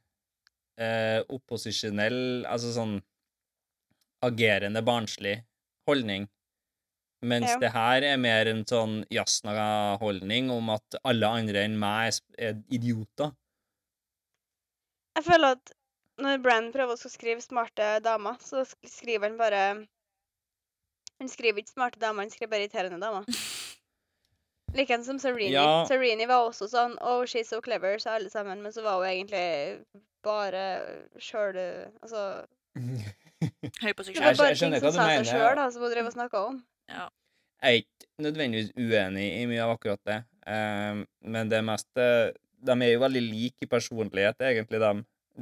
eh, 0.78 1.20
opposisjonell, 1.28 2.44
altså 2.46 2.72
sånn 2.74 2.98
agerende 4.26 4.82
barnslig 4.82 5.36
holdning. 5.86 6.28
Mens 7.22 7.50
Ja. 7.50 7.58
det 7.58 7.72
her 7.72 8.02
er 8.02 8.16
mer 8.16 8.46
en 8.46 8.64
sånn 8.64 9.04
jasna-holdning 9.10 10.50
om 10.50 10.70
at 10.70 10.98
alle 11.04 11.26
andre 11.26 11.64
enn 11.64 11.78
meg 11.78 12.14
er 12.38 12.54
idioter. 12.70 13.34
Jeg 15.16 15.24
føler 15.24 15.56
at 15.56 15.72
når 16.18 16.42
Brann 16.42 16.72
prøver 16.72 16.94
å 16.94 17.10
skrive 17.10 17.42
smarte 17.42 18.00
damer, 18.02 18.38
så 18.38 18.64
skriver 18.86 19.28
han 19.28 19.38
bare 19.38 19.88
Han 21.18 21.28
skriver 21.28 21.58
ikke 21.58 21.74
smarte 21.74 21.98
damer, 21.98 22.22
han 22.22 22.30
skriver 22.30 22.50
bare 22.52 22.66
irriterende 22.68 23.00
damer. 23.02 23.24
Likeens 24.76 25.06
som 25.08 25.18
Serini. 25.22 25.52
Ja. 25.54 25.84
Serini 25.88 26.26
var 26.28 26.44
også 26.48 26.68
sånn 26.68 26.96
Oh, 27.00 27.22
she's 27.24 27.48
so 27.48 27.60
clever, 27.64 27.98
sa 28.02 28.16
alle 28.18 28.28
sammen, 28.32 28.60
men 28.62 28.72
så 28.74 28.82
var 28.84 28.98
hun 29.00 29.08
egentlig 29.08 29.84
bare 30.26 30.64
sjøl 31.22 31.56
Altså 32.02 32.24
Høy 33.82 33.92
på 33.96 34.04
seg 34.04 34.14
Det 34.18 34.22
var 34.22 34.34
sjøl. 34.34 34.40
bare 34.42 34.50
jeg 34.52 34.60
skjønner 34.60 34.82
ting 34.82 34.92
som 34.92 34.92
hva 34.92 34.92
du 34.92 34.98
sa 34.98 35.06
seg 35.08 35.26
selv, 35.26 35.30
sjøl, 35.32 35.54
da, 35.58 35.68
som 35.74 35.82
hun 35.86 35.92
drev 35.94 36.10
og 36.10 36.14
snakka 36.16 36.42
om. 36.50 36.58
Jeg 36.88 37.70
er 37.70 37.78
ikke 37.82 38.08
nødvendigvis 38.26 38.72
uenig 38.78 39.26
i 39.40 39.46
mye 39.50 39.62
av 39.64 39.72
akkurat 39.76 40.02
det, 40.06 40.18
um, 40.46 41.00
men 41.34 41.48
det 41.50 41.62
meste 41.66 42.04
De 42.58 42.74
er 42.74 42.92
jo 42.92 43.00
veldig 43.02 43.22
like 43.22 43.62
i 43.62 43.70
personlighet, 43.70 44.40
egentlig, 44.42 44.80
de. 44.82 44.92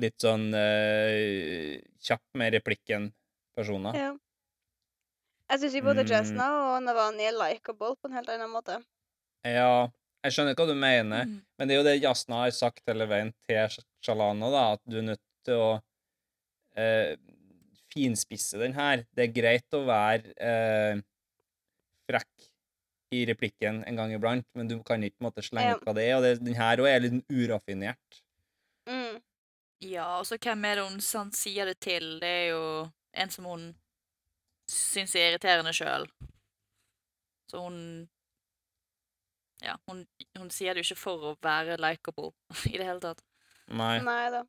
Litt 0.05 0.21
sånn 0.21 0.51
uh, 0.53 1.77
kjapp 2.05 2.25
med 2.37 2.53
replikken-personer. 2.59 3.97
Ja. 3.97 4.11
Jeg 5.49 5.63
syns 5.63 5.77
både 5.87 6.03
Mm. 6.05 6.11
Jasna 6.11 6.47
og 6.67 6.83
Navani 6.85 7.25
er 7.31 7.37
likeable 7.37 7.95
på 7.97 8.11
en 8.11 8.17
helt 8.19 8.29
annen 8.29 8.51
måte. 8.53 8.77
Ja, 9.47 9.87
jeg 10.27 10.35
skjønner 10.35 10.57
hva 10.59 10.67
du 10.67 10.75
mener, 10.75 11.27
Mm. 11.29 11.41
men 11.59 11.69
det 11.69 11.75
er 11.77 11.79
jo 11.81 11.87
det 11.87 12.03
Jasna 12.03 12.43
har 12.45 12.51
sagt 12.57 12.83
hele 12.89 13.07
veien 13.07 13.33
til 13.47 13.77
Shalana, 14.03 14.49
da, 14.51 14.63
at 14.75 14.83
du 14.89 14.99
er 14.99 15.07
nødt 15.13 15.23
til 15.47 15.55
å 15.55 15.69
eh, 16.77 17.15
finspisse 17.95 18.59
den 18.59 18.75
her. 18.77 19.05
Det 19.15 19.29
er 19.29 19.33
greit 19.37 19.77
å 19.77 19.85
være 19.87 20.35
eh, 20.37 20.99
frekk 22.11 22.49
i 23.15 23.23
replikken 23.31 23.85
en 23.87 23.97
gang 23.97 24.13
iblant, 24.17 24.47
men 24.59 24.69
du 24.69 24.81
kan 24.83 25.03
ikke 25.07 25.21
på 25.21 25.25
en 25.25 25.29
måte 25.31 25.45
slenge 25.47 25.77
ut 25.79 25.87
hva 25.87 25.95
det 25.95 26.09
er, 26.09 26.17
og 26.19 26.25
det, 26.27 26.33
den 26.43 26.59
her 26.59 26.83
òg 26.83 26.89
er 26.91 27.05
litt 27.05 27.31
uraffinert. 27.31 28.21
Mm. 28.91 29.21
Ja, 29.87 30.19
og 30.19 30.27
så 30.27 30.39
hvem 30.41 30.65
er 30.67 30.81
det 30.81 30.89
hun 30.89 31.01
sant, 31.05 31.37
sier 31.39 31.69
det 31.71 31.79
til? 31.85 32.17
Det 32.23 32.29
er 32.29 32.47
jo 32.51 32.63
en 33.15 33.31
som 33.31 33.47
hun 33.47 33.67
syns 34.69 35.15
er 35.15 35.31
irriterende 35.31 35.73
sjøl. 35.77 36.09
Så 37.51 37.63
hun 37.63 37.79
Ja, 39.65 39.77
hun, 39.89 40.05
hun 40.37 40.51
sier 40.53 40.75
det 40.75 40.83
jo 40.83 40.91
ikke 40.91 41.01
for 41.01 41.31
å 41.31 41.37
være 41.43 41.79
likeable 41.81 42.33
i 42.73 42.77
det 42.77 42.87
hele 42.87 43.03
tatt. 43.03 43.23
Nei. 43.67 43.99
Nei 44.05 44.25
da. 44.35 44.45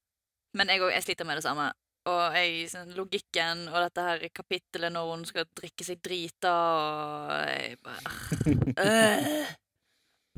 Men 0.58 0.72
jeg, 0.72 0.82
òg, 0.84 0.94
jeg 0.96 1.06
sliter 1.06 1.28
med 1.28 1.40
det 1.40 1.46
samme. 1.46 1.70
Og 2.08 2.36
jeg, 2.38 2.68
sånn, 2.72 2.94
logikken 2.96 3.66
og 3.68 3.82
dette 3.84 4.04
her 4.06 4.28
kapittelet 4.36 4.94
når 4.96 5.10
hun 5.12 5.26
skal 5.28 5.48
drikke 5.60 5.84
seg 5.84 6.00
drita 6.04 6.54
og 6.56 7.32
jeg 7.52 7.80
bare 7.84 8.14
øh. 8.86 9.56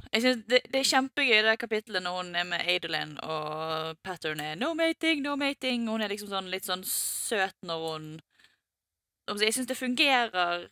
Jeg 0.10 0.24
synes 0.24 0.46
det, 0.50 0.62
det 0.72 0.80
er 0.80 0.88
kjempegøy 0.90 1.42
det 1.46 1.58
kapittelet 1.62 2.02
når 2.02 2.16
hun 2.16 2.30
er 2.40 2.46
med 2.48 2.66
Adolin 2.72 3.12
og 3.22 4.00
Pattern 4.02 4.40
er 4.42 4.56
'no 4.56 4.72
mating, 4.74 5.22
no 5.22 5.36
mating'. 5.36 5.86
Hun 5.90 6.02
er 6.02 6.10
liksom 6.10 6.32
sånn 6.32 6.50
litt 6.50 6.66
sånn 6.66 6.84
søt 6.88 7.58
når 7.62 7.86
hun 7.86 8.08
Jeg 9.38 9.54
syns 9.54 9.68
det 9.70 9.78
fungerer 9.78 10.66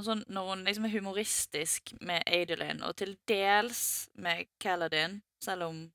sånn 0.00 0.24
når 0.32 0.46
hun 0.48 0.64
liksom 0.64 0.84
er 0.88 0.94
humoristisk 0.94 1.92
med 2.00 2.22
Adolin, 2.26 2.80
og 2.82 2.96
til 2.96 3.18
dels 3.28 4.08
med 4.14 4.46
Caladin, 4.58 5.18
selv 5.42 5.62
om 5.68 5.92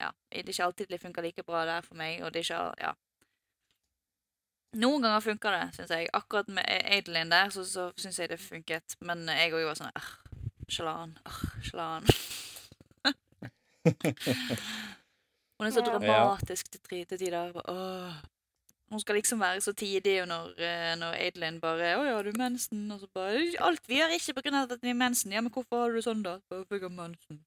ja, 0.00 0.10
det 0.32 0.48
ikke 0.48 0.64
alltid 0.64 1.00
funker 1.00 1.22
like 1.22 1.42
bra 1.46 1.64
der 1.68 1.82
for 1.86 1.94
meg, 1.94 2.22
og 2.24 2.32
det 2.34 2.42
ikke 2.42 2.74
Ja. 2.82 2.92
Noen 4.74 5.02
ganger 5.04 5.20
funker 5.20 5.50
det, 5.52 5.74
syns 5.76 5.90
jeg. 5.92 6.08
Akkurat 6.16 6.48
med 6.48 6.64
Adelin 6.66 7.28
der, 7.30 7.50
så, 7.52 7.60
så 7.64 7.92
syns 7.96 8.18
jeg 8.18 8.28
det 8.32 8.40
funket. 8.40 8.96
Men 9.04 9.26
jeg 9.28 9.52
òg 9.52 9.66
var 9.68 9.74
sånn 9.76 9.92
Arr, 9.94 10.06
Shalan. 10.66 11.12
Arr, 11.28 11.60
Shalan. 11.62 12.04
Hun 15.58 15.66
er 15.68 15.70
så 15.76 15.82
Ja. 15.84 15.90
dramatisk 15.92 16.70
til 16.70 16.80
tider. 17.18 17.52
bare, 17.52 17.68
Åh. 17.68 18.14
Hun 18.92 19.00
skal 19.00 19.16
liksom 19.16 19.40
være 19.40 19.60
så 19.64 19.72
tidig, 19.72 20.18
og 20.22 20.28
når, 20.28 20.50
eh, 20.60 20.90
når 21.00 21.14
Adelin 21.26 21.60
bare 21.60 21.94
'Å 21.96 22.02
ja, 22.04 22.16
har 22.16 22.26
du 22.28 22.32
mensen?' 22.36 22.90
Og 22.92 23.00
så 23.00 23.08
bare 23.14 23.40
'Alt 23.60 23.88
vi 23.88 23.96
gjør 24.00 24.12
ikke 24.12 24.34
av 24.54 24.72
at 24.72 24.82
vi 24.82 24.90
er 24.90 25.00
mensen.' 25.00 25.32
'Ja, 25.32 25.40
men 25.40 25.52
hvorfor 25.52 25.80
har 25.82 25.90
du 25.92 26.02
sånn, 26.02 26.22
da?' 26.22 26.38
Bare 26.50 26.66
jeg 26.68 26.92
mensen. 26.92 27.40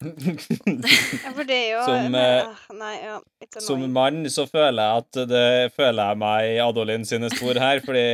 Ja, 1.24 1.30
for 1.36 1.44
det 1.44 1.56
er 1.56 1.70
jo 1.74 1.82
Som, 1.84 2.14
eh, 2.14 2.46
ah, 2.48 2.72
Nei, 2.72 2.94
ja. 3.04 3.18
Som 3.60 3.82
mann 3.92 4.24
så 4.32 4.46
føler 4.48 4.82
jeg 4.82 5.04
at 5.04 5.28
det 5.28 5.72
føler 5.76 6.08
jeg 6.08 6.18
meg 6.18 6.54
i 6.54 6.62
Adolin 6.64 7.04
sine 7.04 7.28
spor 7.30 7.58
her, 7.60 7.82
fordi 7.84 8.06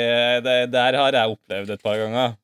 det, 0.43 0.57
der 0.73 0.99
har 0.99 1.13
jeg 1.13 1.37
opplevd 1.37 1.71
et 1.71 1.83
par 1.83 1.97
ganger. 2.03 2.35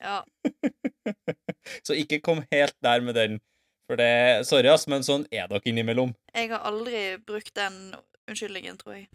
Ja. 0.00 0.22
Så 1.86 1.96
ikke 1.98 2.20
kom 2.24 2.42
helt 2.52 2.74
der 2.82 3.00
med 3.04 3.14
den. 3.18 3.40
For 3.88 3.96
det 3.96 4.44
Sorry, 4.44 4.68
ass, 4.68 4.84
men 4.90 5.04
sånn 5.06 5.24
er 5.32 5.48
dere 5.48 5.64
innimellom. 5.64 6.12
Jeg 6.36 6.50
har 6.52 6.66
aldri 6.68 7.16
brukt 7.24 7.54
den 7.56 7.96
unnskyldningen, 8.28 8.76
tror 8.80 8.98
jeg. 8.98 9.08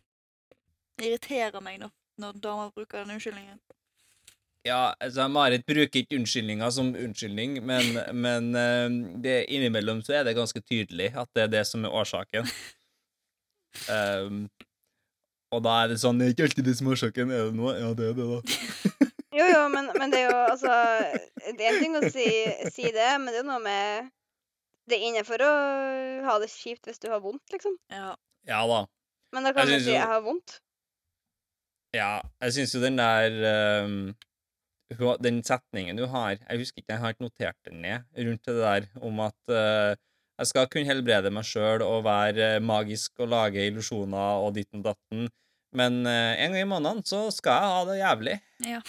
Det 0.97 1.11
irriterer 1.11 1.61
meg 1.61 1.77
når, 1.83 1.93
når 2.21 2.39
damer 2.41 2.71
bruker 2.73 3.03
den 3.03 3.13
unnskyldningen. 3.13 3.59
Ja, 4.65 4.95
altså, 5.03 5.27
Marit 5.27 5.65
bruker 5.67 5.99
ikke 6.01 6.17
unnskyldninger 6.17 6.69
som 6.71 6.93
unnskyldning, 6.95 7.59
men, 7.67 7.99
men 8.25 8.49
eh, 8.57 8.87
det, 9.21 9.35
innimellom 9.53 10.01
så 10.01 10.17
er 10.19 10.25
det 10.25 10.37
ganske 10.39 10.61
tydelig 10.63 11.11
at 11.13 11.29
det 11.35 11.45
er 11.45 11.53
det 11.59 11.65
som 11.69 11.85
er 11.85 11.93
årsaken. 11.93 12.49
Um, 13.91 14.47
og 15.53 15.63
da 15.65 15.79
er 15.81 15.89
det 15.89 15.95
sånn 16.01 16.19
Det 16.21 16.27
er 16.27 16.35
ikke 16.35 16.45
alltid 16.45 16.67
det 16.69 16.75
som 16.79 16.89
er 16.89 16.97
årsaken. 16.97 17.33
Er 17.33 17.49
det 17.51 17.57
noe? 17.59 17.75
Ja, 17.77 17.93
det 17.97 18.09
er 18.09 18.17
det, 18.17 18.29
da. 18.31 18.41
Jo, 19.33 19.47
jo, 19.49 19.61
men, 19.73 19.87
men 19.97 20.11
det 20.13 20.19
er 20.21 20.27
jo 20.29 20.41
altså 20.45 20.73
Det 21.57 21.65
er 21.65 21.71
en 21.71 21.79
ting 21.81 21.95
å 21.97 22.01
si, 22.13 22.25
si 22.69 22.91
det, 22.93 23.07
men 23.17 23.33
det 23.33 23.39
er 23.41 23.47
noe 23.47 23.61
med 23.63 24.11
Det 24.89 24.97
er 24.97 25.05
innenfor 25.07 25.39
å 25.45 25.51
ha 26.27 26.35
det 26.43 26.49
kjipt 26.51 26.89
hvis 26.89 26.99
du 26.99 27.07
har 27.11 27.21
vondt, 27.23 27.43
liksom. 27.53 27.77
Ja. 27.93 28.15
Ja 28.49 28.61
da. 28.67 28.81
Men 29.33 29.43
da 29.47 29.53
kan 29.55 29.67
Jeg 29.69 29.79
du 29.79 29.83
si 29.85 29.89
jo- 29.91 29.95
'jeg 29.97 30.07
har 30.11 30.21
vondt'. 30.21 30.59
Ja, 31.93 32.21
jeg 32.41 32.51
syns 32.53 32.73
jo 32.75 32.81
den 32.81 32.97
der 32.97 33.83
um, 33.85 34.15
Den 35.21 35.41
setningen 35.43 35.95
du 35.97 36.07
har 36.07 36.31
Jeg 36.49 36.57
husker 36.59 36.81
ikke, 36.81 36.89
jeg 36.93 36.99
har 36.99 37.13
ikke 37.13 37.21
notert 37.29 37.55
den 37.65 37.81
ned 37.81 38.03
rundt 38.17 38.43
det 38.45 38.55
der 38.57 38.87
om 39.01 39.19
at 39.19 39.37
uh, 39.49 39.95
jeg 40.39 40.47
skal 40.47 40.67
kunne 40.67 40.85
helbrede 40.89 41.31
meg 41.31 41.43
sjøl 41.45 41.81
og 41.85 42.03
være 42.03 42.59
magisk 42.61 43.19
og 43.19 43.29
lage 43.29 43.67
illusjoner 43.69 44.41
og 44.43 44.53
ditten 44.55 44.81
og 44.81 44.95
datten, 44.95 45.29
men 45.71 46.05
uh, 46.05 46.33
en 46.33 46.51
gang 46.51 46.61
i 46.61 46.69
måneden 46.69 47.03
så 47.05 47.29
skal 47.31 47.51
jeg 47.53 47.61
ha 47.61 47.85
det 47.85 47.99
jævlig. 48.01 48.41
Ja. 48.65 48.81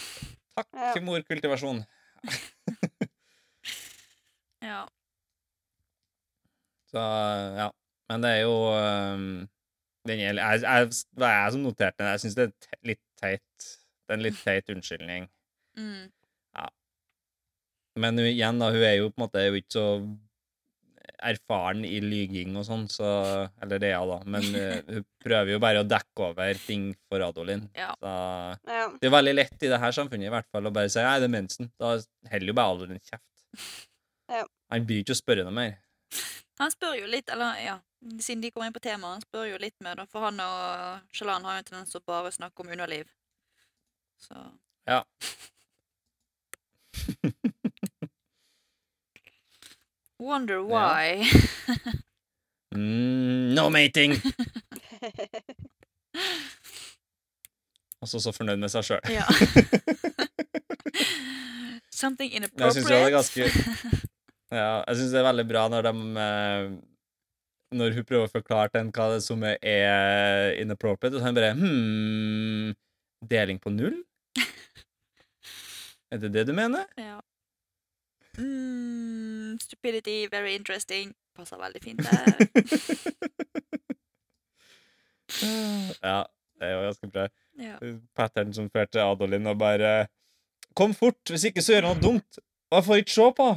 Takk, 0.57 0.67
Ja. 0.73 1.01
morkultivasjon. 1.01 1.85
Ja. 4.61 4.87
Så 6.95 7.03
ja. 7.59 7.69
Men 8.11 8.23
det 8.23 8.31
er 8.37 8.41
jo 8.45 8.57
um, 8.71 9.29
den 10.05 10.21
er, 10.21 10.37
jeg, 10.37 10.61
jeg, 10.61 10.91
Det 11.17 11.25
er 11.27 11.39
jeg 11.41 11.55
som 11.55 11.63
noterte 11.65 11.97
den. 12.03 12.11
Jeg 12.13 12.23
syns 12.23 12.37
det 12.37 12.45
er 12.47 12.83
litt 12.93 13.01
teit. 13.19 13.71
Det 14.05 14.13
er 14.13 14.19
en 14.19 14.25
litt 14.27 14.37
teit 14.45 14.69
unnskyldning. 14.71 15.25
Mm. 15.79 16.05
Men 17.95 18.19
hun, 18.19 18.27
igjen, 18.27 18.59
da, 18.59 18.69
hun 18.75 18.83
er 18.83 18.97
jo 18.99 19.09
på 19.11 19.21
en 19.21 19.23
måte 19.23 19.43
jo 19.45 19.55
ikke 19.55 19.71
så 19.77 19.85
erfaren 21.25 21.85
i 21.87 22.01
lyging 22.03 22.57
og 22.59 22.65
sånn, 22.67 22.83
så 22.91 23.07
Eller 23.63 23.79
det 23.81 23.93
hun, 23.95 24.11
da. 24.11 24.17
Men 24.35 24.47
uh, 24.51 24.73
hun 24.97 25.05
prøver 25.23 25.53
jo 25.55 25.61
bare 25.63 25.81
å 25.81 25.87
dekke 25.87 26.27
over 26.27 26.59
ting 26.65 26.89
for 27.07 27.23
Adolin. 27.25 27.65
Ja. 27.77 27.93
Så 28.01 28.11
Ja. 28.67 28.83
det 28.99 29.09
er 29.09 29.15
veldig 29.15 29.35
lett 29.37 29.63
i 29.63 29.71
det 29.71 29.79
her 29.81 29.95
samfunnet 29.95 30.27
i 30.27 30.33
hvert 30.35 30.49
fall 30.51 30.67
å 30.67 30.73
bare 30.75 30.91
si 30.91 30.99
det 30.99 31.29
er 31.29 31.31
mensen'. 31.31 31.71
Da 31.79 31.95
holder 32.31 32.51
jo 32.51 32.57
bare 32.59 32.77
Adolin 32.77 33.01
kjeft. 33.01 33.31
Ja. 34.25 34.41
Han 34.73 34.85
bryr 34.89 35.03
ikke 35.03 35.13
å 35.13 35.17
spørre 35.19 35.43
noe 35.45 35.53
mer. 35.53 35.73
Han 36.59 36.71
spør 36.71 36.93
jo 37.01 37.07
litt, 37.11 37.29
eller 37.29 37.57
ja, 37.59 37.75
siden 38.19 38.41
de 38.43 38.51
kommer 38.51 38.69
inn 38.69 38.75
på 38.75 38.83
temaet, 38.83 39.17
han 39.17 39.25
spør 39.25 39.49
jo 39.49 39.57
litt 39.59 39.75
mer, 39.83 39.95
da. 39.99 40.05
For 40.11 40.23
han 40.23 40.39
og 40.39 41.15
Shalan 41.15 41.43
har 41.47 41.57
jo 41.57 41.63
en 41.63 41.69
tendens 41.71 41.91
til 41.91 41.99
å 41.99 42.07
bare 42.07 42.31
snakke 42.31 42.63
om 42.63 42.71
underliv. 42.75 43.09
Så 44.21 44.35
Ja. 44.87 45.01
Wonder 50.19 50.61
why. 50.63 51.25
Mm, 52.75 53.53
no 53.55 53.69
mating! 53.69 54.11
Også 58.01 58.19
så 58.19 58.19
så 58.19 58.31
fornøyd 58.35 58.59
med 58.59 58.69
seg 58.73 58.83
sjøl. 58.83 58.99
ja. 59.09 59.23
Something 61.95 62.33
Jeg 62.35 62.49
synes 62.75 62.87
det 62.91 62.97
er 62.97 63.09
ganske 63.13 63.41
Ja, 64.53 64.83
jeg 64.85 64.99
syns 64.99 65.13
det 65.15 65.21
er 65.21 65.29
veldig 65.29 65.45
bra 65.49 65.63
når 65.73 65.87
de 65.87 65.93
eh, 66.21 66.65
Når 67.75 67.95
hun 67.95 68.05
prøver 68.05 68.27
å 68.27 68.33
forklare 68.33 68.69
til 68.71 68.79
en 68.83 68.91
hva 68.93 69.05
det 69.09 69.17
er 69.17 69.23
som 69.25 69.39
er 69.47 70.59
inappropriate, 70.61 71.15
og 71.15 71.21
så 71.21 71.29
han 71.29 71.37
bare 71.37 71.55
Hm 71.57 72.75
Deling 73.25 73.59
på 73.59 73.69
null? 73.73 74.03
Er 76.13 76.17
det 76.21 76.29
det 76.35 76.43
du 76.47 76.53
mener? 76.53 76.85
Ja. 76.97 77.19
Mm, 78.37 79.57
stupidity, 79.59 80.27
very 80.31 80.55
interesting. 80.55 81.15
Passer 81.35 81.57
veldig 81.57 81.83
fint 81.83 81.99
der. 82.05 82.25
ja, 86.03 86.25
det 86.59 86.67
er 86.67 86.73
jo 86.75 86.81
ganske 86.85 87.07
bra. 87.11 87.27
Ja. 87.59 87.77
Pattern 88.15 88.53
som 88.53 88.69
førte 88.69 89.03
Adolin 89.03 89.47
og 89.47 89.57
bare 89.59 90.07
Kom 90.75 90.93
fort, 90.93 91.29
hvis 91.31 91.43
ikke 91.47 91.61
så 91.63 91.71
gjør 91.71 91.81
jeg 91.81 91.87
noe 91.87 92.01
dumt. 92.03 92.37
Og 92.75 92.79
jeg 92.81 92.85
får 92.85 92.95
ikke 93.01 93.11
se 93.15 93.25
på. 93.37 93.45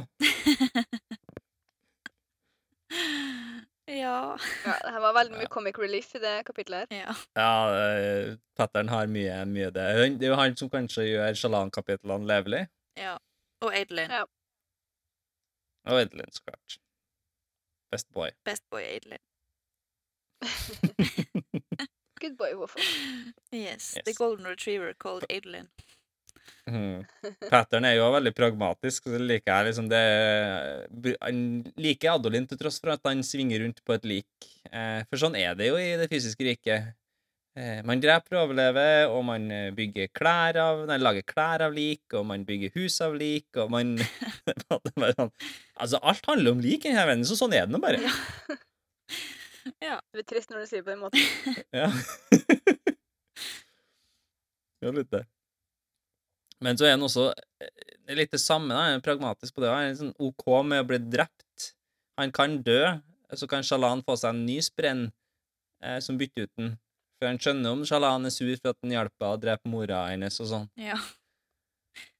ja. 3.87 4.37
ja, 4.65 4.73
det 4.85 4.91
her 4.95 4.99
var 5.03 5.13
veldig 5.17 5.35
mye 5.41 5.49
comic 5.51 5.79
relief 5.81 6.13
i 6.15 6.21
det 6.23 6.45
kapitlet 6.47 6.87
her. 6.93 7.01
Ja. 7.01 7.15
Ja, 7.35 7.49
eh, 7.75 8.37
Pattern 8.57 8.89
har 8.93 9.09
mye, 9.11 9.41
mye 9.49 9.71
det. 9.75 9.87
Det 10.21 10.27
er 10.29 10.31
jo 10.31 10.37
han 10.39 10.55
som 10.57 10.69
kanskje 10.71 11.03
gjør 11.09 11.33
Shalan-kapitlene 11.41 12.27
levelig. 12.29 12.67
ja. 12.97 13.17
Og 13.61 13.73
Adelin. 13.75 14.07
Ja. 14.11 14.23
Og 15.91 15.99
Edelin, 16.01 16.31
så 16.31 16.41
klart. 16.47 16.77
Best 17.91 18.07
boy. 18.15 18.29
Best 18.45 18.63
boy 18.71 18.81
Adelin. 18.87 19.19
Good 22.21 22.37
boy, 22.37 22.53
hvorfor? 22.55 22.79
Yes. 23.53 23.95
Yes. 23.97 24.05
The 24.05 24.13
golden 24.13 24.47
retriever 24.47 24.93
called 24.93 25.25
Adelin. 25.29 25.67
Mhm. 26.69 27.03
Pattern 27.51 27.87
er 27.89 27.95
jo 27.97 28.09
veldig 28.13 28.33
pragmatisk, 28.37 29.09
så 29.09 29.19
liker 29.21 29.51
jeg 29.51 29.67
liksom 29.69 29.87
det 29.89 30.03
Han 31.23 31.39
liker 31.81 32.13
Adolin 32.13 32.45
til 32.49 32.59
tross 32.59 32.77
for 32.81 32.93
at 32.93 33.05
han 33.09 33.23
svinger 33.25 33.63
rundt 33.63 33.81
på 33.85 33.95
et 33.95 34.07
lik. 34.07 34.49
Eh, 34.69 35.01
for 35.09 35.21
sånn 35.21 35.37
er 35.39 35.57
det 35.57 35.71
jo 35.71 35.79
i 35.81 35.95
det 35.99 36.09
fysiske 36.11 36.45
riket. 36.45 36.93
Eh, 37.57 37.81
man 37.83 37.99
dreper 37.99 38.37
og 38.37 38.43
overlever, 38.47 39.09
og 39.11 39.23
man 39.27 39.49
eh, 39.51 39.69
bygger 39.75 40.11
klær 40.15 40.59
av 40.61 40.83
Nei, 40.87 40.99
lager 41.01 41.25
klær 41.27 41.65
av 41.65 41.73
lik, 41.75 42.05
og 42.13 42.27
man 42.29 42.45
bygger 42.47 42.75
hus 42.77 42.99
av 43.03 43.17
lik, 43.17 43.49
og 43.57 43.73
man 43.73 43.97
Altså, 45.81 45.99
alt 45.99 46.29
handler 46.29 46.53
om 46.53 46.61
lik 46.63 46.85
i 46.85 46.93
denne 46.93 47.07
verden, 47.09 47.25
så 47.27 47.39
sånn 47.39 47.55
er 47.57 47.65
det 47.65 47.75
nå 47.75 47.81
bare. 47.83 48.03
Ja. 49.83 49.97
Det 49.99 50.21
blir 50.21 50.25
trist 50.29 50.53
når 50.53 50.63
du 50.63 50.69
sier 50.69 50.81
det 50.81 50.87
på 50.87 50.93
den 50.93 51.01
måten. 51.03 51.19
Ja. 51.75 51.89
ja, 54.85 54.93
litt 54.95 55.11
det. 55.11 55.25
Men 56.63 56.77
så 56.79 56.87
er 56.89 56.95
han 56.97 57.05
også 57.05 57.29
eh, 57.63 58.15
litt 58.17 58.33
det 58.35 58.41
samme, 58.43 58.73
da. 58.73 58.81
Han 58.89 58.97
er 58.99 59.05
pragmatisk 59.05 59.55
på 59.55 59.63
det. 59.63 59.69
Han 59.71 59.91
er 59.91 59.95
sånn 59.99 60.15
OK 60.19 60.45
med 60.67 60.83
å 60.83 60.87
bli 60.89 60.99
drept. 60.99 61.69
Han 62.19 62.33
kan 62.35 62.57
dø, 62.65 62.81
så 63.37 63.47
kan 63.47 63.63
Shalan 63.63 64.01
få 64.03 64.17
seg 64.19 64.33
en 64.35 64.41
ny 64.47 64.57
sprenn 64.65 65.05
eh, 65.83 65.99
som 66.03 66.17
bytter 66.19 66.47
ut 66.49 66.53
den. 66.59 66.73
For 67.19 67.27
han 67.29 67.39
skjønner 67.39 67.75
om 67.75 67.85
Shalan 67.87 68.27
er 68.27 68.33
sur 68.35 68.49
for 68.59 68.73
at 68.73 68.79
han 68.83 68.95
hjelper 68.95 69.33
å 69.33 69.39
drepe 69.39 69.71
mora 69.71 70.05
hennes 70.09 70.39
og 70.43 70.49
sånn. 70.51 70.67
Ja. 70.79 70.97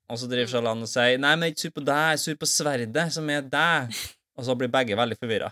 Og 0.09 0.17
så 0.19 0.27
driver 0.31 0.49
Shalan 0.49 0.81
og 0.83 0.89
sier 0.89 1.19
'Nei, 1.19 1.35
men 1.35 1.47
jeg 1.47 1.51
er 1.51 1.55
ikke 1.55 1.65
sur 1.67 1.75
på 1.75 1.83
deg, 1.85 1.99
jeg 2.07 2.17
er 2.17 2.23
sur 2.23 2.39
på 2.41 2.47
sverdet, 2.49 3.05
som 3.13 3.29
er 3.29 3.43
deg'. 3.45 3.99
Og 4.39 4.45
så 4.47 4.53
blir 4.55 4.69
begge 4.71 4.95
veldig 4.95 5.17
forvirra. 5.19 5.49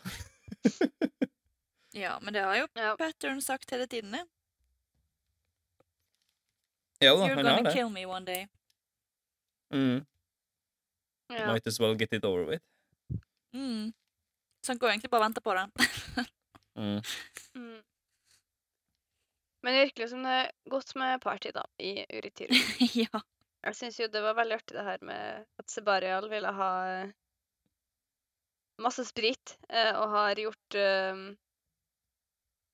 ja. 1.92 2.14
Men 2.24 2.34
det 2.34 2.44
har 2.46 2.56
jo 2.56 2.68
Ja. 2.80 2.94
Pattern 2.96 3.42
sagt 3.44 3.72
hele 3.72 3.84
tiden. 3.88 4.12
det. 4.16 4.24
Ja, 7.04 7.12
da, 7.14 7.28
You're 7.28 7.36
han 7.36 7.46
har 7.46 7.58
gonna 7.58 7.70
det. 7.70 7.74
kill 7.76 7.90
me 7.90 8.06
one 8.06 8.26
day. 8.26 8.48
Mm. 9.74 10.06
Ja. 11.34 11.52
Might 11.52 11.68
as 11.68 11.80
well 11.80 11.96
get 12.00 12.14
it 12.14 12.26
over 12.26 12.46
with. 12.46 12.64
Mm. 13.54 13.94
Så 14.62 14.72
han 14.72 14.78
går 14.78 14.90
egentlig 14.90 15.10
bare 15.10 15.22
og 15.22 15.26
venter 15.26 15.42
på 15.42 15.54
det. 15.54 15.70
Mm. 16.78 17.02
Mm. 17.58 17.82
Men 19.64 19.74
det 19.74 19.86
virker 19.88 20.08
som 20.08 20.22
det 20.24 20.30
er 20.30 20.52
godt 20.70 20.92
med 20.96 21.22
party, 21.22 21.50
da, 21.56 21.64
i 21.82 22.06
Uritir 22.14 22.52
ja. 23.02 23.22
Jeg 23.66 23.76
syns 23.76 23.98
jo 24.00 24.08
det 24.14 24.22
var 24.22 24.38
veldig 24.38 24.60
artig 24.60 24.76
det 24.78 24.84
her 24.86 25.02
med 25.02 25.48
at 25.58 25.74
Sebarial 25.74 26.30
ville 26.30 26.52
ha 26.54 26.70
eh, 26.92 27.10
masse 28.80 29.04
sprit, 29.10 29.58
eh, 29.70 29.92
og 29.98 30.14
har 30.14 30.40
gjort 30.44 30.78
eh, 30.78 31.24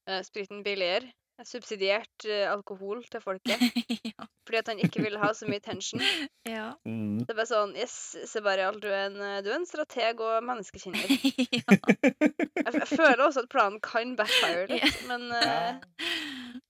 eh, 0.10 0.22
spriten 0.28 0.64
billigere. 0.68 1.14
Subsidiert 1.42 2.26
eh, 2.30 2.46
alkohol 2.46 3.02
til 3.10 3.22
folket. 3.24 3.58
ja. 4.14 4.26
Fordi 4.46 4.60
at 4.60 4.68
han 4.70 4.82
ikke 4.86 5.02
ville 5.02 5.18
ha 5.20 5.32
så 5.34 5.48
mye 5.50 5.64
tension. 5.64 6.02
Ja. 6.46 6.74
Mm. 6.86 7.24
Det 7.24 7.32
er 7.32 7.38
bare 7.38 7.48
sånn 7.48 7.72
Yes, 7.80 7.94
Sebarial, 8.28 8.76
du 8.84 8.90
er 8.92 9.08
en, 9.08 9.16
eh, 9.24 9.40
du 9.42 9.48
er 9.50 9.56
en 9.56 9.68
strateg 9.68 10.20
og 10.22 10.44
menneskekjenner. 10.46 11.08
ja. 11.58 11.78
Jeg, 11.80 12.74
jeg 12.76 12.90
føler 12.92 13.24
også 13.24 13.46
at 13.46 13.50
planen 13.52 13.80
kan 13.84 14.14
backfire 14.20 14.68
litt, 14.70 15.00
men, 15.08 15.30
uh, 15.32 15.80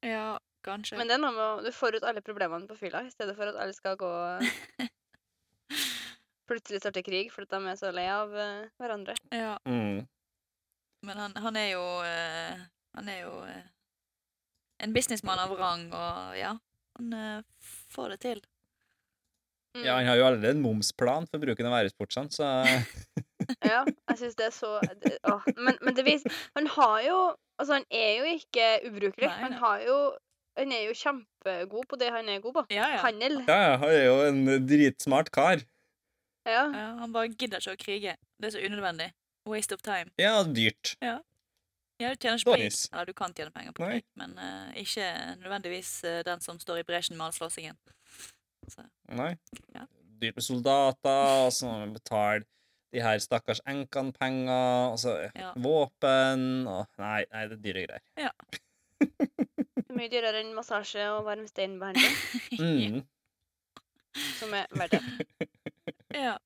ja, 0.05 0.37
kanskje. 0.65 0.99
men 0.99 1.09
det 1.09 1.17
er 1.17 1.23
noe 1.23 1.33
med 1.33 1.43
å 1.43 1.65
Du 1.65 1.71
får 1.75 1.97
ut 1.97 2.05
alle 2.07 2.21
problemene 2.21 2.69
på 2.69 2.77
fylla, 2.77 3.01
i 3.03 3.11
stedet 3.11 3.35
for 3.37 3.49
at 3.49 3.57
alle 3.59 3.73
skal 3.75 3.97
gå 3.99 4.13
Plutselig 6.49 6.83
starte 6.83 7.03
krig 7.05 7.33
fordi 7.33 7.49
de 7.49 7.73
er 7.73 7.81
så 7.81 7.91
lei 7.95 8.07
av 8.13 8.29
uh, 8.37 8.69
hverandre. 8.77 9.17
ja. 9.33 9.57
Mm. 9.65 10.05
Men 11.03 11.19
han, 11.19 11.33
han 11.35 11.57
er 11.59 11.71
jo 11.73 11.83
uh, 12.05 12.61
Han 12.95 13.09
er 13.11 13.25
jo 13.25 13.33
en 14.83 14.95
businessmann 14.95 15.41
av 15.41 15.53
rang, 15.57 15.85
og 15.95 16.35
ja, 16.37 16.55
han 16.99 17.13
uh, 17.15 17.69
får 17.93 18.15
det 18.15 18.19
til. 18.25 18.41
Mm. 19.73 19.85
Ja, 19.87 19.95
han 19.97 20.09
har 20.11 20.19
jo 20.19 20.25
allerede 20.27 20.53
en 20.53 20.61
momsplan 20.61 21.25
for 21.31 21.41
bruken 21.41 21.65
av 21.65 21.79
æresportsene, 21.79 22.29
så 22.33 22.49
Ja, 23.71 23.81
jeg 24.11 24.19
syns 24.19 24.37
det 24.39 24.45
er 24.45 24.53
så 24.55 24.75
det. 25.01 25.15
Men, 25.57 25.79
men 25.81 25.95
det 25.97 26.05
viser 26.07 26.35
Han 26.53 26.69
har 26.75 26.99
jo 27.03 27.17
Altså, 27.57 27.79
han 27.79 27.87
er 27.91 28.11
jo 28.19 28.29
ikke 28.37 28.67
ubrukelig. 28.87 29.27
Nei, 29.27 29.39
Han 29.41 29.57
har 29.59 29.81
jo 29.83 29.97
Han 30.59 30.71
er 30.71 30.85
jo 30.85 30.93
kjempegod 30.97 31.89
på 31.89 31.99
det 31.99 32.11
han 32.13 32.29
er 32.29 32.39
god 32.43 32.53
på. 32.59 32.63
Ja, 32.73 32.87
ja. 32.93 33.01
Handel. 33.01 33.39
Ja, 33.47 33.57
ja, 33.65 33.75
han 33.81 33.89
er 33.89 34.05
jo 34.05 34.15
en 34.27 34.67
dritsmart 34.69 35.31
kar. 35.33 35.65
Ja. 36.45 36.67
ja. 36.69 36.87
Han 37.01 37.13
bare 37.15 37.31
gidder 37.33 37.63
ikke 37.63 37.73
å 37.73 37.79
krige. 37.81 38.13
Det 38.37 38.51
er 38.51 38.53
så 38.53 38.61
unødvendig. 38.61 39.09
Waste 39.49 39.73
of 39.73 39.81
time. 39.81 40.13
Ja, 40.21 40.35
dyrt. 40.45 40.93
Ja, 41.01 41.17
du 41.99 42.15
tjener 42.19 42.37
ikke 42.39 42.49
Doris. 42.51 42.79
penger. 42.87 42.93
Eller 42.97 43.05
du 43.05 43.13
kan 43.13 43.33
tjene 43.33 43.51
penger 43.53 43.71
på 43.77 43.83
sprit, 43.85 44.03
krig, 44.03 44.05
men 44.19 44.31
uh, 44.37 44.71
ikke 44.79 45.05
nødvendigvis 45.43 45.91
uh, 46.07 46.21
den 46.27 46.41
som 46.41 46.59
står 46.59 46.81
i 46.81 46.83
bresjen 46.87 47.17
med 47.17 47.25
all 47.27 47.35
slåssingen. 47.35 47.77
Nei. 49.13 49.33
Ja. 49.75 49.85
Dyrt 50.21 50.35
med 50.39 50.43
soldater, 50.45 51.45
og 51.45 51.51
så 51.53 51.67
må 51.67 51.77
man 51.83 51.93
betale 51.97 52.45
de 52.93 53.01
her 53.01 53.17
stakkars 53.19 53.59
enkene 53.67 54.13
penger, 54.13 54.91
og 54.93 54.99
så 55.01 55.15
Ja. 55.35 55.51
våpen 55.57 56.67
og 56.69 56.85
Nei, 57.01 57.25
nei, 57.33 57.47
det 57.47 57.57
er 57.57 57.63
dyre 57.65 57.87
greier. 57.87 58.31
Er 59.93 59.97
mye 59.97 60.09
dyrere 60.09 60.39
enn 60.41 60.53
massasje 60.57 61.03
og 61.13 61.25
varm 61.27 61.43
steinbehandling, 61.45 62.15
Mm. 62.63 63.03
som 64.39 64.53
er 64.57 64.65
verdt 64.77 64.95
det. 64.97 65.47
Ja. 66.13 66.37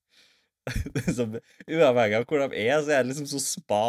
Det 0.96 1.04
er 1.08 1.78
uavhengig 1.78 2.18
av 2.20 2.26
hvor 2.30 2.44
de 2.44 2.60
er, 2.64 2.82
så 2.84 2.94
er 2.96 3.04
det 3.04 3.12
liksom 3.12 3.28
så 3.32 3.40
spa, 3.44 3.82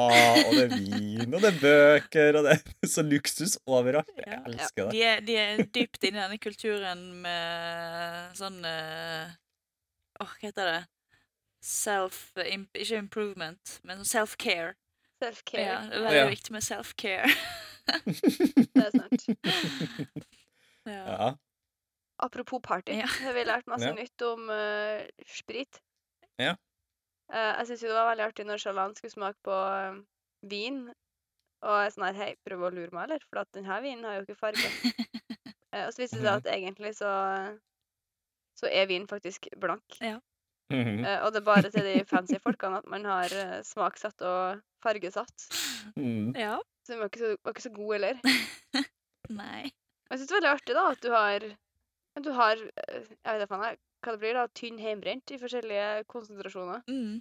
og 0.47 0.53
det 0.57 0.65
er 0.67 0.75
vin, 0.75 1.35
og 1.35 1.41
det 1.43 1.51
er 1.53 1.59
bøker, 1.63 2.39
og 2.41 2.49
det 2.49 2.57
er 2.59 2.91
så 2.91 3.05
luksus 3.07 3.57
overalt. 3.67 4.11
Jeg 4.23 4.41
elsker 4.47 4.89
det. 4.89 4.93
De 4.95 5.03
er, 5.07 5.25
de 5.27 5.39
er 5.43 5.63
dypt 5.75 6.05
inne 6.09 6.21
i 6.21 6.25
denne 6.27 6.41
kulturen 6.43 7.05
med 7.25 8.39
sånn 8.39 8.61
Åh, 8.65 9.35
Åh, 10.19 10.31
hva 10.35 10.43
heter 10.43 10.67
det? 10.73 10.79
Self 11.65 12.31
Ikke 12.39 12.99
improvement, 12.99 13.79
men 13.87 14.01
sånn 14.03 14.13
self-care. 14.13 14.77
Self-care. 15.19 15.65
Ja, 15.67 15.79
det 15.91 15.99
er 15.99 16.05
veldig 16.07 16.23
ja. 16.23 16.31
viktig 16.31 16.55
med 16.55 16.65
self-care. 16.67 17.31
Det 17.89 18.85
er 18.85 18.95
sant. 18.95 19.29
ja. 20.89 21.03
Ja. 21.03 21.29
Apropos 22.19 22.61
party, 22.63 22.93
Ja. 22.99 23.07
har 23.07 23.35
vi 23.37 23.45
lært 23.47 23.67
masse 23.71 23.87
Ja. 23.87 23.95
nytt 23.95 24.23
om 24.27 24.49
uh, 24.51 25.03
sprit. 25.27 25.81
Ja. 26.39 26.57
Eh, 27.29 27.53
jeg 27.61 27.69
syns 27.69 27.85
jo 27.85 27.91
det 27.91 27.99
var 27.99 28.09
veldig 28.13 28.25
artig 28.25 28.47
når 28.49 28.63
Charlan 28.63 28.95
skulle 28.97 29.13
smake 29.13 29.39
på 29.45 29.55
eh, 29.55 30.01
vin. 30.49 30.83
Og 31.67 31.81
jeg 31.83 31.95
sånn 31.95 32.07
her 32.09 32.19
Hei, 32.19 32.31
prøv 32.47 32.69
å 32.69 32.73
lure 32.73 32.95
meg, 32.95 33.09
eller? 33.09 33.25
For 33.29 33.43
at 33.43 33.51
denne 33.57 33.81
vinen 33.85 34.07
har 34.09 34.19
jo 34.19 34.27
ikke 34.27 34.43
farge. 34.47 34.69
Eh, 35.69 35.83
og 35.85 35.91
så 35.93 36.01
viste 36.01 36.17
det 36.17 36.25
seg 36.25 36.39
at 36.39 36.47
egentlig 36.49 36.91
så 36.97 37.09
så 38.57 38.71
er 38.73 38.87
vin 38.89 39.03
faktisk 39.05 39.51
blank. 39.61 39.99
Mhm. 40.01 41.03
Eh, 41.05 41.19
og 41.27 41.35
det 41.35 41.43
er 41.43 41.45
bare 41.45 41.69
til 41.69 41.85
de 41.85 42.07
fancy 42.09 42.39
folkene 42.41 42.81
at 42.81 42.89
man 42.89 43.05
har 43.05 43.35
smaksatt 43.69 44.25
og 44.25 44.63
fargesatt. 44.81 45.45
Mm. 45.93 46.33
ja. 46.41 46.57
Så 46.87 46.95
den 46.95 47.03
var 47.03 47.13
ikke 47.13 47.21
så, 47.21 47.35
var 47.45 47.53
ikke 47.53 47.67
så 47.67 47.75
god 47.77 47.93
heller. 47.99 48.17
Nei. 49.43 49.69
Jeg 50.09 50.23
syns 50.23 50.31
det 50.31 50.33
er 50.33 50.39
veldig 50.39 50.55
artig 50.55 50.79
da 50.79 50.87
at 50.95 51.05
du 51.05 51.11
har 51.13 51.47
du 52.25 52.31
har 52.33 52.57
Jeg 52.57 53.05
vet 53.29 53.45
ikke 53.45 53.77
hva 54.05 54.15
det 54.15 54.21
blir, 54.23 54.35
da, 54.39 54.47
tynn 54.55 54.79
heimbrent 54.79 55.31
i 55.35 55.39
forskjellige 55.41 56.05
konsentrasjoner. 56.11 56.83
Mm. 56.89 57.19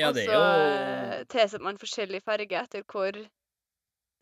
Ja, 0.00 0.08
og 0.10 0.14
det 0.16 0.26
er 0.26 0.30
så 0.30 0.36
jo 0.36 1.24
tilsetter 1.32 1.64
man 1.64 1.78
forskjellig 1.80 2.20
farge 2.24 2.58
etter 2.60 2.82
hvor, 2.92 3.16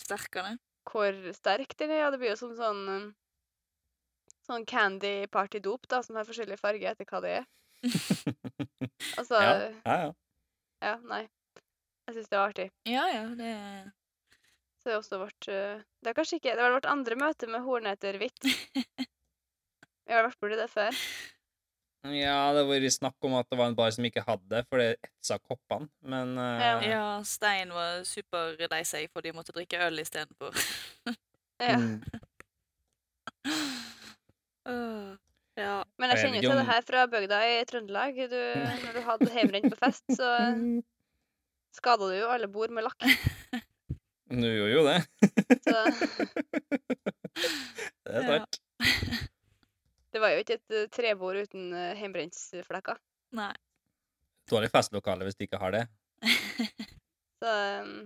Sterkere. 0.04 0.56
hvor 0.90 1.16
sterk 1.34 1.74
den 1.80 1.90
er. 1.94 2.04
Ja, 2.04 2.10
det 2.14 2.20
blir 2.22 2.30
jo 2.34 2.38
som 2.40 2.54
sånn 2.58 2.82
eh, 2.94 3.04
Sånn 4.44 4.66
candy 4.68 5.24
party 5.32 5.56
dop, 5.64 5.86
da, 5.88 6.02
som 6.04 6.18
har 6.20 6.26
forskjellig 6.28 6.58
farge 6.60 6.84
etter 6.90 7.06
hva 7.08 7.20
det 7.24 7.30
er. 7.38 7.46
Altså 9.18 9.38
Ja, 9.40 9.52
Ja, 9.86 9.96
ja. 10.04 10.10
ja. 10.84 10.94
nei. 11.08 11.22
Jeg 12.04 12.16
syns 12.18 12.28
det 12.28 12.36
var 12.38 12.50
artig. 12.50 12.66
Ja, 12.84 13.04
ja, 13.08 13.22
det 13.38 13.52
Så 14.82 14.90
det 14.90 14.92
er 14.92 14.98
også 15.00 15.18
vårt 15.22 15.48
eh, 15.48 15.80
Det 16.04 16.10
er 16.12 16.16
kanskje 16.18 16.36
ikke 16.36 16.52
Det 16.58 16.60
var 16.66 16.74
vårt 16.76 16.88
andre 16.92 17.16
møte 17.16 17.48
med 17.48 17.64
horneter 17.64 18.18
hvitt. 18.20 18.44
Vi 20.04 20.12
har 20.12 20.26
vært 20.28 20.36
borti 20.44 20.58
det 20.60 20.68
før. 20.68 20.98
Ja, 22.04 22.52
det 22.52 22.60
har 22.60 22.68
vært 22.68 22.92
snakk 22.92 23.16
om 23.24 23.34
at 23.38 23.48
det 23.48 23.56
var 23.58 23.70
en 23.70 23.76
bar 23.78 23.90
som 23.96 24.04
ikke 24.04 24.24
hadde 24.26 24.58
for 24.68 24.76
det 24.82 24.90
etsa 25.06 25.38
koppene, 25.40 25.88
men 26.04 26.34
Ja. 26.36 26.78
eh, 26.80 26.88
Ja, 26.90 27.22
Stein 27.24 27.70
var 27.72 28.02
superlei 28.04 28.82
seg 28.84 29.08
for 29.12 29.22
de 29.24 29.32
måtte 29.32 29.52
drikke 29.56 29.80
øl 29.86 29.98
istedenfor. 30.02 30.52
Ja. 31.62 31.76
mm. 31.78 32.02
Ja. 35.56 35.84
Men 36.02 36.10
jeg 36.10 36.18
kjenner 36.18 36.42
jo 36.42 36.50
til 36.50 36.58
det 36.58 36.66
her 36.66 36.82
fra 36.82 37.04
bygda 37.06 37.36
i 37.46 37.64
Trøndelag. 37.70 38.16
Du, 38.30 38.40
når 38.82 38.96
du 38.96 39.00
hadde 39.06 39.28
hjemmebrent 39.30 39.68
på 39.70 39.78
fest, 39.78 40.02
så 40.18 40.30
skada 41.78 42.08
du 42.10 42.16
jo 42.18 42.26
alle 42.34 42.48
bord 42.50 42.74
med 42.74 42.82
lakk. 42.88 43.06
Du 44.34 44.48
gjorde 44.48 44.72
jo 44.74 44.82
det. 44.88 44.98
Så 45.62 45.76
Det 48.02 48.18
er 48.18 48.26
Ja. 48.34 48.44
Det 50.14 50.20
var 50.22 50.30
jo 50.30 50.42
ikke 50.44 50.58
et 50.60 50.74
eh, 50.78 50.88
trebord 50.94 51.40
uten 51.42 51.72
uh, 51.74 51.92
hjemmebrentsflekker. 51.98 53.00
Nei. 53.34 53.52
Dårlig 54.50 54.70
festlokale 54.70 55.26
hvis 55.26 55.38
de 55.40 55.48
ikke 55.48 55.58
har 55.58 55.74
det. 55.74 55.84
Så 57.40 57.54
um, 57.82 57.96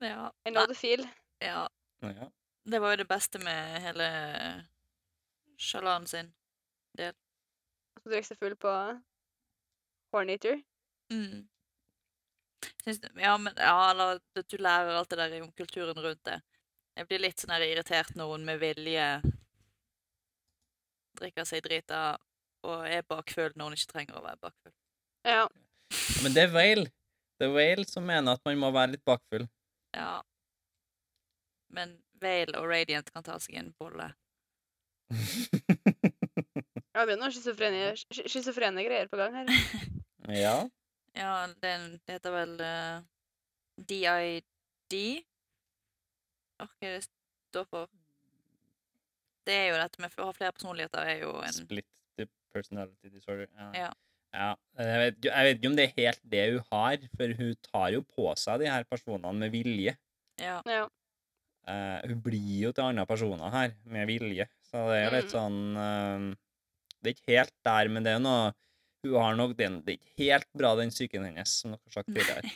Ja. 0.00 0.30
I 0.44 0.50
know 0.50 0.66
the 0.66 0.74
feel. 0.74 1.04
ja. 1.44 1.66
Ja. 2.00 2.30
Det 2.66 2.80
var 2.82 2.92
jo 2.92 2.96
det 2.96 3.08
beste 3.08 3.38
med 3.38 3.80
hele 3.80 4.06
Shalan 5.58 6.06
sin. 6.06 6.32
Så 6.98 7.12
drikker 8.08 8.26
seg 8.26 8.40
full 8.40 8.56
på 8.58 8.72
Horneater. 10.12 10.58
Mm. 11.12 11.46
Syns 12.84 13.00
du, 13.00 13.08
ja, 13.20 13.36
men 13.38 13.54
ja, 13.56 13.90
eller 13.90 14.18
at 14.18 14.50
du 14.50 14.56
lærer 14.58 14.98
alt 14.98 15.10
det 15.10 15.18
der 15.20 15.42
om 15.42 15.52
kulturen 15.52 16.02
rundt 16.02 16.24
det. 16.26 16.40
Jeg 16.96 17.08
blir 17.08 17.22
litt 17.22 17.42
sånn 17.42 17.54
irritert 17.60 18.14
når 18.16 18.32
hun 18.32 18.46
med 18.48 18.60
vilje 18.62 19.06
drikker 21.18 21.46
seg 21.48 21.64
drita 21.64 22.16
og 22.66 22.86
er 22.88 23.04
bakfull 23.06 23.52
når 23.54 23.70
hun 23.70 23.78
ikke 23.78 23.92
trenger 23.92 24.18
å 24.18 24.24
være 24.24 24.42
bakfull. 24.42 24.74
Ja. 25.26 25.44
Men 26.22 26.34
det 26.34 26.46
er 26.46 26.54
Whale. 26.54 26.88
Det 27.36 27.48
er 27.48 27.52
Whale 27.54 27.86
som 27.88 28.06
mener 28.08 28.36
at 28.36 28.44
man 28.46 28.58
må 28.60 28.72
være 28.74 28.94
litt 28.96 29.04
bakfull. 29.06 29.46
Ja. 29.94 30.20
Men 31.74 31.98
Whale 32.22 32.56
og 32.58 32.68
Radiant 32.70 33.10
kan 33.12 33.26
ta 33.26 33.38
seg 33.42 33.58
en 33.60 33.72
bolle. 33.78 34.10
ja 36.96 37.04
det 37.06 37.14
har 37.14 37.20
noen 37.20 37.30
schizofrene 37.30 38.86
greier 38.86 39.10
på 39.10 39.20
gang 39.20 39.36
her. 39.42 39.52
ja. 40.46 40.56
Ja, 41.16 41.46
den 41.62 42.00
det 42.04 42.18
heter 42.18 42.34
vel 42.34 42.56
uh, 42.60 43.04
DID? 43.76 44.96
Åh, 46.60 46.72
hva 46.72 46.88
er 46.88 46.98
det 46.98 47.06
står 47.06 47.68
for? 47.70 47.88
Det 49.46 49.54
er 49.54 49.68
jo 49.70 49.76
dette 49.78 50.02
med 50.02 50.16
å 50.18 50.26
ha 50.28 50.34
flere 50.36 50.52
personligheter 50.56 51.06
er 51.12 51.20
jo 51.22 51.30
en 51.46 51.54
Split 51.54 51.86
the 52.18 52.26
personality 52.54 53.08
disorder. 53.12 53.46
Ja. 53.54 53.70
Ja. 53.84 53.92
Ja, 54.36 54.48
Jeg 54.76 54.98
vet, 55.00 55.18
jeg 55.24 55.44
vet 55.46 55.56
ikke 55.60 55.68
om 55.70 55.76
det 55.78 55.84
er 55.86 55.92
helt 55.96 56.20
det 56.28 56.40
hun 56.52 56.64
har, 56.72 57.04
for 57.16 57.34
hun 57.38 57.52
tar 57.64 57.92
jo 57.94 58.00
på 58.04 58.26
seg 58.36 58.58
de 58.60 58.66
her 58.68 58.84
personene 58.90 59.32
med 59.38 59.54
vilje. 59.54 59.94
Ja. 60.42 60.58
Ja. 60.68 60.82
Uh, 61.66 62.02
hun 62.10 62.20
blir 62.22 62.50
jo 62.66 62.72
til 62.76 62.84
andre 62.84 63.06
personer 63.08 63.50
her, 63.54 63.72
med 63.90 64.06
vilje. 64.10 64.44
Så 64.68 64.82
det 64.90 64.98
er 65.06 65.14
litt 65.14 65.30
Mm. 65.30 65.32
sånn 65.32 65.58
uh, 65.78 66.34
Det 67.00 67.10
er 67.12 67.16
ikke 67.16 67.32
helt 67.38 67.54
der, 67.64 67.88
men 67.88 68.04
det 68.06 68.12
er 68.16 68.20
noe 68.22 68.52
Hun 69.06 69.14
har 69.22 69.36
nok 69.38 69.52
den 69.56 69.80
Det 69.86 69.94
er 69.94 69.98
ikke 70.00 70.16
helt 70.34 70.48
bra, 70.58 70.74
den 70.78 70.90
psyken 70.90 71.24
hennes, 71.24 71.52
som 71.62 71.70
dere 71.72 71.80
har 71.86 71.94
sagt 71.94 72.10
tidligere. 72.14 72.50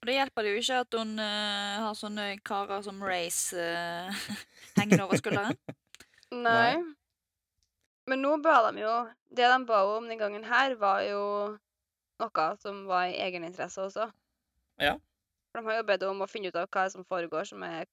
Og 0.00 0.08
det 0.08 0.16
hjelper 0.16 0.46
det 0.46 0.52
jo 0.54 0.60
ikke 0.62 0.78
at 0.84 0.96
hun 0.96 1.10
uh, 1.20 1.80
har 1.84 1.96
sånne 1.98 2.26
karer 2.46 2.80
som 2.86 3.02
Race 3.04 3.52
uh, 3.52 4.22
hengende 4.78 5.04
over 5.04 5.20
skulderen. 5.20 5.58
Nei. 6.32 6.78
Men 8.08 8.24
nå 8.24 8.36
ba 8.42 8.56
de 8.70 8.80
jo 8.80 8.92
Det 9.34 9.46
de 9.50 9.58
ba 9.66 9.82
om 9.92 10.06
den 10.08 10.18
gangen 10.18 10.46
her, 10.46 10.74
var 10.78 11.02
jo 11.04 11.20
noe 12.20 12.46
som 12.62 12.84
var 12.88 13.10
i 13.10 13.18
egeninteresse 13.20 13.82
også. 13.82 14.08
Ja. 14.80 14.96
For 15.50 15.60
de 15.60 15.68
har 15.68 15.80
jo 15.80 15.86
bedt 15.88 16.06
om 16.08 16.24
å 16.24 16.28
finne 16.30 16.50
ut 16.50 16.58
av 16.58 16.68
hva 16.72 16.86
som 16.92 17.04
foregår, 17.04 17.44
som 17.48 17.62
er 17.66 17.86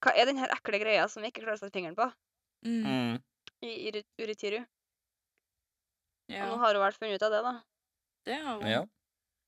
Hva 0.00 0.14
er 0.16 0.30
den 0.30 0.40
her 0.40 0.52
ekle 0.54 0.80
greia 0.80 1.08
som 1.10 1.24
vi 1.24 1.32
ikke 1.32 1.42
klarer 1.42 1.58
å 1.58 1.64
sette 1.64 1.76
fingeren 1.76 1.98
på 1.98 2.10
Mm. 2.60 3.16
I, 3.64 3.68
i 3.88 4.02
Uritiru. 4.20 4.58
Ja. 6.28 6.44
Og 6.44 6.50
nå 6.50 6.56
har 6.60 6.76
hun 6.76 6.82
vel 6.84 6.96
funnet 6.98 7.16
ut 7.16 7.22
av 7.24 7.32
det, 7.32 7.38
da. 7.46 7.52
det 8.28 8.36
har 8.36 8.58
hun. 8.58 8.66
Ja. 8.68 8.82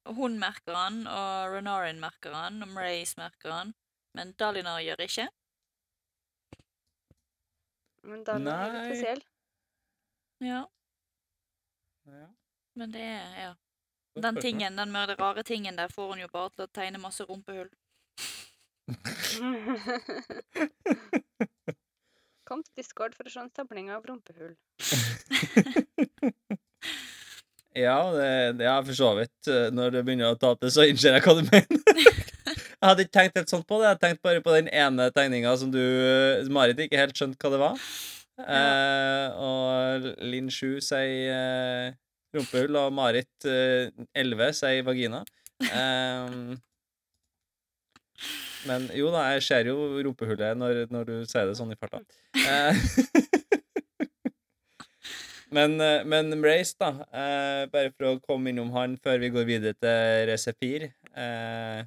Hun 0.04 0.38
merker 0.38 0.74
han, 0.74 1.06
og 1.06 1.52
Renarin 1.54 2.00
merker 2.02 2.32
han, 2.34 2.62
og 2.62 2.68
Mrace 2.74 3.14
merker 3.20 3.50
han. 3.54 3.74
Men 4.16 4.32
Dalinar 4.38 4.80
gjør 4.82 5.00
ikke. 5.06 5.28
Men 8.02 8.24
Dalinar 8.26 8.62
er 8.66 8.72
litt 8.74 8.86
spesiell. 8.90 9.22
Ja, 10.42 10.66
ja. 12.10 12.26
men 12.74 12.90
det 12.90 13.06
er 13.06 13.36
ja. 13.38 13.54
Den 14.18 14.40
tingen, 14.42 14.76
den 14.76 14.92
med 14.92 15.08
rare 15.20 15.42
tingen 15.46 15.76
der 15.78 15.88
får 15.88 16.08
hun 16.10 16.20
jo 16.20 16.28
bare 16.32 16.50
til 16.50 16.64
å 16.66 16.70
tegne 16.74 16.98
masse 17.00 17.24
rumpehull. 17.24 17.70
Kom 22.50 22.62
til 22.66 22.74
Discord 22.82 23.14
for 23.16 23.24
å 23.24 23.30
se 23.32 23.40
en 23.40 23.50
stabling 23.54 23.90
av 23.94 24.04
rumpehull. 24.10 24.54
Ja, 27.78 27.96
det, 28.12 28.28
det 28.58 28.66
er 28.68 28.82
for 28.84 28.96
så 28.98 29.10
vidt. 29.16 29.48
eh, 29.48 29.70
Når 29.72 29.94
det 29.94 30.02
begynner 30.04 30.34
å 30.34 30.38
ta 30.40 30.52
til, 30.60 30.72
så 30.74 30.84
innser 30.88 31.16
jeg 31.16 31.24
hva 31.24 31.34
du 31.38 31.44
mener. 31.46 31.82
Jeg 32.82 32.88
hadde 32.90 33.04
ikke 33.06 33.14
tenkt 33.14 33.36
helt 33.38 33.50
sånn 33.52 33.60
på 33.62 33.76
det. 33.78 33.92
Jeg 33.92 33.98
tenkte 34.02 34.24
bare 34.26 34.40
på 34.42 34.52
den 34.56 34.66
ene 34.74 35.04
tegninga 35.14 35.52
som 35.60 35.68
du 35.70 35.78
eh, 35.78 36.48
Marit 36.50 36.80
ikke 36.82 36.98
helt 36.98 37.14
skjønte 37.14 37.38
hva 37.38 37.52
det 37.54 37.60
var. 37.62 37.84
Eh, 38.42 39.36
og 39.38 40.08
Linn 40.26 40.48
7 40.50 40.80
sier 40.82 41.30
eh, 41.30 41.92
rumpehull, 42.34 42.74
og 42.80 42.90
Marit 42.96 43.46
eh, 43.46 43.86
11 44.18 44.50
sier 44.58 44.82
vagina. 44.88 45.22
Eh, 45.62 46.58
men 48.66 48.88
jo 48.98 49.14
da, 49.14 49.28
jeg 49.36 49.46
ser 49.46 49.70
jo 49.70 49.76
rumpehullet 50.08 50.58
når, 50.58 50.82
når 50.90 51.06
du 51.06 51.14
sier 51.30 51.46
det 51.52 51.54
sånn 51.58 51.70
i 51.74 51.78
farta. 51.78 52.02
Men, 55.52 55.80
eh, 55.80 56.04
men 56.08 56.32
Race, 56.44 56.74
da. 56.80 56.90
Eh, 57.12 57.66
bare 57.72 57.92
for 57.92 58.08
å 58.08 58.20
komme 58.24 58.52
innom 58.52 58.70
han 58.72 58.96
før 58.96 59.20
vi 59.20 59.32
går 59.34 59.44
videre 59.48 59.76
til 59.76 60.30
Resepir. 60.30 60.86
Eh, 61.12 61.82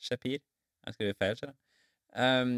Shepir. 0.00 0.40
Jeg 0.86 0.96
skriver 0.96 1.16
feil, 1.20 1.38
ser 1.38 1.50
jeg. 1.50 1.58
Um, 2.10 2.52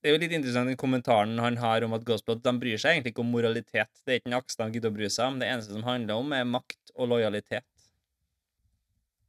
det 0.00 0.10
er 0.10 0.14
jo 0.14 0.20
litt 0.22 0.34
interessant 0.36 0.68
den 0.68 0.78
kommentaren 0.78 1.38
han 1.40 1.56
har 1.58 1.84
om 1.86 1.94
at 1.96 2.04
Ghostblood 2.06 2.42
de 2.44 2.52
bryr 2.60 2.80
seg 2.80 2.92
egentlig 2.92 3.14
ikke 3.14 3.24
om 3.24 3.30
moralitet. 3.32 3.90
Det 4.04 4.12
er 4.12 4.20
ikke 4.20 4.30
en 4.30 4.38
aks 4.38 4.58
de 4.60 4.66
gidder 4.74 4.92
å 4.92 4.96
bry 4.96 5.08
seg 5.12 5.32
om. 5.32 5.38
Det 5.40 5.48
eneste 5.48 5.72
som 5.72 5.86
handler 5.86 6.20
om, 6.20 6.34
er 6.36 6.44
makt 6.48 6.92
og 6.94 7.08
lojalitet. 7.14 7.88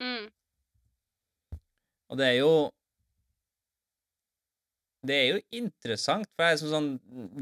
Mm. 0.04 0.28
Og 2.12 2.20
det 2.20 2.28
er 2.28 2.38
jo 2.42 2.52
Det 5.06 5.16
er 5.16 5.28
jo 5.36 5.42
interessant, 5.60 6.28
for 6.36 6.46
jeg 6.48 6.56
er 6.56 6.60
som 6.62 6.72
sånn 6.72 6.88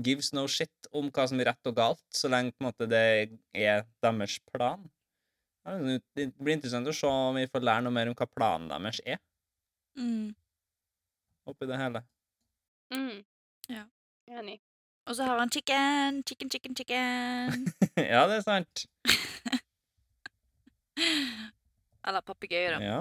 gives 0.03 0.33
no 0.35 0.43
shit 0.51 0.89
om 0.91 1.07
hva 1.13 1.25
som 1.29 1.39
er 1.39 1.47
rett 1.51 1.69
og 1.69 1.75
galt, 1.77 2.03
så 2.13 2.27
lenge 2.31 2.51
på 2.51 2.63
en 2.63 2.67
måte 2.71 2.87
det 2.91 3.03
er 3.55 3.85
deres 4.03 4.39
plan. 4.51 4.83
Det 5.63 6.27
blir 6.35 6.57
interessant 6.57 6.89
å 6.91 6.95
se 6.95 7.07
om 7.07 7.37
vi 7.39 7.45
får 7.47 7.63
lære 7.63 7.85
noe 7.85 7.95
mer 7.95 8.09
om 8.11 8.15
hva 8.19 8.27
planen 8.27 8.67
deres 8.73 8.99
er 9.05 9.19
Mm. 9.95 10.33
oppi 11.47 11.67
det 11.69 11.77
hele. 11.77 12.01
Mm. 12.91 13.23
Ja. 13.69 13.83
Enig. 14.27 14.59
Og 15.05 15.15
så 15.15 15.25
har 15.27 15.37
han 15.39 15.49
chicken, 15.51 16.23
chicken, 16.27 16.49
chicken, 16.49 16.75
chicken. 16.75 17.65
ja, 17.97 18.25
det 18.27 18.37
er 18.39 18.45
sant. 18.47 18.85
Eller 22.07 22.21
papegøye, 22.25 22.71
da, 22.75 22.79
Ja. 22.83 22.99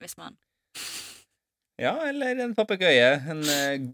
hvis 0.00 0.16
man 0.18 0.36
ja, 1.78 1.94
eller 2.08 2.40
en 2.44 2.54
papegøye. 2.58 3.10
En 3.32 3.42
eh, 3.52 3.84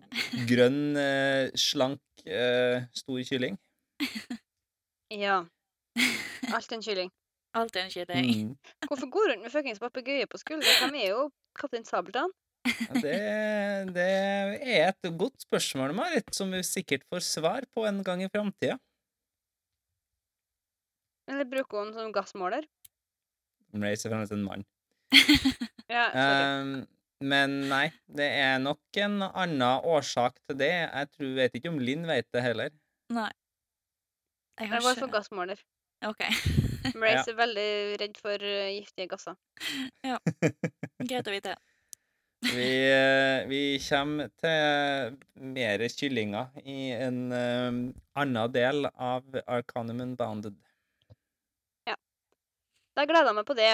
grønn, 0.49 0.97
eh, 1.01 1.51
slank, 1.59 2.01
eh, 2.27 2.87
stor 2.97 3.23
kylling. 3.29 3.61
Ja. 5.15 5.45
Alt 6.51 6.73
en 6.75 6.81
kylling. 6.83 7.11
Alt 7.59 7.77
er 7.77 7.85
en 7.85 7.93
kylling. 7.93 8.31
Mm. 8.49 8.55
Hvorfor 8.89 9.11
går 9.13 9.29
rundt 9.31 9.45
med 9.45 9.53
fuckings 9.53 9.79
papegøye 9.79 10.27
på 10.27 10.41
skuldra? 10.41 10.73
De 10.91 11.03
er 11.05 11.13
jo 11.13 11.29
Kaptein 11.55 11.85
Sabeltann. 11.87 12.33
Ja, 12.65 12.97
Det, 12.97 13.13
det 13.95 14.09
er 14.09 14.89
et 14.89 15.11
godt 15.21 15.45
spørsmål, 15.45 15.93
Marit, 15.95 16.33
som 16.35 16.51
vi 16.51 16.63
sikkert 16.67 17.05
får 17.13 17.23
svar 17.29 17.69
på 17.77 17.85
en 17.87 18.01
gang 18.03 18.25
i 18.25 18.31
framtida. 18.33 18.79
Eller 21.31 21.47
bruker 21.49 21.85
hun 21.85 21.93
som 21.95 22.11
gassmåler? 22.13 22.67
Hun 23.73 23.85
er 23.85 23.97
fremdeles 24.01 24.35
en 24.35 24.45
mann. 24.49 24.67
Ja, 25.85 26.09
sorry. 26.09 26.45
Ehm, 26.49 26.87
men 27.31 27.57
nei, 27.71 27.87
det 28.19 28.27
er 28.41 28.59
nok 28.63 28.99
en 29.01 29.23
annen 29.27 29.87
årsak 29.95 30.37
til 30.49 30.59
det. 30.61 30.73
Jeg 30.85 31.11
tror, 31.15 31.31
vet 31.39 31.59
ikke 31.59 31.73
om 31.73 31.81
Linn 31.83 32.07
vet 32.09 32.29
det 32.35 32.45
heller. 32.45 32.75
Nei. 33.15 33.31
Jeg 34.61 34.71
Jeg 34.71 34.85
går 34.87 34.99
for 35.01 35.13
gassmåler. 35.13 35.63
OK. 36.07 36.21
Mace 37.01 37.33
er 37.33 37.39
veldig 37.39 37.71
redd 38.03 38.19
for 38.21 38.45
eh, 38.45 38.75
giftige 38.77 39.09
gasser. 39.15 39.39
Ja. 40.05 40.19
Greit 41.09 41.31
å 41.31 41.35
vite. 41.35 41.57
Vi, 42.45 42.69
eh, 42.93 43.47
vi 43.49 43.63
kommer 43.87 44.29
til 44.43 45.17
mer 45.57 45.87
kyllinger 45.89 46.53
i 46.61 46.93
en 46.93 47.23
um, 47.33 47.81
annen 48.21 48.53
del 48.53 48.85
av 48.93 49.41
Arcanum 49.47 50.05
Unbounded. 50.05 50.61
Da 52.95 53.03
gleder 53.11 53.33
jeg 53.33 53.39
meg 53.41 53.47
på 53.49 53.57
det. 53.59 53.73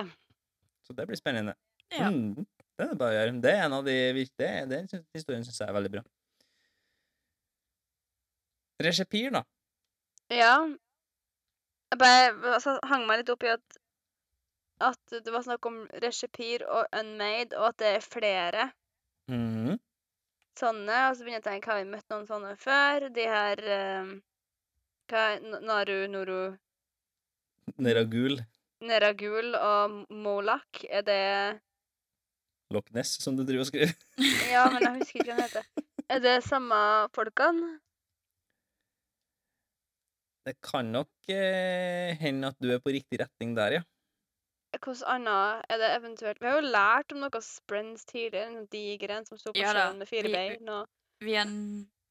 Så 0.87 0.97
det 0.97 1.05
blir 1.09 1.19
spennende. 1.19 1.53
Ja. 1.93 2.09
Mm, 2.09 2.47
det 2.81 2.95
er 2.95 3.01
bare 3.01 3.13
å 3.13 3.17
gjøre. 3.19 3.37
Det 3.45 3.53
er 3.53 3.65
en 3.67 3.77
av 3.77 3.85
de 3.87 3.97
viktige. 4.17 4.65
Den 4.71 4.89
historien 5.17 5.45
syns 5.47 5.61
jeg 5.61 5.69
er 5.69 5.77
veldig 5.77 5.93
bra. 5.97 6.03
Reshepir, 8.81 9.31
da. 9.35 9.43
Ja. 10.33 10.55
Jeg 11.91 11.99
bare 12.01 12.55
altså, 12.55 12.79
hang 12.87 13.07
meg 13.09 13.21
litt 13.23 13.33
opp 13.35 13.45
i 13.45 13.53
at 13.53 13.81
at 14.81 15.13
det 15.13 15.29
var 15.35 15.43
snakk 15.45 15.67
om 15.69 15.83
Reshepir 16.01 16.63
og 16.65 16.87
Unmade, 16.97 17.53
og 17.59 17.67
at 17.75 17.81
det 17.83 17.89
er 17.99 18.07
flere 18.07 18.71
Mhm. 19.29 19.77
sånne. 20.57 21.11
Og 21.11 21.17
så 21.17 21.25
begynner 21.25 21.37
jeg 21.37 21.45
å 21.45 21.51
tenke, 21.51 21.69
har 21.71 21.85
vi 21.85 21.91
møtt 21.91 22.09
noen 22.09 22.27
sånne 22.27 22.55
før? 22.57 23.11
De 23.13 23.27
her 23.29 23.61
um, 24.01 24.23
hva 25.11 25.27
Naru, 25.61 26.07
Noru, 26.09 26.57
Neragul. 27.77 28.41
Neragul 28.81 29.55
og 29.55 30.07
Molak, 30.11 30.85
er 30.89 31.03
det 31.03 31.61
Loch 32.71 32.91
Ness, 32.95 33.17
som 33.23 33.37
du 33.37 33.43
driver 33.45 33.65
og 33.65 33.71
skriver. 33.71 33.95
Ja, 34.55 34.65
men 34.71 34.83
jeg 34.85 34.99
husker 35.01 35.21
ikke 35.23 35.35
hva 35.35 35.37
den 35.37 35.47
heter. 35.47 35.87
Er 36.11 36.21
det 36.25 36.37
samme 36.47 36.77
folkene? 37.15 37.71
Det 40.47 40.55
kan 40.65 40.89
nok 40.95 41.11
eh, 41.31 42.17
hende 42.21 42.49
at 42.51 42.57
du 42.63 42.71
er 42.73 42.81
på 42.83 42.93
riktig 42.95 43.21
retning 43.21 43.53
der, 43.59 43.81
ja. 43.81 43.83
Hvordan 44.81 45.27
annet 45.27 45.65
er 45.75 45.81
det 45.83 45.89
eventuelt 45.97 46.39
Vi 46.41 46.47
har 46.47 46.61
jo 46.61 46.69
lært 46.71 47.13
om 47.13 47.19
noe 47.25 47.41
sprens 47.43 48.05
tidligere, 48.07 48.53
den 48.55 48.69
digeren 48.71 49.27
som 49.27 49.39
sto 49.39 49.51
på 49.53 49.59
Ja 49.59 49.73
sjøen 49.75 49.99
med 49.99 50.07
fire 50.09 50.29
vi- 50.31 50.37
bein 50.37 50.69
og 50.71 50.87
Vi 51.21 51.35
har 51.35 51.51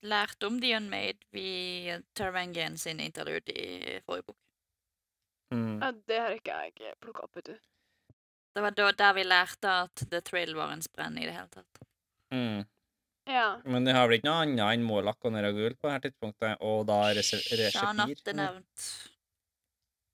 lært 0.06 0.44
om 0.46 0.60
The 0.62 0.74
Unmade 0.78 1.24
vi 1.32 1.96
Tarangian 2.20 2.76
sin 2.78 3.00
interlude 3.00 3.56
i 3.56 4.00
forrige 4.06 4.28
bok. 4.28 4.38
Mm. 5.56 5.80
ja, 5.82 5.92
Det 6.12 6.20
har 6.20 6.36
ikke 6.36 6.60
jeg 6.68 6.94
plukka 7.02 7.24
opp, 7.26 7.36
vet 7.40 7.48
du. 7.48 7.56
Det 8.60 8.64
var 8.66 8.74
da, 8.76 8.90
der 8.92 9.14
vi 9.16 9.24
lærte 9.24 9.70
at 9.86 10.02
The 10.12 10.20
Thrill 10.28 10.50
var 10.58 10.74
en 10.76 10.82
sprenn 10.84 11.16
i 11.18 11.24
det 11.24 11.32
hele 11.32 11.48
tatt. 11.54 11.78
Mm. 12.36 12.66
Ja. 13.30 13.46
Men 13.64 13.86
det 13.88 13.94
har 13.96 14.10
vel 14.10 14.18
ikke 14.18 14.28
noe 14.28 14.42
annet 14.44 14.60
enn 14.74 14.84
Målak 14.84 15.24
og 15.24 15.32
Neragul 15.32 15.78
på 15.80 15.88
dette 15.88 16.10
tidspunktet, 16.10 16.58
og 16.66 16.82
da 16.90 16.98
Rese- 17.16 17.40
Shanat 17.72 18.28
er 18.28 18.36
nevnt. 18.36 18.88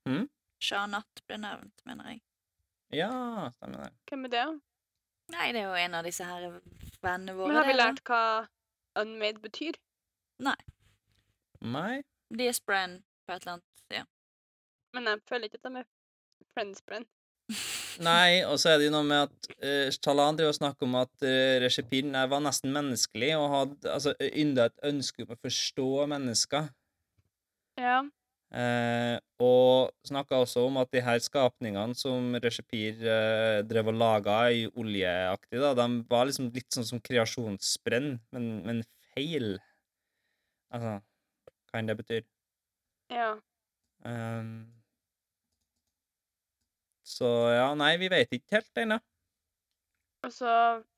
Hm? 0.06 0.28
Shanat 0.62 1.22
ble 1.26 1.40
nevnt, 1.42 1.82
mener 1.90 2.12
jeg. 2.12 2.20
Ja, 3.00 3.10
stemmer 3.56 3.88
det. 3.88 3.90
Hvem 4.12 4.28
er 4.28 4.34
det? 4.36 4.44
Nei, 5.34 5.48
det 5.56 5.64
er 5.64 5.66
jo 5.72 5.80
en 5.80 5.98
av 5.98 6.06
disse 6.06 6.28
her 6.28 6.46
vennene 7.02 7.34
våre. 7.34 7.50
Men 7.50 7.58
har 7.58 7.66
vi 7.66 7.74
lært 7.80 8.04
hva 8.06 8.22
unmade 9.02 9.42
betyr? 9.42 9.80
Nei. 10.46 10.54
De 12.30 12.46
er 12.46 12.54
sprenn 12.54 13.00
på 13.26 13.34
et 13.34 13.42
eller 13.42 13.56
annet 13.58 13.96
ja. 13.98 14.06
Men 14.94 15.10
jeg 15.10 15.24
føler 15.26 15.50
ikke 15.50 15.58
at 15.64 15.66
de 15.66 15.82
er 15.82 15.90
friends-brenn. 16.54 17.10
Nei, 18.04 18.42
og 18.44 18.58
så 18.60 18.72
er 18.72 18.80
det 18.80 18.88
jo 18.88 18.94
noe 18.94 19.06
med 19.06 19.28
at 19.28 19.48
uh, 19.62 19.94
Talan 20.04 20.36
driver 20.36 20.52
og 20.52 20.58
snakker 20.58 20.88
om 20.88 20.98
at 21.00 21.12
uh, 21.24 21.56
Reshepin 21.62 22.12
var 22.12 22.42
nesten 22.44 22.74
menneskelig 22.74 23.30
og 23.38 23.46
hadde 23.54 23.92
altså, 23.94 24.12
ynda 24.20 24.68
et 24.68 24.84
ønske 24.90 25.24
om 25.24 25.32
å 25.32 25.38
forstå 25.40 25.88
mennesker. 26.12 26.68
Ja. 27.80 28.02
Uh, 28.46 29.16
og 29.42 29.90
snakka 30.06 30.38
også 30.44 30.62
om 30.68 30.78
at 30.80 30.92
de 30.94 31.02
her 31.02 31.18
skapningene 31.24 31.96
som 31.98 32.36
Reshepir 32.42 33.00
uh, 33.02 33.64
drev 33.66 33.90
og 33.90 33.98
laga 33.98 34.38
i 34.54 34.66
oljeaktig, 34.68 35.58
da, 35.62 35.72
de 35.76 35.88
var 36.10 36.28
liksom 36.28 36.52
litt 36.54 36.68
sånn 36.76 36.86
som 36.88 37.02
kreasjonsbrenn, 37.04 38.14
men, 38.36 38.48
men 38.66 38.84
feil. 39.14 39.56
Altså, 40.74 40.98
hva 41.70 41.80
enn 41.80 41.90
det 41.90 41.98
betyr. 41.98 42.24
Ja. 43.12 43.34
Ehm, 44.06 44.66
så 47.06 47.28
ja, 47.54 47.66
nei, 47.78 47.92
vi 48.02 48.08
vet 48.12 48.32
ikke 48.34 48.58
helt 48.58 48.80
ennå. 48.82 48.98
Og 50.26 50.32
så 50.34 50.50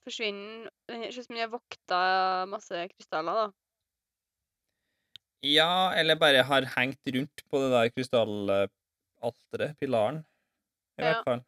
forsvinner 0.06 0.70
den 0.88 1.02
ser 1.12 1.20
ut 1.20 1.26
som 1.26 1.36
de 1.36 1.42
har 1.42 1.50
vokta 1.52 1.98
masse 2.48 2.84
krystaller, 2.94 3.42
da. 3.42 3.48
Ja, 5.44 5.92
eller 5.94 6.16
bare 6.18 6.40
har 6.48 6.64
hengt 6.78 7.12
rundt 7.14 7.44
på 7.50 7.60
det 7.62 7.68
der 7.74 7.90
krystallalteret, 7.94 9.76
pilaren. 9.78 10.24
I 10.98 11.02
Ja. 11.04 11.12
hvert 11.12 11.24
fall. 11.28 11.44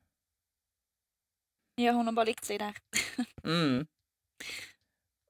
ja, 1.80 1.92
hun 1.96 2.04
har 2.06 2.12
bare 2.14 2.28
likt 2.30 2.44
seg 2.46 2.60
der. 2.60 2.76
Mm. 3.44 3.86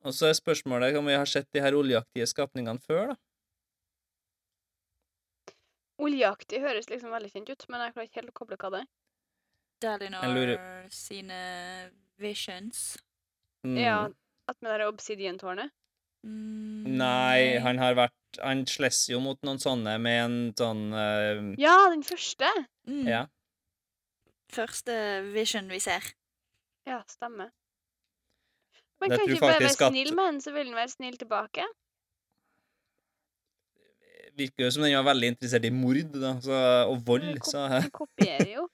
Og 0.04 0.14
så 0.16 0.26
er 0.30 0.34
spørsmålet 0.34 0.96
om 0.98 1.06
vi 1.06 1.12
har 1.14 1.26
sett 1.28 1.46
de 1.54 1.60
her 1.62 1.74
oljeaktige 1.76 2.26
skapningene 2.26 2.80
før, 2.82 3.12
da. 3.12 3.16
Oljeaktig 6.00 6.60
høres 6.64 6.88
liksom 6.90 7.12
veldig 7.12 7.30
kjent 7.34 7.50
ut, 7.52 7.64
men 7.68 7.82
jeg 7.84 7.92
klarer 7.94 8.08
ikke 8.08 8.20
helt 8.22 8.32
å 8.32 8.38
koble 8.40 8.56
hva 8.60 8.70
det 8.74 8.80
er. 8.82 8.88
Dalinor 9.80 10.56
sine 10.92 11.90
visions. 12.20 12.98
Mm. 13.66 13.76
Ja, 13.80 13.98
at 14.48 14.56
med 14.64 14.80
det 14.80 14.86
obsidientårnet? 14.88 15.70
Mm, 16.24 16.84
Nei, 17.00 17.56
han 17.64 17.78
har 17.80 17.94
vært 17.96 18.40
Han 18.44 18.66
slåss 18.68 19.06
jo 19.08 19.20
mot 19.24 19.38
noen 19.42 19.56
sånne 19.58 19.94
med 20.04 20.18
en 20.20 20.34
sånn 20.52 20.82
uh, 20.92 21.54
Ja, 21.58 21.76
den 21.94 22.02
første! 22.04 22.50
mm, 22.88 23.06
Ja. 23.08 23.22
Første 24.52 24.92
vision 25.32 25.68
vi 25.70 25.78
ser. 25.80 26.02
Ja, 26.88 27.00
stemmer. 27.08 27.48
Men 29.00 29.14
kan 29.14 29.22
ikke 29.24 29.40
bare 29.40 29.60
være 29.62 29.70
at- 29.70 29.92
snill 29.94 30.12
med 30.14 30.26
henne, 30.26 30.42
så 30.44 30.52
vil 30.52 30.66
den 30.68 30.74
være 30.76 30.90
snill 30.92 31.16
tilbake? 31.16 31.64
Virker 34.36 34.64
jo 34.66 34.70
som 34.74 34.82
den 34.84 34.94
var 34.98 35.06
veldig 35.10 35.30
interessert 35.34 35.64
i 35.68 35.70
mord 35.74 36.12
da, 36.14 36.34
så, 36.44 36.58
og 36.90 37.00
vold. 37.06 37.38
Så 37.46 37.62
Den 37.72 37.90
kopierer 37.94 38.50
jo. 38.54 38.66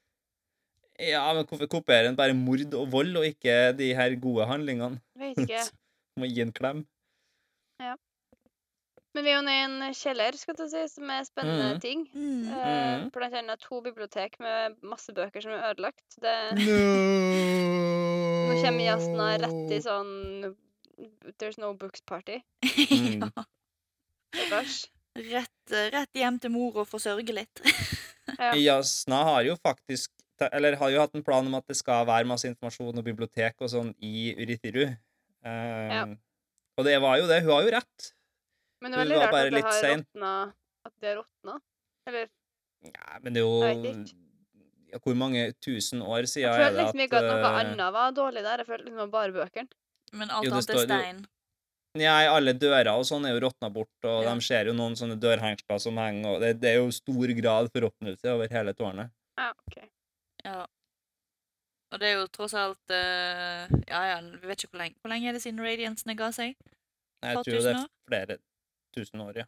Ja, 1.01 1.23
men 1.35 1.47
hvorfor 1.47 1.69
kopierer 1.71 2.09
den 2.09 2.17
bare 2.19 2.35
mord 2.37 2.75
og 2.75 2.91
vold, 2.93 3.17
og 3.21 3.27
ikke 3.27 3.73
de 3.79 3.93
her 3.95 4.17
gode 4.21 4.47
handlingene? 4.49 5.01
Vet 5.19 5.39
ikke. 5.45 5.63
Må 6.21 6.29
gi 6.31 6.41
en 6.41 6.53
klem. 6.57 6.85
Ja. 7.83 7.95
Men 9.17 9.25
vi 9.25 9.31
er 9.33 9.37
jo 9.39 9.45
nede 9.47 9.57
i 9.57 9.65
en 9.65 9.95
kjeller, 9.97 10.37
skal 10.37 10.59
jeg 10.61 10.71
si, 10.73 10.83
som 10.95 11.11
er 11.13 11.23
spennende 11.25 11.75
mm. 11.75 11.81
ting. 11.81 12.07
Mm. 12.13 12.49
Eh, 12.53 12.87
Mhm. 12.97 13.11
Blant 13.13 13.35
annet 13.35 13.61
to 13.61 13.81
bibliotek 13.85 14.39
med 14.41 14.77
masse 14.85 15.13
bøker 15.13 15.41
som 15.45 15.53
er 15.53 15.71
ødelagt. 15.71 16.05
Det, 16.21 16.37
No! 16.61 16.77
nå 18.49 18.57
kommer 18.63 18.85
Jasna 18.85 19.29
rett 19.43 19.73
i 19.73 19.81
sånn 19.85 20.13
There's 21.37 21.59
no 21.61 21.75
books 21.77 22.01
party. 22.09 22.39
Mm. 22.65 23.27
ja. 24.51 24.63
Rett, 25.17 25.75
rett 25.93 26.17
hjem 26.17 26.39
til 26.41 26.53
mor 26.53 26.83
og 26.83 26.89
forsørge 26.89 27.35
litt. 27.37 27.61
Ja. 28.39 28.55
Jasna 28.57 29.23
har 29.29 29.43
jo 29.47 29.57
faktisk 29.61 30.16
Eller 30.53 30.77
har 30.77 30.91
jo 30.93 31.01
hatt 31.01 31.15
en 31.17 31.25
plan 31.25 31.47
om 31.47 31.55
at 31.59 31.67
det 31.67 31.77
skal 31.79 32.07
være 32.07 32.29
masse 32.29 32.49
informasjon 32.49 32.99
og 32.99 33.05
bibliotek 33.07 33.55
og 33.61 33.71
sånn 33.73 33.95
i 34.05 34.35
Urithiru. 34.37 34.87
Um, 35.47 35.91
Ja. 35.93 36.05
Og 36.77 36.85
det 36.85 37.01
var 37.01 37.17
jo 37.17 37.27
det. 37.27 37.43
Hun 37.43 37.53
har 37.55 37.63
jo 37.65 37.71
rett. 37.73 38.13
Men 38.83 38.93
det 38.93 38.99
er 38.99 39.05
veldig 39.05 39.17
rart 39.17 39.35
at 39.35 39.53
det 39.55 39.63
har 39.65 39.79
sen. 39.81 40.03
råtna 40.05 40.33
At 40.85 40.93
det 41.01 41.09
har 41.09 41.17
råtna. 41.23 41.61
Eller 42.07 42.29
Ja, 42.85 43.19
men 43.23 43.33
det 43.33 43.41
er 43.41 43.47
jo 43.47 43.63
ja, 44.93 44.99
Hvor 45.03 45.17
mange 45.17 45.53
tusen 45.65 46.03
år 46.03 46.27
siden 46.29 46.45
Jeg 46.45 46.53
er 46.53 46.61
følte 46.61 46.77
det 46.77 46.85
liksom 46.85 47.01
ikke 47.07 47.17
at 47.23 47.25
noe 47.31 47.41
eh, 47.41 47.57
annet 47.63 47.93
var 47.97 48.13
dårlig 48.13 48.43
der. 48.45 48.59
Jeg 48.63 48.67
følte 48.69 48.85
liksom 48.85 49.01
det 49.01 49.07
var 49.09 49.15
bare 49.17 49.33
bøkene. 49.33 49.69
Men 50.13 50.31
alt 50.31 50.47
annet 50.53 50.71
er 50.71 50.85
stein. 50.85 51.25
Nei, 51.97 52.27
alle 52.29 52.53
dører 52.53 52.93
og 52.93 53.07
sånn 53.09 53.25
er 53.25 53.33
jo 53.33 53.41
råtna 53.47 53.71
bort, 53.73 53.89
og 54.05 54.23
Ja. 54.23 54.35
de 54.35 54.41
ser 54.45 54.69
jo 54.69 54.75
noen 54.77 54.93
sånne 55.01 55.17
dørhengsler 55.19 55.81
som 55.81 55.97
henger, 55.97 56.35
og 56.35 56.41
det, 56.45 56.61
det 56.61 56.75
er 56.75 56.77
jo 56.77 56.91
stor 56.93 57.33
grad 57.41 57.71
forråtnelse 57.73 58.29
over 58.35 58.53
hele 58.53 58.75
tårnet. 58.77 59.11
Ja, 59.41 59.53
OK. 59.65 59.79
Ja. 60.47 60.63
Og 61.93 62.01
det 62.03 62.09
er 62.09 62.17
jo 62.19 62.27
tross 62.35 62.55
alt 62.59 62.93
eh, 62.95 63.67
Ja, 63.87 64.01
ja, 64.11 64.17
vi 64.23 64.49
vet 64.49 64.63
ikke 64.63 64.75
hvor 64.75 64.83
lenge 64.83 64.99
Hvor 65.03 65.13
lenge 65.13 65.29
er 65.31 65.37
det 65.37 65.43
siden 65.45 65.63
radiansene 65.63 66.17
ga 66.19 66.33
seg? 66.35 66.57
Nei, 67.23 67.33
Jeg 67.33 67.47
tror 67.47 67.63
det 67.67 67.75
er 67.75 67.87
flere 68.07 68.39
tusen 68.97 69.23
år, 69.23 69.43
ja. 69.43 69.47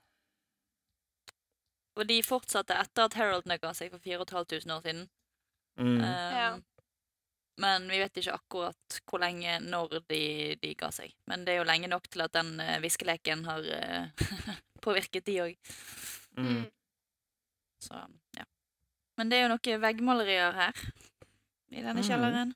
Og 1.98 2.06
de 2.06 2.18
fortsatte 2.22 2.76
etter 2.78 3.08
at 3.08 3.16
Heraldene 3.18 3.58
ga 3.60 3.72
seg 3.74 3.90
for 3.90 4.02
4500 4.04 4.74
år 4.76 4.82
siden. 4.84 5.06
Mm. 5.80 6.00
Ja. 6.02 6.50
Um, 6.54 6.64
Men 7.58 7.88
vi 7.90 7.98
vet 7.98 8.20
ikke 8.20 8.36
akkurat 8.36 8.98
hvor 9.08 9.18
lenge 9.18 9.56
når 9.64 9.96
de, 10.06 10.22
de 10.62 10.74
ga 10.78 10.92
seg. 10.94 11.10
Men 11.26 11.42
det 11.46 11.56
er 11.56 11.58
jo 11.58 11.66
lenge 11.66 11.90
nok 11.90 12.06
til 12.06 12.22
at 12.22 12.36
den 12.36 12.52
uh, 12.62 12.76
viskeleken 12.84 13.42
har 13.48 13.66
uh, 13.66 14.28
påvirket 14.86 15.26
de 15.26 15.40
òg. 15.42 15.72
Mm. 16.38 16.68
Så 17.82 18.04
ja. 18.38 18.46
Men 19.18 19.30
det 19.30 19.38
er 19.38 19.46
jo 19.46 19.52
noen 19.52 19.82
veggmalerier 19.82 20.54
her. 20.54 20.82
I 21.74 21.82
denne 21.82 22.00
Mhm. 22.00 22.06
kjelleren. 22.08 22.54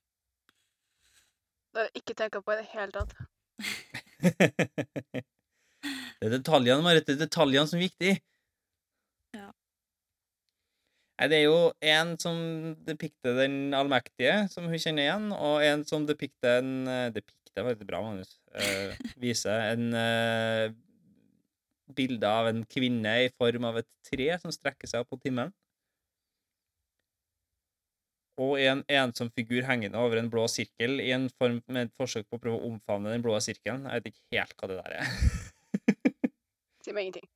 Det 1.73 1.81
har 1.81 1.89
jeg 1.89 2.02
ikke 2.02 2.15
tenkt 2.16 2.44
på 2.44 2.52
i 2.52 2.60
det 2.60 2.68
hele 2.73 2.92
tatt. 2.92 3.12
det 6.20 6.26
er 6.28 6.34
detaljene, 6.36 6.82
Marit. 6.84 7.07
Det 7.07 7.16
er 7.16 7.24
detaljene 7.26 7.66
som 7.68 7.78
er 7.81 7.86
viktig. 7.89 8.12
Ja. 9.36 9.49
Nei, 11.18 11.28
det 11.32 11.39
er 11.41 11.44
jo 11.47 11.73
en 11.81 12.15
som 12.20 12.36
depikter 12.86 13.36
den 13.41 13.73
allmektige, 13.76 14.49
som 14.52 14.68
hun 14.68 14.78
kjenner 14.81 15.07
igjen, 15.07 15.28
og 15.32 15.65
en 15.65 15.84
som 15.89 16.07
depikter 16.08 16.60
en 16.60 16.89
eh, 16.89 17.10
Depikter 17.15 17.66
var 17.66 17.76
et 17.76 17.86
bra 17.86 18.00
manus. 18.00 18.39
Uh, 18.57 18.92
viser 19.20 19.73
en 19.74 19.92
uh, 19.92 20.73
bilde 21.92 22.24
av 22.28 22.49
en 22.49 22.62
kvinne 22.65 23.12
i 23.26 23.28
form 23.36 23.66
av 23.68 23.76
et 23.82 23.89
tre 24.08 24.31
som 24.41 24.52
strekker 24.52 24.89
seg 24.89 25.05
opp 25.05 25.12
mot 25.12 25.26
himmelen. 25.28 25.52
Og 28.42 28.56
en 28.60 28.82
ensom 28.90 29.30
figur 29.36 29.66
hengende 29.68 30.00
over 30.00 30.18
en 30.18 30.30
blå 30.32 30.46
sirkel 30.50 30.98
i 31.04 31.12
en 31.14 31.28
form 31.38 31.60
med 31.68 31.88
et 31.88 31.94
forsøk 32.00 32.26
på 32.28 32.38
å 32.38 32.42
prøve 32.42 32.58
å 32.58 32.72
omfavne 32.72 33.12
den 33.12 33.24
blå 33.24 33.38
sirkelen. 33.44 33.86
Jeg 33.86 34.02
vet 34.02 34.12
ikke 34.12 34.40
helt 34.40 34.56
hva 34.58 34.72
det 34.72 34.80
der 34.82 34.98
er. 35.02 35.12
Si 36.82 36.90
meg 36.90 37.06
ingenting. 37.06 37.28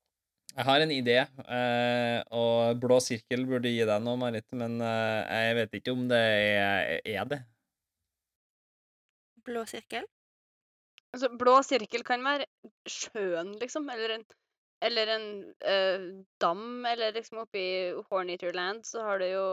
Jeg 0.56 0.64
har 0.64 0.82
en 0.82 0.90
idé, 0.90 1.16
eh, 1.52 2.20
og 2.34 2.78
blå 2.80 2.96
sirkel 3.04 3.44
burde 3.46 3.68
gi 3.68 3.84
deg 3.86 4.00
noe, 4.02 4.16
Marit, 4.18 4.46
men 4.56 4.80
eh, 4.80 5.42
jeg 5.44 5.56
vet 5.58 5.76
ikke 5.78 5.92
om 5.92 6.06
det 6.08 6.18
er, 6.18 6.94
er 7.04 7.28
det. 7.28 7.38
Blå 9.46 9.66
sirkel. 9.68 10.08
Altså, 11.12 11.28
blå 11.38 11.58
sirkel 11.62 12.02
kan 12.08 12.24
være 12.24 12.48
sjøen, 12.88 13.52
liksom, 13.60 13.86
eller 13.92 14.16
en, 14.16 14.24
eller 14.88 15.12
en 15.14 15.28
ø, 15.60 15.76
dam, 16.42 16.64
eller 16.88 17.14
liksom 17.16 17.44
oppi 17.44 17.62
i 17.92 18.40
så 18.84 19.04
har 19.04 19.20
du 19.20 19.28
jo 19.28 19.46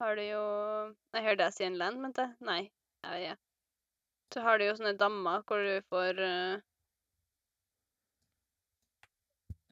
Har 0.00 0.16
du 0.16 0.22
jo 0.24 0.42
Jeg 1.14 1.24
hørte 1.26 1.46
jeg 1.48 1.56
si 1.56 1.64
en 1.66 1.78
land, 1.80 2.00
mente 2.00 2.24
jeg? 2.24 2.32
Nei. 2.46 2.60
Jeg 3.04 3.12
vet 3.12 3.24
ikke. 3.26 3.38
Så 4.30 4.42
har 4.46 4.58
du 4.60 4.64
jo 4.64 4.74
sånne 4.78 4.94
dammer 5.00 5.42
hvor 5.48 5.60
du 5.66 5.80
får 5.90 6.20
uh, 6.22 6.60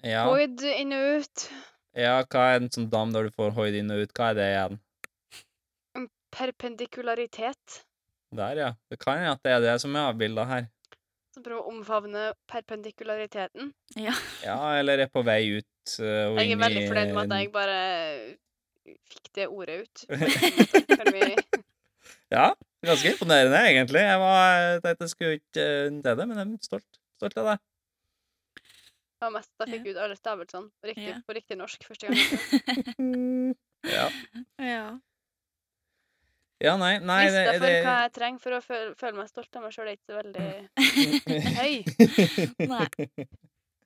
Ja. 0.05 0.25
hoid 0.29 0.63
inn 0.69 0.93
og 0.95 1.23
ut. 1.23 1.45
ja, 1.99 2.17
hva 2.31 2.45
er 2.53 2.61
en 2.61 2.71
sånn 2.75 2.89
dam 2.91 3.13
der 3.15 3.29
du 3.29 3.35
får 3.35 3.55
hoid 3.57 3.75
inn 3.81 3.91
og 3.95 4.05
ut? 4.05 4.13
Hva 4.15 4.31
er 4.33 4.39
det 4.39 4.49
igjen? 4.53 4.81
Perpendikularitet. 6.39 7.79
Der, 8.37 8.59
ja. 8.61 8.73
Det 8.91 8.99
kan 9.01 9.19
hende 9.19 9.33
at 9.39 9.43
det 9.47 9.55
er 9.57 9.63
det 9.65 9.77
som 9.83 9.97
er 9.97 10.11
avbilda 10.11 10.45
her. 10.47 10.69
Så 11.35 11.41
prøver 11.43 11.63
å 11.63 11.73
omfavne 11.73 12.27
perpendikulariteten. 12.51 13.73
Ja. 13.97 14.15
Ja, 14.45 14.59
eller 14.79 15.01
er 15.07 15.11
på 15.11 15.23
vei 15.27 15.41
ut 15.57 15.97
uh, 16.03 16.35
og 16.35 16.39
Jeg 16.43 16.53
inn 16.53 16.59
er 16.59 16.65
veldig 16.67 16.85
i 16.85 16.91
fornøyd 16.91 17.15
med 17.17 17.25
at 17.25 17.41
jeg 17.41 17.53
bare 17.55 17.79
fikk 19.13 19.33
det 19.37 19.49
ordet 19.49 19.83
ut. 19.85 20.07
Ja, 22.29 22.53
ganske 22.85 23.11
imponerende, 23.13 23.57
egentlig. 23.71 24.01
Jeg 24.05 24.19
var 24.21 24.39
jeg 24.61 24.83
tenkte 24.85 25.07
jeg 25.07 25.11
skulle 25.15 25.39
ikke 25.39 25.65
eh, 25.65 25.89
til 25.89 26.19
det, 26.21 26.27
men 26.29 26.37
jeg 26.37 26.47
er 26.47 26.67
stolt. 26.69 26.99
Stolt 27.19 27.39
av 27.41 27.49
deg. 27.51 27.63
var 29.19 29.33
mest 29.35 29.51
da 29.59 29.67
jeg 29.67 29.81
fikk 29.81 29.97
ut 29.97 30.01
alle 30.05 30.17
stavelsene 30.19 30.69
på 30.71 30.91
riktig, 30.93 31.09
Ja. 31.09 31.17
på 31.27 31.35
riktig 31.35 31.59
norsk 31.59 31.89
første 31.89 32.07
gang. 32.11 32.19
Ja. 33.87 34.09
ja. 34.59 34.87
ja, 36.59 36.73
nei, 36.77 36.99
nei 36.99 37.19
det, 37.31 37.45
det, 37.47 37.53
for 37.61 37.63
det 37.63 37.77
hva 37.85 37.93
jeg 38.03 38.13
trenger 38.17 38.41
for 38.43 38.57
å 38.57 38.59
føle, 38.61 38.89
føle 38.99 39.21
meg 39.21 39.29
stolt 39.31 39.55
av 39.55 39.63
meg 39.63 39.77
sjøl, 39.77 39.87
er 39.87 39.95
ikke 39.95 40.11
så 40.11 40.17
veldig 40.19 40.47
høy. 41.61 41.75
Nei. 42.75 42.89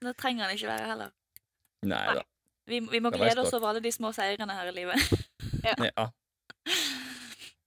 Det 0.02 0.14
trenger 0.16 0.46
han 0.48 0.54
ikke 0.56 0.70
være 0.72 0.88
heller. 0.94 1.12
Nei 1.92 2.00
da. 2.16 2.24
Vi, 2.70 2.78
vi 2.80 3.00
må 3.02 3.10
glede 3.10 3.42
oss 3.42 3.52
over 3.56 3.72
alle 3.72 3.82
de 3.82 3.90
små 3.92 4.12
seirene 4.14 4.54
her 4.54 4.70
i 4.70 4.74
livet. 4.76 5.14
Ja. 5.66 6.08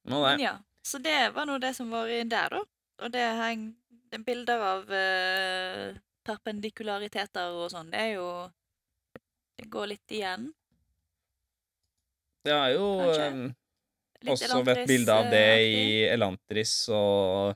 Må 0.08 0.22
det. 0.28 0.38
Ja, 0.44 0.56
så 0.86 1.02
det 1.04 1.18
var 1.36 1.48
nå 1.50 1.58
det 1.60 1.74
som 1.76 1.92
var 1.92 2.08
der, 2.08 2.56
da. 2.56 2.62
Og 3.04 3.12
det 3.12 3.26
heng 3.40 3.74
det 4.12 4.22
er 4.22 4.24
bilder 4.24 4.62
av 4.64 4.92
uh, 4.92 5.98
perpendikulariteter 6.26 7.58
og 7.58 7.68
sånn. 7.74 7.90
Det 7.92 8.00
er 8.00 8.12
jo 8.16 8.30
Det 9.56 9.68
går 9.72 9.90
litt 9.94 10.12
igjen. 10.12 10.50
Det 12.46 12.54
er 12.54 12.76
jo 12.76 12.88
eh, 13.10 13.38
også 14.30 14.60
vært 14.68 14.84
bilde 14.90 15.14
av 15.16 15.30
det 15.32 15.46
i 15.64 15.86
Elantris-aktig. 16.12 16.94
Og 16.96 17.56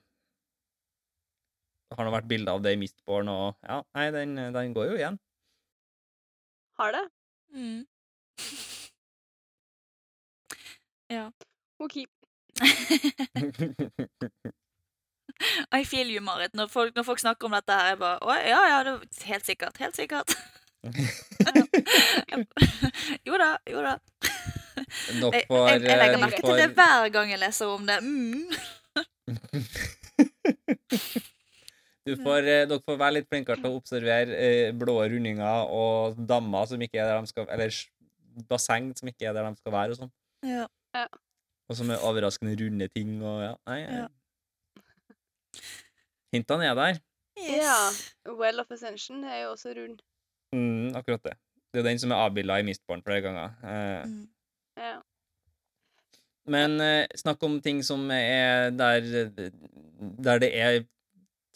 det 1.90 1.98
har 1.98 2.08
nå 2.08 2.14
vært 2.14 2.30
bilde 2.30 2.53
av 2.53 2.64
det 2.64 2.74
i 2.76 2.80
Midtborn 2.80 3.30
og 3.34 3.58
ja, 3.66 3.80
nei, 3.98 4.08
den, 4.14 4.35
den 4.56 4.74
går 4.76 4.92
jo 4.92 4.98
igjen. 5.00 5.19
Har 6.80 6.93
det? 6.95 7.03
Mm. 7.53 7.85
ja. 11.15 11.31
OK. 11.79 11.95
I 15.71 15.85
feel 15.85 16.09
you, 16.09 16.21
Marit. 16.21 16.53
Når 16.53 16.67
folk, 16.67 16.95
når 16.95 17.03
folk 17.03 17.19
snakker 17.19 17.47
om 17.47 17.53
dette 17.55 17.73
her, 17.73 17.87
jeg 17.93 17.99
bare 18.01 18.17
Å, 18.21 18.33
ja, 18.43 18.67
ja, 18.73 18.83
det 18.83 18.91
er 18.93 18.99
helt 19.31 19.45
sikkert. 19.47 19.77
Helt 19.79 19.95
sikkert. 19.95 20.35
jo 23.27 23.37
da, 23.39 23.57
jo 23.67 23.81
da. 23.83 23.97
Dere 25.09 25.31
Jeg, 25.33 25.43
får, 25.47 25.67
jeg, 25.67 25.81
jeg 25.83 25.91
eh, 25.91 25.97
legger 25.99 26.15
dere 26.15 26.23
merke 26.23 26.41
til 26.43 26.57
det 26.59 26.69
hver 26.77 27.09
gang 27.15 27.27
jeg 27.33 27.39
leser 27.41 27.65
om 27.73 27.83
det. 27.87 27.97
Mm. 28.03 28.49
Du 32.07 32.15
får, 32.15 32.47
eh, 32.47 32.65
dere 32.69 32.79
får 32.85 32.97
være 32.97 33.13
litt 33.19 33.27
flinkere 33.29 33.59
til 33.59 33.69
å 33.69 33.77
observere 33.77 34.35
eh, 34.39 34.71
blå 34.71 34.95
rundinger 35.11 35.67
og 35.75 36.15
dammer 36.27 36.65
som 36.69 36.81
ikke 36.81 36.97
er 37.01 37.09
der 37.11 37.19
de 37.21 37.27
skal 37.31 37.49
Eller 37.51 37.73
basseng 38.49 38.91
som 38.97 39.09
ikke 39.11 39.27
er 39.29 39.33
der 39.35 39.49
de 39.49 39.59
skal 39.59 39.73
være, 39.75 39.91
og 39.91 39.97
sånn. 39.99 40.11
Ja. 40.47 40.65
Og 41.69 41.75
som 41.77 41.91
er 41.93 42.01
overraskende 42.07 42.55
runde 42.61 42.87
ting 42.93 43.17
og 43.21 43.41
ja. 43.43 43.51
Nei, 43.67 43.79
Ja. 43.83 44.07
Hintene 46.33 46.67
er 46.69 46.75
der. 46.77 46.97
Ja. 47.41 47.75
Well 48.37 48.59
of 48.61 48.71
Ascension 48.71 49.23
er 49.25 49.43
jo 49.43 49.53
også 49.55 49.73
rund. 49.77 50.01
Mm, 50.53 50.95
akkurat 50.97 51.23
det. 51.25 51.35
Det 51.69 51.79
er 51.79 51.83
jo 51.83 51.87
den 51.89 51.99
som 52.01 52.11
er 52.13 52.21
avbilda 52.25 52.59
i 52.61 52.65
Mistborn 52.67 53.03
flere 53.05 53.21
ganger. 53.25 53.55
Eh, 53.63 54.03
Mm. 54.05 54.27
Ja. 54.79 55.01
Men 56.49 56.79
eh, 56.81 57.07
snakk 57.19 57.43
om 57.43 57.59
ting 57.61 57.81
som 57.83 58.09
er 58.11 58.71
der 58.71 59.01
Der 60.23 60.39
det 60.39 60.49
er 60.55 60.85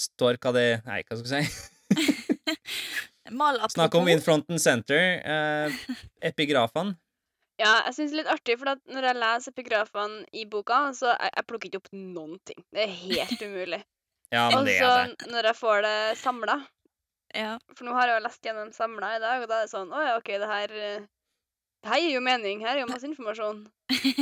står 0.04 0.38
hva 0.44 0.52
det 0.56 0.68
Nei, 0.88 1.00
hva 1.08 1.18
skal 1.20 1.38
jeg 1.40 1.48
si? 1.48 1.70
Snakk 3.74 3.96
om 3.96 4.08
in 4.12 4.22
front 4.22 4.50
and 4.52 4.62
center. 4.62 5.00
Eh, 5.24 5.74
epigrafene. 6.30 6.96
ja, 7.62 7.72
jeg 7.88 7.96
syns 7.96 8.12
det 8.12 8.18
er 8.18 8.22
litt 8.24 8.32
artig, 8.34 8.58
for 8.60 8.74
at 8.74 8.82
når 8.92 9.08
jeg 9.08 9.20
leser 9.22 9.54
epigrafene 9.54 10.24
i 10.36 10.44
boka, 10.50 10.80
så 10.98 11.14
jeg, 11.14 11.32
jeg 11.38 11.46
plukker 11.50 11.70
ikke 11.70 11.82
opp 11.82 11.90
noen 11.96 12.38
ting. 12.46 12.60
Det 12.74 12.84
er 12.86 12.94
helt 13.00 13.42
umulig. 13.48 13.82
Ja, 14.34 14.48
men 14.52 14.66
det 14.68 14.76
er 14.82 15.14
det. 15.14 15.28
når 15.32 15.48
jeg 15.52 15.58
får 15.60 15.84
det 15.86 15.98
samla 16.18 16.56
Ja. 17.38 17.52
For 17.78 17.86
nå 17.86 17.94
har 17.94 18.10
jeg 18.10 18.18
jo 18.20 18.24
lest 18.26 18.46
gjennom 18.48 18.72
samla 18.74 19.12
i 19.16 19.22
dag, 19.22 19.44
og 19.44 19.50
da 19.52 19.60
er 19.62 19.68
det 19.68 19.72
sånn 19.74 19.92
Å 19.94 20.00
ja, 20.02 20.14
OK, 20.18 20.32
det 20.42 20.48
her 20.50 20.74
eh, 20.74 21.04
Det 21.86 21.92
her 21.92 22.02
gir 22.02 22.16
jo 22.16 22.22
mening. 22.26 22.62
Her 22.66 22.76
er 22.78 22.82
jo 22.84 22.90
masse 22.90 23.06
informasjon. 23.10 23.64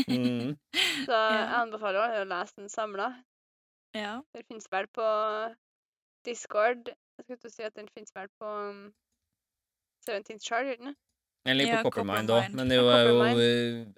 Mm. 0.07 0.55
Så 1.05 1.11
jeg 1.35 1.43
anbefaler 1.61 2.21
å 2.21 2.27
lese 2.27 2.57
den 2.59 2.71
samla. 2.73 3.09
ja. 3.95 4.17
Det 4.35 4.43
finnes 4.47 4.67
vel 4.71 4.87
på 4.95 5.05
Discord 6.25 6.91
Jeg 6.91 7.25
skulle 7.25 7.39
til 7.43 7.51
å 7.51 7.53
si 7.53 7.65
at 7.67 7.77
den 7.77 7.89
finnes 7.93 8.13
vel 8.15 8.29
på 8.41 8.49
um, 8.49 8.83
17th 10.07 10.47
gjør 10.47 10.69
den 10.71 10.91
det? 10.91 10.97
Liker 11.45 11.73
Ja, 11.73 11.81
på 11.81 11.89
Coppermind 11.89 12.29
òg, 12.29 12.51
men 12.53 12.69
du 12.69 12.75
er 12.77 13.07
jo, 13.09 13.21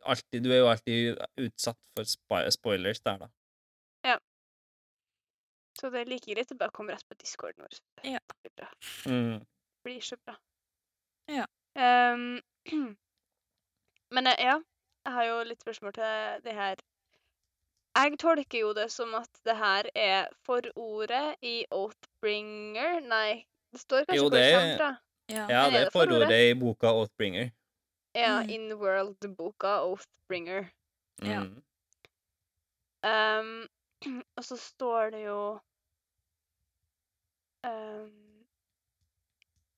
alltid, 0.08 0.44
du 0.46 0.52
er 0.54 0.62
jo 0.62 0.68
alltid 0.72 1.18
utsatt 1.44 1.80
for 1.92 2.08
spoilers 2.56 3.02
der, 3.04 3.26
da. 3.26 3.28
Ja. 4.08 4.16
Så 5.80 5.90
det 5.92 6.04
er 6.04 6.12
like 6.14 6.32
greit 6.32 6.54
å 6.56 6.60
bare 6.60 6.72
komme 6.76 6.96
rett 6.96 7.04
på 7.10 7.18
discorden 7.20 7.66
vår. 7.66 7.82
Ja. 8.08 8.22
Det 8.32 8.38
blir 8.46 8.54
bra. 8.62 8.70
Mm. 9.12 9.44
Det 9.44 9.90
blir 9.90 10.08
så 10.08 10.16
bra. 10.24 10.38
Ja. 11.32 11.48
Um, 11.76 12.40
men 14.16 14.32
eh, 14.32 14.46
ja, 14.48 14.56
jeg 15.04 15.18
har 15.18 15.28
jo 15.28 15.38
litt 15.50 15.68
spørsmål 15.68 15.98
til 16.00 16.44
det 16.48 16.56
her. 16.56 16.80
Jeg 17.96 18.18
tolker 18.20 18.60
jo 18.60 18.74
det 18.74 18.88
som 18.92 19.14
at 19.16 19.30
det 19.46 19.56
her 19.58 19.90
er 19.96 20.28
forordet 20.46 21.36
i 21.46 21.66
Oathbringer 21.72 23.00
Nei, 23.06 23.46
det 23.72 23.82
står 23.84 24.06
kanskje 24.08 24.16
Jo, 24.18 24.24
hvor 24.30 24.38
det 24.38 24.44
det 24.46 24.54
kommer 24.54 24.74
er- 24.74 24.78
fra. 24.78 24.92
Ja. 25.30 25.44
Ja, 25.50 25.70
det 25.70 25.82
er 25.88 25.90
forordet? 25.94 26.40
i 26.50 26.54
boka 26.60 26.88
Oathbringer. 26.92 27.52
Ja, 28.16 28.42
Mm. 28.44 28.50
In 28.50 28.74
World-boka 28.74 29.76
Oathbringer. 29.86 30.66
Ja. 31.24 31.40
Mm. 31.44 31.62
Um, 33.04 33.68
og 34.38 34.44
så 34.44 34.58
står 34.58 35.10
det 35.10 35.26
jo 35.26 35.60
um, 37.64 38.12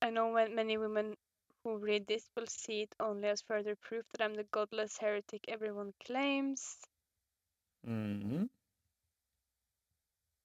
I 0.02 0.10
know 0.10 0.34
when 0.34 0.56
many 0.56 0.78
women 0.78 1.16
who 1.64 1.78
read 1.78 2.08
this 2.08 2.30
will 2.36 2.48
see 2.48 2.82
it 2.84 2.96
only 3.00 3.28
as 3.28 3.42
further 3.42 3.76
proof 3.76 4.06
that 4.14 4.22
I'm 4.22 4.36
the 4.36 4.44
godless 4.52 4.98
heretic 4.98 5.42
everyone 5.48 5.94
claims. 6.06 6.78
Mhm. 7.86 8.50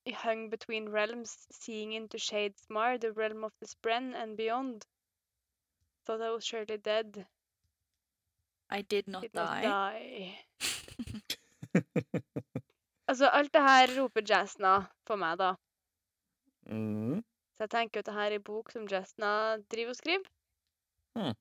I 0.06 0.12
hung 0.12 0.50
between 0.50 0.88
realms, 0.88 1.46
seeing 1.50 1.92
into 1.92 2.18
Shadesmar, 2.18 3.00
the 3.00 3.12
realm 3.12 3.44
of 3.44 3.52
the 3.60 3.66
Spren, 3.66 4.14
and 4.14 4.36
beyond. 4.36 4.86
Thought 6.04 6.22
I 6.22 6.30
was 6.30 6.44
surely 6.44 6.78
dead. 6.78 7.26
I 8.70 8.82
did 8.82 9.08
not 9.08 9.22
Did 9.22 9.34
not 9.34 9.62
die. 9.62 9.62
die. 9.62 10.44
Altså, 13.10 13.26
alt 13.26 13.54
det 13.54 13.62
her 13.62 13.90
roper 14.00 14.22
Jasna 14.22 14.86
for 15.06 15.16
meg, 15.18 15.38
da. 15.38 15.54
Mm. 16.70 17.24
Så 17.56 17.64
jeg 17.66 17.70
tenker 17.70 18.00
at 18.00 18.06
det 18.06 18.14
her 18.14 18.30
er 18.30 18.36
en 18.38 18.44
bok 18.46 18.70
som 18.70 18.86
Jasna 18.86 19.56
driver 19.72 19.90
og 19.90 19.96
skriver. 19.98 20.28
Mm. 21.18 21.34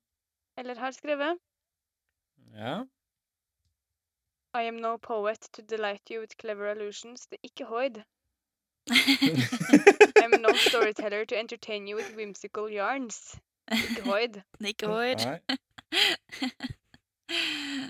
Eller 0.57 0.79
har 0.81 0.91
skrevet. 0.97 1.37
Ja. 2.55 2.79
I 4.53 4.63
am 4.63 4.77
no 4.77 4.97
poet 4.97 5.39
to 5.53 5.61
delight 5.61 6.01
you 6.09 6.19
with 6.19 6.37
clever 6.37 6.71
allusions. 6.71 7.27
Det 7.27 7.37
er 7.37 7.41
ikke 7.43 7.65
Hoid. 7.65 8.03
I 10.19 10.23
am 10.23 10.41
no 10.41 10.53
storyteller 10.53 11.25
to 11.25 11.35
entertain 11.35 11.87
you 11.87 11.95
with 11.95 12.15
whimsical 12.15 12.69
yarns. 12.69 13.39
Ikke 13.71 14.01
Hoid. 14.03 14.41
Ikke 14.67 14.87
Hoid. 14.87 15.19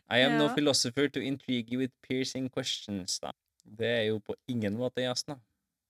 I 0.09 0.17
am 0.19 0.37
no 0.37 0.47
philosopher 0.47 1.07
to 1.07 1.19
intrigue 1.19 1.71
you 1.71 1.79
with 1.79 1.93
piercing 2.01 2.49
questions, 2.51 3.19
da. 3.19 3.31
Det 3.79 3.87
er 3.87 4.01
jo 4.01 4.17
på 4.17 4.35
ingen 4.47 4.77
måte 4.77 5.01
Jasna. 5.01 5.35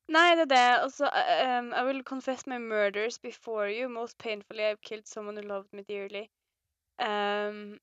Nei, 0.09 0.35
det 0.35 0.41
er 0.41 0.45
det. 0.45 0.83
Altså, 0.83 1.05
um, 1.05 1.73
I 1.73 1.83
will 1.85 2.03
confess 2.03 2.47
my 2.47 2.57
murders 2.57 3.19
before 3.19 3.69
you. 3.71 3.89
Most 3.89 4.17
painfully 4.17 4.63
I've 4.63 4.81
killed 4.81 5.07
someone 5.07 5.37
who 5.37 5.47
loved 5.47 5.73
me 5.73 5.83
dearly. 5.83 6.29
Um, 6.99 7.79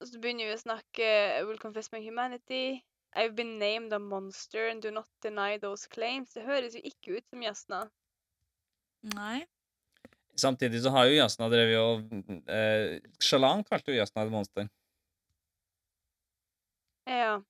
og 0.00 0.08
så 0.10 0.20
begynner 0.20 0.50
vi 0.50 0.56
å 0.56 0.60
snakke 0.60 1.08
I 1.38 1.42
will 1.48 1.60
confess 1.62 1.92
my 1.92 2.00
humanity. 2.04 2.84
I've 3.16 3.34
been 3.34 3.58
named 3.58 3.92
a 3.92 3.98
monster 3.98 4.68
and 4.68 4.82
do 4.82 4.90
not 4.90 5.08
deny 5.22 5.56
those 5.58 5.86
claims. 5.88 6.34
Det 6.34 6.44
høres 6.44 6.74
jo 6.76 6.82
ikke 6.84 7.16
ut 7.16 7.28
som 7.30 7.42
Jasna. 7.42 7.78
Nei. 9.14 9.46
Samtidig 10.36 10.82
så 10.84 10.92
har 10.92 11.06
jo 11.08 11.16
Jasna 11.16 11.48
drevet 11.48 11.80
og 11.80 12.50
eh, 12.52 12.98
Shalan 13.24 13.64
kalte 13.64 13.94
jo 13.94 13.96
Jasna 13.96 14.26
et 14.26 14.32
monster. 14.34 14.68
Ja. 17.08 17.40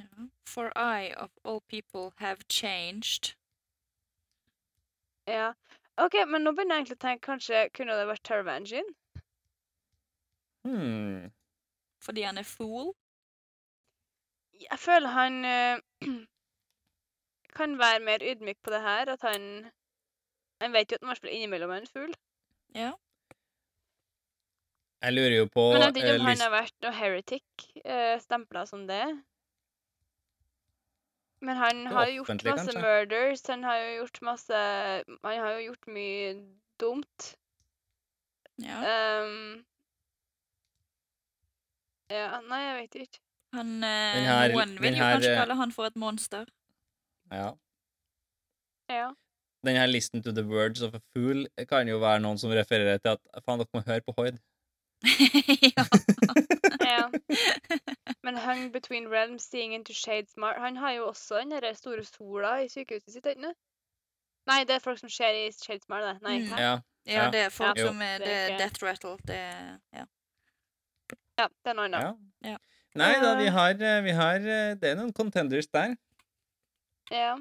Ja. 0.00 0.26
For 0.46 0.72
I 0.74 1.12
of 1.14 1.30
all 1.44 1.60
people 1.68 2.10
have 2.16 2.48
changed. 2.48 3.36
ja. 5.28 5.52
OK, 6.00 6.14
men 6.26 6.42
nå 6.42 6.54
begynner 6.56 6.80
jeg 6.80 6.86
egentlig 6.86 6.96
å 6.96 7.04
tenke 7.04 7.26
kanskje 7.28 7.62
kunne 7.76 7.94
det 7.98 8.08
vært 8.08 8.24
Tarvanjin? 8.26 8.86
Hmm. 10.64 11.30
Fordi 12.04 12.22
han 12.22 12.38
er 12.38 12.48
fool. 12.48 12.92
Jeg 14.60 14.78
føler 14.78 15.08
han 15.08 15.44
eh, 15.44 15.78
kan 17.58 17.78
være 17.78 18.00
mer 18.04 18.24
ydmyk 18.32 18.58
på 18.62 18.70
det 18.70 18.80
her. 18.80 19.08
At 19.08 19.22
han 19.22 19.70
Han 20.60 20.72
vet 20.72 20.92
jo 20.92 20.98
at 21.00 21.06
han 21.08 21.28
i 21.30 21.36
innimellom 21.36 21.70
er 21.70 21.80
en 21.80 21.86
fugl. 21.86 22.12
Ja. 22.74 22.92
Jeg 25.00 25.12
lurer 25.12 25.36
jo 25.36 25.46
på 25.48 25.72
Men 25.72 25.82
jeg 25.82 25.94
vet 25.94 25.96
ikke 25.96 26.14
om 26.14 26.20
om 26.20 26.26
han 26.26 26.42
har 26.44 26.50
vært 26.52 26.74
noe 26.84 26.92
heretic, 26.92 27.44
uh, 27.86 28.20
stempla 28.20 28.66
som 28.68 28.82
det. 28.88 29.06
Men 31.40 31.56
han 31.56 31.86
har 31.86 32.10
jo 32.10 32.18
gjort 32.18 32.44
masse 32.44 32.66
kanskje? 32.66 32.82
murders, 32.84 33.46
han 33.48 33.64
har 33.64 33.78
jo 33.80 33.94
gjort 34.02 34.22
masse 34.28 34.60
Han 35.08 35.40
har 35.40 35.54
jo 35.56 35.62
gjort 35.70 35.86
mye 35.88 36.34
dumt. 36.80 37.30
ja. 38.60 38.80
Um, 39.24 39.64
ja, 42.10 42.40
nei, 42.48 42.60
jeg 42.66 42.76
vet 42.82 42.94
ikke. 43.06 43.18
Han, 43.54 43.70
eh, 43.84 44.20
her- 44.26 44.52
noen 44.54 44.76
vil 44.80 44.94
jo 44.94 45.02
her, 45.04 45.16
kanskje 45.16 45.32
eh, 45.32 45.38
kalle 45.40 45.56
han 45.58 45.72
for 45.72 45.86
et 45.86 45.96
monster. 45.96 46.46
Ja. 47.32 47.52
Ja. 48.90 49.12
Den 49.64 49.76
her 49.76 49.86
'Listen 49.86 50.22
to 50.22 50.32
the 50.32 50.42
words 50.46 50.80
of 50.82 50.94
a 50.94 51.00
fool' 51.12 51.46
kan 51.68 51.88
jo 51.88 51.98
være 51.98 52.20
noen 52.20 52.38
som 52.38 52.50
refererer 52.50 52.98
til 52.98 53.08
at 53.34 53.44
faen, 53.44 53.58
dere 53.58 53.68
må 53.74 53.82
høre 53.86 54.00
på 54.00 54.14
Hoid. 54.16 54.38
ja. 55.76 55.84
ja. 56.84 57.08
Men 58.24 58.36
hung 58.36 58.70
between 58.72 59.08
realms, 59.08 59.42
seeing 59.48 59.72
into 59.74 59.92
Shadesmart 59.94 60.58
Han 60.60 60.76
har 60.76 60.90
jo 60.92 61.06
også 61.08 61.38
den 61.40 61.50
der 61.50 61.72
store 61.72 62.04
sola 62.04 62.58
i 62.60 62.68
sykehuset 62.68 63.12
sitt, 63.12 63.26
ikke? 63.26 63.54
Nei, 64.46 64.64
det 64.64 64.74
er 64.76 64.78
folk 64.84 64.98
som 64.98 65.08
ser 65.08 65.32
i 65.32 65.50
Shadesmar, 65.52 66.00
det. 66.00 66.22
Nei, 66.22 66.38
Mm. 66.40 66.58
Ja. 66.58 66.80
ja, 67.06 67.24
Ja. 67.24 67.30
det 67.30 67.40
er 67.40 67.48
folk 67.48 67.78
Ja. 67.78 67.86
som 67.86 68.02
er, 68.02 68.18
Det 68.18 68.28
er 68.28 68.52
er 68.52 68.58
death 68.58 68.82
rattle. 68.82 69.16
Det 69.26 69.80
ja. 69.94 70.04
Ja, 71.40 71.46
den 71.66 71.78
er 71.80 71.88
noe 71.94 72.00
ja. 72.04 72.12
Ja. 72.52 72.58
Nei 73.00 73.10
da, 73.22 73.34
vi 73.38 73.46
Eh. 73.48 73.54
har, 73.54 73.74
eh, 73.80 74.00
vi 74.04 74.12
har 74.18 74.36
eh, 74.42 74.74
Det 74.76 74.90
er 74.90 74.96
noen 74.98 75.12
contenders 75.16 75.68
der. 75.72 75.94
Ja. 77.14 77.36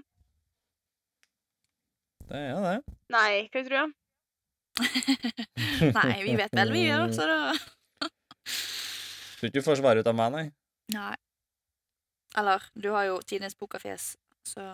Det 2.30 2.38
er 2.38 2.50
jo 2.54 2.60
det. 2.64 2.96
Nei, 3.10 3.32
hva 3.50 3.64
tror 3.66 3.88
du? 3.90 3.96
Nei, 5.98 6.14
vi 6.24 6.36
vet 6.40 6.54
vel 6.56 6.72
vi 6.72 6.84
gjør, 6.86 7.10
så 7.18 7.26
da 7.28 7.40
Tror 9.40 9.50
ikke 9.50 9.58
du 9.60 9.66
får 9.66 9.80
svar 9.82 10.00
ut 10.00 10.08
av 10.08 10.16
meg, 10.20 10.32
nei. 10.36 10.46
Nei. 10.96 11.16
Eller, 12.38 12.64
du 12.78 12.92
har 12.94 13.08
jo 13.10 13.18
tidenes 13.26 13.56
pokerfjes, 13.58 14.12
så 14.46 14.68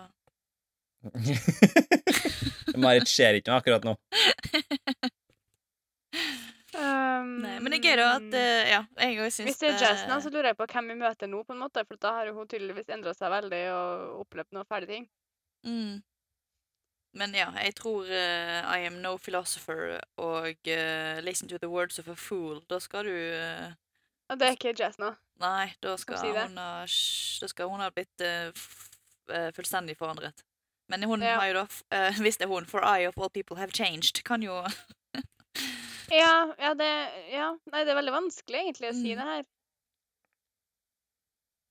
Marit 2.82 3.08
ser 3.08 3.38
ikke 3.38 3.52
noe 3.52 3.60
akkurat 3.62 3.86
nå. 3.86 3.94
Um, 6.86 7.30
Nei, 7.42 7.54
men 7.60 7.72
det 7.72 7.78
er 7.80 7.84
gøy, 7.88 7.96
da, 8.00 8.08
at 8.16 8.34
uh, 8.36 8.70
Ja, 8.70 8.80
jeg 9.02 9.18
òg 9.22 9.30
syns 9.34 9.46
Hvis 9.48 9.58
det 9.62 9.70
er 9.72 9.78
Jasna, 9.82 10.18
så 10.22 10.30
lurer 10.32 10.50
jeg 10.52 10.58
på 10.58 10.66
hvem 10.72 10.90
vi 10.92 10.96
møter 11.00 11.30
nå, 11.30 11.40
på 11.46 11.54
en 11.54 11.62
måte, 11.62 11.82
for 11.88 11.98
da 12.02 12.12
har 12.18 12.30
hun 12.36 12.48
tydeligvis 12.50 12.88
endra 12.94 13.14
seg 13.16 13.32
veldig 13.32 13.62
og 13.72 14.20
opplevd 14.24 14.52
noen 14.56 14.68
fæle 14.68 14.86
ting. 14.90 15.08
mm. 15.66 15.96
Men 17.16 17.32
ja, 17.32 17.46
jeg 17.64 17.72
tror 17.78 18.04
uh, 18.04 18.76
I 18.76 18.82
am 18.84 18.98
no 19.00 19.14
philosopher 19.16 19.94
og 20.20 20.68
uh, 20.68 21.20
listen 21.24 21.48
to 21.48 21.56
the 21.62 21.68
words 21.72 21.98
of 21.98 22.08
a 22.12 22.14
fool. 22.14 22.60
Da 22.68 22.76
skal 22.78 23.08
du 23.08 23.14
uh, 23.16 23.72
det 24.36 24.42
er 24.50 24.56
ikke 24.58 24.74
Jasna. 24.76 25.14
Nei, 25.40 25.70
da 25.80 25.94
skal, 25.96 26.18
si 26.18 26.28
hun 26.28 26.58
ha, 26.58 26.82
da 26.82 27.48
skal 27.48 27.70
hun 27.70 27.80
ha 27.80 27.88
blitt 27.94 28.22
fullstendig 29.54 29.94
forandret. 29.96 30.42
Men 30.88 31.02
hun 31.06 31.22
Ja. 31.22 31.38
har 31.38 31.46
jo 31.46 31.54
da, 31.62 31.66
hvis 32.22 32.36
det 32.36 32.44
er 32.44 32.48
hun, 32.52 32.66
for 32.66 32.84
I 32.84 33.06
of 33.06 33.14
all 33.18 33.30
people 33.30 33.56
have 33.56 33.70
changed, 33.72 34.24
kan 34.24 34.42
jo 34.42 34.64
Ja, 36.12 36.54
ja, 36.58 36.74
det 36.74 36.88
Ja, 37.32 37.50
nei, 37.72 37.84
det 37.84 37.90
er 37.92 37.98
veldig 38.00 38.12
vanskelig 38.14 38.60
egentlig 38.62 38.90
å 38.90 38.94
si 38.94 39.12
Mm. 39.14 39.18
det 39.18 39.26
her. 39.30 39.44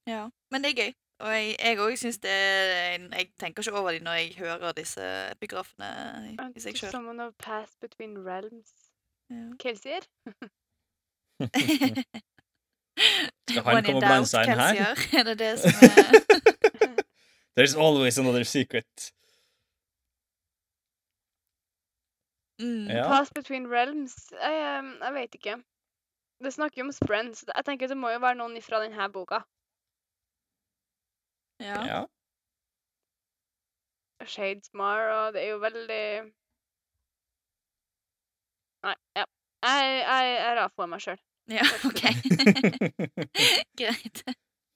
Ja. 0.07 0.29
Men 0.51 0.61
det 0.61 0.71
er 0.71 0.81
gøy. 0.83 0.93
Og 1.19 1.31
jeg- 1.31 1.77
òg 1.79 1.93
syns 1.97 2.19
det 2.19 2.29
er 2.29 2.99
Jeg 3.17 3.31
tenker 3.39 3.63
ikke 3.63 3.73
over 3.79 3.91
det 3.91 4.01
når 4.03 4.11
jeg 4.19 4.35
hører 4.35 4.73
disse 4.73 5.01
epigrafene 5.31 5.89
i, 6.31 6.35
i 6.55 6.59
seg 6.59 6.75
sjøl. 6.75 6.91
Someone 6.91 7.19
of 7.21 7.33
passed 7.37 7.79
between 7.79 8.17
realms. 8.25 8.73
Ja. 9.29 9.53
Kelsier? 9.57 10.01
Skal 13.49 13.63
han 13.63 13.83
komme 13.83 13.95
og 13.95 14.01
blande 14.03 14.27
seg 14.29 14.47
inn 14.49 14.59
her? 14.59 14.95
Er 15.19 15.23
det 15.23 15.37
det 15.39 15.51
som 15.61 15.71
er 15.71 17.03
There's 17.55 17.75
always 17.75 18.17
another 18.17 18.43
secret. 18.43 19.11
Mm. 22.61 22.87
Ja. 22.91 23.07
Pass 23.09 23.31
between 23.35 23.67
realms? 23.71 24.15
Jeg, 24.31 24.79
um, 24.79 24.91
jeg 25.01 25.13
vet 25.19 25.35
ikke. 25.39 25.55
Det 26.43 26.51
snakker 26.53 26.81
jo 26.81 26.85
om 26.89 26.91
sprens 26.95 27.45
så 27.45 27.51
jeg 27.55 27.65
tenker 27.65 27.87
det 27.91 27.97
må 27.97 28.09
jo 28.11 28.19
være 28.19 28.37
noen 28.41 28.57
fra 28.63 28.81
denne 28.83 29.09
boka. 29.13 29.43
ja. 31.63 31.79
Ja. 31.87 32.01
Shadesmar, 34.25 35.01
og 35.11 35.33
det 35.35 35.41
er 35.43 35.49
jo 35.51 35.57
veldig 35.61 36.05
Nei, 38.85 38.93
ja. 39.17 39.25
Jeg, 39.65 39.91
jeg, 39.99 40.31
jeg 40.39 40.55
rafer 40.59 40.89
meg 40.89 41.01
sjøl. 41.03 41.19
Ja, 41.51 41.65
OK. 41.85 42.01
Greit. 43.79 44.21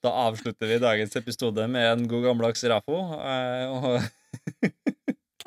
Da 0.03 0.11
avslutter 0.27 0.69
vi 0.69 0.77
dagens 0.81 1.15
episode 1.19 1.65
med 1.71 1.85
en 1.91 2.05
god 2.09 2.23
gammeldags 2.29 2.63
Rafo. 2.71 2.99
eh, 3.19 3.65
Og 3.69 3.99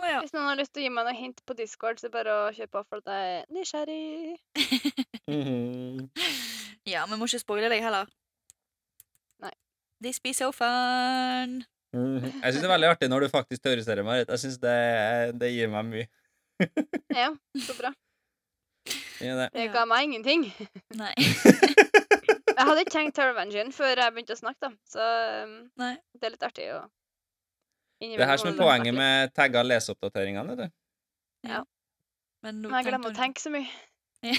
Å 0.03 0.09
ja. 0.11 0.21
Hvis 0.25 0.33
noen 0.35 0.49
har 0.51 0.59
lyst 0.59 0.73
til 0.75 0.83
å 0.83 0.87
gi 0.89 0.91
meg 0.91 1.07
noe 1.07 1.15
hint 1.15 1.43
på 1.47 1.55
Discord, 1.55 2.01
så 2.03 2.11
bare 2.11 2.33
å 2.35 2.47
kjøre 2.55 2.71
på, 2.75 2.81
for 2.91 3.03
at 3.03 3.11
jeg 3.13 3.35
er 3.37 3.45
nysgjerrig. 3.55 4.39
Mhm. 5.31 6.09
ja, 6.93 7.05
vi 7.07 7.19
må 7.19 7.29
ikke 7.29 7.43
spoile 7.43 7.71
deg 7.71 7.85
heller. 7.85 8.09
Nei. 9.45 9.53
This 10.03 10.19
be 10.25 10.33
so 10.35 10.51
fun. 10.51 11.61
Mm. 11.95 12.25
Jeg 12.25 12.49
syns 12.49 12.63
det 12.65 12.67
er 12.67 12.73
veldig 12.73 12.89
artig 12.89 13.11
når 13.13 13.27
du 13.27 13.29
faktisk 13.31 13.63
teoriserer, 13.63 14.03
Marit. 14.07 14.31
Jeg 14.33 14.43
syns 14.43 14.59
det, 14.63 14.79
det 15.39 15.53
gir 15.55 15.71
meg 15.71 15.87
mye. 15.91 16.09
Ja, 17.23 17.29
så 17.63 17.75
bra. 17.79 17.93
Det 18.87 19.29
gir 19.29 19.39
det. 19.39 19.49
Det 19.55 19.69
ga 19.75 19.85
meg 19.87 20.09
ingenting. 20.09 20.49
Nei. 21.03 21.13
Jeg 22.53 22.67
hadde 22.69 22.83
ikke 22.83 22.95
tenkt 22.97 23.15
Terror 23.17 23.39
Engine 23.43 23.71
før 23.75 23.95
jeg 23.95 24.15
begynte 24.17 24.35
å 24.35 24.41
snakke, 24.41 24.67
da. 24.67 24.73
Så 24.91 25.07
um, 25.47 25.55
Nei. 25.79 25.95
det 26.19 26.27
er 26.27 26.35
litt 26.35 26.47
artig 26.49 26.67
å 26.75 26.83
Det 28.03 28.19
er 28.19 28.27
her 28.27 28.41
som 28.41 28.51
er 28.51 28.57
poenget 28.59 28.95
med 28.97 29.31
tagga 29.37 29.63
leseoppdateringene. 29.63 30.57
vet 30.57 30.59
du. 30.65 30.69
Men 32.43 32.59
nå 32.59 32.69
Men 32.71 32.81
jeg 32.81 32.89
glemmer 32.91 33.13
å 33.13 33.15
tenke 33.15 33.39
så 33.43 33.51
mye. 33.55 33.69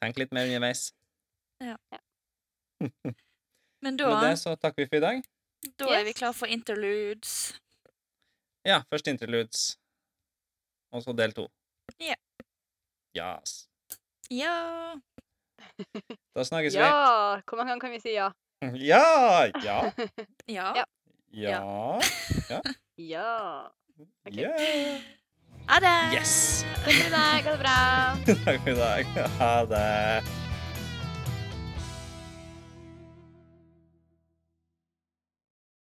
Tenk 0.00 0.16
litt 0.16 0.32
mer 0.32 0.48
underveis. 0.48 0.86
Men 3.84 3.96
da, 3.96 4.08
Med 4.08 4.30
det 4.30 4.38
så 4.40 4.54
takker 4.56 4.84
vi 4.84 4.88
for 4.88 4.96
i 4.96 5.04
dag. 5.04 5.20
da 5.76 5.90
er 5.98 6.04
vi 6.08 6.12
klar 6.16 6.32
for 6.36 6.48
interludes. 6.48 7.52
Ja, 8.64 8.80
først 8.92 9.08
interludes, 9.08 9.76
og 10.92 11.04
så 11.04 11.12
del 11.16 11.32
to. 11.36 11.46
Ja. 12.00 12.16
Yes. 13.16 13.66
Ja. 14.30 14.54
Da 16.36 16.44
snakkes 16.44 16.76
Ja! 16.76 17.40
Hvor 17.44 17.56
mange 17.58 17.72
ganger 17.72 17.80
kan 17.80 17.92
vi 17.92 18.00
si 18.00 18.12
ja? 18.14 18.30
vi. 18.62 18.84
Ja! 18.92 19.48
Ja. 19.64 19.78
Ja. 20.48 20.84
Ja. 21.30 22.00
Ja. 22.48 22.60
Ja. 22.96 23.72
Okay. 24.26 24.38
Yeah. 24.40 25.00
Ha 25.68 25.80
det! 25.80 26.16
Yes! 26.16 26.64
I 26.88 27.10
dag. 27.10 27.42
Ha 27.44 27.50
det 27.52 27.58
bra. 27.60 28.36
Takk 28.44 28.60
for 28.64 28.70
god 28.70 28.76
dag. 28.80 29.04
Ha 29.38 29.64
det. 29.64 30.22